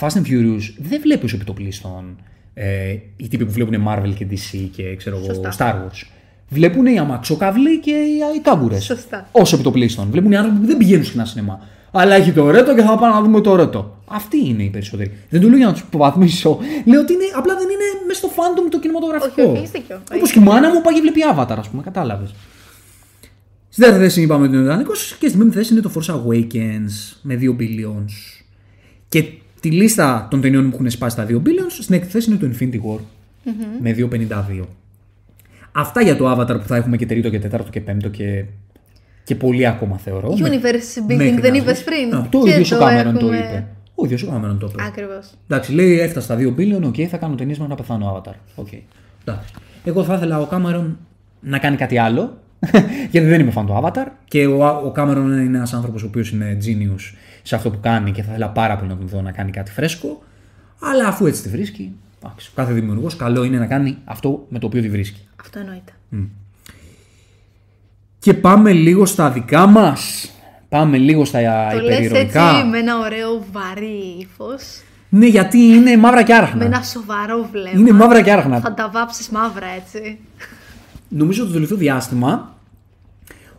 Fast 0.00 0.12
and 0.12 0.26
Furious 0.30 0.74
δεν 0.78 1.00
βλέπεις 1.02 1.32
ω 1.32 1.36
επιτοπλίστων 1.36 2.16
ε, 2.54 2.96
οι 3.16 3.28
τύποι 3.28 3.44
που 3.44 3.52
βλέπουν 3.52 3.84
Marvel 3.88 4.12
και 4.18 4.26
DC 4.30 4.68
και 4.76 4.96
ξέρω 4.96 5.16
εγώ 5.16 5.24
Σωστά. 5.24 5.54
Star 5.58 5.74
Wars. 5.74 6.06
Βλέπουν 6.48 6.86
οι 6.86 6.98
αμαξοκαύλοι 6.98 7.80
και 7.80 7.90
οι, 7.90 8.36
οι 8.36 8.40
κάμπουρε. 8.40 8.80
Σωστά. 8.80 9.28
Ω 9.32 9.40
επιτοπλίστων. 9.40 10.10
Βλέπουν 10.10 10.32
οι 10.32 10.36
άνθρωποι 10.36 10.58
που 10.58 10.66
δεν 10.66 10.76
πηγαίνουν 10.76 11.04
συχνά 11.04 11.24
σινεμά. 11.24 11.60
Αλλά 11.90 12.14
έχει 12.14 12.32
το 12.32 12.50
ρέτο 12.50 12.74
και 12.74 12.82
θα 12.82 12.98
πάμε 12.98 13.14
να 13.14 13.22
δούμε 13.22 13.40
το 13.40 13.56
ρέτο. 13.56 14.02
Αυτοί 14.06 14.48
είναι 14.48 14.62
οι 14.62 14.68
περισσότεροι. 14.68 15.12
Δεν 15.28 15.40
το 15.40 15.48
λέω 15.48 15.56
για 15.56 15.66
να 15.66 15.72
τους 15.72 15.80
υποβαθμίσω. 15.80 16.58
Λέω 16.84 17.00
ότι 17.00 17.12
είναι, 17.12 17.24
απλά 17.36 17.54
δεν 17.54 17.64
είναι 17.64 18.04
μέσα 18.06 18.18
στο 18.18 18.28
fandom 18.36 18.70
το 18.70 18.80
κινηματογραφικό. 18.80 19.42
Όχι, 19.42 19.50
όχι, 19.50 19.58
έχεις 19.58 19.70
δίκιο. 19.70 19.96
Όπως 19.96 20.16
Έχεις 20.16 20.32
και 20.32 20.38
η 20.38 20.42
μάνα 20.42 20.74
μου 20.74 20.80
πάει 20.80 20.94
και 20.94 21.00
βλέπει 21.00 21.20
Avatar, 21.34 21.56
ας 21.58 21.68
πούμε, 21.68 21.82
κατάλαβες. 21.82 22.34
Στη 23.68 23.82
δεύτερη 23.82 24.02
θέση 24.04 24.22
είπαμε 24.22 24.44
ότι 24.46 24.54
είναι 24.54 24.62
ο 24.62 24.66
Ιδανικός 24.66 25.16
και 25.18 25.28
στην 25.28 25.38
πέμπτη 25.40 25.56
θέση 25.56 25.72
είναι 25.72 25.82
το 25.82 25.90
Force 25.94 26.14
Awakens 26.14 27.16
με 27.22 27.38
2 27.40 27.56
billions. 27.60 28.42
Και 29.08 29.24
τη 29.64 29.70
λίστα 29.70 30.26
των 30.30 30.40
ταινιών 30.40 30.68
που 30.70 30.74
έχουν 30.74 30.90
σπάσει 30.90 31.16
τα 31.16 31.26
2 31.28 31.32
billions, 31.32 31.70
στην 31.80 31.94
έκτη 31.94 32.08
θέση 32.08 32.30
είναι 32.30 32.38
το 32.38 32.48
Infinity 32.52 32.74
War 32.74 32.98
με 33.80 33.94
2,52. 33.98 34.64
Αυτά 35.72 36.02
για 36.02 36.16
το 36.16 36.32
Avatar 36.32 36.58
που 36.60 36.66
θα 36.66 36.76
έχουμε 36.76 36.96
και 36.96 37.06
τρίτο 37.06 37.30
και 37.30 37.38
τέταρτο 37.38 37.70
και 37.70 37.80
πέμπτο 37.80 38.08
και, 38.08 38.44
και 39.24 39.34
πολύ 39.34 39.66
ακόμα 39.66 39.96
θεωρώ. 39.98 40.28
Universe 40.38 41.10
building 41.10 41.16
Μέχρι 41.16 41.40
δεν 41.40 41.50
να 41.50 41.56
είπες 41.56 41.74
δεις. 41.76 41.84
πριν. 41.84 42.14
Α, 42.14 42.26
το 42.30 42.42
Και 42.42 42.50
ίδιο 42.50 42.76
ο 42.76 42.78
το 42.78 42.84
Κάμερον 42.84 43.12
το 43.18 43.18
έχουμε. 43.18 43.36
είπε. 43.38 43.66
Ο 43.94 44.04
ίδιος 44.04 44.22
ο 44.22 44.26
Κάμερον 44.26 44.58
το 44.58 44.68
είπε. 44.72 44.82
Ακριβώς. 44.82 45.30
Εντάξει, 45.48 45.72
λέει 45.72 46.00
έφτασα 46.00 46.24
στα 46.26 46.36
2 46.36 46.60
billion, 46.60 46.82
οκ, 46.82 46.94
θα 47.10 47.16
κάνω 47.16 47.34
ταινίες 47.34 47.54
μέχρι 47.58 47.68
να 47.70 47.74
πεθάνω 47.74 48.16
Avatar. 48.22 48.34
Οκ. 48.54 48.68
Εντάξει. 49.24 49.52
Εγώ 49.84 50.04
θα 50.04 50.14
ήθελα 50.14 50.40
ο 50.40 50.46
Κάμερον 50.46 50.98
να 51.40 51.58
κάνει 51.58 51.76
κάτι 51.76 51.98
άλλο. 51.98 52.38
γιατί 53.10 53.26
δεν 53.26 53.40
είμαι 53.40 53.50
φαν 53.50 53.66
του 53.66 53.80
Avatar. 53.82 54.06
Και 54.24 54.46
ο, 54.46 54.66
ο 54.84 54.90
Κάμερον 54.90 55.32
είναι 55.32 55.58
ένας 55.58 55.72
άνθρωπος 55.74 56.02
ο 56.02 56.06
οποίος 56.06 56.30
είναι 56.30 56.58
genius 56.64 57.14
σε 57.46 57.54
αυτό 57.54 57.70
που 57.70 57.78
κάνει 57.80 58.12
και 58.12 58.22
θα 58.22 58.30
ήθελα 58.30 58.48
πάρα 58.48 58.76
πολύ 58.76 58.90
να 58.90 58.96
τον 58.96 59.08
δω 59.08 59.20
να 59.22 59.32
κάνει 59.32 59.50
κάτι 59.50 59.70
φρέσκο. 59.70 60.22
Αλλά 60.80 61.08
αφού 61.08 61.26
έτσι 61.26 61.42
τη 61.42 61.48
βρίσκει, 61.48 61.92
εντάξει, 62.22 62.48
ο 62.50 62.52
κάθε 62.54 62.72
δημιουργός 62.72 63.16
καλό 63.16 63.44
είναι 63.44 63.58
να 63.58 63.66
κάνει 63.66 63.98
αυτό 64.04 64.46
με 64.48 64.58
το 64.58 64.66
οποίο 64.66 64.80
τη 64.80 64.88
βρίσκει. 64.90 65.20
Αυτό 65.40 65.58
εννοείται. 65.58 65.92
Και 68.18 68.34
πάμε 68.34 68.72
λίγο 68.72 69.06
στα 69.06 69.30
δικά 69.30 69.66
μας. 69.66 70.28
Πάμε 70.68 70.96
λίγο 70.98 71.24
στα 71.24 71.38
Το 71.38 71.80
λες 71.80 71.96
έτσι 71.98 72.04
υπερηρωικά. 72.04 72.64
με 72.64 72.78
ένα 72.78 72.98
ωραίο 72.98 73.44
βαρύ 73.52 74.16
ύφος. 74.20 74.62
Ναι, 75.08 75.26
γιατί 75.26 75.58
είναι 75.58 75.96
μαύρα 75.96 76.22
και 76.22 76.32
Με 76.32 76.38
άραχνα. 76.38 76.64
ένα 76.64 76.82
σοβαρό 76.82 77.48
βλέμμα. 77.52 77.78
Είναι 77.78 77.92
μαύρα 77.92 78.22
και 78.22 78.32
άραχνα. 78.32 78.60
Θα 78.60 78.74
τα 78.74 78.90
βάψεις 78.92 79.28
μαύρα 79.28 79.66
έτσι. 79.76 80.18
νομίζω 81.08 81.38
ότι 81.40 81.48
το 81.48 81.54
τελευταίο 81.54 81.78
διάστημα 81.78 82.54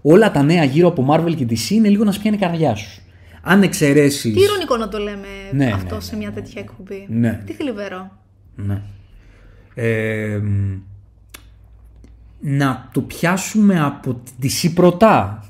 όλα 0.01 0.31
τα 0.31 0.43
νέα 0.43 0.63
γύρω 0.63 0.87
από 0.87 1.05
Marvel 1.09 1.35
και 1.35 1.45
DC 1.49 1.69
είναι 1.69 1.89
λίγο 1.89 2.03
να 2.03 2.11
σπιάνει 2.11 2.35
η 2.35 2.39
καρδιά 2.39 2.75
σου. 2.75 3.01
Αν 3.47 3.63
εξαιρέσει. 3.63 4.31
Τι 4.31 4.41
ηρωνικό 4.41 4.77
να 4.77 4.87
το 4.87 4.97
λέμε 4.97 5.27
Ναι, 5.51 5.71
αυτό 5.73 5.95
ναι, 5.95 6.01
σε 6.01 6.15
μια 6.15 6.31
τέτοια 6.31 6.61
εκπομπή; 6.61 7.05
Ναι. 7.09 7.41
Τι 7.45 7.53
θλιβερό. 7.53 8.11
Ναι. 8.55 8.81
Ε, 9.75 10.37
μ, 10.37 10.77
να 12.39 12.89
το 12.91 13.01
πιάσουμε 13.01 13.81
από 13.83 14.13
την 14.39 14.49
DC 14.49 14.71
πρώτα. 14.73 15.43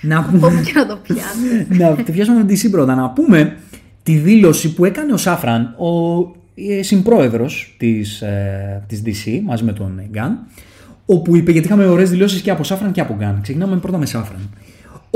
Να 0.00 0.24
πούμε, 0.24 0.46
Όπου 0.46 0.60
και 0.64 0.72
να 0.74 0.86
το 0.86 0.96
πιάσει. 1.02 1.66
να 1.80 2.04
το 2.04 2.12
πιάσουμε 2.12 2.38
από 2.38 2.46
την 2.46 2.56
DC 2.56 2.70
πρώτα. 2.70 2.94
Να 2.94 3.10
πούμε 3.10 3.56
τη 4.02 4.16
δήλωση 4.16 4.74
που 4.74 4.84
έκανε 4.84 5.12
ο 5.12 5.16
Σάφραν, 5.16 5.62
ο 5.78 6.20
ε, 6.54 6.82
συμπρόεδρος 6.82 7.74
της, 7.78 8.22
ε, 8.22 8.84
της 8.88 9.02
DC, 9.06 9.40
μαζί 9.44 9.64
με 9.64 9.72
τον 9.72 10.02
Γκάν, 10.10 10.38
όπου 11.06 11.36
είπε, 11.36 11.52
γιατί 11.52 11.66
είχαμε 11.66 11.86
ωραίες 11.86 12.10
δηλώσεις 12.10 12.40
και 12.40 12.50
από 12.50 12.64
Σάφραν 12.64 12.92
και 12.92 13.00
από 13.00 13.14
Γκάν. 13.14 13.38
Ξεκινάμε 13.42 13.76
πρώτα 13.76 13.98
με 13.98 14.06
Σάφραν. 14.06 14.50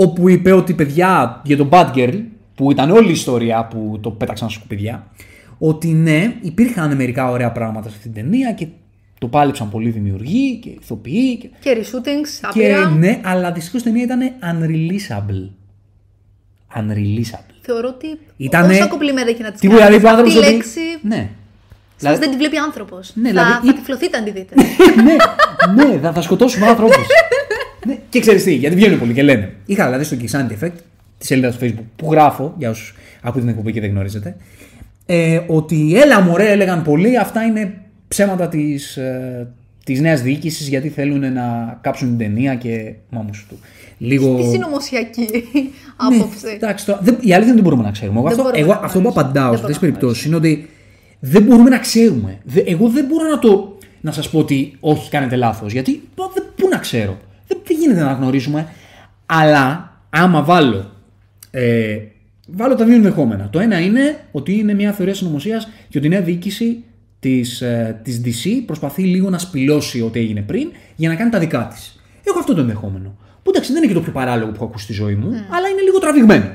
Όπου 0.00 0.28
είπε 0.28 0.52
ότι 0.52 0.74
παιδιά 0.74 1.40
για 1.44 1.56
τον 1.56 1.68
Bad 1.72 1.92
Girl, 1.94 2.20
που 2.54 2.70
ήταν 2.70 2.90
όλη 2.90 3.08
η 3.08 3.12
ιστορία 3.12 3.64
που 3.66 3.98
το 4.02 4.10
πέταξαν 4.10 4.50
στα 4.50 4.58
σκουπιδιά, 4.58 5.06
ότι 5.58 5.88
ναι, 5.88 6.34
υπήρχαν 6.40 6.96
μερικά 6.96 7.30
ωραία 7.30 7.52
πράγματα 7.52 7.88
σε 7.88 7.94
αυτήν 7.96 8.12
την 8.12 8.22
ταινία 8.22 8.52
και 8.52 8.66
το 9.18 9.26
πάλεψαν 9.28 9.70
πολλοί 9.70 9.90
δημιουργοί 9.90 10.56
και 10.58 10.68
ηθοποιοί. 10.68 11.36
Και, 11.38 11.48
και 11.60 11.76
reshootings, 11.80 12.50
και 12.52 12.72
άπειρα. 12.72 12.88
ναι, 12.90 13.20
αλλά 13.24 13.52
δυστυχώς 13.52 13.80
η 13.80 13.84
ταινία 13.84 14.02
ήταν 14.02 14.20
unreleasable. 14.20 15.50
Unreleasable. 16.78 17.54
Θεωρώ 17.60 17.88
ότι 17.88 18.06
Ήτανε- 18.36 18.70
όσα 18.72 18.86
κομπλιμέντα 18.86 19.32
και 19.32 19.42
να 19.42 19.52
τη 19.52 19.58
Τι 19.58 19.68
μου 19.68 19.74
λέει 19.74 19.82
ο 19.82 19.94
Αυτή 19.94 20.06
άνθρωπο. 20.08 20.30
η 20.30 20.36
ότι... 20.36 20.46
λέξη 20.50 20.80
Ναι. 21.02 21.28
σας 21.96 22.18
δεν 22.18 22.30
τη 22.30 22.36
βλέπει 22.36 22.56
άνθρωπος. 22.56 23.10
Ναι, 23.14 23.32
θα, 23.32 23.42
δηλαδή- 23.44 23.66
θα 23.66 23.72
τυφλωθείτε 23.74 24.16
αν 24.18 24.24
τη 24.24 24.30
δείτε. 24.30 24.54
ναι, 25.76 25.84
ναι, 25.84 25.98
θα, 25.98 26.12
θα 26.12 26.22
σκοτώσουμε 26.22 26.66
άνθρωπου. 26.72 26.92
Ναι. 27.86 27.98
Και 28.08 28.20
ξέρεις 28.20 28.42
τι, 28.42 28.54
γιατί 28.54 28.76
βγαίνουν 28.76 28.98
πολλοί 28.98 29.12
και 29.12 29.22
λένε. 29.22 29.52
Είχα 29.66 29.84
δηλαδή 29.86 30.04
στο 30.04 30.16
Kixanti 30.20 30.64
Effect, 30.64 30.72
τη 31.18 31.26
σελίδα 31.26 31.50
στο 31.52 31.66
Facebook, 31.66 31.84
που 31.96 32.12
γράφω, 32.12 32.54
για 32.58 32.70
όσους 32.70 32.94
ακούτε 33.22 33.40
την 33.40 33.48
εκπομπή 33.48 33.72
και 33.72 33.80
δεν 33.80 33.90
γνωρίζετε, 33.90 34.36
ε, 35.06 35.40
ότι 35.46 35.98
έλα 36.00 36.20
μωρέ, 36.20 36.50
έλεγαν 36.50 36.82
πολλοί, 36.82 37.18
αυτά 37.18 37.42
είναι 37.42 37.74
ψέματα 38.08 38.48
της 38.48 38.96
ε, 38.96 39.48
της 39.84 40.00
νέας 40.00 40.22
διοίκησης 40.22 40.68
γιατί 40.68 40.88
θέλουν 40.88 41.32
να 41.32 41.78
κάψουν 41.80 42.08
την 42.08 42.18
ταινία 42.18 42.54
και 42.54 42.94
μάμους 43.10 43.46
του. 43.48 43.58
Λίγο. 43.98 44.34
Τι 44.36 44.42
συνωμοσιακή 44.42 45.28
Ναι, 45.52 45.60
άποψη. 45.96 46.46
εντάξει, 46.54 46.86
τώρα, 46.86 46.98
δεν, 47.02 47.16
η 47.20 47.32
αλήθεια 47.34 47.54
δεν 47.54 47.62
μπορούμε 47.62 47.82
να 47.82 47.90
ξέρουμε. 47.90 48.18
Εγώ, 48.18 48.28
Δεν 48.28 48.38
αυτό, 48.38 48.42
μπορούμε 48.50 48.62
εγώ 48.72 48.80
να 48.80 48.86
αυτό 48.86 49.00
που 49.00 49.08
γνωρίζουμε. 49.08 49.20
απαντάω 49.30 49.50
Δεν 49.50 49.58
σε 49.58 49.64
αυτές 49.64 49.78
τις 49.78 49.78
μπορούμε 49.78 49.92
να 49.92 49.98
περιπτώσεις 49.98 50.24
είναι 50.24 50.36
ότι 50.36 50.68
δεν 51.20 51.42
μπορούμε 51.42 51.70
να 51.70 51.78
ξέρουμε. 51.78 52.38
Δε- 52.44 52.60
εγώ 52.66 52.88
δεν 52.88 53.04
μπορώ 53.04 53.28
να 53.30 53.38
το 53.38 53.78
να 54.00 54.12
σας 54.12 54.28
πω 54.30 54.38
ότι 54.38 54.72
όχι, 54.80 55.10
κάνετε 55.10 55.36
λάθος. 55.36 55.72
Γιατί 55.72 56.02
πο- 56.14 56.30
δεν, 56.34 56.44
πού 56.56 56.68
να 56.70 56.78
ξέρω. 56.78 57.18
Δεν, 57.48 57.58
δεν 57.64 57.76
γίνεται 57.80 58.02
να 58.02 58.12
γνωρίζουμε. 58.12 58.68
Αλλά 59.26 59.96
άμα 60.10 60.42
βάλω. 60.42 60.90
Ε, 61.50 61.98
βάλω 62.46 62.74
τα 62.74 62.84
δύο 62.84 62.94
ενδεχόμενα. 62.94 63.48
Το 63.50 63.58
ένα 63.58 63.80
είναι 63.80 64.18
ότι 64.32 64.58
είναι 64.58 64.74
μια 64.74 64.92
θεωρία 64.92 65.14
συνωμοσίας 65.14 65.68
και 65.88 65.98
ότι 65.98 66.06
η 66.06 66.10
νέα 66.10 66.22
διοίκηση 66.22 66.82
της 67.20 67.62
της 68.02 68.20
DC 68.24 68.62
προσπαθεί 68.66 69.02
λίγο 69.02 69.30
να 69.30 69.38
σπηλώσει 69.38 70.02
ό,τι 70.02 70.18
έγινε 70.20 70.40
πριν 70.40 70.70
για 70.96 71.08
να 71.08 71.14
κάνει 71.14 71.30
τα 71.30 71.38
δικά 71.38 71.68
της. 71.74 72.00
Έχω 72.24 72.38
αυτό 72.38 72.54
το 72.54 72.60
ενδεχόμενο. 72.60 73.16
Που 73.42 73.50
εντάξει 73.50 73.72
δεν 73.72 73.82
είναι 73.82 73.92
και 73.92 73.98
το 73.98 74.04
πιο 74.04 74.12
παράλογο 74.12 74.50
που 74.50 74.54
έχω 74.56 74.64
ακούσει 74.64 74.84
στη 74.84 74.92
ζωή 74.92 75.14
μου, 75.14 75.26
αλλά 75.28 75.68
είναι 75.68 75.82
λίγο 75.84 75.98
τραβηγμένο. 75.98 76.50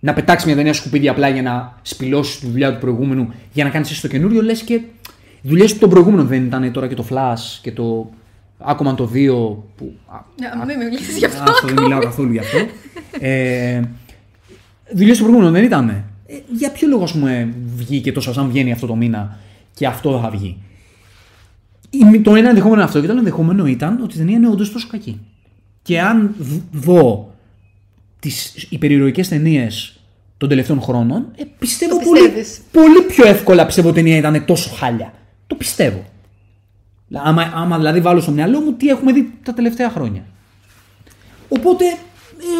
Να 0.00 0.12
πετάξει 0.12 0.46
μια 0.46 0.56
ταινία 0.56 0.72
σκουπίδια 0.72 1.10
απλά 1.10 1.28
για 1.28 1.42
να 1.42 1.78
σπηλώσει 1.82 2.40
τη 2.40 2.46
δουλειά 2.46 2.72
του 2.72 2.78
προηγούμενου 2.78 3.32
για 3.52 3.64
να 3.64 3.70
κάνεις 3.70 3.90
εσύ 3.90 4.00
το 4.00 4.08
καινούριο, 4.08 4.42
λες 4.42 4.62
και 4.62 4.74
οι 5.42 5.48
δουλειές 5.48 5.72
του 5.72 5.78
των 5.78 5.90
προηγούμενων 5.90 6.26
δεν 6.26 6.44
ήταν 6.44 6.72
τώρα 6.72 6.86
και 6.86 6.94
το 6.94 7.04
Flash 7.10 7.58
και 7.62 7.72
το 7.72 8.10
Aquaman 8.66 8.96
το 8.96 9.10
2 9.14 9.56
που. 9.76 9.92
α, 10.06 10.18
Να 10.58 10.64
μην 10.64 10.78
μιλήσεις 10.78 11.16
γι' 11.18 11.24
αυτό. 11.24 11.42
αυτό 11.52 11.66
δεν 11.66 11.82
μιλάω 11.82 12.00
καθόλου 12.00 12.32
γι' 12.32 12.38
αυτό. 12.38 12.58
Ε, 13.20 13.80
Δουλειές 14.94 15.16
του 15.16 15.22
προηγούμενου 15.22 15.52
δεν 15.52 15.64
ήταν. 15.64 15.88
Ε, 15.88 16.04
για 16.56 16.70
ποιο 16.70 16.88
λόγο, 16.88 17.02
ας 17.02 17.12
πούμε, 17.12 17.54
βγήκε 17.76 18.12
τόσο 18.12 18.32
σαν 18.32 18.48
βγαίνει 18.48 18.72
αυτό 18.72 18.86
το 18.86 18.94
μήνα 18.96 19.38
και 19.74 19.86
αυτό 19.86 20.20
θα 20.22 20.30
βγει; 20.30 20.56
Η- 21.90 22.20
Το 22.20 22.34
ένα 22.34 22.48
ενδεχόμενο 22.48 22.74
είναι 22.80 22.84
αυτό 22.84 23.00
και 23.00 23.06
το 23.06 23.12
άλλο 23.12 23.20
ενδεχόμενο 23.20 23.66
ήταν 23.66 24.00
ότι 24.02 24.14
η 24.14 24.18
ταινία 24.18 24.36
είναι 24.36 24.48
όντως 24.48 24.72
τόσο 24.72 24.86
κακή. 24.90 25.20
Και 25.82 26.00
αν 26.00 26.34
δ- 26.38 26.62
δω 26.72 27.34
τις 28.20 28.66
υπερηρωικέ 28.70 29.26
ταινίες 29.26 30.00
των 30.36 30.48
τελευταίων 30.48 30.80
χρόνων, 30.80 31.26
ε, 31.36 31.42
πιστεύω 31.58 31.98
Το 31.98 32.04
πολύ, 32.04 32.20
πιστεύεις. 32.20 32.60
πολύ 32.72 33.02
πιο 33.02 33.26
εύκολα 33.26 33.66
πιστεύω 33.66 33.88
ότι 33.88 34.00
η 34.00 34.02
ταινία 34.02 34.18
ήταν 34.18 34.44
τόσο 34.44 34.70
χάλια. 34.70 35.12
Το 35.46 35.54
πιστεύω. 35.54 36.04
Άμα, 37.14 37.52
άμα 37.54 37.76
δηλαδή 37.76 38.00
βάλω 38.00 38.20
στο 38.20 38.30
μυαλό 38.30 38.60
μου 38.60 38.72
τι 38.72 38.88
έχουμε 38.88 39.12
δει 39.12 39.32
τα 39.42 39.54
τελευταία 39.54 39.90
χρόνια. 39.90 40.22
Οπότε, 41.48 41.84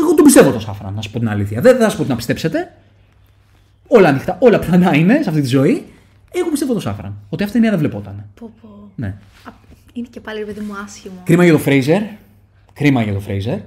εγώ 0.03 0.15
τον 0.15 0.25
πιστεύω 0.25 0.51
το 0.53 0.59
Σάφραν, 0.61 0.95
να 0.95 1.03
σου 1.03 1.11
πω 1.11 1.19
την 1.19 1.29
αλήθεια. 1.29 1.61
Δεν 1.61 1.77
θα 1.79 1.89
σα 1.89 1.95
πω 1.97 2.01
ότι 2.01 2.11
να 2.11 2.17
πιστέψετε. 2.17 2.75
Όλα 3.87 4.09
ανοιχτά, 4.09 4.37
όλα 4.41 4.59
πλανά 4.59 4.95
είναι 4.97 5.23
σε 5.23 5.29
αυτή 5.29 5.41
τη 5.41 5.47
ζωή. 5.49 5.85
Εγώ 6.35 6.51
πιστεύω 6.51 6.73
το 6.75 6.81
Σάφραν. 6.81 7.15
Ότι 7.29 7.43
αυτή 7.45 7.57
η 7.57 7.61
ταινία 7.61 7.79
δεν 7.79 7.89
βλεπόταν. 7.89 8.25
Πω, 8.41 8.51
πω. 8.63 8.91
Ναι. 8.97 9.07
Α, 9.45 9.51
Είναι 9.93 10.07
και 10.11 10.21
πάλι 10.21 10.39
ρε 10.39 10.45
παιδί 10.45 10.61
μου 10.61 10.73
άσχημο. 10.85 11.15
Κρίμα 11.25 11.45
για 11.45 11.53
το 11.53 11.61
Fraser. 11.67 12.01
Κρίμα 12.73 13.03
για 13.03 13.13
το 13.13 13.23
Fraser. 13.29 13.59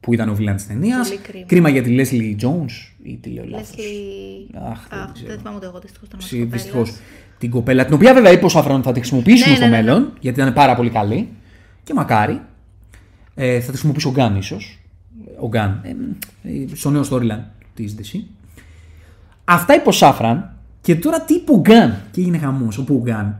Που 0.00 0.12
ήταν 0.14 0.28
ο 0.28 0.34
βιλάν 0.34 0.56
της 0.56 0.66
ταινίας. 0.66 1.08
Πολύ 1.08 1.44
κρίμα. 1.46 1.68
για 1.68 1.82
τη 1.82 1.96
Leslie 1.98 2.44
Jones. 2.44 2.94
Ή 3.02 3.16
τη 3.16 3.30
λέω 3.30 3.44
λάθος. 3.46 3.70
Leslie. 3.76 4.56
Αχ, 4.70 4.86
δεν 4.90 4.98
Αχ, 4.98 5.12
ξέρω. 5.12 5.28
δεν 5.28 5.38
θυμάμαι 5.38 5.60
το 5.60 5.66
εγώ 5.66 5.78
δυστυχώς 5.78 6.08
το 6.08 6.16
Ψη- 6.16 6.48
όνομα 7.42 7.48
της 7.48 7.48
Δυστυχώς. 7.48 7.48
κοπέλας. 7.48 7.48
Την 7.48 7.50
κοπέλα, 7.50 7.84
την 7.84 7.94
οποία 7.94 8.14
βέβαια 8.14 8.32
είπε 8.32 8.44
ο 8.44 8.48
Σάφραν 8.48 8.76
ότι 8.76 8.86
θα 8.86 8.92
τη 8.92 8.98
χρησιμοποιήσουμε 8.98 9.50
Ναι, 9.50 9.56
στο 9.56 9.64
ναι, 9.64 9.70
ναι, 9.70 9.76
ναι. 9.76 9.82
μέλλον, 9.82 10.12
γιατί 10.20 10.40
ήταν 10.40 10.52
πάρα 10.52 10.74
πολύ 10.74 10.90
καλή. 10.90 11.28
Και 11.84 11.94
μακάρι. 11.94 12.40
Ε, 13.34 13.54
θα 13.54 13.60
τη 13.60 13.66
χρησιμοποιήσει 13.66 14.06
ο 14.08 14.10
Γκάν 14.10 14.36
ίσως. 14.36 14.78
Ο 15.40 15.48
Γκάν. 15.48 15.80
Ε, 15.82 15.90
ε, 16.48 16.66
στο 16.74 16.90
νέο 16.90 17.02
storyline 17.10 17.44
της 17.74 17.94
DC. 17.98 18.18
Αυτά 19.44 19.74
είπε 19.74 19.88
ο 19.88 19.92
Σάφραν. 19.92 20.50
Και 20.80 20.96
τώρα 20.96 21.20
τι 21.20 21.34
είπε 21.34 21.52
ο 21.52 21.60
Γκάν. 21.60 22.02
Και 22.10 22.20
έγινε 22.20 22.38
χαμός. 22.38 22.78
Όπου 22.78 22.94
ο 22.94 23.00
Γκάν. 23.02 23.36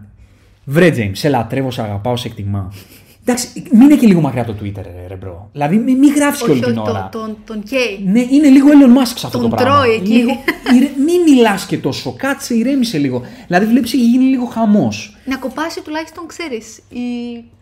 Βρε, 0.64 0.90
Τζέιμς, 0.90 1.18
σε 1.18 1.28
λατρεύω, 1.28 1.70
σε 1.70 1.82
αγαπάω, 1.82 2.16
σε 2.16 2.28
εκτιμάω. 2.28 2.68
Εντάξει, 3.28 3.62
μην 3.72 3.80
είναι 3.80 3.96
και 3.96 4.06
λίγο 4.06 4.20
μακριά 4.20 4.42
από 4.42 4.52
το 4.52 4.58
Twitter, 4.62 4.82
ρε, 4.82 5.06
ρε 5.08 5.14
bro. 5.16 5.48
Δηλαδή, 5.52 5.76
μην, 5.76 5.98
μην 5.98 6.14
γράφεις 6.14 6.42
και 6.42 6.50
όλη 6.50 6.60
Όχι, 6.60 6.70
την 6.70 6.78
όχι, 6.78 6.90
ώρα. 6.90 7.08
τον- 7.12 7.22
τον- 7.22 7.36
τον 7.44 7.62
καίει. 7.62 8.00
Ναι, 8.04 8.20
είναι 8.30 8.48
λίγο 8.48 8.68
Elon 8.68 8.98
Musk 9.02 9.12
σε 9.16 9.26
αυτό 9.26 9.38
Τον 9.38 9.50
το 9.50 9.56
πράγμα. 9.56 9.80
τρώει 9.80 9.94
εκεί. 9.94 10.12
Λίγο, 10.12 10.30
ρε, 10.76 10.88
μην 11.06 11.34
μιλάς 11.34 11.66
και 11.66 11.78
τόσο. 11.78 12.14
Κάτσε, 12.16 12.54
ηρέμησε 12.54 12.98
λίγο. 12.98 13.22
Δηλαδή, 13.46 13.66
βλέπεις 13.66 13.92
έχει 13.94 14.06
γίνει 14.06 14.24
λίγο 14.24 14.44
χαμός. 14.44 15.16
Να 15.24 15.36
κοπάσει 15.36 15.82
τουλάχιστον, 15.82 16.26
ξέρεις. 16.26 16.76
Η... 16.88 17.00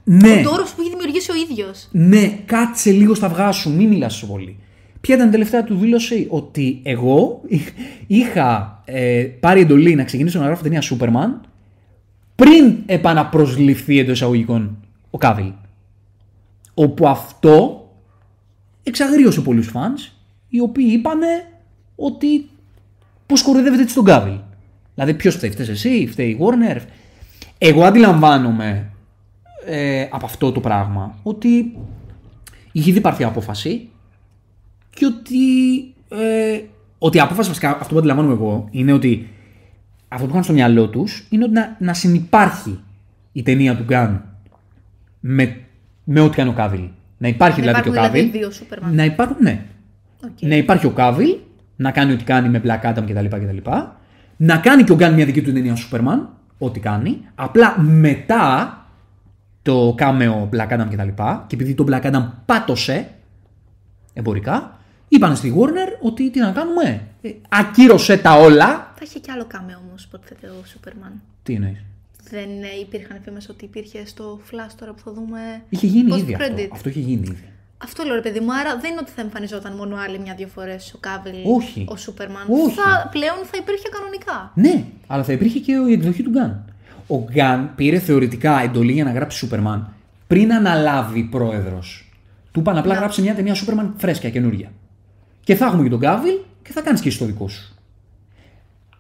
Ναι. 0.05 0.31
Ο 0.31 0.43
ντόρος 0.43 0.63
που 0.63 0.81
έχει 0.81 0.91
δημιουργήσει 0.91 1.31
ο 1.31 1.35
ίδιος. 1.51 1.89
Ναι, 1.91 2.39
κάτσε 2.47 2.91
λίγο 2.91 3.15
στα 3.15 3.27
αυγά 3.27 3.53
σου, 3.53 3.71
μην 3.75 3.89
μιλάς 3.89 4.13
τόσο 4.13 4.27
πολύ. 4.33 4.57
Ποια 5.01 5.15
ήταν 5.15 5.29
η 5.29 5.31
τελευταία 5.31 5.65
του 5.65 5.75
δήλωση, 5.77 6.27
ότι 6.31 6.81
εγώ 6.83 7.41
είχα 8.07 8.83
ε, 8.85 9.23
πάρει 9.41 9.61
εντολή 9.61 9.95
να 9.95 10.05
ξεκινήσω 10.05 10.39
να 10.39 10.47
γράφω 10.47 10.63
ταινία 10.63 10.83
Superman 10.83 11.41
πριν 12.35 12.75
επαναπροσληφθεί 12.87 13.99
εντός 13.99 14.17
εισαγωγικών 14.17 14.79
ο 15.15 15.19
Κάβιλ. 15.19 15.53
Όπου 16.75 17.09
αυτό 17.09 17.89
εξαγρίωσε 18.83 19.41
πολλούς 19.41 19.67
φανς, 19.67 20.11
οι 20.49 20.61
οποίοι 20.61 20.89
είπανε 20.91 21.27
ότι 21.97 22.49
πώς 23.27 23.43
κοροϊδεύετε 23.43 23.83
έτσι 23.83 23.95
τον 23.95 24.05
Κάβιλ. 24.05 24.39
Δηλαδή 24.95 25.15
ποιος 25.15 25.35
φταίει, 25.35 25.51
φταίεις 25.51 25.69
εσύ, 25.69 26.07
φταίει 26.11 26.29
η 26.29 26.39
Warner. 26.41 26.81
Εγώ 27.59 27.85
αντιλαμβάνομαι 27.85 28.91
ε, 29.67 30.09
από 30.11 30.25
αυτό 30.25 30.53
το 30.53 30.61
πράγμα 30.61 31.19
ότι 31.23 31.77
είχε 32.73 32.91
ήδη 32.91 33.01
πάρθει 33.01 33.25
απόφαση 33.25 33.89
και 34.91 35.07
ότι, 35.07 35.39
ε, 36.09 36.61
ότι 36.99 37.17
η 37.17 37.21
απόφαση 37.21 37.49
βασικά, 37.49 37.71
αυτό 37.71 37.93
που 37.93 37.99
αντιλαμβάνομαι 37.99 38.35
εγώ, 38.35 38.69
είναι 38.71 38.93
ότι 38.93 39.29
αυτό 40.09 40.25
που 40.25 40.31
είχαν 40.31 40.45
στο 40.45 40.53
μυαλό 40.53 40.89
τους 40.89 41.27
είναι 41.31 41.45
ότι 41.45 41.53
να, 41.53 41.77
να 41.79 41.95
συνυπάρχει 41.95 42.81
η 43.33 43.43
ταινία 43.43 43.77
του 43.77 43.83
Γκαν 43.83 44.34
με, 45.27 45.57
με 46.05 46.21
ό,τι 46.21 46.37
κάνει 46.37 46.51
ο 46.51 46.53
Κάβιλ. 46.53 46.89
Να 47.19 47.29
υπάρχει 47.29 47.61
Να 47.61 47.67
δηλαδή 47.67 47.83
και 47.83 47.89
ο 47.89 47.93
υπάρχουν 47.93 48.13
δηλαδή 48.13 48.31
Κάβιλ. 48.31 48.41
δύο 48.41 48.51
Σούπερμαν. 48.51 48.95
Να 48.95 49.05
υπάρχουν, 49.05 49.37
ναι. 49.41 49.65
Οκ. 50.25 50.31
Να 50.41 50.57
υπάρχει 50.57 50.87
ο 50.87 50.91
Κάβιλ, 50.91 51.37
να 51.77 51.91
κάνει 51.91 52.13
ό,τι 52.13 52.25
κάνει 52.25 52.49
με 52.49 52.63
Black 52.65 52.91
Adam 52.91 53.05
κτλ. 53.07 53.27
κτλ. 53.27 53.71
Να 54.37 54.57
κάνει 54.57 54.85
και 54.85 54.93
ο 54.93 54.95
Γκαν 54.95 55.15
μια 55.15 55.25
δική 55.25 55.43
του 55.43 55.53
ταινία 55.53 55.77
Superman, 55.77 56.19
ό,τι 56.59 56.81
κάνει. 56.81 57.21
Απλά 57.35 57.81
μετά 57.81 58.79
το 59.63 59.95
cameo 59.97 60.49
Black 60.53 60.69
Adam 60.69 60.87
κτλ. 60.91 61.09
Και 61.47 61.55
επειδή 61.55 61.75
το 61.75 61.85
Black 61.89 62.03
Adam 62.03 62.29
πάτωσε 62.45 63.11
εμπορικά, 64.13 64.79
είπαν 65.09 65.37
στη 65.37 65.55
Warner 65.57 65.99
ότι 66.01 66.31
τι 66.31 66.41
να 66.41 66.51
κάνουμε. 66.51 67.01
Ε, 67.23 67.31
ακύρωσε 67.49 68.17
τα 68.17 68.37
όλα. 68.37 68.67
Θα 68.95 69.03
είχε 69.03 69.19
κι 69.19 69.31
άλλο 69.31 69.45
κάμε 69.47 69.79
όμως, 69.87 70.05
υποτίθεται 70.05 70.47
ο 70.47 70.65
Σούπερμαν. 70.65 71.13
Τι 71.43 71.55
εννοείς; 71.55 71.85
Δεν 72.31 72.49
ε, 72.63 72.81
υπήρχαν 72.81 73.21
φήμες 73.25 73.49
ότι 73.49 73.65
υπήρχε 73.65 74.07
στο 74.07 74.41
Flash 74.51 74.73
τώρα 74.79 74.93
που 74.93 75.01
θα 75.05 75.13
δούμε. 75.13 75.39
Είχε 75.69 75.87
γίνει 75.87 76.13
post 76.13 76.19
ήδη 76.19 76.35
αυτό. 76.35 76.47
credit. 76.47 76.69
Αυτό 76.73 76.89
είχε 76.89 77.01
γίνει 77.01 77.27
ήδη. 77.31 77.49
Αυτό 77.79 78.05
λέω 78.05 78.15
ρε 78.15 78.21
παιδί 78.21 78.41
μου, 78.41 78.55
άρα 78.55 78.79
δεν 78.81 78.91
είναι 78.91 79.01
ότι 79.01 79.11
θα 79.11 79.21
εμφανιζόταν 79.21 79.77
μόνο 79.77 79.97
άλλη 79.97 80.19
μια-δύο 80.19 80.47
φορές 80.47 80.93
ο 80.95 80.99
Κάβιλ, 80.99 81.35
Όχι. 81.47 81.85
ο 81.89 81.97
Σούπερμαν. 81.97 82.43
Όχι. 82.49 82.75
Θα, 82.75 83.09
πλέον 83.11 83.37
θα 83.45 83.57
υπήρχε 83.61 83.89
κανονικά. 83.89 84.53
Ναι, 84.55 84.85
αλλά 85.07 85.25
θα 85.25 85.33
υπήρχε 85.33 85.59
και 85.59 85.73
η 85.89 85.93
εκδοχή 85.93 86.23
του 86.23 86.31
Γκάν. 86.31 86.65
Ο 87.07 87.17
Γκάν 87.17 87.73
πήρε 87.75 87.99
θεωρητικά 87.99 88.61
εντολή 88.63 88.93
για 88.93 89.05
να 89.05 89.13
γράψει 89.13 89.49
Superman 89.51 89.81
πριν 90.27 90.53
αναλάβει 90.53 91.23
πρόεδρος, 91.23 92.13
του 92.53 92.61
είπαν 92.61 92.79
απλά 92.79 92.95
γράψει 92.95 93.23
μια 93.23 93.35
ταινία 93.35 93.55
Superman 93.55 93.91
φρέσκια, 93.97 94.31
καινούρια. 94.31 94.73
Και 95.45 95.55
θα 95.55 95.67
έχουμε 95.67 95.83
και 95.83 95.89
τον 95.89 96.01
Κάβιλ 96.01 96.35
και 96.63 96.73
θα 96.73 96.81
κάνεις 96.81 97.01
και 97.01 97.09
εσύ 97.09 97.19
το 97.19 97.25
δικό 97.25 97.49
σου. 97.49 97.75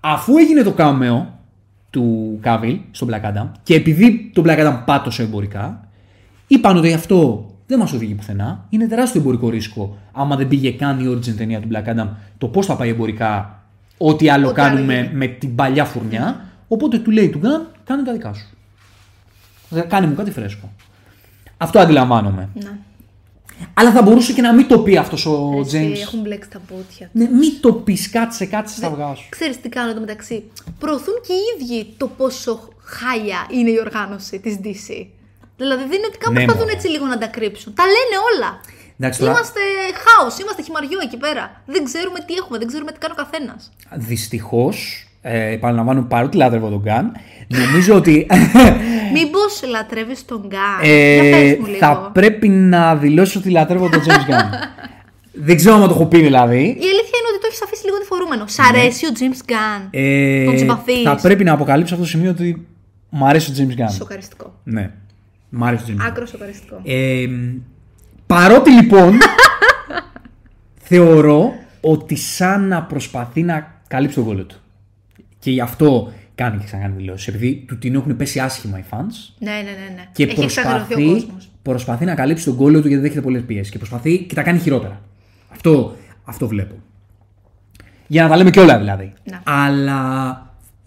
Αφού 0.00 0.36
έγινε 0.36 0.62
το 0.62 0.72
κάμεο 0.72 1.33
του 1.94 2.38
Κάβιλ 2.40 2.78
στον 2.90 3.08
Black 3.10 3.24
Adam 3.32 3.48
και 3.62 3.74
επειδή 3.74 4.30
τον 4.34 4.44
Black 4.46 4.58
Adam 4.58 4.82
πάτωσε 4.84 5.22
εμπορικά, 5.22 5.88
είπαν 6.46 6.76
ότι 6.76 6.92
αυτό 6.92 7.50
δεν 7.66 7.78
μας 7.78 7.92
οδηγεί 7.92 8.14
πουθενά. 8.14 8.66
Είναι 8.68 8.86
τεράστιο 8.86 9.20
εμπορικό 9.20 9.48
ρίσκο 9.48 9.96
άμα 10.12 10.36
δεν 10.36 10.48
πήγε 10.48 10.72
καν 10.72 11.00
η 11.00 11.08
origin 11.16 11.34
ταινία 11.36 11.60
του 11.60 11.68
Black 11.72 11.94
Adam 11.94 12.08
το 12.38 12.46
πώς 12.48 12.66
θα 12.66 12.76
πάει 12.76 12.88
εμπορικά 12.88 13.62
ό,τι 13.98 14.28
άλλο 14.28 14.48
Ό,τι 14.48 14.60
άλλο 14.60 14.70
κάνουμε 14.70 14.94
γίνει. 14.94 15.14
με 15.14 15.26
την 15.26 15.54
παλιά 15.54 15.84
φουρνιά. 15.84 16.44
Οπότε 16.68 16.98
του 16.98 17.10
λέει 17.10 17.28
του 17.28 17.38
Γκάν, 17.38 17.66
κάνε 17.84 18.02
τα 18.02 18.12
δικά 18.12 18.32
σου. 18.32 18.46
Κάνε 19.88 20.06
μου 20.06 20.14
κάτι 20.14 20.30
φρέσκο. 20.30 20.72
Αυτό 21.56 21.78
αντιλαμβάνομαι. 21.78 22.48
Ναι. 22.54 22.70
Αλλά 23.74 23.90
θα 23.92 24.02
μπορούσε 24.02 24.32
και 24.32 24.42
να 24.42 24.52
μην 24.52 24.66
το 24.68 24.78
πει 24.78 24.96
αυτός 24.96 25.26
ο 25.26 25.50
Εσύ, 25.64 25.92
James. 25.94 26.00
Έχουν 26.00 26.20
μπλέξει 26.20 26.50
τα 26.50 26.60
πόδια. 26.68 27.08
Ναι, 27.12 27.28
μην 27.28 27.60
το 27.60 27.72
πεις, 27.72 28.10
κάτσε, 28.10 28.44
κάτσε 28.46 28.74
στα 28.76 28.86
αυγά 28.86 29.14
σου. 29.14 29.26
Ξέρεις 29.28 29.60
τι 29.60 29.68
κάνουν 29.68 29.90
εδώ 29.90 30.00
μεταξύ. 30.00 30.50
Προωθούν 30.78 31.14
και 31.26 31.32
οι 31.32 31.42
ίδιοι 31.54 31.94
το 31.96 32.06
πόσο 32.06 32.68
χάλια 32.82 33.46
είναι 33.50 33.70
η 33.70 33.78
οργάνωση 33.80 34.38
της 34.40 34.54
DC. 34.64 35.06
Δηλαδή 35.56 35.82
δεν 35.82 35.92
είναι 35.98 36.06
ότι 36.06 36.18
κάπου 36.18 36.32
Ναι, 36.32 36.38
προσπαθούν 36.38 36.62
μωρέ. 36.64 36.76
έτσι 36.76 36.88
λίγο 36.88 37.06
να 37.06 37.18
τα 37.18 37.26
κρύψουν. 37.26 37.74
Τα 37.74 37.82
λένε 37.84 38.16
όλα. 38.34 38.60
Εντάξει, 38.98 39.18
τώρα- 39.20 39.32
Είμαστε 39.32 39.60
χάος, 40.04 40.38
είμαστε 40.38 40.62
χυμαριό 40.62 40.98
εκεί 41.02 41.16
πέρα. 41.16 41.62
Δεν 41.66 41.84
ξέρουμε 41.84 42.18
τι 42.26 42.34
έχουμε, 42.34 42.58
δεν 42.58 42.66
ξέρουμε 42.66 42.92
τι 42.92 42.98
κάνει 42.98 43.14
ο 43.18 43.22
καθένας. 43.24 43.72
Δυστυχώς, 43.92 45.06
ε, 45.22 45.52
επαναλαμβάνω 45.52 46.02
παρότι 46.02 46.36
λάτρευα 46.36 46.68
τον 46.68 46.80
Γκάν, 46.84 47.12
νομίζω 47.48 47.94
ότι 47.94 48.26
Μήπως 49.20 49.62
λατρεύεις 49.68 50.24
τον 50.24 50.44
Γκάν; 50.46 50.78
ε, 50.82 51.14
Για 51.14 51.30
πες 51.38 51.56
μου 51.58 51.66
λίγο. 51.66 51.78
θα 51.78 52.10
πρέπει 52.14 52.48
να 52.48 52.96
δηλώσω 52.96 53.38
ότι 53.38 53.50
λατρεύω 53.50 53.88
τον 53.88 54.00
James 54.06 54.30
Gunn. 54.30 54.48
Δεν 55.46 55.56
ξέρω 55.56 55.74
αν 55.74 55.80
το 55.80 55.94
έχω 55.94 56.06
πει 56.06 56.20
δηλαδή. 56.20 56.56
Η 56.56 56.60
αλήθεια 56.68 57.16
είναι 57.18 57.28
ότι 57.32 57.40
το 57.40 57.46
έχεις 57.48 57.62
αφήσει 57.62 57.84
λίγο 57.84 57.96
διφορούμενο. 57.98 58.44
Σ' 58.46 58.58
αρέσει 58.60 59.06
ο 59.06 59.08
James 59.18 59.50
Gunn; 59.50 59.88
Ε, 59.90 60.44
Τον 60.44 60.58
συμπαθείς; 60.58 61.02
θα 61.02 61.18
πρέπει 61.22 61.44
να 61.44 61.52
αποκαλύψω 61.52 61.94
αυτό 61.94 62.06
το 62.06 62.12
σημείο 62.12 62.30
ότι 62.30 62.66
μου 63.08 63.26
αρέσει 63.26 63.50
ο 63.50 63.54
James 63.58 63.80
Gunn. 63.80 63.92
Σοκαριστικό. 63.96 64.54
Ναι, 64.64 64.90
μου 65.48 65.64
αρέσει 65.64 65.82
ο 65.82 65.86
James 65.88 66.00
Gunn. 66.02 66.06
Άκρος 66.06 66.28
σοκαριστικό. 66.28 66.80
Ε, 66.84 67.26
παρότι 68.26 68.70
λοιπόν 68.70 69.18
θεωρώ 70.88 71.52
ότι 71.80 72.16
σαν 72.16 72.68
να 72.68 72.82
προσπαθεί 72.82 73.42
να 73.42 73.80
καλύψει 73.88 74.14
τον 74.16 74.24
κόλλο 74.24 74.44
του. 74.44 74.56
Και 75.38 75.50
γι' 75.50 75.60
αυτό 75.60 76.12
κάνει 76.34 76.58
και 76.58 76.64
ξανακάνει 76.64 76.96
δηλώσεις. 76.96 77.26
Επειδή 77.28 77.64
του 77.66 77.78
την 77.78 77.94
έχουν 77.94 78.16
πέσει 78.16 78.40
άσχημα 78.40 78.78
οι 78.78 78.84
fans 78.90 79.34
ναι, 79.38 79.50
ναι, 79.50 79.60
ναι. 79.60 79.94
ναι. 79.94 80.08
και 80.12 80.22
έχει 80.22 80.42
εξαγριωθεί 80.42 80.92
ο 80.92 80.96
προσπαθεί, 80.96 81.12
κόσμος. 81.12 81.50
προσπαθεί 81.62 82.04
να 82.04 82.14
καλύψει 82.14 82.44
τον 82.44 82.56
κόλλο 82.56 82.80
του 82.80 82.88
γιατί 82.88 83.02
δέχεται 83.02 83.20
πολλές 83.20 83.42
πιέσεις. 83.42 83.70
Και 83.70 83.78
προσπαθεί 83.78 84.18
και 84.18 84.34
τα 84.34 84.42
κάνει 84.42 84.58
χειρότερα. 84.58 85.00
Αυτό, 85.48 85.96
αυτό 86.24 86.48
βλέπω. 86.48 86.74
Για 88.06 88.22
να 88.22 88.28
τα 88.28 88.36
λέμε 88.36 88.50
και 88.50 88.60
όλα 88.60 88.78
δηλαδή. 88.78 89.12
Ναι. 89.30 89.40
Αλλά 89.44 89.98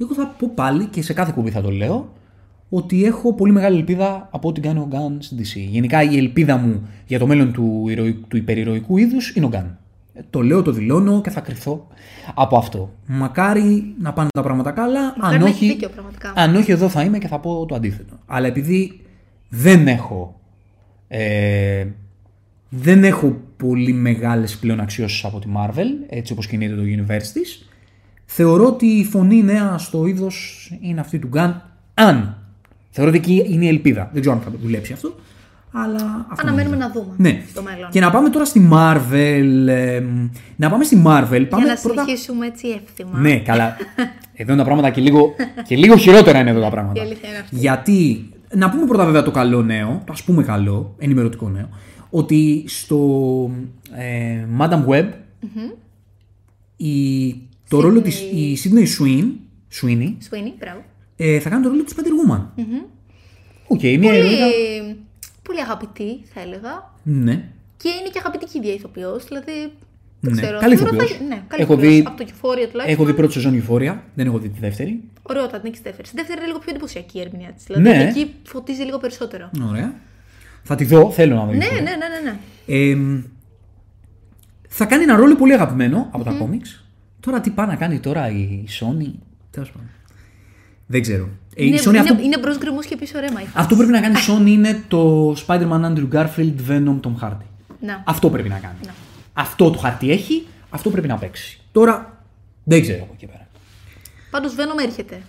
εγώ 0.02 0.14
θα 0.14 0.36
πω 0.40 0.52
πάλι 0.56 0.86
και 0.86 1.02
σε 1.02 1.14
κάθε 1.14 1.32
κουμπί 1.36 1.50
θα 1.52 1.62
το 1.62 1.72
λέω 1.72 2.14
ότι 2.70 3.06
έχω 3.06 3.34
πολύ 3.34 3.52
μεγάλη 3.52 3.78
ελπίδα 3.78 4.28
από 4.32 4.48
ό,τι 4.48 4.62
κάνει 4.62 4.80
ο 4.80 4.88
Γκάν 4.90 5.18
στην 5.22 5.38
DC. 5.40 5.68
Γενικά 5.70 6.04
η 6.04 6.18
ελπίδα 6.18 6.58
μου 6.58 6.88
για 7.08 7.20
το 7.20 7.28
μέλλον 7.28 7.54
του, 7.54 7.86
ηρωι- 7.90 8.28
του 8.28 8.38
υπερηρωικού 8.38 8.98
είδους 8.98 9.36
είναι 9.36 9.46
ο 9.46 9.50
Γκάν. 9.50 9.78
Ε, 10.18 10.22
Το 10.30 10.42
λέω, 10.42 10.62
το 10.62 10.72
δηλώνω 10.72 11.22
και 11.22 11.30
θα 11.30 11.42
κρυφθώ 11.42 11.88
από 12.34 12.58
αυτό. 12.58 12.94
Μακάρι 13.06 13.94
να 14.02 14.14
πάνε 14.14 14.30
τα 14.34 14.42
πράγματα 14.42 14.72
καλά. 14.72 15.02
Μακάρι 15.18 15.36
αν 15.36 15.42
να 15.42 15.46
όχι, 15.46 15.66
έχει 15.66 15.74
δίκιο, 15.74 15.90
πραγματικά. 15.90 16.34
αν 16.36 16.56
όχι, 16.56 16.72
εδώ 16.72 16.90
θα 16.90 17.02
είμαι 17.02 17.18
και 17.18 17.28
θα 17.28 17.40
πω 17.40 17.66
το 17.66 17.76
αντίθετο. 17.76 18.20
Αλλά 18.26 18.48
επειδή 18.48 19.02
δεν 19.50 19.88
έχω. 19.88 20.40
Ε, 21.08 21.86
δεν 22.70 23.04
έχω 23.04 23.42
πολύ 23.58 23.94
μεγάλες 23.94 24.58
πλέον 24.58 24.80
αξιώσεις 24.80 25.24
από 25.26 25.40
τη 25.40 25.48
Marvel, 25.58 25.88
έτσι 26.10 26.34
όπως 26.34 26.48
κινείται 26.48 26.76
το 26.76 26.82
universe 26.82 27.28
της. 27.34 27.70
Θεωρώ 28.26 28.66
ότι 28.66 28.86
η 28.86 29.04
φωνή 29.04 29.44
νέα 29.44 29.78
στο 29.78 30.06
είδος 30.06 30.70
είναι 30.82 31.00
αυτή 31.00 31.20
του 31.20 31.30
Gun, 31.34 31.54
αν. 31.94 32.38
Θεωρώ 32.90 33.10
ότι 33.12 33.20
εκεί 33.20 33.46
είναι 33.54 33.66
η 33.66 33.68
ελπίδα. 33.68 34.10
Δεν 34.14 34.22
ξέρω 34.22 34.36
αν 34.36 34.42
θα 34.42 34.52
δουλέψει 34.62 34.94
αυτό, 34.94 35.16
αλλά 35.72 36.26
αυτό 36.30 36.48
Αναμένουμε 36.48 36.76
νομίζω. 36.76 36.94
να 36.96 37.02
δούμε 37.02 37.16
Ναι. 37.18 37.44
στο 37.50 37.62
μέλλον. 37.62 37.90
Και 37.90 38.00
να 38.00 38.12
πάμε 38.12 38.30
τώρα 38.30 38.46
στη 38.46 38.70
Marvel. 38.74 39.68
ε, 39.68 40.04
να 40.56 40.70
πάμε 40.70 40.84
στη 40.84 40.96
Marvel. 41.06 41.46
Πάμε 41.50 41.64
Για 41.64 41.74
να 41.74 41.80
πρώτα... 41.82 42.02
συνεχίσουμε 42.04 42.46
έτσι 42.48 42.68
εύθυμα. 42.84 43.20
Ναι, 43.20 43.40
καλά. 43.50 43.76
Εδώ 44.34 44.52
είναι 44.54 44.62
τα 44.62 44.68
πράγματα 44.68 44.90
και 44.90 45.02
λίγο, 45.02 45.34
και 45.68 45.76
λίγο 45.76 45.98
χειρότερα 45.98 46.40
είναι 46.40 46.50
εδώ 46.50 46.62
τα 46.62 46.70
πράγματα. 46.70 47.00
Η 47.02 47.06
αλήθεια 47.06 47.30
είναι 47.30 47.38
αυτή. 47.38 47.56
Γιατί, 47.56 48.30
να 48.56 48.70
πούμε 48.70 48.86
πρώτα 48.86 49.06
βέβαια 49.06 49.24
το 49.24 49.32
καλό 49.32 49.62
νέο, 49.62 50.02
το 50.06 50.12
ας 50.14 50.24
πούμε 50.24 50.44
καλό, 50.44 50.96
ενημερωτικό 50.98 51.50
νέο, 51.50 51.70
ότι 52.10 52.64
στο 52.68 53.00
ε, 53.96 54.46
Madam 54.60 54.86
Web 54.88 55.08
η, 56.78 57.30
το 57.70 57.80
ρόλο 57.80 58.02
της, 58.02 58.20
η 58.22 58.58
Sydney 58.64 58.86
Sweeney, 59.04 59.26
Sweeney 59.82 60.08
Sweeney, 60.30 60.54
μπράβο. 60.60 60.84
ε, 61.16 61.40
θα 61.40 61.50
κάνει 61.50 61.64
το 61.64 61.70
ρόλο 61.70 61.84
της 61.84 61.96
Spider 61.96 62.32
Woman. 62.32 62.42
Οκ, 63.68 63.82
μια 63.82 63.94
ηρωίδα. 64.18 64.46
Πολύ, 64.46 64.87
πολύ 65.48 65.62
αγαπητή, 65.62 66.12
θα 66.34 66.40
έλεγα. 66.42 66.74
Ναι. 67.04 67.36
Και 67.82 67.90
είναι 68.00 68.10
και 68.14 68.20
αγαπητή 68.24 68.46
και 68.46 68.52
η 68.58 68.60
ίδια 68.62 68.74
ηθοποιός. 68.74 69.26
Δηλαδή. 69.28 69.52
Ναι, 70.20 70.30
Δεν 70.32 70.42
ξέρω. 70.42 70.60
καλή 70.60 70.76
θεωρώ 70.76 70.94
ηθοποιός. 70.96 71.18
θα- 71.18 71.24
Ναι, 71.24 71.40
καλή 71.48 71.62
Έχω 71.64 71.74
ηθοποιός. 71.74 71.94
δει- 71.94 72.08
Από 72.08 72.18
το 72.18 72.24
Euphoria 72.30 72.68
τουλάχιστον. 72.72 72.88
Έχω 72.88 73.06
δει 73.06 73.14
πρώτη 73.14 73.34
σεζόν 73.34 73.54
Euphoria, 73.64 73.96
δεν 74.16 74.26
έχω 74.28 74.38
δει 74.40 74.50
τη 74.50 74.60
δεύτερη. 74.60 75.04
Ωραιότατη, 75.22 75.64
νίκη 75.64 75.76
στη 75.78 75.84
δεύτερη. 75.88 76.08
Στη 76.08 76.16
δεύτερη 76.18 76.38
είναι 76.40 76.48
λίγο 76.48 76.60
πιο 76.60 76.70
εντυπωσιακή 76.72 77.18
η 77.18 77.22
ερμηνεία 77.22 77.52
της. 77.52 77.64
Δηλαδή 77.64 77.84
Ναι. 77.84 78.04
εκεί 78.10 78.34
φωτίζει 78.44 78.82
λίγο 78.82 78.98
περισσότερο. 78.98 79.50
Ωραία. 79.70 79.94
Θα 80.64 80.76
τη 80.76 80.86
δω, 80.86 81.12
θέλω 81.12 81.36
να 81.36 81.46
δω. 81.46 81.52
Ναι, 81.52 81.66
Euphoria. 81.66 81.74
ναι, 81.74 81.80
ναι, 81.80 82.08
ναι. 82.22 82.32
ναι. 82.32 82.38
Ε, 82.66 83.22
θα 84.70 84.86
κάνει 84.86 85.04
ένα 85.04 85.16
ρόλο 85.16 85.36
πολύ 85.36 85.54
αγαπημένο 85.54 86.10
από 86.12 86.24
τα 86.24 86.32
κόμικς. 86.32 86.84
Τώρα 87.20 87.42
τι 87.42 87.50
πάει 87.50 87.68
να 87.68 87.76
κάνει 87.76 88.00
τώρα 88.00 88.30
η 88.30 88.64
Sony. 88.80 89.12
Τέλος 89.52 89.72
πάντων. 89.72 89.90
Δεν 90.88 91.02
ξέρω. 91.02 91.30
Ε, 91.60 91.64
η 91.64 91.68
είναι, 91.68 91.78
Sony 91.84 91.88
είναι, 91.88 92.00
αυτό, 92.00 92.18
είναι 92.24 92.38
μπρος 92.40 92.58
γκρεμός 92.58 92.86
και 92.86 92.96
πίσω 92.96 93.20
ρέμα. 93.20 93.42
η 93.42 93.44
φάση. 93.44 93.54
αυτό 93.56 93.76
που 93.76 93.82
πρέπει 93.82 93.92
να 93.92 94.02
κάνει 94.02 94.16
η 94.16 94.22
Sony 94.28 94.48
είναι 94.48 94.84
το 94.88 95.32
Spider-Man 95.48 95.82
Andrew 95.86 96.08
Garfield 96.14 96.54
Venom 96.70 97.00
Tom 97.00 97.14
Hardy. 97.22 97.46
Να. 97.80 98.04
Αυτό 98.06 98.30
πρέπει 98.30 98.50
να 98.50 98.58
κάνει. 98.60 98.76
Ναι. 98.86 98.92
Αυτό 99.34 99.72
το 99.72 99.78
χαρτί 99.78 100.12
έχει, 100.12 100.48
αυτό 100.70 100.90
πρέπει 100.90 101.08
να 101.08 101.18
παίξει. 101.18 101.60
Τώρα 101.72 102.24
δεν 102.64 102.82
ξέρω 102.82 103.04
από 103.04 103.12
εκεί 103.16 103.26
πέρα. 103.26 103.48
Πάντως 104.32 104.54
Venom 104.56 104.84
έρχεται. 104.86 105.22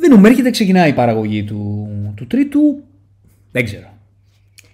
Venom 0.00 0.24
έρχεται, 0.24 0.50
ξεκινάει 0.50 0.90
η 0.90 0.92
παραγωγή 0.92 1.44
του, 1.44 1.88
του 2.14 2.26
τρίτου. 2.26 2.82
Δεν 3.52 3.64
ξέρω. 3.64 3.86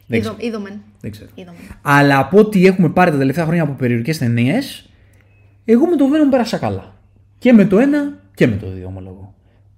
Δεν 0.06 0.20
ξέρω. 0.20 0.34
Είδο- 0.38 0.46
Είδομεν. 0.48 0.80
Δεν 1.00 1.10
ξέρω. 1.10 1.30
Είδομεν. 1.34 1.60
Αλλά 1.82 2.18
από 2.18 2.38
ό,τι 2.38 2.66
έχουμε 2.66 2.88
πάρει 2.88 3.10
τα 3.10 3.18
τελευταία 3.18 3.44
χρόνια 3.44 3.62
από 3.62 3.72
περιοδικέ 3.72 4.14
ταινίες, 4.14 4.88
εγώ 5.64 5.86
με 5.86 5.96
το 5.96 6.04
Venom 6.06 6.30
πέρασα 6.30 6.56
καλά. 6.58 6.94
Και 7.38 7.52
με 7.52 7.64
το 7.64 7.78
ένα 7.78 8.18
και 8.34 8.46
με 8.46 8.56
το 8.56 8.66
δύο, 8.66 8.74
ομολογώ. 8.86 8.87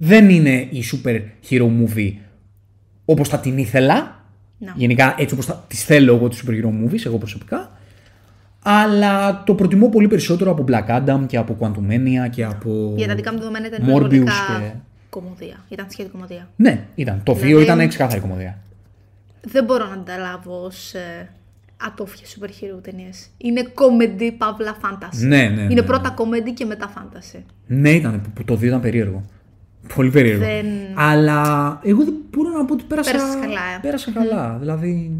Δεν 0.03 0.31
είναι 0.31 0.51
η 0.51 0.83
super 0.93 1.21
hero 1.51 1.67
movie 1.67 2.13
όπως 3.05 3.29
θα 3.29 3.39
την 3.41 3.59
ήθελα. 3.59 4.25
Να. 4.59 4.73
Γενικά 4.77 5.15
έτσι 5.19 5.35
όπως 5.35 5.65
τις 5.69 5.85
θέλω 5.85 6.15
εγώ 6.15 6.29
τις 6.29 6.45
super 6.47 6.51
hero 6.51 6.69
movies, 6.69 7.07
εγώ 7.07 7.19
προσωπικά. 7.19 7.71
Αλλά 8.63 9.43
το 9.45 9.55
προτιμώ 9.55 9.89
πολύ 9.89 10.09
περισσότερο 10.09 10.51
από 10.51 10.65
Black 10.69 10.87
Adam 11.01 11.21
και 11.27 11.37
από 11.37 11.57
Quantumania 11.61 12.31
και 12.31 12.45
από. 12.45 12.95
Για 12.97 13.07
τα 13.07 13.15
δικά 13.15 13.33
μου 13.33 13.39
δεδομένα 13.39 13.67
ήταν 13.67 13.81
Morbius 13.83 13.87
υπερβολικά 13.87 14.33
και. 14.61 14.73
κομμωδία. 15.09 15.65
Ήταν 15.69 15.87
σχέδιο 15.89 16.13
κομμωδία. 16.13 16.49
Ναι, 16.57 16.85
ήταν. 16.95 17.21
Το 17.25 17.33
2 17.33 17.37
Δηλαδή- 17.37 17.63
ήταν 17.63 17.89
ξεκάθαρη 17.89 18.21
κομμωδία. 18.21 18.59
Δεν 19.41 19.65
μπορώ 19.65 19.87
να 19.89 20.03
τα 20.03 20.17
λάβω 20.19 20.65
ως 20.65 20.95
ε, 20.95 21.29
ατόφια 21.77 22.27
super 22.27 22.47
hero 22.49 22.83
ταινίες. 22.83 23.29
Είναι 23.37 23.63
comedy, 23.75 24.31
παύλα 24.39 24.77
fantasy. 24.83 25.19
Ναι, 25.21 25.37
ναι, 25.37 25.49
ναι, 25.49 25.63
Είναι 25.63 25.75
ναι. 25.75 25.83
πρώτα 25.83 26.15
comedy 26.19 26.53
και 26.55 26.65
μετά 26.65 26.93
fantasy. 26.97 27.41
Ναι, 27.67 27.91
ήταν. 27.91 28.23
που 28.35 28.45
Το 28.45 28.55
2 28.55 28.63
ήταν 28.63 28.81
περίεργο. 28.81 29.25
Πολύ 29.95 30.11
περίεργο. 30.11 30.45
Δεν- 30.45 30.67
Αλλά 30.95 31.81
εγώ 31.85 32.05
δεν 32.05 32.15
μπορώ 32.31 32.51
να 32.59 32.65
πω 32.65 32.73
ότι 32.75 32.85
πέρασα, 32.89 33.11
Πέρασες 33.11 33.35
καλά, 33.35 33.61
ε. 33.77 33.79
πέρασα 33.83 34.11
καλά. 34.11 34.57
Δηλαδή. 34.59 35.11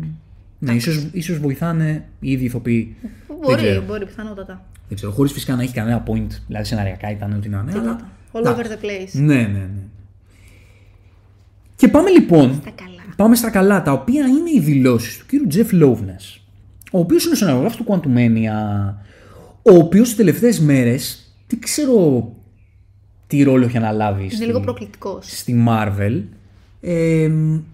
Ναι, 0.59 0.73
ίσως, 0.73 1.09
ίσως 1.13 1.39
βοηθάνε 1.39 2.05
οι 2.21 2.31
ίδιοι 2.31 2.45
ηθοποιοί. 2.45 2.97
Δεν 3.03 3.37
Μπορεί, 3.41 3.57
ξέρω. 3.63 3.83
μπορεί, 3.87 4.05
πιθανότατα. 4.07 4.65
Δεν 4.89 4.97
ξέρω. 4.97 5.13
Χωρίς 5.13 5.33
φυσικά 5.33 5.55
να 5.57 5.63
έχει 5.63 5.73
κανένα 5.75 6.03
point. 6.07 6.27
Δηλαδή 6.47 6.67
σεναριακά 6.67 7.11
ήταν 7.11 7.33
ό,τι 7.33 7.49
να 7.49 7.65
είναι. 7.69 7.79
αλλά- 7.81 8.01
All 8.33 8.39
εντάξει. 8.41 8.61
over 8.63 8.73
the 8.73 8.85
place. 8.85 9.11
Ναι, 9.13 9.35
ναι, 9.35 9.43
ναι. 9.43 9.69
Και 11.77 11.89
πάμε 11.89 12.11
λοιπόν. 12.11 12.61
Τα 12.65 12.71
καλά. 12.71 13.15
Πάμε 13.17 13.35
στα 13.37 13.51
καλά, 13.51 13.83
τα 13.83 13.93
οποία 13.93 14.27
είναι 14.27 14.51
οι 14.57 14.61
δηλώσεις 14.61 15.19
του 15.19 15.27
κύριου 15.27 15.47
Τζεφ 15.47 15.71
Loveness, 15.73 16.41
ο 16.93 16.99
οποίος 16.99 17.25
είναι 17.25 17.33
ο 17.33 17.37
σεναριογράφος 17.37 17.77
του 17.77 17.85
Quantumania, 17.89 18.95
ο 19.63 19.75
οποίος 19.75 20.07
τις 20.09 20.17
τελευταίες 20.17 20.61
μέρες, 20.61 21.33
τι 21.47 21.59
ξέρω 21.59 22.33
τι 23.31 23.43
ρόλο 23.43 23.65
έχει 23.65 23.77
αναλάβει 23.77 24.23
Είναι 24.23 24.31
στη, 24.33 24.45
λίγο 24.45 24.61
προκλητικός. 24.61 25.39
στη 25.39 25.65
Marvel. 25.69 26.23
Ε, 26.81 27.31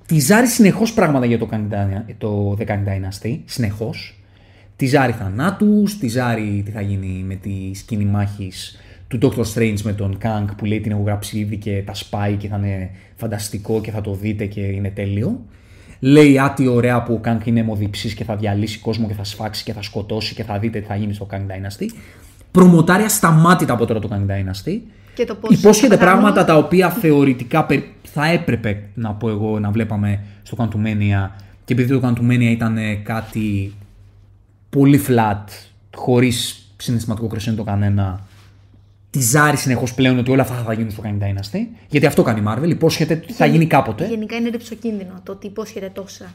τη 0.07 0.19
ζάρει 0.19 0.47
συνεχώς 0.47 0.93
πράγματα 0.93 1.27
για 1.27 1.39
το, 1.39 1.49
Kang 1.53 1.73
Dyna- 1.73 2.15
το 2.19 2.57
The 2.59 2.66
Kang 2.66 2.85
Dynasty. 2.89 3.39
Συνεχώς. 3.45 4.20
Τη 4.77 4.87
ζάρει 4.87 5.12
θανάτους, 5.12 5.99
τη 5.99 6.09
ζάρει 6.09 6.62
τι 6.65 6.70
θα 6.70 6.81
γίνει 6.81 7.24
με 7.27 7.35
τη 7.35 7.74
σκηνή 7.74 8.05
μάχης 8.05 8.77
του 9.09 9.19
Doctor 9.23 9.45
Strange 9.55 9.81
με 9.83 9.93
τον 9.93 10.19
Kang 10.23 10.45
που 10.57 10.65
λέει 10.65 10.81
την 10.81 10.91
έχω 10.93 11.03
γράψει 11.03 11.39
ήδη 11.39 11.57
και 11.57 11.83
τα 11.87 11.95
σπάει 11.95 12.35
και 12.35 12.49
θα 12.49 12.57
είναι 12.57 12.91
φανταστικό 13.16 13.81
και 13.81 13.91
θα 13.91 14.01
το 14.01 14.15
δείτε 14.15 14.47
και 14.47 14.61
είναι 14.61 14.91
τέλειο. 14.91 15.45
λέει 16.01 16.39
Α, 16.39 16.53
τι 16.57 16.66
ωραία 16.66 17.03
που 17.03 17.12
ο 17.15 17.19
Κανκ 17.19 17.47
είναι 17.47 17.61
αιμοδιψής 17.61 18.15
και 18.15 18.24
θα 18.24 18.37
διαλύσει 18.37 18.78
κόσμο 18.78 19.07
και 19.07 19.15
θα 19.15 19.24
σφάξει 19.24 19.65
και 19.65 19.73
θα 19.73 19.83
σκοτώσει 19.83 20.35
και 20.35 20.45
θα 20.45 20.59
δείτε 20.59 20.81
τι 20.81 20.87
θα 20.87 20.97
γίνει 20.97 21.15
στο 21.15 21.27
Kang 21.31 21.37
Dynasty. 21.37 21.87
Προμοτάρει 22.51 23.03
ασταμάτητα 23.03 23.73
από 23.73 23.87
τώρα 23.87 24.01
το 24.01 24.09
Kang 24.12 24.31
Dynasty. 24.31 24.78
Και 25.16 25.24
το 25.24 25.34
πώς 25.34 25.59
Υπόσχεται 25.59 25.97
θα 25.97 26.01
πράγματα 26.05 26.44
κάνουν. 26.44 26.47
τα 26.47 26.66
οποία 26.66 26.90
θεωρητικά 26.90 27.64
περ- 27.64 27.84
θα 28.02 28.26
έπρεπε 28.26 28.82
να 28.94 29.12
πω 29.14 29.28
εγώ 29.28 29.59
να 29.59 29.70
βλέπαμε 29.70 30.20
στο 30.43 30.56
Quantumania 30.60 31.30
και 31.64 31.72
επειδή 31.72 32.01
το 32.01 32.09
Quantumania 32.09 32.40
ήταν 32.51 32.76
ε, 32.76 32.94
κάτι 32.94 33.74
πολύ 34.70 35.01
flat, 35.09 35.44
χωρίς 35.94 36.68
συναισθηματικό 36.76 37.26
κρεσέντο 37.26 37.64
κανένα, 37.64 38.20
τη 39.10 39.20
ζάρι 39.20 39.56
συνεχώς 39.56 39.94
πλέον 39.94 40.18
ότι 40.18 40.30
όλα 40.30 40.43
αυτά 40.43 40.55
θα 40.66 40.72
γίνουν 40.72 40.90
στο 40.90 41.02
Kang 41.06 41.22
Dynasty. 41.22 41.59
Γιατί 41.88 42.06
αυτό 42.06 42.22
κάνει 42.22 42.40
η 42.40 42.44
Marvel. 42.48 42.68
Υπόσχεται 42.68 43.20
ότι 43.22 43.32
θα 43.32 43.47
γίνει 43.47 43.66
κάποτε. 43.66 44.06
Γενικά 44.06 44.36
είναι 44.36 44.48
ρηψοκίνδυνο 44.48 45.20
το 45.22 45.32
ότι 45.32 45.47
υπόσχεται 45.47 45.90
τόσα. 45.94 46.34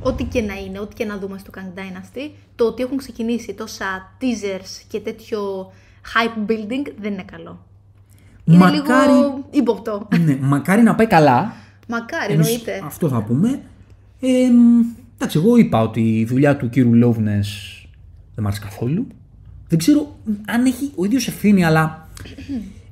Ό,τι 0.00 0.24
και 0.24 0.40
να 0.40 0.54
είναι, 0.54 0.78
ό,τι 0.78 0.94
και 0.94 1.04
να 1.04 1.18
δούμε 1.18 1.38
στο 1.38 1.50
Kang 1.56 1.78
Dynasty, 1.78 2.30
το 2.56 2.64
ότι 2.64 2.82
έχουν 2.82 2.96
ξεκινήσει 2.96 3.54
τόσα 3.54 4.12
teasers 4.20 4.82
και 4.88 5.00
τέτοιο 5.00 5.72
hype 6.14 6.50
building 6.50 6.92
δεν 7.00 7.12
είναι 7.12 7.24
καλό. 7.32 7.66
Είναι 8.48 8.56
Μακάρι- 8.56 9.10
λίγο 9.10 9.46
ύποπτο. 9.50 10.08
ναι, 10.24 10.36
μακάρι 10.40 10.82
να 10.82 10.94
πάει 10.94 11.06
καλά. 11.06 11.52
Μακάρι, 11.88 12.32
Εμείς 12.32 12.46
εννοείται. 12.48 12.82
Αυτό 12.84 13.08
θα 13.08 13.22
πούμε. 13.22 13.60
Ε, 14.20 14.28
μ, 14.50 14.80
εντάξει, 15.16 15.38
εγώ 15.38 15.56
είπα 15.56 15.80
ότι 15.82 16.00
η 16.00 16.24
δουλειά 16.24 16.56
του 16.56 16.68
κύριου 16.68 16.94
Λόβνες 16.94 17.48
δεν 18.34 18.44
μ' 18.44 18.46
άρεσε 18.46 18.60
καθόλου. 18.64 19.06
Δεν 19.68 19.78
ξέρω 19.78 20.16
αν 20.46 20.64
έχει 20.64 20.90
ο 20.94 21.04
ίδιος 21.04 21.28
ευθύνη, 21.28 21.64
αλλά 21.64 22.08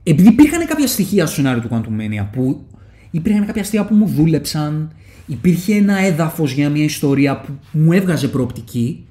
επειδή 0.03 0.29
υπήρχαν 0.29 0.67
κάποια 0.67 0.87
στοιχεία 0.87 1.27
στο 1.27 1.35
σενάριο 1.35 1.63
του 1.63 1.69
Quantumania 1.73 2.27
που 2.33 2.65
υπήρχαν 3.11 3.47
κάποια 3.47 3.65
στοιχεία 3.65 3.87
που 3.87 3.95
μου 3.95 4.07
δούλεψαν, 4.07 4.91
υπήρχε 5.27 5.75
ένα 5.75 5.99
έδαφος 5.99 6.53
για 6.53 6.71
μια 6.71 6.85
ιστορία 6.85 7.41
που 7.41 7.53
μου 7.73 7.93
έβγαζε 7.93 8.29
προοπτική, 8.29 9.07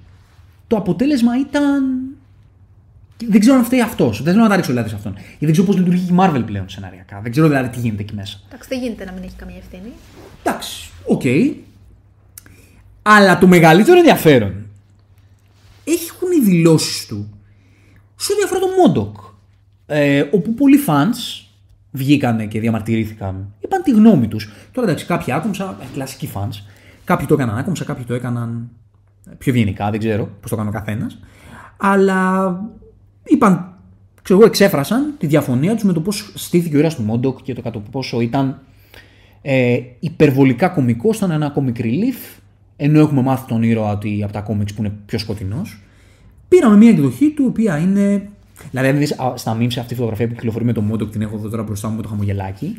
το 0.67 0.77
αποτέλεσμα 0.77 1.39
ήταν. 1.39 1.83
Δεν 3.17 3.39
ξέρω 3.39 3.55
αν 3.55 3.63
φταίει 3.63 3.81
αυτός. 3.81 4.23
Δεν 4.23 4.31
θέλω 4.31 4.43
να 4.43 4.49
τα 4.49 4.55
ρίξω 4.55 4.73
λάθη 4.73 4.89
σε 4.89 4.95
αυτόν. 4.95 5.13
Γιατί 5.13 5.37
δεν 5.39 5.51
ξέρω 5.51 5.67
πώς 5.67 5.77
λειτουργεί 5.77 6.05
η 6.11 6.15
Marvel 6.19 6.43
πλέον 6.45 6.69
σενάριακά. 6.69 7.19
Δεν 7.21 7.31
ξέρω 7.31 7.47
δηλαδή 7.47 7.69
τι 7.69 7.79
γίνεται 7.79 8.01
εκεί 8.01 8.15
μέσα. 8.15 8.39
Εντάξει, 8.47 8.69
δεν 8.69 8.79
γίνεται 8.79 9.05
να 9.05 9.11
μην 9.11 9.23
έχει 9.23 9.35
καμία 9.35 9.57
ευθύνη. 9.57 9.91
Εντάξει, 10.43 10.89
οκ. 11.05 11.21
Αλλά 13.01 13.37
το 13.37 13.47
μεγαλύτερο 13.47 13.97
ενδιαφέρον 13.97 14.65
έχουν 15.83 16.31
οι 16.31 16.45
δηλώσεις 16.45 17.05
του 17.05 17.29
σε 18.15 18.33
ό,τι 18.33 18.43
αφορά 18.43 18.59
τον 18.59 18.69
Μόντοκ. 18.77 19.17
Ε, 19.85 20.25
όπου 20.31 20.53
πολλοί 20.53 20.79
fans 20.87 21.45
βγήκανε 21.91 22.45
και 22.45 22.59
διαμαρτυρήθηκαν, 22.59 23.53
είπαν 23.59 23.83
τη 23.83 23.91
γνώμη 23.91 24.27
τους. 24.27 24.49
Τώρα 24.71 24.87
εντάξει, 24.87 25.05
κάποιοι 25.05 25.33
άκομψα, 25.33 25.77
ε, 25.81 25.85
κλασικοί 25.93 26.29
fans, 26.33 26.63
κάποιοι 27.03 27.25
το 27.27 27.33
έκαναν 27.33 27.57
άκομψα, 27.57 27.85
κάποιοι 27.85 28.03
το 28.03 28.13
έκαναν 28.13 28.69
ε, 29.29 29.31
πιο 29.37 29.51
ευγενικά, 29.51 29.89
δεν 29.91 29.99
ξέρω 29.99 30.29
πώς 30.41 30.49
το 30.49 30.55
έκανε 30.55 30.69
ο 30.69 30.71
καθένας. 30.71 31.19
Αλλά 31.77 32.49
είπαν, 33.25 33.73
ξέρω 34.21 34.39
εγώ, 34.39 34.47
εξέφρασαν 34.47 35.13
τη 35.17 35.27
διαφωνία 35.27 35.73
τους 35.73 35.83
με 35.83 35.93
το 35.93 35.99
πώς 35.99 36.31
στήθηκε 36.35 36.75
ο 36.75 36.79
ήρωα 36.79 36.93
του 36.95 37.01
Μόντοκ 37.01 37.41
και 37.41 37.53
το 37.53 37.61
κατά 37.61 37.79
πόσο 37.79 38.21
ήταν 38.21 38.59
ε, 39.41 39.79
υπερβολικά 39.99 40.67
κωμικός, 40.67 41.17
ήταν 41.17 41.31
ένα 41.31 41.53
comic 41.55 41.81
relief, 41.81 42.39
ενώ 42.75 42.99
έχουμε 42.99 43.21
μάθει 43.21 43.47
τον 43.47 43.63
ήρωα 43.63 43.91
ότι 43.91 44.23
από 44.23 44.33
τα 44.33 44.45
comics 44.47 44.73
που 44.75 44.83
είναι 44.83 44.93
πιο 45.05 45.17
σκοτεινός. 45.17 45.79
Πήραμε 46.47 46.77
μια 46.77 46.89
εκδοχή 46.89 47.29
του, 47.29 47.43
η 47.43 47.45
οποία 47.45 47.77
είναι. 47.77 48.29
Δηλαδή, 48.69 48.87
αν 48.87 48.97
δεις 48.97 49.19
α, 49.19 49.33
στα 49.37 49.57
memes 49.59 49.77
αυτή 49.79 49.93
η 49.93 49.95
φωτογραφία 49.95 50.27
που 50.27 50.33
κυκλοφορεί 50.33 50.65
με 50.65 50.73
το 50.73 50.81
Μόντοκ, 50.81 51.11
την 51.11 51.21
έχω 51.21 51.35
εδώ 51.35 51.49
τώρα 51.49 51.63
μπροστά 51.63 51.89
μου 51.89 51.95
με 51.95 52.01
το 52.01 52.07
χαμογελάκι, 52.07 52.77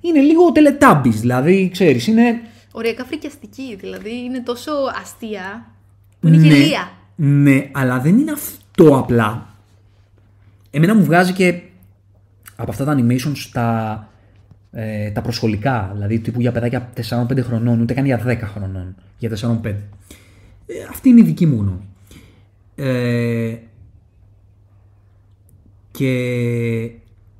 είναι 0.00 0.20
λίγο 0.20 0.42
Teletubbies. 0.54 1.14
Δηλαδή, 1.20 1.68
ξέρεις, 1.72 2.06
είναι. 2.06 2.40
Οριακά 2.72 3.04
φρικιαστική, 3.04 3.76
δηλαδή 3.80 4.10
είναι 4.24 4.40
τόσο 4.40 4.72
αστεία 5.02 5.66
που 6.20 6.28
είναι 6.28 6.36
γελία. 6.36 6.90
Ναι, 7.16 7.70
αλλά 7.72 8.00
δεν 8.00 8.18
είναι 8.18 8.32
αυτό 8.32 8.98
απλά. 8.98 9.47
Εμένα 10.70 10.94
μου 10.94 11.04
βγάζει 11.04 11.32
και 11.32 11.62
από 12.56 12.70
αυτά 12.70 12.84
τα 12.84 12.96
animations 12.98 13.48
τα, 13.52 14.08
ε, 14.70 15.10
τα 15.10 15.20
προσχολικά, 15.20 15.90
δηλαδή 15.92 16.18
τύπου 16.18 16.40
για 16.40 16.52
παιδάκια 16.52 16.90
4-5 16.94 17.42
χρονών, 17.42 17.80
ούτε 17.80 17.94
καν 17.94 18.04
για 18.04 18.22
10 18.26 18.38
χρονών, 18.42 18.94
για 19.18 19.30
4-5. 19.30 19.74
Ε, 20.66 20.74
αυτή 20.90 21.08
είναι 21.08 21.20
η 21.20 21.24
δική 21.24 21.46
μου 21.46 21.56
γνώμη. 21.60 21.88
Ε, 22.74 23.56
και 25.90 26.10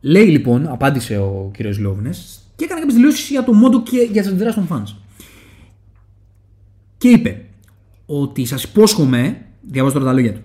λέει 0.00 0.26
λοιπόν, 0.26 0.66
απάντησε 0.66 1.18
ο 1.18 1.50
κύριος 1.52 1.78
Λόβνες 1.78 2.40
και 2.56 2.64
έκανε 2.64 2.80
κάποιες 2.80 2.96
δηλώσεις 2.98 3.30
για 3.30 3.44
το 3.44 3.52
μόντο 3.52 3.82
και 3.82 4.08
για 4.12 4.22
τις 4.22 4.30
αντιδράσεις 4.30 4.66
των 4.66 4.68
fans. 4.70 4.96
Και 6.98 7.08
είπε 7.08 7.44
ότι 8.06 8.44
σας 8.44 8.62
υπόσχομαι, 8.64 9.46
διαβάζω 9.60 9.94
τώρα 9.94 10.06
τα 10.06 10.12
λόγια 10.12 10.32
του, 10.32 10.40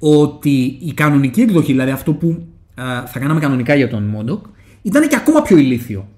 ότι 0.00 0.78
η 0.80 0.92
κανονική 0.94 1.40
εκδοχή, 1.40 1.72
δηλαδή 1.72 1.90
αυτό 1.90 2.12
που 2.12 2.46
α, 2.74 3.06
θα 3.06 3.18
κάναμε 3.18 3.40
κανονικά 3.40 3.74
για 3.74 3.88
τον 3.88 4.02
Μόντοκ, 4.02 4.44
ήταν 4.82 5.08
και 5.08 5.16
ακόμα 5.16 5.42
πιο 5.42 5.56
ηλίθιο. 5.56 6.08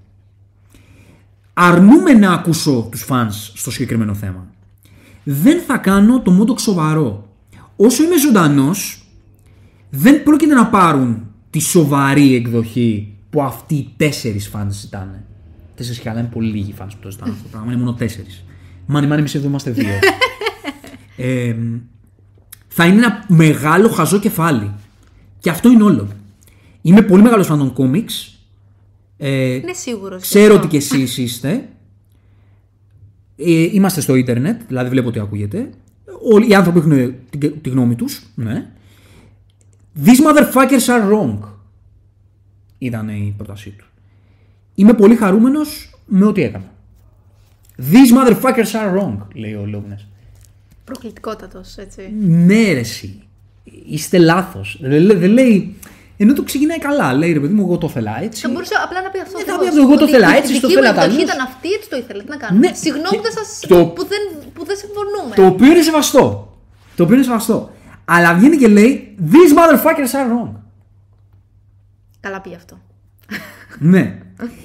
Αρνούμε 1.53 2.13
να 2.13 2.33
ακούσω 2.33 2.89
τους 2.91 3.03
fans 3.03 3.53
στο 3.55 3.71
συγκεκριμένο 3.71 4.15
θέμα. 4.15 4.47
Δεν 5.25 5.61
θα 5.61 5.77
κάνω 5.77 6.21
το 6.21 6.31
Μόντοκ 6.31 6.59
σοβαρό. 6.59 7.29
Όσο 7.77 8.03
είμαι 8.03 8.19
ζωντανός, 8.19 9.07
δεν 9.91 10.23
πρόκειται 10.23 10.55
να 10.55 10.67
πάρουν 10.67 11.27
τη 11.51 11.61
σοβαρή 11.61 12.35
εκδοχή 12.35 13.15
που 13.31 13.43
αυτοί 13.43 13.75
οι 13.75 13.93
τέσσερις 13.97 14.49
fans 14.49 14.81
ζητάνε. 14.81 15.25
Τέσσερις 15.75 16.01
και 16.01 16.11
άλλα 16.11 16.21
είναι 16.21 16.29
πολύ 16.33 16.51
λίγοι 16.51 16.73
φανς 16.73 16.95
που 16.95 17.01
το 17.03 17.11
ζητάνε 17.11 17.31
αυτό 17.31 17.43
το 17.43 17.49
πράγμα, 17.49 17.73
είναι 17.73 17.81
μόνο 17.81 17.95
τέσσερις. 17.95 18.45
Μάνι, 18.87 19.07
μάνι, 19.07 19.21
εμείς 19.21 19.35
εδώ 19.35 19.47
είμαστε 19.47 19.71
δύο. 19.71 19.89
ε, 21.17 21.57
θα 22.75 22.87
είναι 22.87 22.97
ένα 22.97 23.25
μεγάλο 23.29 23.89
χαζό 23.89 24.19
κεφάλι. 24.19 24.71
Και 25.39 25.51
αυτό 25.51 25.71
είναι 25.71 25.83
όλο. 25.83 26.09
Είμαι 26.83 27.03
πολύ 27.03 27.23
μεγάλος 27.23 27.47
φαν 27.47 27.59
των 27.59 27.73
κόμιξ. 27.73 28.37
Ε, 29.17 29.55
Είναι 29.55 29.73
σίγουρος. 29.73 30.23
ξέρω 30.23 30.55
ότι 30.55 30.67
και 30.67 30.77
εσείς 30.77 31.19
είστε. 31.19 31.69
Ε, 33.37 33.51
είμαστε 33.73 34.01
στο 34.01 34.15
ίντερνετ, 34.15 34.61
δηλαδή 34.69 34.89
βλέπω 34.89 35.09
ότι 35.09 35.19
ακούγεται. 35.19 35.71
Όλοι 36.33 36.49
οι 36.51 36.55
άνθρωποι 36.55 36.79
έχουν 36.79 37.15
τη, 37.31 37.51
τη 37.51 37.69
γνώμη 37.69 37.95
τους. 37.95 38.23
Ναι. 38.35 38.67
These 40.05 40.21
motherfuckers 40.27 40.87
are 40.87 41.13
wrong. 41.13 41.39
Ήταν 42.79 43.09
η 43.09 43.35
πρότασή 43.37 43.71
του. 43.71 43.85
Είμαι 44.75 44.95
πολύ 44.95 45.17
χαρούμενος 45.17 45.91
με 46.07 46.25
ό,τι 46.27 46.43
έκανα. 46.43 46.73
These 47.79 48.17
motherfuckers 48.17 48.73
are 48.73 48.99
wrong, 48.99 49.17
λέει 49.35 49.55
ο 49.55 49.67
Λόβνες. 49.67 50.07
Προκλητικότατος, 50.85 51.77
έτσι. 51.77 52.13
Ναι, 52.21 52.73
ρε, 52.73 52.79
εσύ. 52.79 53.23
Είστε 53.87 54.19
λάθος. 54.19 54.79
Δεν, 54.81 55.03
λέ- 55.03 55.19
δεν 55.19 55.31
λέει. 55.31 55.77
Ενώ 56.17 56.33
το 56.33 56.43
ξεκινάει 56.43 56.79
καλά. 56.79 57.13
Λέει 57.15 57.33
ρε 57.33 57.41
παιδί 57.41 57.55
μου, 57.55 57.63
εγώ 57.65 57.79
το 57.79 57.87
ήθελα 57.91 58.23
έτσι. 58.23 58.41
Θα 58.43 58.49
μπορούσε 58.49 58.75
απλά 58.85 59.03
να 59.03 59.11
πει 59.11 59.19
αυτό. 59.21 59.39
Ναι, 59.39 59.45
θα 59.45 59.53
ακριβώς. 59.55 59.75
πει 59.75 59.81
αυτό, 59.81 59.89
εγώ 59.91 59.97
το 59.99 60.05
Ότι 60.05 60.13
ήθελα 60.13 60.35
η 60.35 60.37
έτσι, 60.39 60.49
το 60.49 60.53
δική 60.53 60.67
μου 60.67 60.71
ήθελα 60.73 60.89
εκδοχή 60.89 61.09
αλλιώς. 61.11 61.23
ήταν 61.23 61.41
αυτή, 61.47 61.69
έτσι 61.73 61.89
το 61.91 61.97
ήθελα. 61.97 62.23
Τι 62.23 62.29
να 62.29 62.37
κάνουμε; 62.37 62.67
Ναι, 62.69 62.75
Συγγνώμη 62.75 63.09
και 63.11 63.17
που, 63.29 63.33
σας, 63.39 63.61
το- 63.69 63.87
που, 63.87 64.07
δεν, 64.07 64.23
που 64.55 64.65
δεν 64.65 64.77
συμφωνούμε. 64.77 65.35
Το 65.35 65.47
οποίο 65.47 65.67
είναι 65.73 65.83
σεβαστό. 65.83 66.57
Το 66.97 67.03
οποίο 67.03 67.15
είναι 67.15 67.25
σεβαστό. 67.25 67.71
Αλλά 68.05 68.35
βγαίνει 68.35 68.57
και 68.57 68.69
λέει 68.69 69.15
These 69.33 69.53
motherfuckers 69.59 70.13
are 70.19 70.29
wrong. 70.33 70.51
Καλά 72.21 72.41
πει 72.41 72.55
αυτό. 72.55 72.79
ναι. 73.79 74.19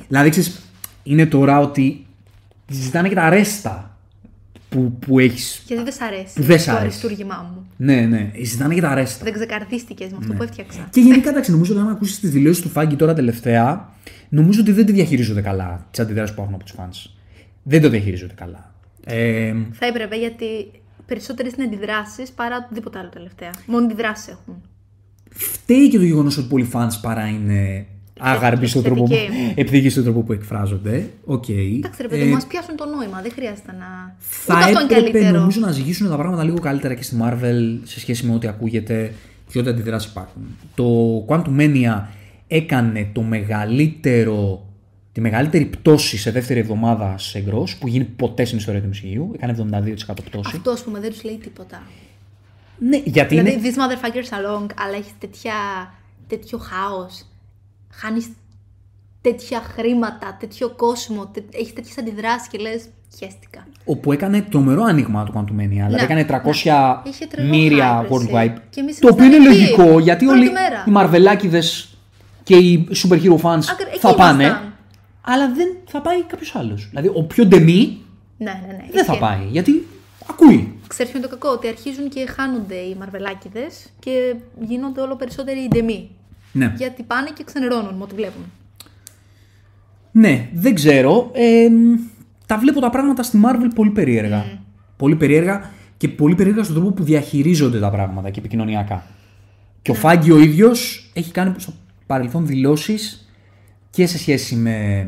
δηλαδή 0.07 0.29
ξέρεις, 0.29 0.59
είναι 1.03 1.25
τώρα 1.25 1.59
ότι 1.59 2.05
ζητάνε 2.71 3.07
και 3.09 3.15
τα 3.15 3.29
ρέστα 3.29 3.96
που, 4.69 4.91
που 4.99 5.19
έχει. 5.19 5.61
Γιατί 5.67 5.83
δεν 5.83 5.93
σ' 5.93 6.01
αρέσει 6.01 6.33
Που 6.35 6.41
δεν 6.41 6.59
σ' 6.59 6.65
το 6.65 6.71
αρέσει. 6.71 6.85
αριστούργημά 6.85 7.51
μου. 7.53 7.67
Ναι, 7.77 8.01
ναι. 8.01 8.31
Ζητάνε 8.43 8.73
και 8.73 8.81
τα 8.81 8.93
ρέστα. 8.93 9.23
Δεν 9.23 9.33
ξεκαρδίστηκες 9.33 10.11
με 10.11 10.17
Ναι. 10.17 10.17
αυτό 10.21 10.33
που 10.33 10.43
έφτιαξα. 10.43 10.87
Και 10.91 10.99
γενικά, 11.01 11.29
εντάξει, 11.29 11.51
νομίζω 11.51 11.73
ότι 11.73 11.81
αν 11.81 11.89
ακούσεις 11.89 12.19
τις 12.19 12.29
δηλώσεις 12.29 12.61
του 12.63 12.69
Φάγκη 12.69 12.95
τώρα 12.95 13.13
τελευταία, 13.13 13.93
νομίζω 14.29 14.61
ότι 14.61 14.71
δεν 14.71 14.85
τη 14.85 14.91
διαχειρίζονται 14.91 15.41
καλά 15.41 15.87
τις 15.91 15.99
αντιδράσεις 15.99 16.35
που 16.35 16.41
έχουν 16.41 16.53
από 16.53 16.63
τους 16.63 16.73
fans. 16.77 17.11
Δεν 17.63 17.81
το 17.81 17.89
διαχειρίζονται 17.89 18.33
καλά. 18.33 18.73
Ε, 19.05 19.53
Θα 19.71 19.85
έπρεπε 19.85 20.15
γιατί 20.15 20.45
περισσότερες 21.05 21.53
είναι 21.53 21.63
αντιδράσεις 21.63 22.29
παρά 22.31 22.55
οτιδήποτε 22.65 22.99
άλλο 22.99 23.09
τελευταία. 23.09 23.49
Μόνο 23.65 23.85
αντιδράσεις 23.85 24.27
έχουν. 24.27 24.61
φταίει 25.29 25.89
και 25.89 25.97
το 25.97 26.03
γεγονός 26.03 26.37
ότι 26.37 26.47
πολλοί 26.47 26.69
fans 26.73 26.89
παρά 27.01 27.27
είναι 27.27 27.85
άγαρμποι 28.19 28.67
στον 28.67 28.83
τρόπο, 28.83 29.03
Επιθετικοί. 29.03 29.53
επιθετικοί 29.55 29.89
στον 29.89 30.03
τρόπο 30.03 30.21
που 30.21 30.33
εκφράζονται. 30.33 31.09
Οκ. 31.25 31.49
Εντάξει, 31.49 32.01
ρε 32.01 32.07
παιδί 32.07 32.21
Ε, 32.21 32.25
μου, 32.25 32.35
ας 32.35 32.45
πιάσουν 32.45 32.75
το 32.75 32.85
νόημα. 32.85 33.21
Δεν 33.21 33.31
χρειάζεται 33.31 33.71
να. 33.71 34.15
θα 34.19 34.53
Ούτε 34.55 34.63
αυτό 34.63 34.69
είναι 34.81 34.93
έπρεπε 34.93 35.11
καλύτερο. 35.11 35.39
νομίζω 35.39 35.59
να 35.59 35.71
ζυγίσουν 35.71 36.09
τα 36.09 36.15
πράγματα 36.15 36.43
λίγο 36.43 36.59
καλύτερα 36.59 36.93
και 36.93 37.03
στη 37.03 37.15
Marvel 37.21 37.79
σε 37.83 37.99
σχέση 37.99 38.25
με 38.25 38.33
ό,τι 38.33 38.47
ακούγεται 38.47 39.13
και 39.51 39.59
ό,τι 39.59 39.69
αντιδράσεις 39.69 40.11
υπάρχουν. 40.11 40.41
Το 40.75 40.85
Quantumania 41.27 42.01
έκανε 42.47 43.09
το 43.13 43.21
μεγαλύτερο, 43.21 44.65
τη 45.11 45.21
μεγαλύτερη 45.21 45.65
πτώση 45.65 46.17
σε 46.17 46.31
δεύτερη 46.31 46.59
εβδομάδα 46.59 47.17
σε 47.17 47.39
γκρος 47.39 47.75
που 47.77 47.87
γίνει 47.87 48.03
ποτέ 48.03 48.45
στην 48.45 48.57
ιστορία 48.57 48.81
του 48.81 48.89
MCU. 48.93 49.35
Έκανε 49.35 49.55
72% 50.07 50.13
πτώση. 50.25 50.51
Αυτό, 50.55 50.71
ας 50.71 50.83
πούμε, 50.83 50.99
δεν 50.99 51.09
τους 51.11 51.23
λέει 51.23 51.37
τίποτα. 51.43 51.81
Ναι, 52.79 53.01
γιατί 53.05 53.35
είναι... 53.35 53.43
Δηλαδή, 53.49 53.69
these 53.69 53.77
motherfuckers 53.79 54.29
are 54.29 54.45
wrong, 54.61 54.65
αλλά 54.77 54.95
έχει 54.97 55.11
τέτοια, 55.19 55.53
τέτοιο 56.27 56.57
χάος. 56.57 57.25
Χάνεις 57.97 58.27
τέτοια 59.21 59.61
χρήματα, 59.75 60.37
τέτοιο 60.39 60.69
κόσμο, 60.69 61.25
τε, 61.33 61.41
έχεις 61.53 61.73
τέτοιες 61.73 61.97
αντιδράσεις 61.97 62.47
και 62.47 62.57
λες. 62.57 62.85
Χαίστηκα. 63.17 63.67
όπου 63.85 64.11
έκανε 64.11 64.41
τρομερό 64.41 64.83
άνοιγμα 64.83 65.23
του 65.23 65.33
Quantumania. 65.35 65.67
Δηλαδή 65.69 65.93
Ναι, 65.93 66.01
έκανε 66.01 66.23
300 66.23 67.01
ναι. 67.03 67.09
Είχε 67.09 67.25
τρελό 67.25 67.49
μοίρια 67.49 68.01
hype, 68.01 68.11
εσύ. 68.11 68.29
worldwide. 68.31 68.55
Και 68.69 68.79
εμείς 68.79 68.99
Το 68.99 69.09
οποίο 69.11 69.25
ήμασταν 69.25 69.43
είναι 69.45 69.53
εκεί, 69.55 69.59
λογικό 69.77 69.99
γιατί 69.99 70.25
πρώτη 70.25 70.39
όλοι 70.39 70.51
μέρα. 70.51 70.83
οι 70.87 70.91
μαρβελάκιδε 70.91 71.61
και 72.43 72.55
οι 72.55 72.87
super 73.03 73.13
hero 73.15 73.33
fans 73.41 73.59
Άκρα- 73.71 73.87
εκεί 73.89 73.99
θα 73.99 74.15
πάνε. 74.15 74.43
ήμασταν. 74.43 74.73
Αλλά 75.21 75.51
δεν 75.53 75.67
θα 75.87 76.01
πάει 76.01 76.23
κάποιος 76.23 76.55
άλλος. 76.55 76.87
Δηλαδή 76.89 77.11
ο 77.13 77.23
πιο 77.23 77.45
ντεμή 77.45 78.01
Ναι, 78.37 78.61
ναι, 78.67 78.73
ναι. 78.73 78.87
δεν 78.91 79.05
θα 79.05 79.13
ισχύει. 79.13 79.19
πάει. 79.19 79.47
Γιατί 79.51 79.87
ακούει. 80.29 80.79
Ξέρεις 80.87 81.11
ποιο 81.11 81.19
είναι 81.21 81.29
το 81.29 81.37
κακό, 81.37 81.53
ότι 81.53 81.67
αρχίζουν 81.67 82.09
και 82.09 82.25
χάνονται 82.27 82.75
οι 82.75 82.95
μαρβελάκιδες 82.99 83.85
και 83.99 84.35
γίνονται 84.59 85.01
όλο 85.01 85.15
περισσότεροι 85.15 85.59
οι 85.59 85.67
ντεμοί. 85.67 86.09
Ναι. 86.57 86.73
Γιατί 86.77 87.03
πάνε 87.03 87.29
και 87.33 87.43
ξενερώνουν 87.43 87.95
με 87.95 88.03
ό,τι 88.03 88.15
βλέπουν. 88.15 88.43
Ναι, 90.11 90.49
δεν 90.53 90.75
ξέρω. 90.75 91.31
Ε, 91.33 91.67
τα 92.45 92.57
βλέπω 92.57 92.79
τα 92.79 92.89
πράγματα 92.89 93.23
στη 93.23 93.39
Marvel 93.45 93.69
πολύ 93.75 93.89
περίεργα. 93.89 94.45
Πολύ 94.97 95.15
περίεργα 95.15 95.69
και 95.97 96.07
πολύ 96.07 96.35
περίεργα 96.35 96.63
στον 96.63 96.75
τρόπο 96.75 96.91
που 96.91 97.03
διαχειρίζονται 97.03 97.79
τα 97.79 97.89
πράγματα 97.89 98.29
και 98.29 98.39
επικοινωνιακά. 98.39 99.03
Και 99.81 99.91
ο 99.91 99.93
Φάγκη 99.93 100.31
ο 100.31 100.39
ίδιος 100.39 101.11
έχει 101.13 101.31
κάνει 101.31 101.53
στο 101.57 101.73
παρελθόν 102.05 102.45
δηλώσεις 102.45 103.31
και 103.89 104.05
σε 104.05 104.17
σχέση 104.17 104.55
με, 104.55 105.07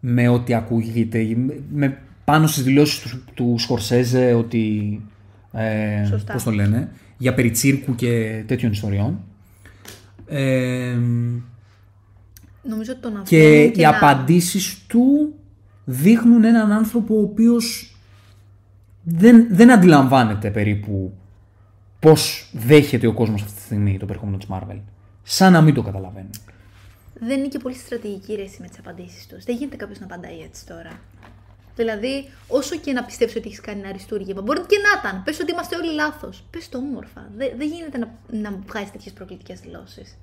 με 0.00 0.28
ό,τι 0.28 0.54
ακούγεται, 0.54 1.36
με, 1.72 1.98
πάνω 2.24 2.46
στις 2.46 2.62
δηλώσεις 2.62 2.98
του, 3.00 3.22
του 3.34 3.54
Σκορσέζε 3.58 4.32
ότι, 4.32 5.00
ε, 5.52 6.04
Σωστά. 6.04 6.32
πώς 6.32 6.42
το 6.42 6.50
λένε, 6.50 6.88
για 7.18 7.34
περί 7.34 7.50
τσίρκου 7.50 7.94
και 7.94 8.42
τέτοιων 8.46 8.72
ιστοριών. 8.72 9.20
Ε, 10.34 10.98
Νομίζω 12.62 12.92
ότι 12.92 13.00
τον 13.00 13.10
αφήνουν 13.10 13.24
και 13.24 13.62
οι 13.62 13.82
να- 13.82 13.88
απαντήσεις 13.96 14.78
του 14.86 15.34
δείχνουν 15.84 16.44
έναν 16.44 16.72
άνθρωπο 16.72 17.16
ο 17.16 17.20
οποίος 17.22 17.96
δεν, 19.02 19.46
δεν 19.50 19.70
αντιλαμβάνεται 19.72 20.50
περίπου 20.50 21.12
πώς 21.98 22.50
δέχεται 22.52 23.06
ο 23.06 23.12
κόσμος 23.12 23.42
αυτή 23.42 23.54
τη 23.54 23.60
στιγμή 23.60 23.98
το 23.98 24.06
περιεχόμενο 24.06 24.36
της 24.38 24.46
Marvel. 24.50 24.80
Σαν 25.22 25.52
να 25.52 25.60
μην 25.60 25.74
το 25.74 25.82
καταλαβαίνει. 25.82 26.30
Δεν 27.20 27.38
είναι 27.38 27.48
και 27.48 27.58
πολύ 27.58 27.74
στρατηγική 27.74 28.34
ρέση 28.34 28.58
με 28.60 28.66
τις 28.68 28.78
απαντήσεις 28.78 29.26
τους. 29.26 29.44
Δεν 29.44 29.56
γίνεται 29.56 29.76
κάποιος 29.76 29.98
να 30.00 30.04
απαντάει 30.06 30.40
έτσι 30.40 30.66
τώρα. 30.66 30.90
Δηλαδή, 31.76 32.28
όσο 32.48 32.76
και 32.76 32.92
να 32.92 33.04
πιστεύει 33.04 33.38
ότι 33.38 33.46
έχεις 33.48 33.60
κάνει 33.60 33.80
ένα 33.80 33.88
αριστούργημα, 33.88 34.42
μπορεί 34.42 34.60
και 34.60 34.76
να 34.86 35.00
ήταν. 35.00 35.22
Πες 35.22 35.40
ότι 35.40 35.52
είμαστε 35.52 35.76
όλοι 35.76 35.94
λάθος. 35.94 36.44
Πες 36.50 36.68
το 36.68 36.78
όμορφα. 36.78 37.30
Δεν, 37.36 37.48
δεν 37.58 37.68
γίνεται 37.68 37.98
να, 37.98 38.18
να 38.40 38.58
βγάζεις 38.66 38.90
τέτοιες 38.90 39.12
προκλητικές 39.12 39.60
δηλώσεις. 39.60 40.18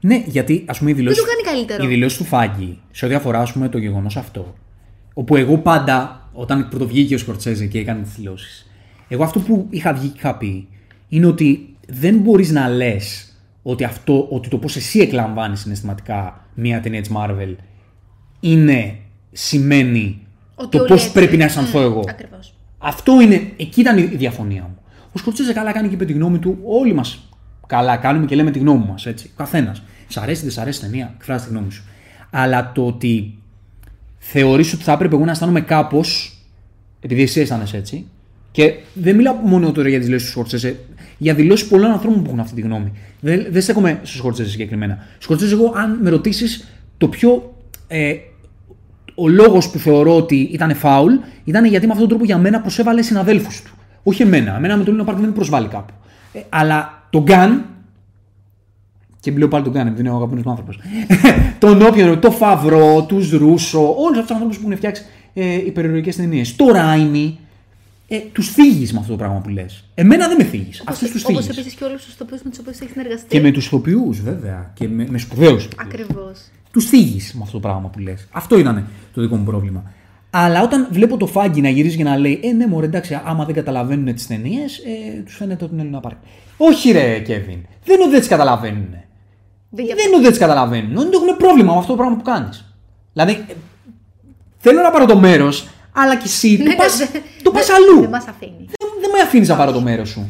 Ναι, 0.00 0.22
γιατί 0.26 0.64
ας 0.66 0.78
πούμε 0.78 0.90
οι 0.90 0.94
δηλώσεις, 0.94 1.22
το 1.22 1.28
κάνει 1.28 1.56
καλύτερο. 1.56 1.84
οι 1.84 1.86
δηλώσεις 1.86 2.18
του 2.18 2.24
Φάγκη 2.24 2.80
σε 2.90 3.04
ό,τι 3.04 3.14
αφορά 3.14 3.40
ας 3.40 3.52
πούμε, 3.52 3.68
το 3.68 3.78
γεγονός 3.78 4.16
αυτό, 4.16 4.54
όπου 5.14 5.36
εγώ 5.36 5.58
πάντα 5.58 6.28
όταν 6.32 6.68
πρωτοβγήκε 6.68 7.14
ο 7.14 7.18
Σκορτσέζε 7.18 7.66
και 7.66 7.78
έκανε 7.78 8.02
τις 8.02 8.12
δηλώσεις, 8.12 8.70
εγώ 9.08 9.22
αυτό 9.22 9.40
που 9.40 9.66
είχα 9.70 9.94
βγει 9.94 10.08
και 10.08 10.18
είχα 10.18 10.36
πει 10.36 10.68
είναι 11.08 11.26
ότι 11.26 11.76
δεν 11.88 12.18
μπορείς 12.18 12.50
να 12.50 12.68
λες 12.68 13.32
ότι, 13.62 13.84
αυτό, 13.84 14.26
ότι 14.30 14.48
το 14.48 14.58
πώς 14.58 14.76
εσύ 14.76 14.98
εκλαμβάνεις 14.98 15.60
συναισθηματικά 15.60 16.46
μία 16.54 16.80
ταινία 16.80 17.00
της 17.00 17.10
Marvel 17.16 17.54
είναι, 18.40 18.98
σημαίνει 19.32 20.26
Ότι 20.58 20.70
το 20.70 20.78
όλοι 20.78 20.88
πώς 20.88 21.00
έτσι. 21.00 21.12
πρέπει 21.12 21.36
να 21.36 21.44
αισθανθώ 21.44 21.80
εγώ. 21.80 22.04
Ακριβώς. 22.08 22.54
Αυτό 22.78 23.20
είναι, 23.20 23.52
εκεί 23.56 23.80
ήταν 23.80 23.98
η 23.98 24.02
διαφωνία 24.02 24.62
μου. 24.62 24.78
Ο 25.12 25.18
Σκορτσέζε 25.18 25.52
καλά 25.52 25.72
κάνει 25.72 25.88
και 25.88 25.94
είπε 25.94 26.04
τη 26.04 26.12
γνώμη 26.12 26.38
του. 26.38 26.58
Όλοι 26.64 26.94
μας 26.94 27.28
καλά 27.66 27.96
κάνουμε 27.96 28.26
και 28.26 28.34
λέμε 28.34 28.50
τη 28.50 28.58
γνώμη 28.58 28.84
μας. 28.88 29.06
Ο 29.06 29.12
καθένας. 29.36 29.82
Σ' 30.08 30.16
αρέσει, 30.16 30.42
δεν 30.42 30.50
σ' 30.50 30.58
αρέσει 30.58 30.78
η 30.78 30.88
ταινία, 30.88 31.14
εκφράζει 31.16 31.44
τη 31.44 31.50
γνώμη 31.50 31.72
σου. 31.72 31.82
Αλλά 32.30 32.72
το 32.74 32.86
ότι 32.86 33.38
θεωρείς 34.18 34.72
ότι 34.72 34.82
θα 34.82 34.92
έπρεπε 34.92 35.14
εγώ 35.14 35.24
να 35.24 35.30
αισθάνομαι 35.30 35.60
κάπως, 35.60 36.38
επειδή 37.00 37.22
εσύ 37.22 37.40
αισθάνεσαι 37.40 37.76
έτσι, 37.76 38.06
και 38.50 38.74
δεν 38.94 39.16
μιλάω 39.16 39.34
μόνο 39.34 39.72
τώρα 39.72 39.88
για 39.88 39.98
τις 39.98 40.06
δηλώσεις 40.06 40.26
του 40.26 40.32
Σκορτσέζε, 40.32 40.76
για 41.18 41.34
δηλώσεις 41.34 41.68
πολλών 41.68 41.90
ανθρώπων 41.90 42.22
που 42.22 42.26
έχουν 42.26 42.40
αυτή 42.40 42.54
τη 42.54 42.60
γνώμη. 42.60 42.92
Δεν, 43.20 43.46
δεν 43.50 43.62
στέκομαι 43.62 44.00
στο 44.02 44.16
Σκορτσέζε 44.16 44.50
συγκεκριμένα. 44.50 45.06
Σκορτσέζε, 45.18 45.54
εγώ, 45.54 45.72
αν 45.76 45.98
με 46.02 46.10
ρωτήσεις, 46.10 46.68
το 46.98 47.08
πιο 47.08 47.54
ε, 47.86 48.14
ο 49.18 49.28
λόγος 49.28 49.70
που 49.70 49.78
θεωρώ 49.78 50.16
ότι 50.16 50.36
ήταν 50.36 50.74
φάουλ 50.74 51.14
ήταν 51.44 51.64
γιατί 51.64 51.86
με 51.86 51.92
αυτόν 51.92 52.08
τον 52.08 52.08
τρόπο 52.08 52.24
για 52.24 52.38
μένα 52.38 52.60
προσέβαλε 52.60 53.02
συναδέλφους 53.02 53.62
του. 53.62 53.70
Όχι 54.02 54.22
εμένα. 54.22 54.56
Εμένα 54.56 54.76
με 54.76 54.84
το 54.84 54.90
Λίνο 54.90 55.04
Πάρκ 55.04 55.18
δεν 55.18 55.28
με 55.28 55.34
προσβάλλει 55.34 55.68
κάπου. 55.68 55.92
Ε, 56.32 56.40
αλλά 56.48 57.06
τον 57.10 57.22
Γκάν. 57.22 57.64
Και 59.20 59.30
μιλάω 59.30 59.48
πάλι 59.48 59.64
τον 59.64 59.72
Γκάν, 59.72 59.86
επειδή 59.86 60.00
είναι 60.00 60.10
ο 60.10 60.14
αγαπημένος 60.14 60.44
μου 60.44 60.50
άνθρωπος. 60.50 60.78
τον 61.58 61.82
όποιον, 61.82 62.20
το 62.20 62.30
Φαβρό, 62.30 63.04
τους 63.08 63.30
Ρούσο, 63.30 63.80
όλους 63.80 64.18
αυτούς 64.18 64.20
τους 64.20 64.30
ανθρώπους 64.30 64.56
που 64.56 64.62
έχουν 64.64 64.76
φτιάξει 64.76 65.02
ε, 65.34 65.54
υπερηρωτικέ 65.54 66.14
ταινίες. 66.14 66.56
Το 66.56 66.66
Ράιμι. 66.66 67.38
Ε, 68.10 68.18
τους 68.32 68.48
φύγει 68.48 68.88
με 68.92 68.98
αυτό 68.98 69.10
το 69.10 69.16
πράγμα 69.16 69.38
που 69.38 69.48
λες. 69.48 69.84
Εμένα 69.94 70.28
δεν 70.28 70.36
με 70.36 70.44
φύγει. 70.44 70.70
Αυτούς 70.84 71.10
τους 71.10 71.24
Όπως 71.24 71.44
φύγει. 71.44 71.58
επίσης 71.58 71.74
και 71.74 71.84
όλους 71.84 72.04
τους 72.04 72.16
τοπίους 72.16 72.42
με 72.42 72.50
τους 72.50 72.58
οποίους 72.58 72.78
έχεις 72.80 72.92
συνεργαστεί. 72.92 73.26
Και 73.28 73.40
με 73.40 73.50
τους 73.50 73.66
ηθοποιούς, 73.66 74.20
βέβαια. 74.20 74.70
Και 74.74 74.88
με, 74.88 75.06
με 75.10 75.18
σπουδαίους. 75.18 75.68
Ακριβώς. 75.76 76.38
Τους 76.78 76.88
φύγει 76.88 77.20
με 77.32 77.40
αυτό 77.42 77.52
το 77.52 77.68
πράγμα 77.68 77.88
που 77.88 77.98
λες. 77.98 78.26
Αυτό 78.32 78.58
ήταν 78.58 78.86
το 79.14 79.20
δικό 79.20 79.36
μου 79.36 79.44
πρόβλημα. 79.44 79.82
Αλλά 80.30 80.62
όταν 80.62 80.88
βλέπω 80.90 81.16
το 81.16 81.26
φάγκι 81.26 81.60
να 81.60 81.68
γυρίζει 81.68 81.96
και 81.96 82.02
να 82.02 82.16
λέει 82.16 82.40
Ε, 82.42 82.52
ναι, 82.52 82.66
μωρέ, 82.66 82.86
εντάξει, 82.86 83.20
άμα 83.24 83.44
δεν 83.44 83.54
καταλαβαίνουν 83.54 84.14
τις 84.14 84.26
ταινίες, 84.26 84.78
ε, 84.78 85.20
τους 85.24 85.36
φαίνεται 85.36 85.64
ότι 85.64 85.74
είναι 85.74 85.82
Λίνα 85.82 86.00
Πάρκ. 86.00 86.16
Όχι, 86.56 86.90
ρε, 86.90 87.18
Κέβιν. 87.18 87.58
Δεν 87.84 87.94
είναι 87.94 88.02
ότι 88.02 88.10
δεν 88.10 88.18
τις 88.20 88.28
καταλαβαίνουν. 88.28 88.88
Δεν 88.90 89.86
Δεν 89.86 89.86
είναι 89.86 90.12
ότι 90.14 90.20
δεν 90.22 90.30
τις 90.30 90.38
καταλαβαίνουν. 90.38 90.90
Είναι 90.90 90.98
ότι 91.00 91.14
έχουν 91.16 91.36
πρόβλημα 91.36 91.72
με 91.72 91.78
αυτό 91.78 91.90
το 91.92 91.96
πράγμα 91.98 92.16
που 92.16 92.22
κάνεις. 92.22 92.74
Δηλαδή, 93.12 93.32
ε, 93.48 93.52
θέλω 94.58 94.80
να 94.82 94.90
πάρω 94.90 95.04
το 95.06 95.18
μέρος, 95.18 95.68
αλλά 95.92 96.16
και 96.16 96.24
εσύ 96.26 96.56
το 96.56 96.62
Ναι, 96.62 96.74
πας, 96.74 96.98
ναι, 96.98 97.06
το 97.42 97.50
πας 97.50 97.66
δεν- 97.66 97.76
αλλού. 97.76 98.00
Δεν 98.00 98.10
μας 98.10 98.26
αφήνει. 98.28 98.56
Δεν, 98.78 98.88
δεν 99.00 99.10
με 99.14 99.20
αφήνεις 99.22 99.48
να 99.48 99.56
πάρω 99.56 99.72
το 99.72 99.80
μέρος 99.80 100.08
σου. 100.08 100.26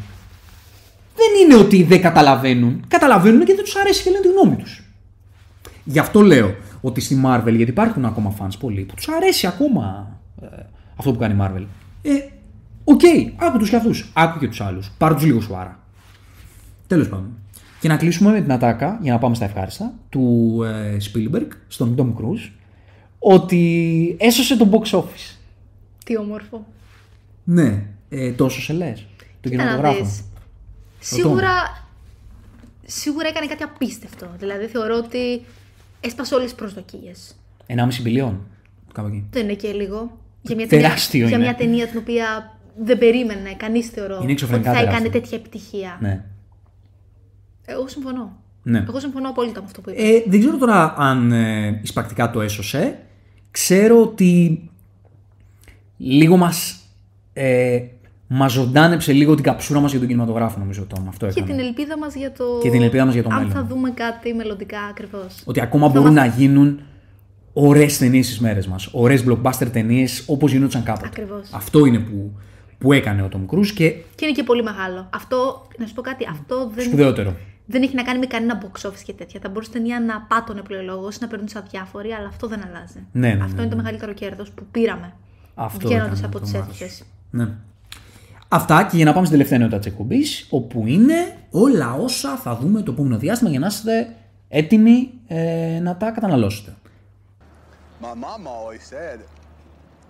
Δεν 1.16 1.44
είναι 1.44 1.62
ότι 1.64 1.82
δεν 1.82 2.00
καταλαβαίνουν. 2.00 2.84
Καταλαβαίνουν 2.88 3.44
και 3.44 3.54
δεν 3.54 3.64
τους 3.64 3.76
αρέσει 3.76 4.02
και 4.02 4.10
λένε 4.10 4.22
τη 4.22 4.28
γνώμη 4.28 4.56
τους. 4.56 4.82
Γι' 5.90 5.98
αυτό 5.98 6.20
λέω 6.20 6.54
ότι 6.80 7.00
στη 7.00 7.20
Marvel, 7.24 7.54
γιατί 7.54 7.70
υπάρχουν 7.70 8.04
ακόμα 8.04 8.34
fans 8.40 8.58
πολλοί 8.58 8.82
που 8.82 8.94
τους 8.94 9.08
αρέσει 9.08 9.46
ακόμα 9.46 10.16
ε, 10.42 10.46
αυτό 10.96 11.12
που 11.12 11.18
κάνει 11.18 11.34
η 11.34 11.38
Marvel. 11.40 11.64
Ε, 12.02 12.10
οκ, 12.84 13.00
άκου 13.36 13.58
τους 13.58 13.68
κι 13.68 13.76
αυτούς. 13.76 14.10
Άκου 14.12 14.38
και 14.38 14.48
τους 14.48 14.60
άλλους. 14.60 14.90
Πάρ 14.98 15.14
τους 15.14 15.24
λίγο 15.24 15.40
σοβαρά. 15.40 15.78
Τέλος 16.86 17.08
πάντων. 17.08 17.30
Και 17.80 17.88
να 17.88 17.96
κλείσουμε 17.96 18.30
με 18.30 18.40
την 18.40 18.52
ατάκα, 18.52 18.98
για 19.02 19.12
να 19.12 19.18
πάμε 19.18 19.34
στα 19.34 19.44
ευχάριστα, 19.44 19.92
του 20.08 20.58
ε, 20.64 20.96
Spielberg 21.12 21.48
στον 21.68 21.94
Tom 21.98 22.22
Cruise, 22.22 22.50
ότι 23.18 24.16
έσωσε 24.18 24.56
το 24.56 24.68
box 24.72 24.98
office. 24.98 25.36
Τι 26.04 26.18
όμορφο. 26.18 26.66
Ναι, 27.44 27.86
ε, 28.08 28.30
τόσο 28.30 28.60
σε 28.60 28.72
λες. 28.72 29.06
Το 29.40 29.48
Κοίτα 29.48 29.64
να 29.64 29.70
κινηματογράφο. 29.70 30.04
δεις. 30.04 30.24
Σίγουρα, 30.98 31.86
σίγουρα 32.86 33.28
έκανε 33.28 33.46
κάτι 33.46 33.62
απίστευτο. 33.62 34.26
Δηλαδή 34.38 34.66
θεωρώ 34.66 34.96
ότι 34.96 35.42
έσπασε 36.00 36.34
όλες 36.34 36.44
τις 36.46 36.54
προσδοκίες. 36.54 37.36
1,5 37.66 37.74
μπιλιόν. 38.02 38.40
Κάπου 38.92 39.08
εκεί. 39.08 39.26
Δεν 39.30 39.44
είναι 39.44 39.54
και 39.54 39.72
λίγο. 39.72 40.18
Για 40.42 40.56
μια 40.56 40.66
Τεράστιο 40.68 41.28
ταινία, 41.28 41.28
για 41.28 41.36
είναι. 41.36 41.46
μια 41.46 41.54
ταινία 41.66 41.86
την 41.86 41.98
οποία 41.98 42.58
δεν 42.84 42.98
περίμενε 42.98 43.54
κανείς 43.56 43.88
θεωρώ 43.88 44.14
Είναι 44.14 44.22
ότι 44.22 44.32
εξωφρενικά 44.32 44.72
θα 44.72 44.78
έκανε 44.78 44.92
τεράστιο. 44.94 45.20
τέτοια 45.20 45.38
επιτυχία. 45.38 45.98
Ναι. 46.00 46.24
Εγώ 47.64 47.88
συμφωνώ. 47.88 48.36
ναι. 48.62 48.84
Εγώ 48.88 49.00
συμφωνώ 49.00 49.28
απόλυτα 49.28 49.60
με 49.60 49.66
αυτό 49.66 49.80
που 49.80 49.90
είπες. 49.90 50.02
Ε, 50.10 50.22
δεν 50.26 50.40
ξέρω 50.40 50.56
τώρα 50.58 50.94
αν 50.98 51.32
ε, 51.32 51.80
εισπρακτικά 51.82 52.30
το 52.30 52.40
έσωσε. 52.40 52.98
Ξέρω 53.50 54.02
ότι 54.02 54.62
λίγο 55.96 56.36
μας, 56.36 56.80
ε, 57.32 57.80
μας 58.28 58.52
ζωντάνεψε 58.52 59.12
λίγο 59.12 59.34
την 59.34 59.44
καψούρα 59.44 59.80
μας 59.80 59.90
για 59.90 59.98
τον 59.98 60.08
κινηματογράφο 60.08 60.58
νομίζω 60.58 60.84
το 60.84 61.04
Αυτό 61.08 61.26
και 61.26 61.32
έκανε. 61.40 61.56
την 61.56 61.64
ελπίδα 61.66 61.98
μας 61.98 62.14
για 62.14 62.32
το. 62.32 62.44
Και 62.62 62.70
την 62.70 62.82
ελπίδα 62.82 63.04
μας 63.04 63.14
για 63.14 63.22
το 63.22 63.28
αν 63.32 63.36
μέλλον. 63.38 63.52
θα 63.52 63.64
δούμε 63.64 63.90
κάτι 63.90 64.34
μελλοντικά 64.34 64.80
ακριβώς. 64.80 65.42
Ότι 65.44 65.60
ακόμα 65.60 65.88
μπορούν 65.88 66.12
να 66.12 66.24
γίνουν 66.26 66.80
ωραίες 67.52 67.98
ταινίες 67.98 68.26
στις 68.26 68.40
μέρες 68.40 68.66
μας. 68.66 68.88
Ωραίες 68.92 69.24
blockbuster 69.28 69.66
ταινίες 69.72 70.24
όπως 70.26 70.52
γινόντουσαν 70.52 70.82
κάποτε. 70.82 71.06
Ακριβώς. 71.06 71.48
Αυτό 71.52 71.84
είναι 71.86 71.98
που, 71.98 72.32
που 72.78 72.92
έκανε 72.92 73.22
ο 73.22 73.28
Tom 73.32 73.54
Cruise 73.54 73.66
και 73.66 73.90
Και 74.14 74.24
είναι 74.24 74.32
και 74.34 74.42
πολύ 74.42 74.62
μεγάλο. 74.62 75.08
Αυτό, 75.14 75.66
να 75.78 75.86
σου 75.86 75.94
πω 75.94 76.00
κάτι, 76.02 76.26
αυτό 76.30 76.70
δεν, 76.74 76.84
σπουδαιότερο. 76.84 77.34
δεν 77.66 77.82
έχει 77.82 77.94
να 77.94 78.02
κάνει 78.02 78.18
με 78.18 78.26
κανένα 78.26 78.62
box 78.62 78.88
office 78.88 79.02
και 79.04 79.12
τέτοια. 79.12 79.40
Θα 79.42 79.48
μπορούσε 79.48 79.70
η 79.70 79.72
ταινία 79.72 80.00
να 80.00 80.20
πάτωνε 80.28 80.62
πλειολόγο 80.62 81.08
ή 81.12 81.16
να 81.20 81.26
παίρνουν 81.26 81.48
σαν 81.48 81.62
διάφοροι, 81.70 82.12
αλλά 82.12 82.28
αυτό 82.28 82.46
δεν 82.46 82.60
αλλάζει. 82.66 83.06
Ναι, 83.12 83.28
ναι, 83.28 83.42
αυτό 83.42 83.54
ναι, 83.56 83.60
είναι 83.60 83.70
το 83.70 83.76
ναι. 83.76 83.82
μεγαλύτερο 83.82 84.12
κέρδος 84.12 84.50
που 84.50 84.62
πήραμε. 84.70 85.12
Αυτό 85.54 85.88
Βγαίνοντας 85.88 86.18
έκανε 86.18 86.26
από 86.26 86.38
το 86.38 86.44
τις 86.44 86.52
μάθος. 86.52 86.68
αίθουσες. 86.80 87.04
Ναι. 87.30 87.48
Αυτά 88.48 88.86
και 88.90 88.96
για 88.96 89.04
να 89.04 89.12
πάμε 89.12 89.26
στην 89.26 89.38
τελευταία 89.38 89.58
νότα 89.58 89.78
της 89.78 89.86
εκπομπής, 89.86 90.46
όπου 90.50 90.86
είναι 90.86 91.36
όλα 91.50 91.94
όσα 91.94 92.36
θα 92.36 92.56
δούμε 92.56 92.82
το 92.82 92.92
επόμενο 92.92 93.18
διάστημα 93.18 93.50
για 93.50 93.58
να 93.58 93.66
είστε 93.66 94.14
έτοιμοι 94.48 95.10
ε, 95.26 95.78
να 95.82 95.96
τα 95.96 96.10
καταναλώσετε. 96.10 96.74
My 98.02 98.14
mom 98.14 98.46
always 98.46 98.84
said 98.94 99.18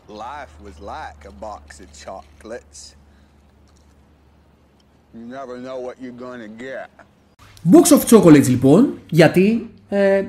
life 0.08 0.54
was 0.66 0.76
like 0.94 1.20
a 1.26 1.34
box 1.40 1.80
of 1.80 1.88
chocolates. 2.04 2.80
You 5.14 5.24
never 5.38 5.56
know 5.66 5.78
what 5.86 5.94
you're 6.02 6.20
gonna 6.26 6.50
get. 6.66 6.88
Box 7.72 7.90
of 7.90 8.04
Chocolates 8.10 8.48
λοιπόν, 8.48 8.98
γιατί 9.10 9.70
ε, 9.88 10.24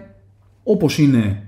όπως 0.64 0.98
είναι 0.98 1.44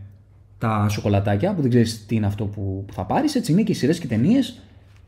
τα 0.58 0.88
σοκολατάκια 0.90 1.54
που 1.54 1.62
δεν 1.62 1.70
ξέρεις 1.70 2.06
τι 2.06 2.16
είναι 2.16 2.26
αυτό 2.26 2.46
που, 2.46 2.84
που 2.88 2.94
θα 2.94 3.06
πάρεις. 3.06 3.36
Έτσι 3.36 3.52
είναι 3.52 3.62
και 3.62 3.72
οι 3.72 3.76
σειρές 3.76 4.00
και 4.00 4.08
ταινίες. 4.08 4.62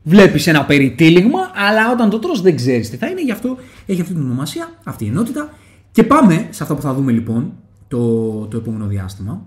Βλέπεις 0.06 0.46
ένα 0.46 0.64
περιτύλιγμα, 0.64 1.38
αλλά 1.54 1.90
όταν 1.92 2.10
το 2.10 2.18
τρως 2.18 2.40
δεν 2.40 2.56
ξέρεις 2.56 2.90
τι 2.90 2.96
θα 2.96 3.06
είναι. 3.06 3.22
Γι' 3.22 3.30
αυτό 3.30 3.56
έχει 3.86 4.00
αυτή 4.00 4.12
την 4.12 4.22
ονομασία, 4.22 4.68
αυτή 4.84 5.04
η 5.04 5.08
ενότητα. 5.08 5.52
Και 5.92 6.04
πάμε 6.04 6.46
σε 6.50 6.62
αυτό 6.62 6.74
που 6.74 6.80
θα 6.82 6.94
δούμε 6.94 7.12
λοιπόν 7.12 7.52
το, 7.88 7.98
το 8.46 8.56
επόμενο 8.56 8.86
διάστημα. 8.86 9.46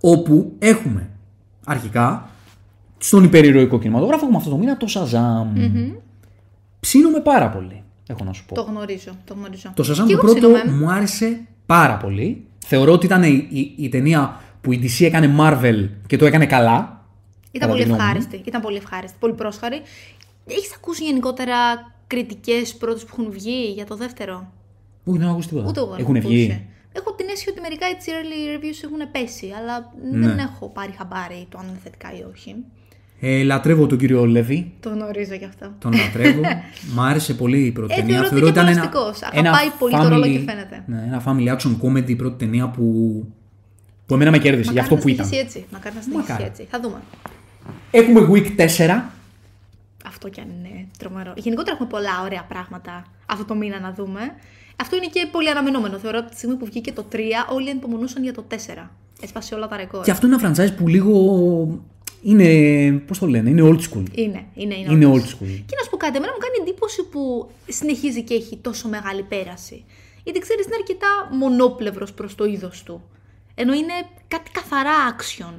Όπου 0.00 0.52
έχουμε 0.58 1.10
αρχικά 1.64 2.28
στον 2.98 3.24
υπερηρωικό 3.24 3.78
κινηματογράφο 3.78 4.22
έχουμε 4.24 4.38
αυτό 4.38 4.50
το 4.50 4.56
μήνα 4.56 4.76
το 4.76 4.86
Shazam. 4.90 5.46
Ψήνομαι 6.80 7.20
πάρα 7.20 7.48
πολύ, 7.48 7.82
έχω 8.06 8.24
να 8.24 8.32
σου 8.32 8.44
πω. 8.46 8.54
Το 8.54 8.62
γνωρίζω. 8.62 9.10
Το, 9.24 9.34
γνωρίζω. 9.34 9.70
Το 9.74 9.82
Shazam 9.82 10.06
Και 10.06 10.16
το 10.16 10.26
εγώ 10.26 10.32
πρώτο 10.32 10.52
ψήνομαι. 10.52 10.78
μου 10.78 10.90
άρεσε 10.90 11.40
πάρα 11.66 11.96
πολύ. 11.96 12.46
Θεωρώ 12.58 12.92
ότι 12.92 13.06
ήταν 13.06 13.22
η, 13.22 13.48
η, 13.50 13.74
η 13.76 13.88
ταινία 13.88 14.40
που 14.60 14.72
η 14.72 14.80
DC 14.82 15.04
έκανε 15.04 15.34
Marvel 15.38 15.88
και 16.06 16.16
το 16.16 16.26
έκανε 16.26 16.46
καλά. 16.46 17.03
Ήταν 17.56 17.60
κατά 17.60 17.72
πολύ 17.72 17.82
τη 17.82 17.88
γνώμη 17.88 18.02
μου. 18.02 18.08
ευχάριστη. 18.08 18.42
Ήταν 18.48 18.60
πολύ 18.60 18.76
ευχάριστη. 18.76 19.16
Πολύ 19.20 19.34
πρόσχαρη. 19.34 19.80
Έχεις 20.46 20.74
ακούσει 20.76 21.04
γενικότερα 21.04 21.56
κριτικές 22.06 22.74
πρώτες 22.74 23.02
που 23.04 23.08
έχουν 23.18 23.30
βγει 23.30 23.72
για 23.74 23.84
το 23.84 23.96
δεύτερο; 23.96 24.52
Όχι, 25.04 25.16
δεν 25.18 25.22
έχω 25.26 25.32
ακούσει 25.32 25.48
τίποτα. 25.48 25.68
Ούτε 25.68 25.80
εγώ. 25.80 25.96
Έχουν 25.98 26.16
έχω 26.16 26.28
βγει. 26.28 26.42
ακούσει. 26.44 26.66
Έχω 26.92 27.12
την 27.14 27.26
αίσθηση 27.28 27.50
ότι 27.50 27.60
μερικά 27.60 27.86
έτσι 27.86 28.10
early 28.18 28.38
reviews 28.58 28.80
έχουν 28.84 29.10
πέσει, 29.12 29.52
αλλά 29.58 29.92
Ναι. 30.12 30.26
δεν 30.26 30.38
έχω 30.38 30.68
πάρει 30.68 30.92
χαμπάρι 30.98 31.46
το 31.48 31.58
αν 31.58 31.68
είναι 31.68 31.78
θετικά 31.84 32.08
ή 32.18 32.22
όχι. 32.32 32.54
Ε, 33.20 33.42
λατρεύω 33.42 33.86
τον 33.86 33.98
κύριο 33.98 34.24
Λεβί. 34.26 34.72
Το 34.80 34.88
γνωρίζω 34.88 35.34
γι' 35.34 35.44
αυτό. 35.44 35.72
Τον 35.78 35.92
λατρεύω. 35.92 36.40
Μ' 36.94 37.00
άρεσε 37.00 37.34
πολύ 37.34 37.58
η 37.66 37.72
πρώτη 37.72 37.92
Ε, 37.92 37.96
ταινία. 37.96 38.22
θεωρώ 38.24 38.46
ότι 38.46 38.58
ήταν 38.58 38.64
και 38.66 38.70
ένα, 38.72 38.80
εορταστικός. 38.82 39.28
ένα 39.32 39.50
Αγαπάει 39.50 39.70
πολύ 39.78 39.96
το 39.96 40.08
ρόλο 40.08 40.26
και 40.26 40.38
φαίνεται. 40.38 40.84
Ναι, 40.86 41.02
ένα 41.06 41.22
family 41.26 41.56
action 41.56 41.76
comedy 41.82 42.08
η 42.08 42.16
πρώτη 42.16 42.36
ταινία 42.44 42.68
που, 42.68 42.82
που 44.06 44.14
εμένα 44.14 44.30
με 44.30 44.38
κέρδισε 44.38 44.72
για 44.72 44.80
αυτό 44.82 44.94
που 44.96 45.08
Μακάρι 45.08 45.14
ήταν. 45.14 45.26
να 45.26 45.32
συνεχίσει 45.32 45.56
έτσι. 45.58 45.66
Μακάρι 45.72 45.94
να 45.94 46.00
συνεχίσει 46.02 46.30
Μακάρι. 46.30 46.48
έτσι. 46.50 46.66
Θα 46.70 46.80
δούμε. 46.80 47.00
Έχουμε 47.90 48.28
Week 48.32 48.56
4. 48.56 49.02
Αυτό 50.06 50.28
κι 50.28 50.40
αν 50.40 50.48
είναι 50.50 50.86
τρομερό. 50.98 51.32
Γενικότερα 51.36 51.74
έχουμε 51.74 51.88
πολλά 51.88 52.22
ωραία 52.24 52.44
πράγματα 52.48 53.04
αυτό 53.26 53.44
το 53.44 53.54
μήνα 53.54 53.80
να 53.80 53.92
δούμε. 53.92 54.20
Αυτό 54.76 54.96
είναι 54.96 55.06
και 55.06 55.28
πολύ 55.32 55.50
αναμενόμενο. 55.50 55.98
Θεωρώ 55.98 56.18
ότι 56.18 56.30
τη 56.30 56.36
στιγμή 56.36 56.56
που 56.56 56.64
βγήκε 56.64 56.92
το 56.92 57.04
3, 57.12 57.18
όλοι 57.52 57.70
ανυπομονούσαν 57.70 58.22
για 58.22 58.32
το 58.32 58.44
4. 58.50 58.54
Έσπασε 59.22 59.54
όλα 59.54 59.68
τα 59.68 59.76
ρεκόρ. 59.76 60.04
Και 60.04 60.10
αυτό 60.10 60.26
είναι 60.26 60.36
ένα 60.42 60.54
franchise 60.54 60.76
που 60.76 60.88
λίγο 60.88 61.82
είναι, 62.22 62.48
πώς 63.06 63.18
το 63.18 63.26
λένε, 63.26 63.50
είναι 63.50 63.62
old 63.62 63.78
school. 63.80 64.04
Είναι, 64.12 64.44
είναι, 64.54 64.74
είναι, 64.74 64.92
Είναι 64.92 65.06
όντως. 65.06 65.22
old 65.22 65.42
school. 65.42 65.62
Και 65.66 65.76
να 65.76 65.82
σου 65.84 65.90
πω 65.90 65.96
κάτι, 65.96 66.16
εμένα 66.16 66.32
μου 66.32 66.38
κάνει 66.38 66.54
εντύπωση 66.60 67.04
που 67.04 67.50
συνεχίζει 67.68 68.22
και 68.22 68.34
έχει 68.34 68.56
τόσο 68.56 68.88
μεγάλη 68.88 69.22
πέραση. 69.22 69.84
Γιατί 70.24 70.38
ξέρεις, 70.38 70.66
είναι 70.66 70.74
αρκετά 70.78 71.06
μονόπλευρος 71.32 72.12
προς 72.12 72.34
το 72.34 72.44
είδος 72.44 72.82
του. 72.82 73.02
Ενώ 73.54 73.72
είναι 73.72 73.92
κάτι 74.28 74.50
καθαρά 74.50 74.90
action. 75.16 75.54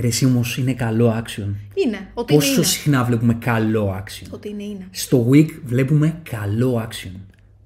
Ρε 0.00 0.06
εσύ 0.06 0.24
όμως 0.24 0.56
είναι 0.56 0.72
καλό 0.72 1.08
action. 1.08 1.54
Είναι. 1.74 2.08
Ότι 2.14 2.32
είναι, 2.32 2.40
Πόσο 2.42 2.54
είναι. 2.54 2.62
συχνά 2.64 3.04
βλέπουμε 3.04 3.34
καλό 3.34 4.02
action. 4.04 4.26
Ότι 4.30 4.48
είναι, 4.48 4.62
είναι. 4.62 4.88
Στο 4.90 5.28
Week 5.32 5.48
βλέπουμε 5.64 6.20
καλό 6.30 6.88
action. 6.88 7.10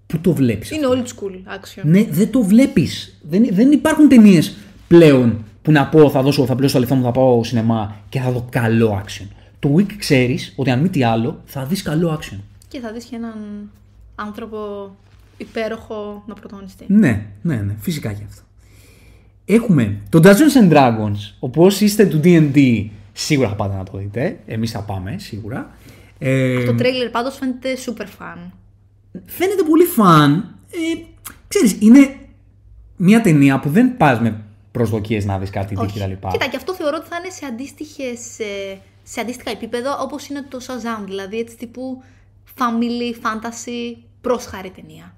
Πού 0.06 0.18
το 0.18 0.32
βλέπεις 0.32 0.70
Είναι 0.70 0.86
αυτό; 0.86 1.02
old 1.02 1.06
school 1.06 1.34
action. 1.34 1.82
Ναι, 1.84 2.04
δεν 2.10 2.30
το 2.30 2.42
βλέπεις. 2.42 3.20
Δεν, 3.22 3.48
δεν 3.50 3.72
υπάρχουν 3.72 4.08
ταινίες 4.08 4.56
πλέον 4.88 5.44
που 5.62 5.72
να 5.72 5.86
πω 5.86 6.10
θα 6.10 6.22
δώσω, 6.22 6.46
θα 6.46 6.52
πληρώσω 6.52 6.74
τα 6.74 6.80
λεφτά 6.80 6.94
μου, 6.94 7.02
θα 7.02 7.10
πάω 7.10 7.44
σινεμά 7.44 7.96
και 8.08 8.20
θα 8.20 8.30
δω 8.30 8.46
καλό 8.50 9.02
action. 9.04 9.26
Το 9.58 9.74
Week 9.76 9.92
ξέρεις 9.92 10.52
ότι 10.56 10.70
αν 10.70 10.80
μη 10.80 10.88
τι 10.88 11.02
άλλο 11.04 11.40
θα 11.44 11.64
δεις 11.64 11.82
καλό 11.82 12.18
action. 12.20 12.38
Και 12.68 12.80
θα 12.80 12.92
δεις 12.92 13.04
και 13.04 13.16
έναν 13.16 13.34
άνθρωπο 14.14 14.58
υπέροχο 15.36 16.24
να 16.26 16.34
πρωταγωνιστεί. 16.34 16.84
Ναι, 16.88 17.26
ναι, 17.42 17.56
ναι, 17.56 17.74
φυσικά 17.78 18.12
και 18.12 18.22
αυτό. 18.28 18.42
Έχουμε 19.44 20.00
το 20.08 20.20
Dungeons 20.22 20.62
and 20.62 20.72
Dragons, 20.72 21.16
όπου 21.38 21.62
όσοι 21.62 21.84
είστε 21.84 22.06
του 22.06 22.20
D&D 22.24 22.86
σίγουρα 23.12 23.48
θα 23.48 23.54
πάτε 23.54 23.76
να 23.76 23.82
το 23.82 23.98
δείτε. 23.98 24.38
Εμείς 24.46 24.70
θα 24.70 24.80
πάμε, 24.80 25.14
σίγουρα. 25.18 25.70
Ε, 26.18 26.64
Το 26.64 26.74
τρέιλερ 26.74 27.08
πάντως 27.10 27.36
φαίνεται 27.36 27.68
super 27.86 28.02
fun. 28.02 28.38
φαίνεται 29.26 29.62
πολύ 29.68 29.84
φαν. 29.84 30.54
Ε, 30.70 31.02
ξέρεις, 31.48 31.76
είναι 31.80 32.16
μια 32.96 33.20
ταινία 33.20 33.60
που 33.60 33.68
δεν 33.68 33.96
πας 33.96 34.20
με 34.20 34.40
προσδοκίες 34.72 35.24
να 35.24 35.38
δεις 35.38 35.50
κάτι 35.50 35.74
Όχι. 35.76 35.98
κτλ. 36.00 36.10
Κοίτα, 36.28 36.46
και 36.50 36.56
αυτό 36.56 36.74
θεωρώ 36.74 36.96
ότι 37.00 37.08
θα 37.08 37.16
είναι 37.16 37.30
σε, 37.30 37.46
αντίστοιχες, 37.46 38.38
ε, 38.38 38.78
σε 39.02 39.20
αντίστοιχα 39.20 39.50
επίπεδο 39.50 39.96
όπως 40.00 40.28
είναι 40.28 40.44
το 40.48 40.58
Shazam, 40.66 41.04
δηλαδή 41.04 41.38
έτσι 41.38 41.56
τύπου 41.56 42.02
family, 42.58 43.14
fantasy, 43.26 43.96
πρόσχαρη 44.20 44.70
ταινία. 44.70 45.14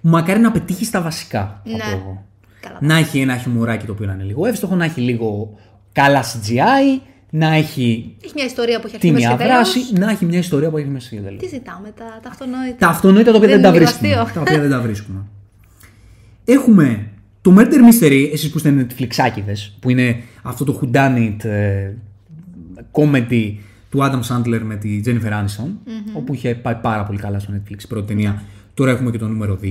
Μακάρι 0.00 0.40
να 0.40 0.50
πετύχεις 0.52 0.86
στα 0.86 1.00
βασικά. 1.02 1.62
Θα 1.64 1.70
Ναι. 1.70 1.78
πω 1.78 1.88
εγώ. 1.90 2.25
Καλά. 2.66 2.78
Να 2.80 2.96
έχει 2.96 3.20
ένα 3.20 3.36
χιουμοράκι 3.36 3.86
το 3.86 3.92
οποίο 3.92 4.06
να 4.06 4.12
είναι 4.12 4.22
λίγο 4.22 4.46
εύστοχο, 4.46 4.74
να 4.74 4.84
έχει 4.84 5.00
λίγο 5.00 5.58
καλά 5.92 6.22
CGI, 6.24 7.00
να 7.30 7.54
έχει 7.54 8.16
Έχει 8.24 8.32
μια 8.34 8.44
ιστορία 8.44 8.80
που 8.80 8.86
έχει 8.86 8.94
αρχή 8.96 9.08
τίμια 9.08 9.28
μέση 9.28 9.42
και 9.42 9.48
τέλος. 9.48 9.72
δράση, 9.74 9.98
να 10.00 10.10
έχει 10.10 10.24
μια 10.24 10.38
ιστορία 10.38 10.70
που 10.70 10.76
έχει 10.78 10.88
μέσα 10.88 11.08
και 11.08 11.20
τέλος. 11.20 11.40
Τι 11.40 11.48
ζητάμε, 11.48 11.92
τα, 11.96 12.04
τα 12.22 12.28
αυτονόητα. 12.28 12.76
Τα 12.78 12.88
αυτονόητα 12.88 13.30
τα 13.30 13.36
οποία 13.36 13.48
δεν, 13.48 13.60
Δεν 13.60 13.70
τα 13.70 13.76
είναι 13.76 13.84
βρίσκουμε. 13.84 14.08
λίγο 14.08 14.20
αστείο. 14.20 14.34
τα 14.34 14.50
οποία 14.50 14.60
δεν 14.60 14.70
τα 14.70 14.80
βρίσκουμε. 14.80 15.24
Έχουμε 16.44 17.08
το 17.40 17.54
Murder 17.58 18.02
Mystery, 18.02 18.28
εσείς 18.32 18.50
που 18.50 18.56
είστε 18.58 18.86
Netflixάκιδες, 18.88 19.70
που 19.80 19.90
είναι 19.90 20.16
αυτό 20.42 20.64
το 20.64 20.80
whodunit 20.82 21.44
ε, 21.44 21.92
comedy 22.92 23.54
του 23.90 23.98
Adam 24.02 24.20
Sandler 24.28 24.60
με 24.64 24.76
τη 24.76 25.00
Jennifer 25.06 25.30
Aniston, 25.32 25.68
όπου 26.12 26.34
είχε 26.34 26.54
πάει 26.54 26.74
πάρα 26.74 27.04
πολύ 27.04 27.18
καλά 27.18 27.38
στο 27.38 27.52
Netflix 27.56 27.82
η 27.82 27.86
πρώτη 27.88 28.06
ταινία. 28.06 28.42
Τώρα 28.74 28.90
έχουμε 28.90 29.10
και 29.10 29.18
το 29.18 29.28
νούμερο 29.28 29.58
2. 29.62 29.66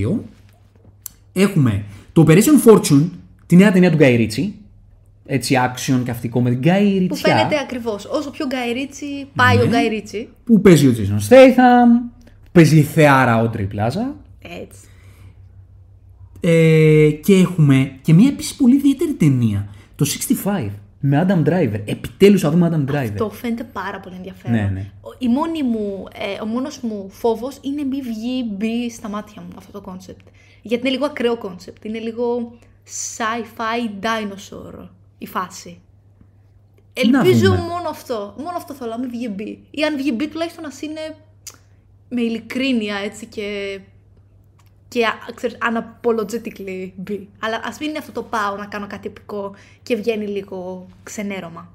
Έχουμε 1.33 1.83
το 2.15 2.25
Operation 2.27 2.65
Fortune, 2.69 3.09
τη 3.45 3.55
νέα 3.55 3.71
ταινία 3.71 3.91
του 3.91 3.97
Guy 3.99 4.19
Ritchie, 4.27 4.49
έτσι 5.25 5.55
action 5.65 6.01
και 6.05 6.11
αυτή 6.11 6.31
comedy. 6.33 6.65
Guy 6.65 7.01
Ritchie. 7.01 7.05
Που 7.07 7.15
φαίνεται 7.15 7.59
ακριβώς. 7.63 8.05
Όσο 8.05 8.29
πιο 8.31 8.45
Guy 8.49 8.75
Ritchie 8.77 9.27
πάει 9.35 9.57
Ναι. 9.57 9.63
ο 9.63 9.67
Guy 9.69 9.93
Ritchie. 9.93 10.25
που 10.43 10.61
παίζει 10.61 10.87
ο 10.87 10.93
Jason 10.97 11.29
Statham, 11.29 11.89
που 12.43 12.49
παίζει 12.51 12.77
η 12.77 12.81
θεάρα 12.81 13.51
Audrey 13.51 13.67
Plaza. 13.75 14.13
Έτσι. 14.41 14.79
Ε, 16.39 17.09
και 17.23 17.33
έχουμε 17.35 17.91
και 18.01 18.13
μια 18.13 18.27
επίσης 18.27 18.55
πολύ 18.55 18.75
ιδιαίτερη 18.75 19.13
ταινία. 19.13 19.67
Το 19.95 20.05
65 20.43 20.69
με 20.99 21.25
Adam 21.27 21.49
Driver. 21.49 21.81
Επιτέλους 21.85 22.41
θα 22.41 22.51
δούμε 22.51 22.69
Adam 22.71 22.91
Driver. 22.93 23.13
Το 23.17 23.29
φαίνεται 23.29 23.63
πάρα 23.63 23.99
πολύ 23.99 24.15
ενδιαφέρον. 24.15 24.57
Ναι, 24.57 24.69
ναι. 24.73 24.91
Ο, 25.01 25.09
η 25.17 25.27
μόνη 25.27 25.63
μου, 25.63 26.07
ε, 26.37 26.41
ο 26.41 26.45
μόνος 26.45 26.79
μου 26.81 27.05
φόβος 27.09 27.57
είναι 27.61 27.83
μη 27.83 28.01
βγει 28.01 28.43
b 28.57 28.89
στα 28.91 29.09
μάτια 29.09 29.41
μου 29.41 29.47
αυτό 29.57 29.71
το 29.71 29.81
concept. 29.81 30.27
Γιατί 30.67 30.87
είναι 30.87 30.95
λίγο 30.95 31.05
ακραίο 31.05 31.37
concept. 31.37 31.85
Είναι 31.85 31.99
λίγο 31.99 32.57
sci-fi 33.17 34.03
dinosaur 34.03 34.87
η 35.17 35.27
φάση. 35.27 35.79
Να 37.11 37.19
Ελπίζω 37.19 37.49
δούμε. 37.49 37.61
μόνο 37.61 37.89
αυτό. 37.89 38.33
Μόνο 38.37 38.57
αυτό 38.57 38.73
θέλω, 38.73 38.91
να 38.91 38.99
μην 38.99 39.09
βγει 39.09 39.29
μπει. 39.35 39.63
Ή 39.71 39.83
αν 39.83 39.97
βγει 39.97 40.11
μπει 40.15 40.27
τουλάχιστον 40.27 40.63
να 40.63 40.69
είναι 40.81 41.15
με 42.09 42.21
ειλικρίνεια 42.21 42.95
έτσι 42.95 43.25
και 43.25 43.79
και 44.87 45.05
α- 45.05 45.33
ξέρεις, 45.35 45.57
unapologetically 45.69 46.91
b. 46.95 47.29
Αλλά 47.39 47.61
ας 47.63 47.77
μην 47.79 47.89
είναι 47.89 47.97
αυτό 47.97 48.11
το 48.11 48.23
πάω 48.23 48.55
να 48.55 48.65
κάνω 48.65 48.87
κάτι 48.87 49.07
επικό 49.07 49.55
και 49.83 49.95
βγαίνει 49.95 50.27
λίγο 50.27 50.87
ξενέρωμα. 51.03 51.71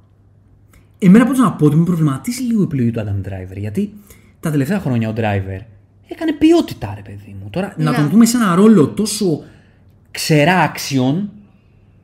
Εμένα 0.98 1.24
πρώτα 1.24 1.42
να 1.42 1.52
πω 1.52 1.64
ότι 1.66 1.76
με 1.76 1.84
προβληματίζει 1.84 2.42
λίγο 2.42 2.60
η 2.60 2.64
επιλογή 2.64 2.90
του 2.90 3.00
Adam 3.00 3.28
Driver. 3.28 3.56
Γιατί 3.56 3.92
τα 4.40 4.50
τελευταία 4.50 4.80
χρόνια 4.80 5.08
ο 5.08 5.12
Driver 5.16 5.60
έκανε 6.12 6.32
ποιότητα, 6.32 6.92
ρε 6.94 7.02
παιδί 7.02 7.36
μου. 7.42 7.48
Τώρα 7.50 7.74
να 7.76 7.90
Ναι. 7.90 7.96
τον 7.96 8.08
δούμε 8.08 8.24
σε 8.26 8.36
ένα 8.36 8.54
ρόλο 8.54 8.88
τόσο 8.88 9.42
ξερά 10.10 10.72
action. 10.72 11.14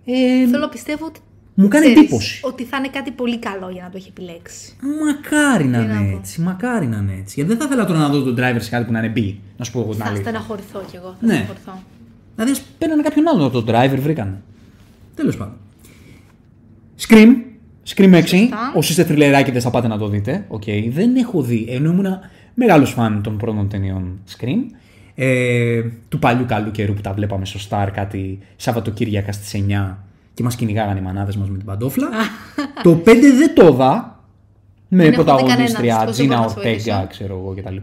Ε, 0.04 0.46
Θέλω 0.50 0.58
να 0.58 0.68
πιστεύω 0.68 1.06
ότι. 1.06 1.20
Μου 1.58 1.68
κάνει 1.68 1.84
ξέρεις, 1.84 2.02
εντύπωση. 2.02 2.40
Ότι 2.44 2.64
θα 2.64 2.76
είναι 2.76 2.88
κάτι 2.88 3.10
πολύ 3.10 3.38
καλό 3.38 3.70
για 3.72 3.82
να 3.82 3.88
το 3.90 3.96
έχει 3.96 4.08
επιλέξει. 4.08 4.76
Μακάρι 5.04 5.64
να 5.64 5.78
Τι 5.80 5.86
να 5.86 5.94
είναι 6.00 6.10
πω. 6.10 6.16
έτσι. 6.18 6.40
Μακάρι 6.40 6.86
να 6.86 6.96
είναι 6.96 7.12
έτσι. 7.20 7.32
Γιατί 7.36 7.50
δεν 7.50 7.58
θα 7.60 7.64
ήθελα 7.64 7.84
τώρα 7.86 7.98
να 7.98 8.08
δω 8.08 8.22
τον 8.22 8.34
driver 8.38 8.56
σε 8.58 8.70
κάτι 8.70 8.84
που 8.84 8.92
να 8.92 8.98
είναι 8.98 9.12
B. 9.16 9.34
Να 9.56 9.64
σου 9.64 9.72
πω 9.72 9.80
εγώ 9.80 9.90
την 9.90 9.98
Θα 9.98 10.04
αλήθεια. 10.06 10.22
στεναχωρηθώ 10.24 10.82
κι 10.90 10.96
εγώ. 10.96 11.16
Θα 11.20 11.26
Ναι. 11.26 11.32
στεναχωρηθώ. 11.32 11.82
Δηλαδή, 12.34 12.52
ας 12.52 12.62
παίρνανε 12.78 13.02
κάποιον 13.02 13.28
άλλον 13.28 13.44
από 13.46 13.62
τον 13.62 13.74
Driver, 13.74 13.98
βρήκανε. 14.00 14.42
Τέλος 15.14 15.36
πάντων. 15.36 15.54
Scream. 17.08 17.28
Scream 17.94 18.12
6. 18.14 18.26
Σωστά. 18.38 18.72
Όσοι 18.74 18.90
είστε 18.90 19.04
θριλεράκηδες 19.04 19.62
θα 19.62 19.70
πάτε 19.70 19.88
να 19.88 19.98
το 19.98 20.08
δείτε. 20.08 20.44
Οκ. 20.48 20.62
Δεν 20.90 21.16
έχω 21.16 21.42
δει, 21.42 21.66
ενώ 21.70 21.90
ήμουν 21.90 22.06
μεγάλος 22.58 22.90
φαν 22.90 23.22
των 23.22 23.36
πρώτων 23.36 23.68
ταινιών 23.68 24.18
Scream. 24.36 24.74
Ε, 25.14 25.82
του 26.08 26.18
παλιού 26.18 26.44
καλού 26.46 26.70
καιρού 26.70 26.92
που 26.94 27.00
τα 27.00 27.12
βλέπαμε 27.12 27.44
στο 27.44 27.58
Star 27.68 27.88
κάτι 27.92 28.38
Σαββατοκύριακα 28.56 29.32
στις 29.32 29.64
9 29.68 29.94
και 30.34 30.42
μας 30.42 30.56
κυνηγάγανε 30.56 30.98
οι 30.98 31.02
μανάδες 31.02 31.36
μας 31.36 31.48
με 31.50 31.56
την 31.56 31.66
παντόφλα. 31.66 32.08
το 32.82 32.90
5 33.04 33.04
δεν 33.38 33.54
το 33.54 33.66
είδα. 33.66 34.20
Με 34.88 35.02
Δεν 35.04 35.12
έχω 35.12 35.22
δει 35.22 35.28
πρωταγωνίστρια 35.30 35.94
κανένα, 35.94 36.04
δυστυχώς 36.04 36.04
δεν 36.04 36.12
Jenna 36.12 36.34
μπορώ 36.36 36.42
να 36.42 36.48
σου 36.48 36.54
Ortega, 36.58 36.96
βοηθήσω. 36.96 37.06
ξέρω 37.08 37.34
εγώ 37.34 37.54
κτλ. 37.56 37.76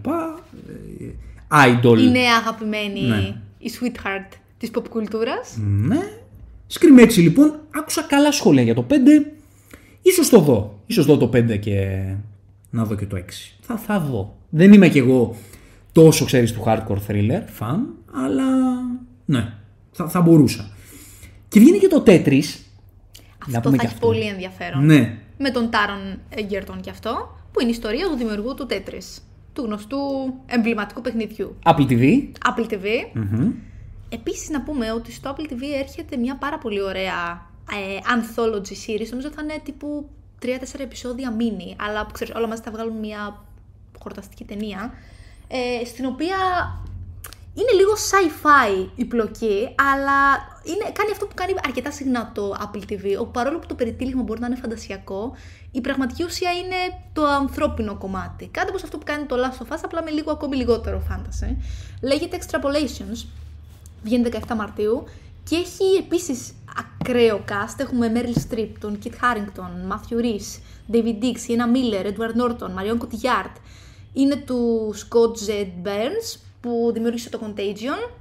Ε, 1.03 1.65
Idol. 1.65 1.99
Η 1.99 2.09
νέα 2.11 2.35
αγαπημένη, 2.41 3.01
Ναι. 3.07 3.35
η 3.57 3.71
sweetheart 3.79 4.37
της 4.57 4.69
pop 4.75 4.83
κουλτούρας. 4.89 5.57
Ναι. 5.85 5.99
Scream 6.73 7.01
6 7.01 7.21
λοιπόν, 7.21 7.59
άκουσα 7.75 8.01
καλά 8.01 8.31
σχόλια 8.31 8.61
για 8.63 8.73
το 8.73 8.83
5. 8.89 8.93
Ίσως 10.01 10.29
το 10.29 10.39
δω. 10.39 10.79
Ίσως 10.85 11.05
δω 11.05 11.17
το 11.17 11.27
5 11.33 11.57
και 11.59 12.03
να 12.73 12.83
δω 12.85 12.95
και 12.95 13.05
το 13.05 13.17
6. 13.17 13.21
Θα, 13.61 13.77
θα 13.77 13.99
δω. 13.99 14.35
Δεν 14.49 14.73
είμαι 14.73 14.89
κι 14.89 14.97
εγώ 14.97 15.35
τόσο, 15.91 16.25
ξέρεις, 16.25 16.53
του 16.53 16.63
hardcore 16.65 16.97
thriller 17.07 17.41
fan, 17.59 17.79
αλλά 18.13 18.45
ναι, 19.25 19.53
θα, 19.91 20.09
θα 20.09 20.21
μπορούσα. 20.21 20.69
Και 21.47 21.59
βγαίνει 21.59 21.77
και 21.77 21.87
το 21.87 22.03
Tetris. 22.05 22.43
να 23.47 23.57
Αυτό 23.57 23.59
πούμε 23.61 23.75
θα 23.75 23.81
και 23.81 23.85
έχει 23.85 23.93
αυτό. 23.93 24.07
πολύ 24.07 24.25
ενδιαφέρον. 24.27 24.85
Ναι. 24.85 25.17
Με 25.37 25.49
τον 25.51 25.69
Τάρον 25.69 26.19
Εγκέρτον 26.29 26.81
και 26.81 26.89
αυτό, 26.89 27.37
που 27.51 27.59
είναι 27.59 27.69
η 27.69 27.73
ιστορία 27.73 28.07
του 28.07 28.15
δημιουργού 28.15 28.53
του 28.53 28.67
Tetris. 28.69 29.21
Του 29.53 29.63
γνωστού 29.63 29.97
εμβληματικού 30.45 31.01
παιχνιδιού. 31.01 31.55
Apple 31.65 31.87
TV. 31.89 32.03
Apple 32.23 32.71
TV. 32.73 32.85
Μμμ. 33.13 33.51
Επίσης 34.09 34.49
να 34.49 34.61
πούμε 34.61 34.91
ότι 34.91 35.11
στο 35.11 35.35
Apple 35.35 35.51
TV 35.51 35.61
έρχεται 35.79 36.17
μια 36.17 36.35
πάρα 36.35 36.57
πολύ 36.57 36.81
ωραία 36.81 37.49
ε, 37.71 37.97
anthology 38.15 38.73
series. 38.87 39.07
Νομίζω 39.09 39.29
θα 39.35 39.41
είναι 39.43 39.61
τύπου 39.63 40.09
3-4 40.43 40.79
επεισόδια 40.79 41.35
mini, 41.39 41.75
αλλά 41.77 42.05
που 42.05 42.11
ξέρεις 42.11 42.33
όλα 42.35 42.47
μαζί 42.47 42.61
θα 42.61 42.71
βγάλουν 42.71 42.97
μια 42.97 43.43
χορταστική 43.99 44.43
ταινία, 44.43 44.93
ε, 45.47 45.85
στην 45.85 46.05
οποία 46.05 46.37
είναι 47.53 47.71
λίγο 47.71 47.91
sci-fi 47.93 48.87
η 48.95 49.05
πλοκή, 49.05 49.75
αλλά 49.91 50.19
είναι, 50.63 50.91
κάνει 50.93 51.11
αυτό 51.11 51.25
που 51.25 51.33
κάνει 51.33 51.53
αρκετά 51.65 51.91
συχνά 51.91 52.31
το 52.33 52.55
Apple 52.59 52.91
TV, 52.91 53.19
όπου 53.19 53.31
παρόλο 53.31 53.59
που 53.59 53.67
το 53.67 53.75
περιτύλιγμα 53.75 54.21
μπορεί 54.21 54.39
να 54.39 54.45
είναι 54.47 54.55
φαντασιακό, 54.55 55.35
η 55.71 55.81
πραγματική 55.81 56.23
ουσία 56.23 56.51
είναι 56.51 56.75
το 57.13 57.25
ανθρώπινο 57.25 57.95
κομμάτι. 57.95 58.47
Κάτι 58.47 58.69
όπως 58.69 58.83
αυτό 58.83 58.97
που 58.97 59.05
κάνει 59.05 59.25
το 59.25 59.35
Last 59.35 59.63
of 59.63 59.75
Us, 59.75 59.79
απλά 59.83 60.03
με 60.03 60.09
λίγο 60.09 60.31
ακόμη 60.31 60.55
λιγότερο 60.55 61.03
fantasy. 61.09 61.55
Λέγεται 62.01 62.37
Extrapolations, 62.41 63.25
βγαίνει 64.03 64.29
17 64.47 64.55
Μαρτίου 64.55 65.03
και 65.43 65.55
έχει 65.55 65.83
επίσης 65.99 66.53
ακραίο 66.77 67.43
cast. 67.49 67.79
Έχουμε 67.79 68.11
Meryl 68.15 68.51
Streep, 68.51 68.69
τον 68.79 68.99
Kit 69.03 69.09
Harington, 69.09 69.91
Matthew 69.91 70.21
Rhys, 70.23 70.59
David 70.91 71.23
Dix, 71.23 71.49
Ian 71.49 71.75
Miller, 71.75 72.05
Edward 72.05 72.35
Norton, 72.41 72.69
Marion 72.69 72.97
Cotillard. 72.97 73.55
Είναι 74.13 74.35
τους 74.35 75.07
Scott 75.07 75.49
Z. 75.49 75.67
Burns 75.83 76.39
που 76.61 76.91
δημιούργησε 76.93 77.29
το 77.29 77.39
Contagion, 77.43 78.11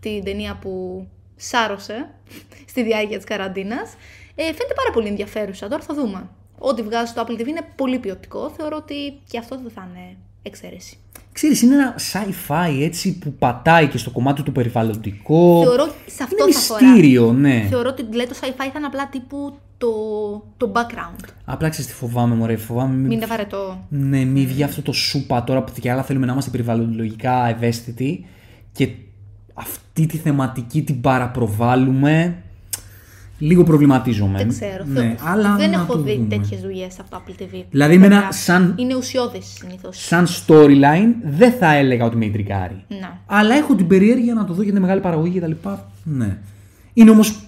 την 0.00 0.24
ταινία 0.24 0.58
που 0.60 1.06
σάρωσε 1.36 2.10
στη 2.70 2.82
διάρκεια 2.82 3.16
της 3.16 3.26
καραντίνας. 3.26 3.94
Ε, 4.34 4.42
φαίνεται 4.42 4.74
πάρα 4.74 4.90
πολύ 4.92 5.08
ενδιαφέρουσα, 5.08 5.68
τώρα 5.68 5.82
θα 5.82 5.94
δούμε. 5.94 6.28
Ό,τι 6.58 6.82
βγάζει 6.82 7.10
στο 7.10 7.24
Apple 7.26 7.40
TV 7.40 7.46
είναι 7.46 7.68
πολύ 7.76 7.98
ποιοτικό, 7.98 8.50
θεωρώ 8.50 8.76
ότι 8.76 9.20
και 9.28 9.38
αυτό 9.38 9.56
δεν 9.56 9.70
θα 9.70 9.88
είναι 9.90 10.16
εξαίρεση. 10.42 10.98
Ξέρεις, 11.36 11.62
είναι 11.62 11.74
ένα 11.74 11.94
sci-fi 12.12 12.80
έτσι 12.82 13.18
που 13.18 13.32
πατάει 13.32 13.88
και 13.88 13.98
στο 13.98 14.10
κομμάτι 14.10 14.42
του 14.42 14.52
περιβαλλοντικό. 14.52 15.62
Θεωρώ 15.62 15.94
σε 16.06 16.22
αυτό 16.22 16.44
είναι 16.44 16.52
θα 16.52 16.58
αφορά. 16.58 16.90
μυστήριο, 16.92 17.32
ναι. 17.32 17.66
Θεωρώ 17.70 17.88
ότι 17.88 18.14
λέει 18.14 18.26
το 18.26 18.34
sci-fi 18.40 18.54
θα 18.56 18.72
είναι 18.76 18.86
απλά 18.86 19.08
τύπου 19.08 19.56
το, 19.78 19.88
το 20.56 20.72
background. 20.74 21.24
Απλά 21.44 21.68
ξέρεις 21.68 21.90
τι 21.90 21.96
φοβάμαι, 21.96 22.34
μωρέ, 22.34 22.56
φοβάμαι 22.56 22.94
μην, 22.94 23.02
Μην 23.02 23.12
είναι 23.12 23.26
βαρετό. 23.26 23.84
ναι, 23.88 24.24
μην 24.24 24.46
βγει 24.46 24.62
αυτό 24.62 24.82
το 24.82 24.92
σούπα 24.92 25.44
τώρα 25.44 25.62
που 25.62 25.72
και 25.80 25.90
άλλα 25.90 26.02
θέλουμε 26.02 26.26
να 26.26 26.32
είμαστε 26.32 26.50
περιβαλλοντολογικά 26.50 27.48
ευαίσθητοι 27.48 28.26
και 28.72 28.88
αυτή 29.54 30.06
τη 30.06 30.16
θεματική 30.16 30.82
την 30.82 31.00
παραπροβάλλουμε. 31.00 32.42
Λίγο 33.38 33.62
προβληματίζομαι. 33.62 34.38
Δεν 34.38 34.48
ξέρω. 34.48 34.84
Ναι, 34.84 35.00
Θε- 35.00 35.18
αλλά 35.24 35.56
δεν 35.56 35.70
να 35.70 35.76
έχω 35.76 35.92
το 35.92 36.00
δει 36.02 36.14
δούμε. 36.16 36.26
τέτοιες 36.36 36.60
δουλειές 36.60 36.98
από 37.00 37.10
το 37.10 37.22
Apple 37.26 37.42
TV. 37.42 37.64
Δηλαδή, 37.70 37.98
με 37.98 38.06
ένα 38.06 38.14
Παιδιά, 38.16 38.32
σαν- 38.32 38.74
Είναι 38.78 38.94
ουσιώδες 38.94 39.44
συνήθως. 39.58 39.98
Σαν 40.06 40.26
storyline 40.26 41.14
δεν 41.24 41.52
θα 41.52 41.74
έλεγα 41.74 42.04
ότι 42.04 42.16
με 42.16 42.24
ιντρικάρει. 42.24 42.84
Ναι. 42.88 43.10
Αλλά 43.26 43.54
έχω 43.54 43.74
την 43.74 43.86
περιέργεια 43.86 44.34
να 44.34 44.44
το 44.44 44.52
δω 44.52 44.62
για 44.62 44.72
τη 44.72 44.80
μεγάλη 44.80 45.00
παραγωγή 45.00 45.32
και 45.32 45.40
τα 45.40 45.46
λοιπά. 45.46 45.90
Ναι. 46.04 46.38
Είναι 46.92 47.10
όμως 47.10 47.40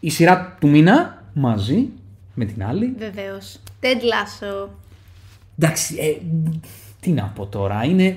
η 0.00 0.10
σειρά 0.10 0.56
του 0.60 0.68
μήνα 0.68 1.22
μαζί 1.32 1.88
με 2.34 2.44
την 2.44 2.64
άλλη. 2.64 2.94
Βεβαίως. 2.98 3.56
Ted 3.80 3.86
Lasso. 3.86 4.68
Εντάξει, 5.58 5.94
ε, 5.98 6.26
τι 7.00 7.10
να 7.10 7.22
πω 7.34 7.46
τώρα. 7.46 7.84
Είναι 7.84 8.16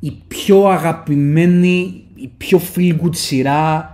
η 0.00 0.12
πιο 0.28 0.66
αγαπημένη, 0.68 2.04
η 2.14 2.30
πιο 2.36 2.60
feel 2.74 2.96
good 3.02 3.16
σειρά 3.16 3.93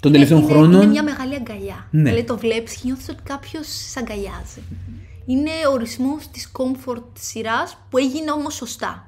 των 0.00 0.12
τελευταίων 0.12 0.40
είναι, 0.42 0.50
χρόνων. 0.50 0.82
Είναι 0.82 0.90
μια 0.90 1.02
μεγάλη 1.02 1.34
αγκαλιά. 1.34 1.86
Ναι. 1.90 2.02
Δηλαδή 2.02 2.24
το 2.24 2.38
βλέπεις 2.38 2.74
και 2.74 2.80
νιώθεις 2.84 3.08
ότι 3.08 3.22
κάποιος 3.22 3.66
σε 3.66 3.98
αγκαλιάζει. 3.98 4.62
Είναι 5.26 5.50
ο 5.68 5.72
ορισμός 5.72 6.28
της 6.30 6.50
comfort 6.58 7.02
σειράς 7.18 7.78
που 7.90 7.98
έγινε 7.98 8.30
όμως 8.30 8.54
σωστά. 8.54 9.06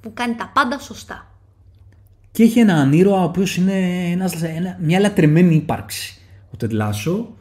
Που 0.00 0.10
κάνει 0.14 0.34
τα 0.34 0.50
πάντα 0.54 0.78
σωστά. 0.78 1.26
Και 2.32 2.42
έχει 2.42 2.58
έναν 2.58 2.92
ήρωα 2.92 3.20
ο 3.20 3.24
οποίος 3.24 3.56
είναι 3.56 4.08
ένας, 4.10 4.42
ένα, 4.42 4.76
μια 4.80 5.00
λατρεμένη 5.00 5.54
ύπαρξη. 5.54 6.20
Ο 6.52 6.56
Τεντλάσο. 6.56 7.32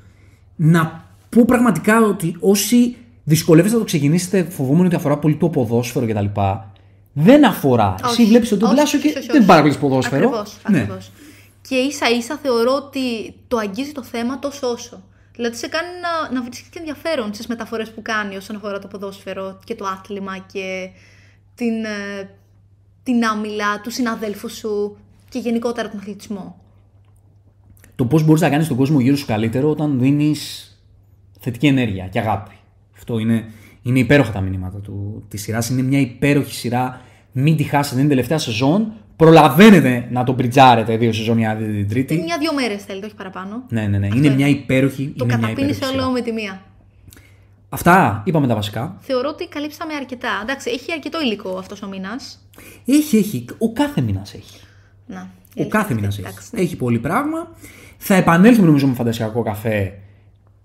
Να 0.56 1.06
πω 1.30 1.46
πραγματικά 1.46 2.02
ότι 2.02 2.36
όσοι 2.40 2.96
δυσκολεύεστε 3.24 3.76
να 3.78 3.82
το 3.84 3.88
ξεκινήσετε 3.88 4.44
φοβούμενοι 4.44 4.86
ότι 4.86 4.96
αφορά 4.96 5.18
πολύ 5.18 5.36
το 5.36 5.50
ποδόσφαιρο 5.50 6.06
κτλ. 6.08 6.26
Δεν 7.14 7.46
αφορά. 7.46 7.96
Εσύ 8.04 8.12
Όχι, 8.22 8.26
βλέπεις 8.26 8.50
τον 8.50 8.58
όχι, 8.58 8.68
Τεντλάσο 8.68 8.98
όχι, 8.98 9.12
και 9.12 9.18
όχι, 9.18 9.28
δεν 9.28 9.38
όχι. 9.38 9.48
παρακολουθείς 9.48 9.82
ποδόσφαιρο. 9.82 10.28
Ακριβώς, 10.28 10.58
Ναι. 10.70 10.78
ακριβώς. 10.80 11.12
Και 11.68 11.76
ίσα 11.76 12.10
ίσα 12.10 12.38
θεωρώ 12.38 12.76
ότι 12.76 13.36
το 13.48 13.58
αγγίζει 13.58 13.92
το 13.92 14.04
θέμα 14.04 14.40
τόσο 14.40 14.68
όσο. 14.68 15.04
Δηλαδή 15.36 15.56
σε 15.56 15.68
κάνει 15.68 15.88
να, 16.02 16.34
να 16.34 16.44
βρίσκει 16.44 16.70
και 16.70 16.80
ενδιαφέρον 16.80 17.34
στι 17.34 17.46
μεταφορές 17.48 17.92
που 17.92 18.02
κάνει 18.02 18.36
όσον 18.36 18.56
αφορά 18.56 18.80
το 18.80 18.88
ποδόσφαιρο 18.88 19.60
και 19.64 19.76
το 19.76 19.86
άθλημα 19.86 20.38
και 20.38 20.90
την, 21.56 21.86
ε, 21.86 22.30
την 23.04 23.26
άμυλα 23.26 23.82
του 23.82 23.92
συναδέλφου 23.92 24.50
σου 24.50 24.98
και 25.30 25.40
γενικότερα 25.40 25.90
τον 25.90 26.00
αθλητισμό. 26.00 26.62
Το 27.96 28.06
πώς 28.06 28.24
μπορείς 28.24 28.42
να 28.42 28.50
κάνεις 28.50 28.68
τον 28.68 28.78
κόσμο 28.78 29.00
γύρω 29.00 29.16
σου 29.16 29.26
καλύτερο 29.26 29.70
όταν 29.70 30.00
δίνεις 30.00 30.72
θετική 31.40 31.68
ενέργεια 31.68 32.08
και 32.08 32.20
αγάπη. 32.20 32.56
Αυτό 32.96 33.20
είναι, 33.20 33.52
είναι 33.82 34.00
υπέροχα 34.00 34.32
τα 34.32 34.42
μηνύματα 34.42 34.78
του, 34.78 35.24
της 35.28 35.42
σειράς. 35.42 35.70
Είναι 35.70 35.82
μια 35.82 36.00
υπέροχη 36.00 36.54
σειρά. 36.54 37.02
Μην 37.32 37.56
τη 37.56 37.64
χάσετε, 37.64 37.96
είναι 37.96 38.06
η 38.06 38.10
τελευταία 38.10 38.38
σεζόν. 38.38 38.94
Προλαβαίνετε 39.18 40.08
να 40.12 40.24
το 40.24 40.34
μπριτζάρετε 40.34 40.98
δύο 40.98 41.14
σεζόν 41.14 41.38
για 41.38 41.56
την 41.56 41.90
τρίτη. 41.90 42.22
Μια-δυο 42.26 42.54
μέρες 42.54 42.84
θέλετε, 42.84 43.06
όχι 43.06 43.16
παραπάνω. 43.16 43.64
Ναι, 43.70 43.82
ναι, 43.82 43.98
ναι. 43.98 44.08
Αυτό 44.08 44.18
Είναι 44.18 44.30
μια 44.30 44.48
υπέροχη. 44.48 45.14
Το 45.18 45.26
είναι 45.26 45.26
μια 45.26 45.36
καταπίνει 45.36 45.72
υπέροχη 45.72 45.94
όλο 45.94 46.02
σειρά. 46.02 46.12
με 46.12 46.22
τη 46.22 46.32
μία. 46.32 46.62
Αυτά 47.70 48.22
είπαμε 48.26 48.48
τα 48.48 48.56
βασικά. 48.56 48.98
Θεωρώ 49.00 49.30
ότι 49.30 49.48
καλύψαμε 49.48 49.94
αρκετά. 49.94 50.30
Εντάξει, 50.42 50.70
έχει 50.74 50.92
αρκετό 50.92 51.22
υλικό 51.22 51.58
αυτός 51.58 51.82
ο 51.82 51.88
μήνας. 51.88 52.50
Έχει, 52.86 53.18
έχει. 53.18 53.46
Ο 53.58 53.74
κάθε 53.74 54.02
μήνας 54.02 54.34
έχει. 54.34 54.60
Να. 55.06 55.30
Ο 55.56 55.68
κάθε 55.68 55.94
μήνας 55.94 56.18
έχει. 56.18 56.28
Εντάξει, 56.28 56.50
Έχει 56.54 56.76
πολύ 56.76 57.00
πράγμα. 57.00 57.56
Θα 57.98 58.16
επανέλθουμε 58.16 58.68
νομίζω 58.68 58.88
με 58.88 58.94
φαντασιακό 58.94 59.44
καφέ 59.44 59.94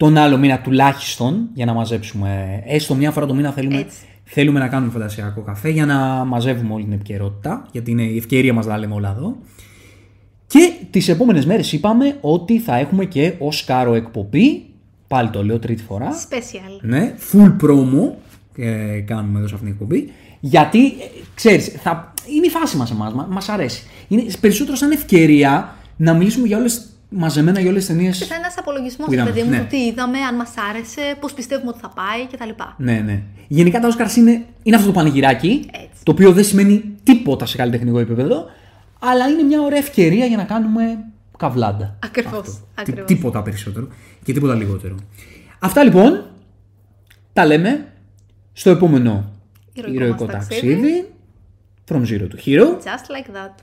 τον 0.02 0.16
άλλο 0.16 0.38
μήνα 0.38 0.58
τουλάχιστον 0.60 1.48
για 1.54 1.64
να 1.64 1.72
μαζέψουμε. 1.72 2.62
Έστω 2.66 2.94
μια 2.94 3.10
φορά 3.10 3.26
το 3.26 3.34
μήνα 3.34 3.52
θέλουμε, 3.52 3.78
Έτσι. 3.78 3.98
θέλουμε 4.24 4.58
να 4.58 4.68
κάνουμε 4.68 4.92
φαντασιακό 4.92 5.40
καφέ 5.40 5.68
για 5.68 5.86
να 5.86 6.24
μαζεύουμε 6.24 6.74
όλη 6.74 6.84
την 6.84 6.92
επικαιρότητα. 6.92 7.66
Γιατί 7.72 7.90
είναι 7.90 8.02
η 8.02 8.16
ευκαιρία 8.16 8.52
μας 8.52 8.66
να 8.66 8.78
λέμε 8.78 8.94
όλα 8.94 9.14
εδώ. 9.16 9.36
Και 10.46 10.72
τις 10.90 11.08
επόμενες 11.08 11.46
μέρες 11.46 11.72
είπαμε 11.72 12.16
ότι 12.20 12.58
θα 12.58 12.76
έχουμε 12.76 13.04
και 13.04 13.32
ω 13.38 13.48
κάρο 13.66 13.94
εκπομπή. 13.94 14.64
Πάλι 15.08 15.30
το 15.30 15.44
λέω 15.44 15.58
τρίτη 15.58 15.82
φορά. 15.82 16.08
Special. 16.10 16.80
Ναι, 16.80 17.14
full 17.32 17.56
promo 17.62 18.12
ε, 18.56 19.00
κάνουμε 19.00 19.38
εδώ 19.38 19.48
σε 19.48 19.54
αυτήν 19.54 19.58
την 19.58 19.68
εκπομπή. 19.80 20.12
Γιατί, 20.40 20.86
ε, 20.86 20.90
ξέρεις, 21.34 21.66
θα, 21.66 22.12
είναι 22.36 22.46
η 22.46 22.50
φάση 22.50 22.76
μας 22.76 22.90
εμάς, 22.90 23.12
μα, 23.12 23.26
μας 23.30 23.48
αρέσει. 23.48 23.82
Είναι 24.08 24.24
περισσότερο 24.40 24.76
σαν 24.76 24.90
ευκαιρία 24.90 25.76
να 25.96 26.14
μιλήσουμε 26.14 26.46
για 26.46 26.58
όλες, 26.58 26.91
μαζεμένα 27.14 27.60
για 27.60 27.70
όλες 27.70 27.86
τις 27.86 27.94
ταινίες. 27.96 28.18
Και 28.18 28.24
θα 28.24 28.34
είναι 28.34 28.44
ένας 28.44 28.58
απολογισμός, 28.58 29.06
Που 29.06 29.12
είδαμε, 29.12 29.30
παιδί 29.30 29.42
μου, 29.42 29.50
ναι. 29.50 29.58
του 29.58 29.66
τι 29.68 29.76
είδαμε, 29.76 30.18
αν 30.18 30.34
μας 30.34 30.50
άρεσε, 30.70 31.16
πώς 31.20 31.32
πιστεύουμε 31.32 31.70
ότι 31.70 31.80
θα 31.80 31.88
πάει 31.88 32.26
κτλ. 32.32 32.62
Ναι, 32.76 32.92
ναι. 33.04 33.22
Γενικά 33.48 33.80
τα 33.80 33.88
Oscars 33.96 34.16
είναι, 34.16 34.44
είναι 34.62 34.76
αυτό 34.76 34.86
το 34.88 34.92
πανηγυράκι, 34.92 35.66
Έτσι. 35.72 36.02
το 36.02 36.12
οποίο 36.12 36.32
δεν 36.32 36.44
σημαίνει 36.44 36.84
τίποτα 37.02 37.46
σε 37.46 37.56
καλλιτεχνικό 37.56 37.98
επίπεδο, 37.98 38.44
αλλά 38.98 39.26
είναι 39.28 39.42
μια 39.42 39.60
ωραία 39.60 39.78
ευκαιρία 39.78 40.26
για 40.26 40.36
να 40.36 40.44
κάνουμε 40.44 40.82
καβλάντα. 41.38 41.98
Ακριβώς, 42.04 42.38
Αυτό. 42.38 42.52
ακριβώς. 42.74 43.04
Τι- 43.04 43.14
τίποτα 43.14 43.42
περισσότερο 43.42 43.88
και 44.24 44.32
τίποτα 44.32 44.54
λιγότερο. 44.54 44.94
Αυτά 45.58 45.84
λοιπόν 45.84 46.24
τα 47.32 47.46
λέμε 47.46 47.86
στο 48.52 48.70
επόμενο 48.70 49.30
Ηρωικό 49.72 49.94
ηρωικό 50.04 50.24
μας 50.24 50.32
ταξίδι. 50.32 51.06
From 51.88 52.00
Zero 52.02 52.26
to 52.28 52.36
Hero. 52.46 52.64
Just 52.64 53.06
like 53.14 53.28
that. 53.36 53.54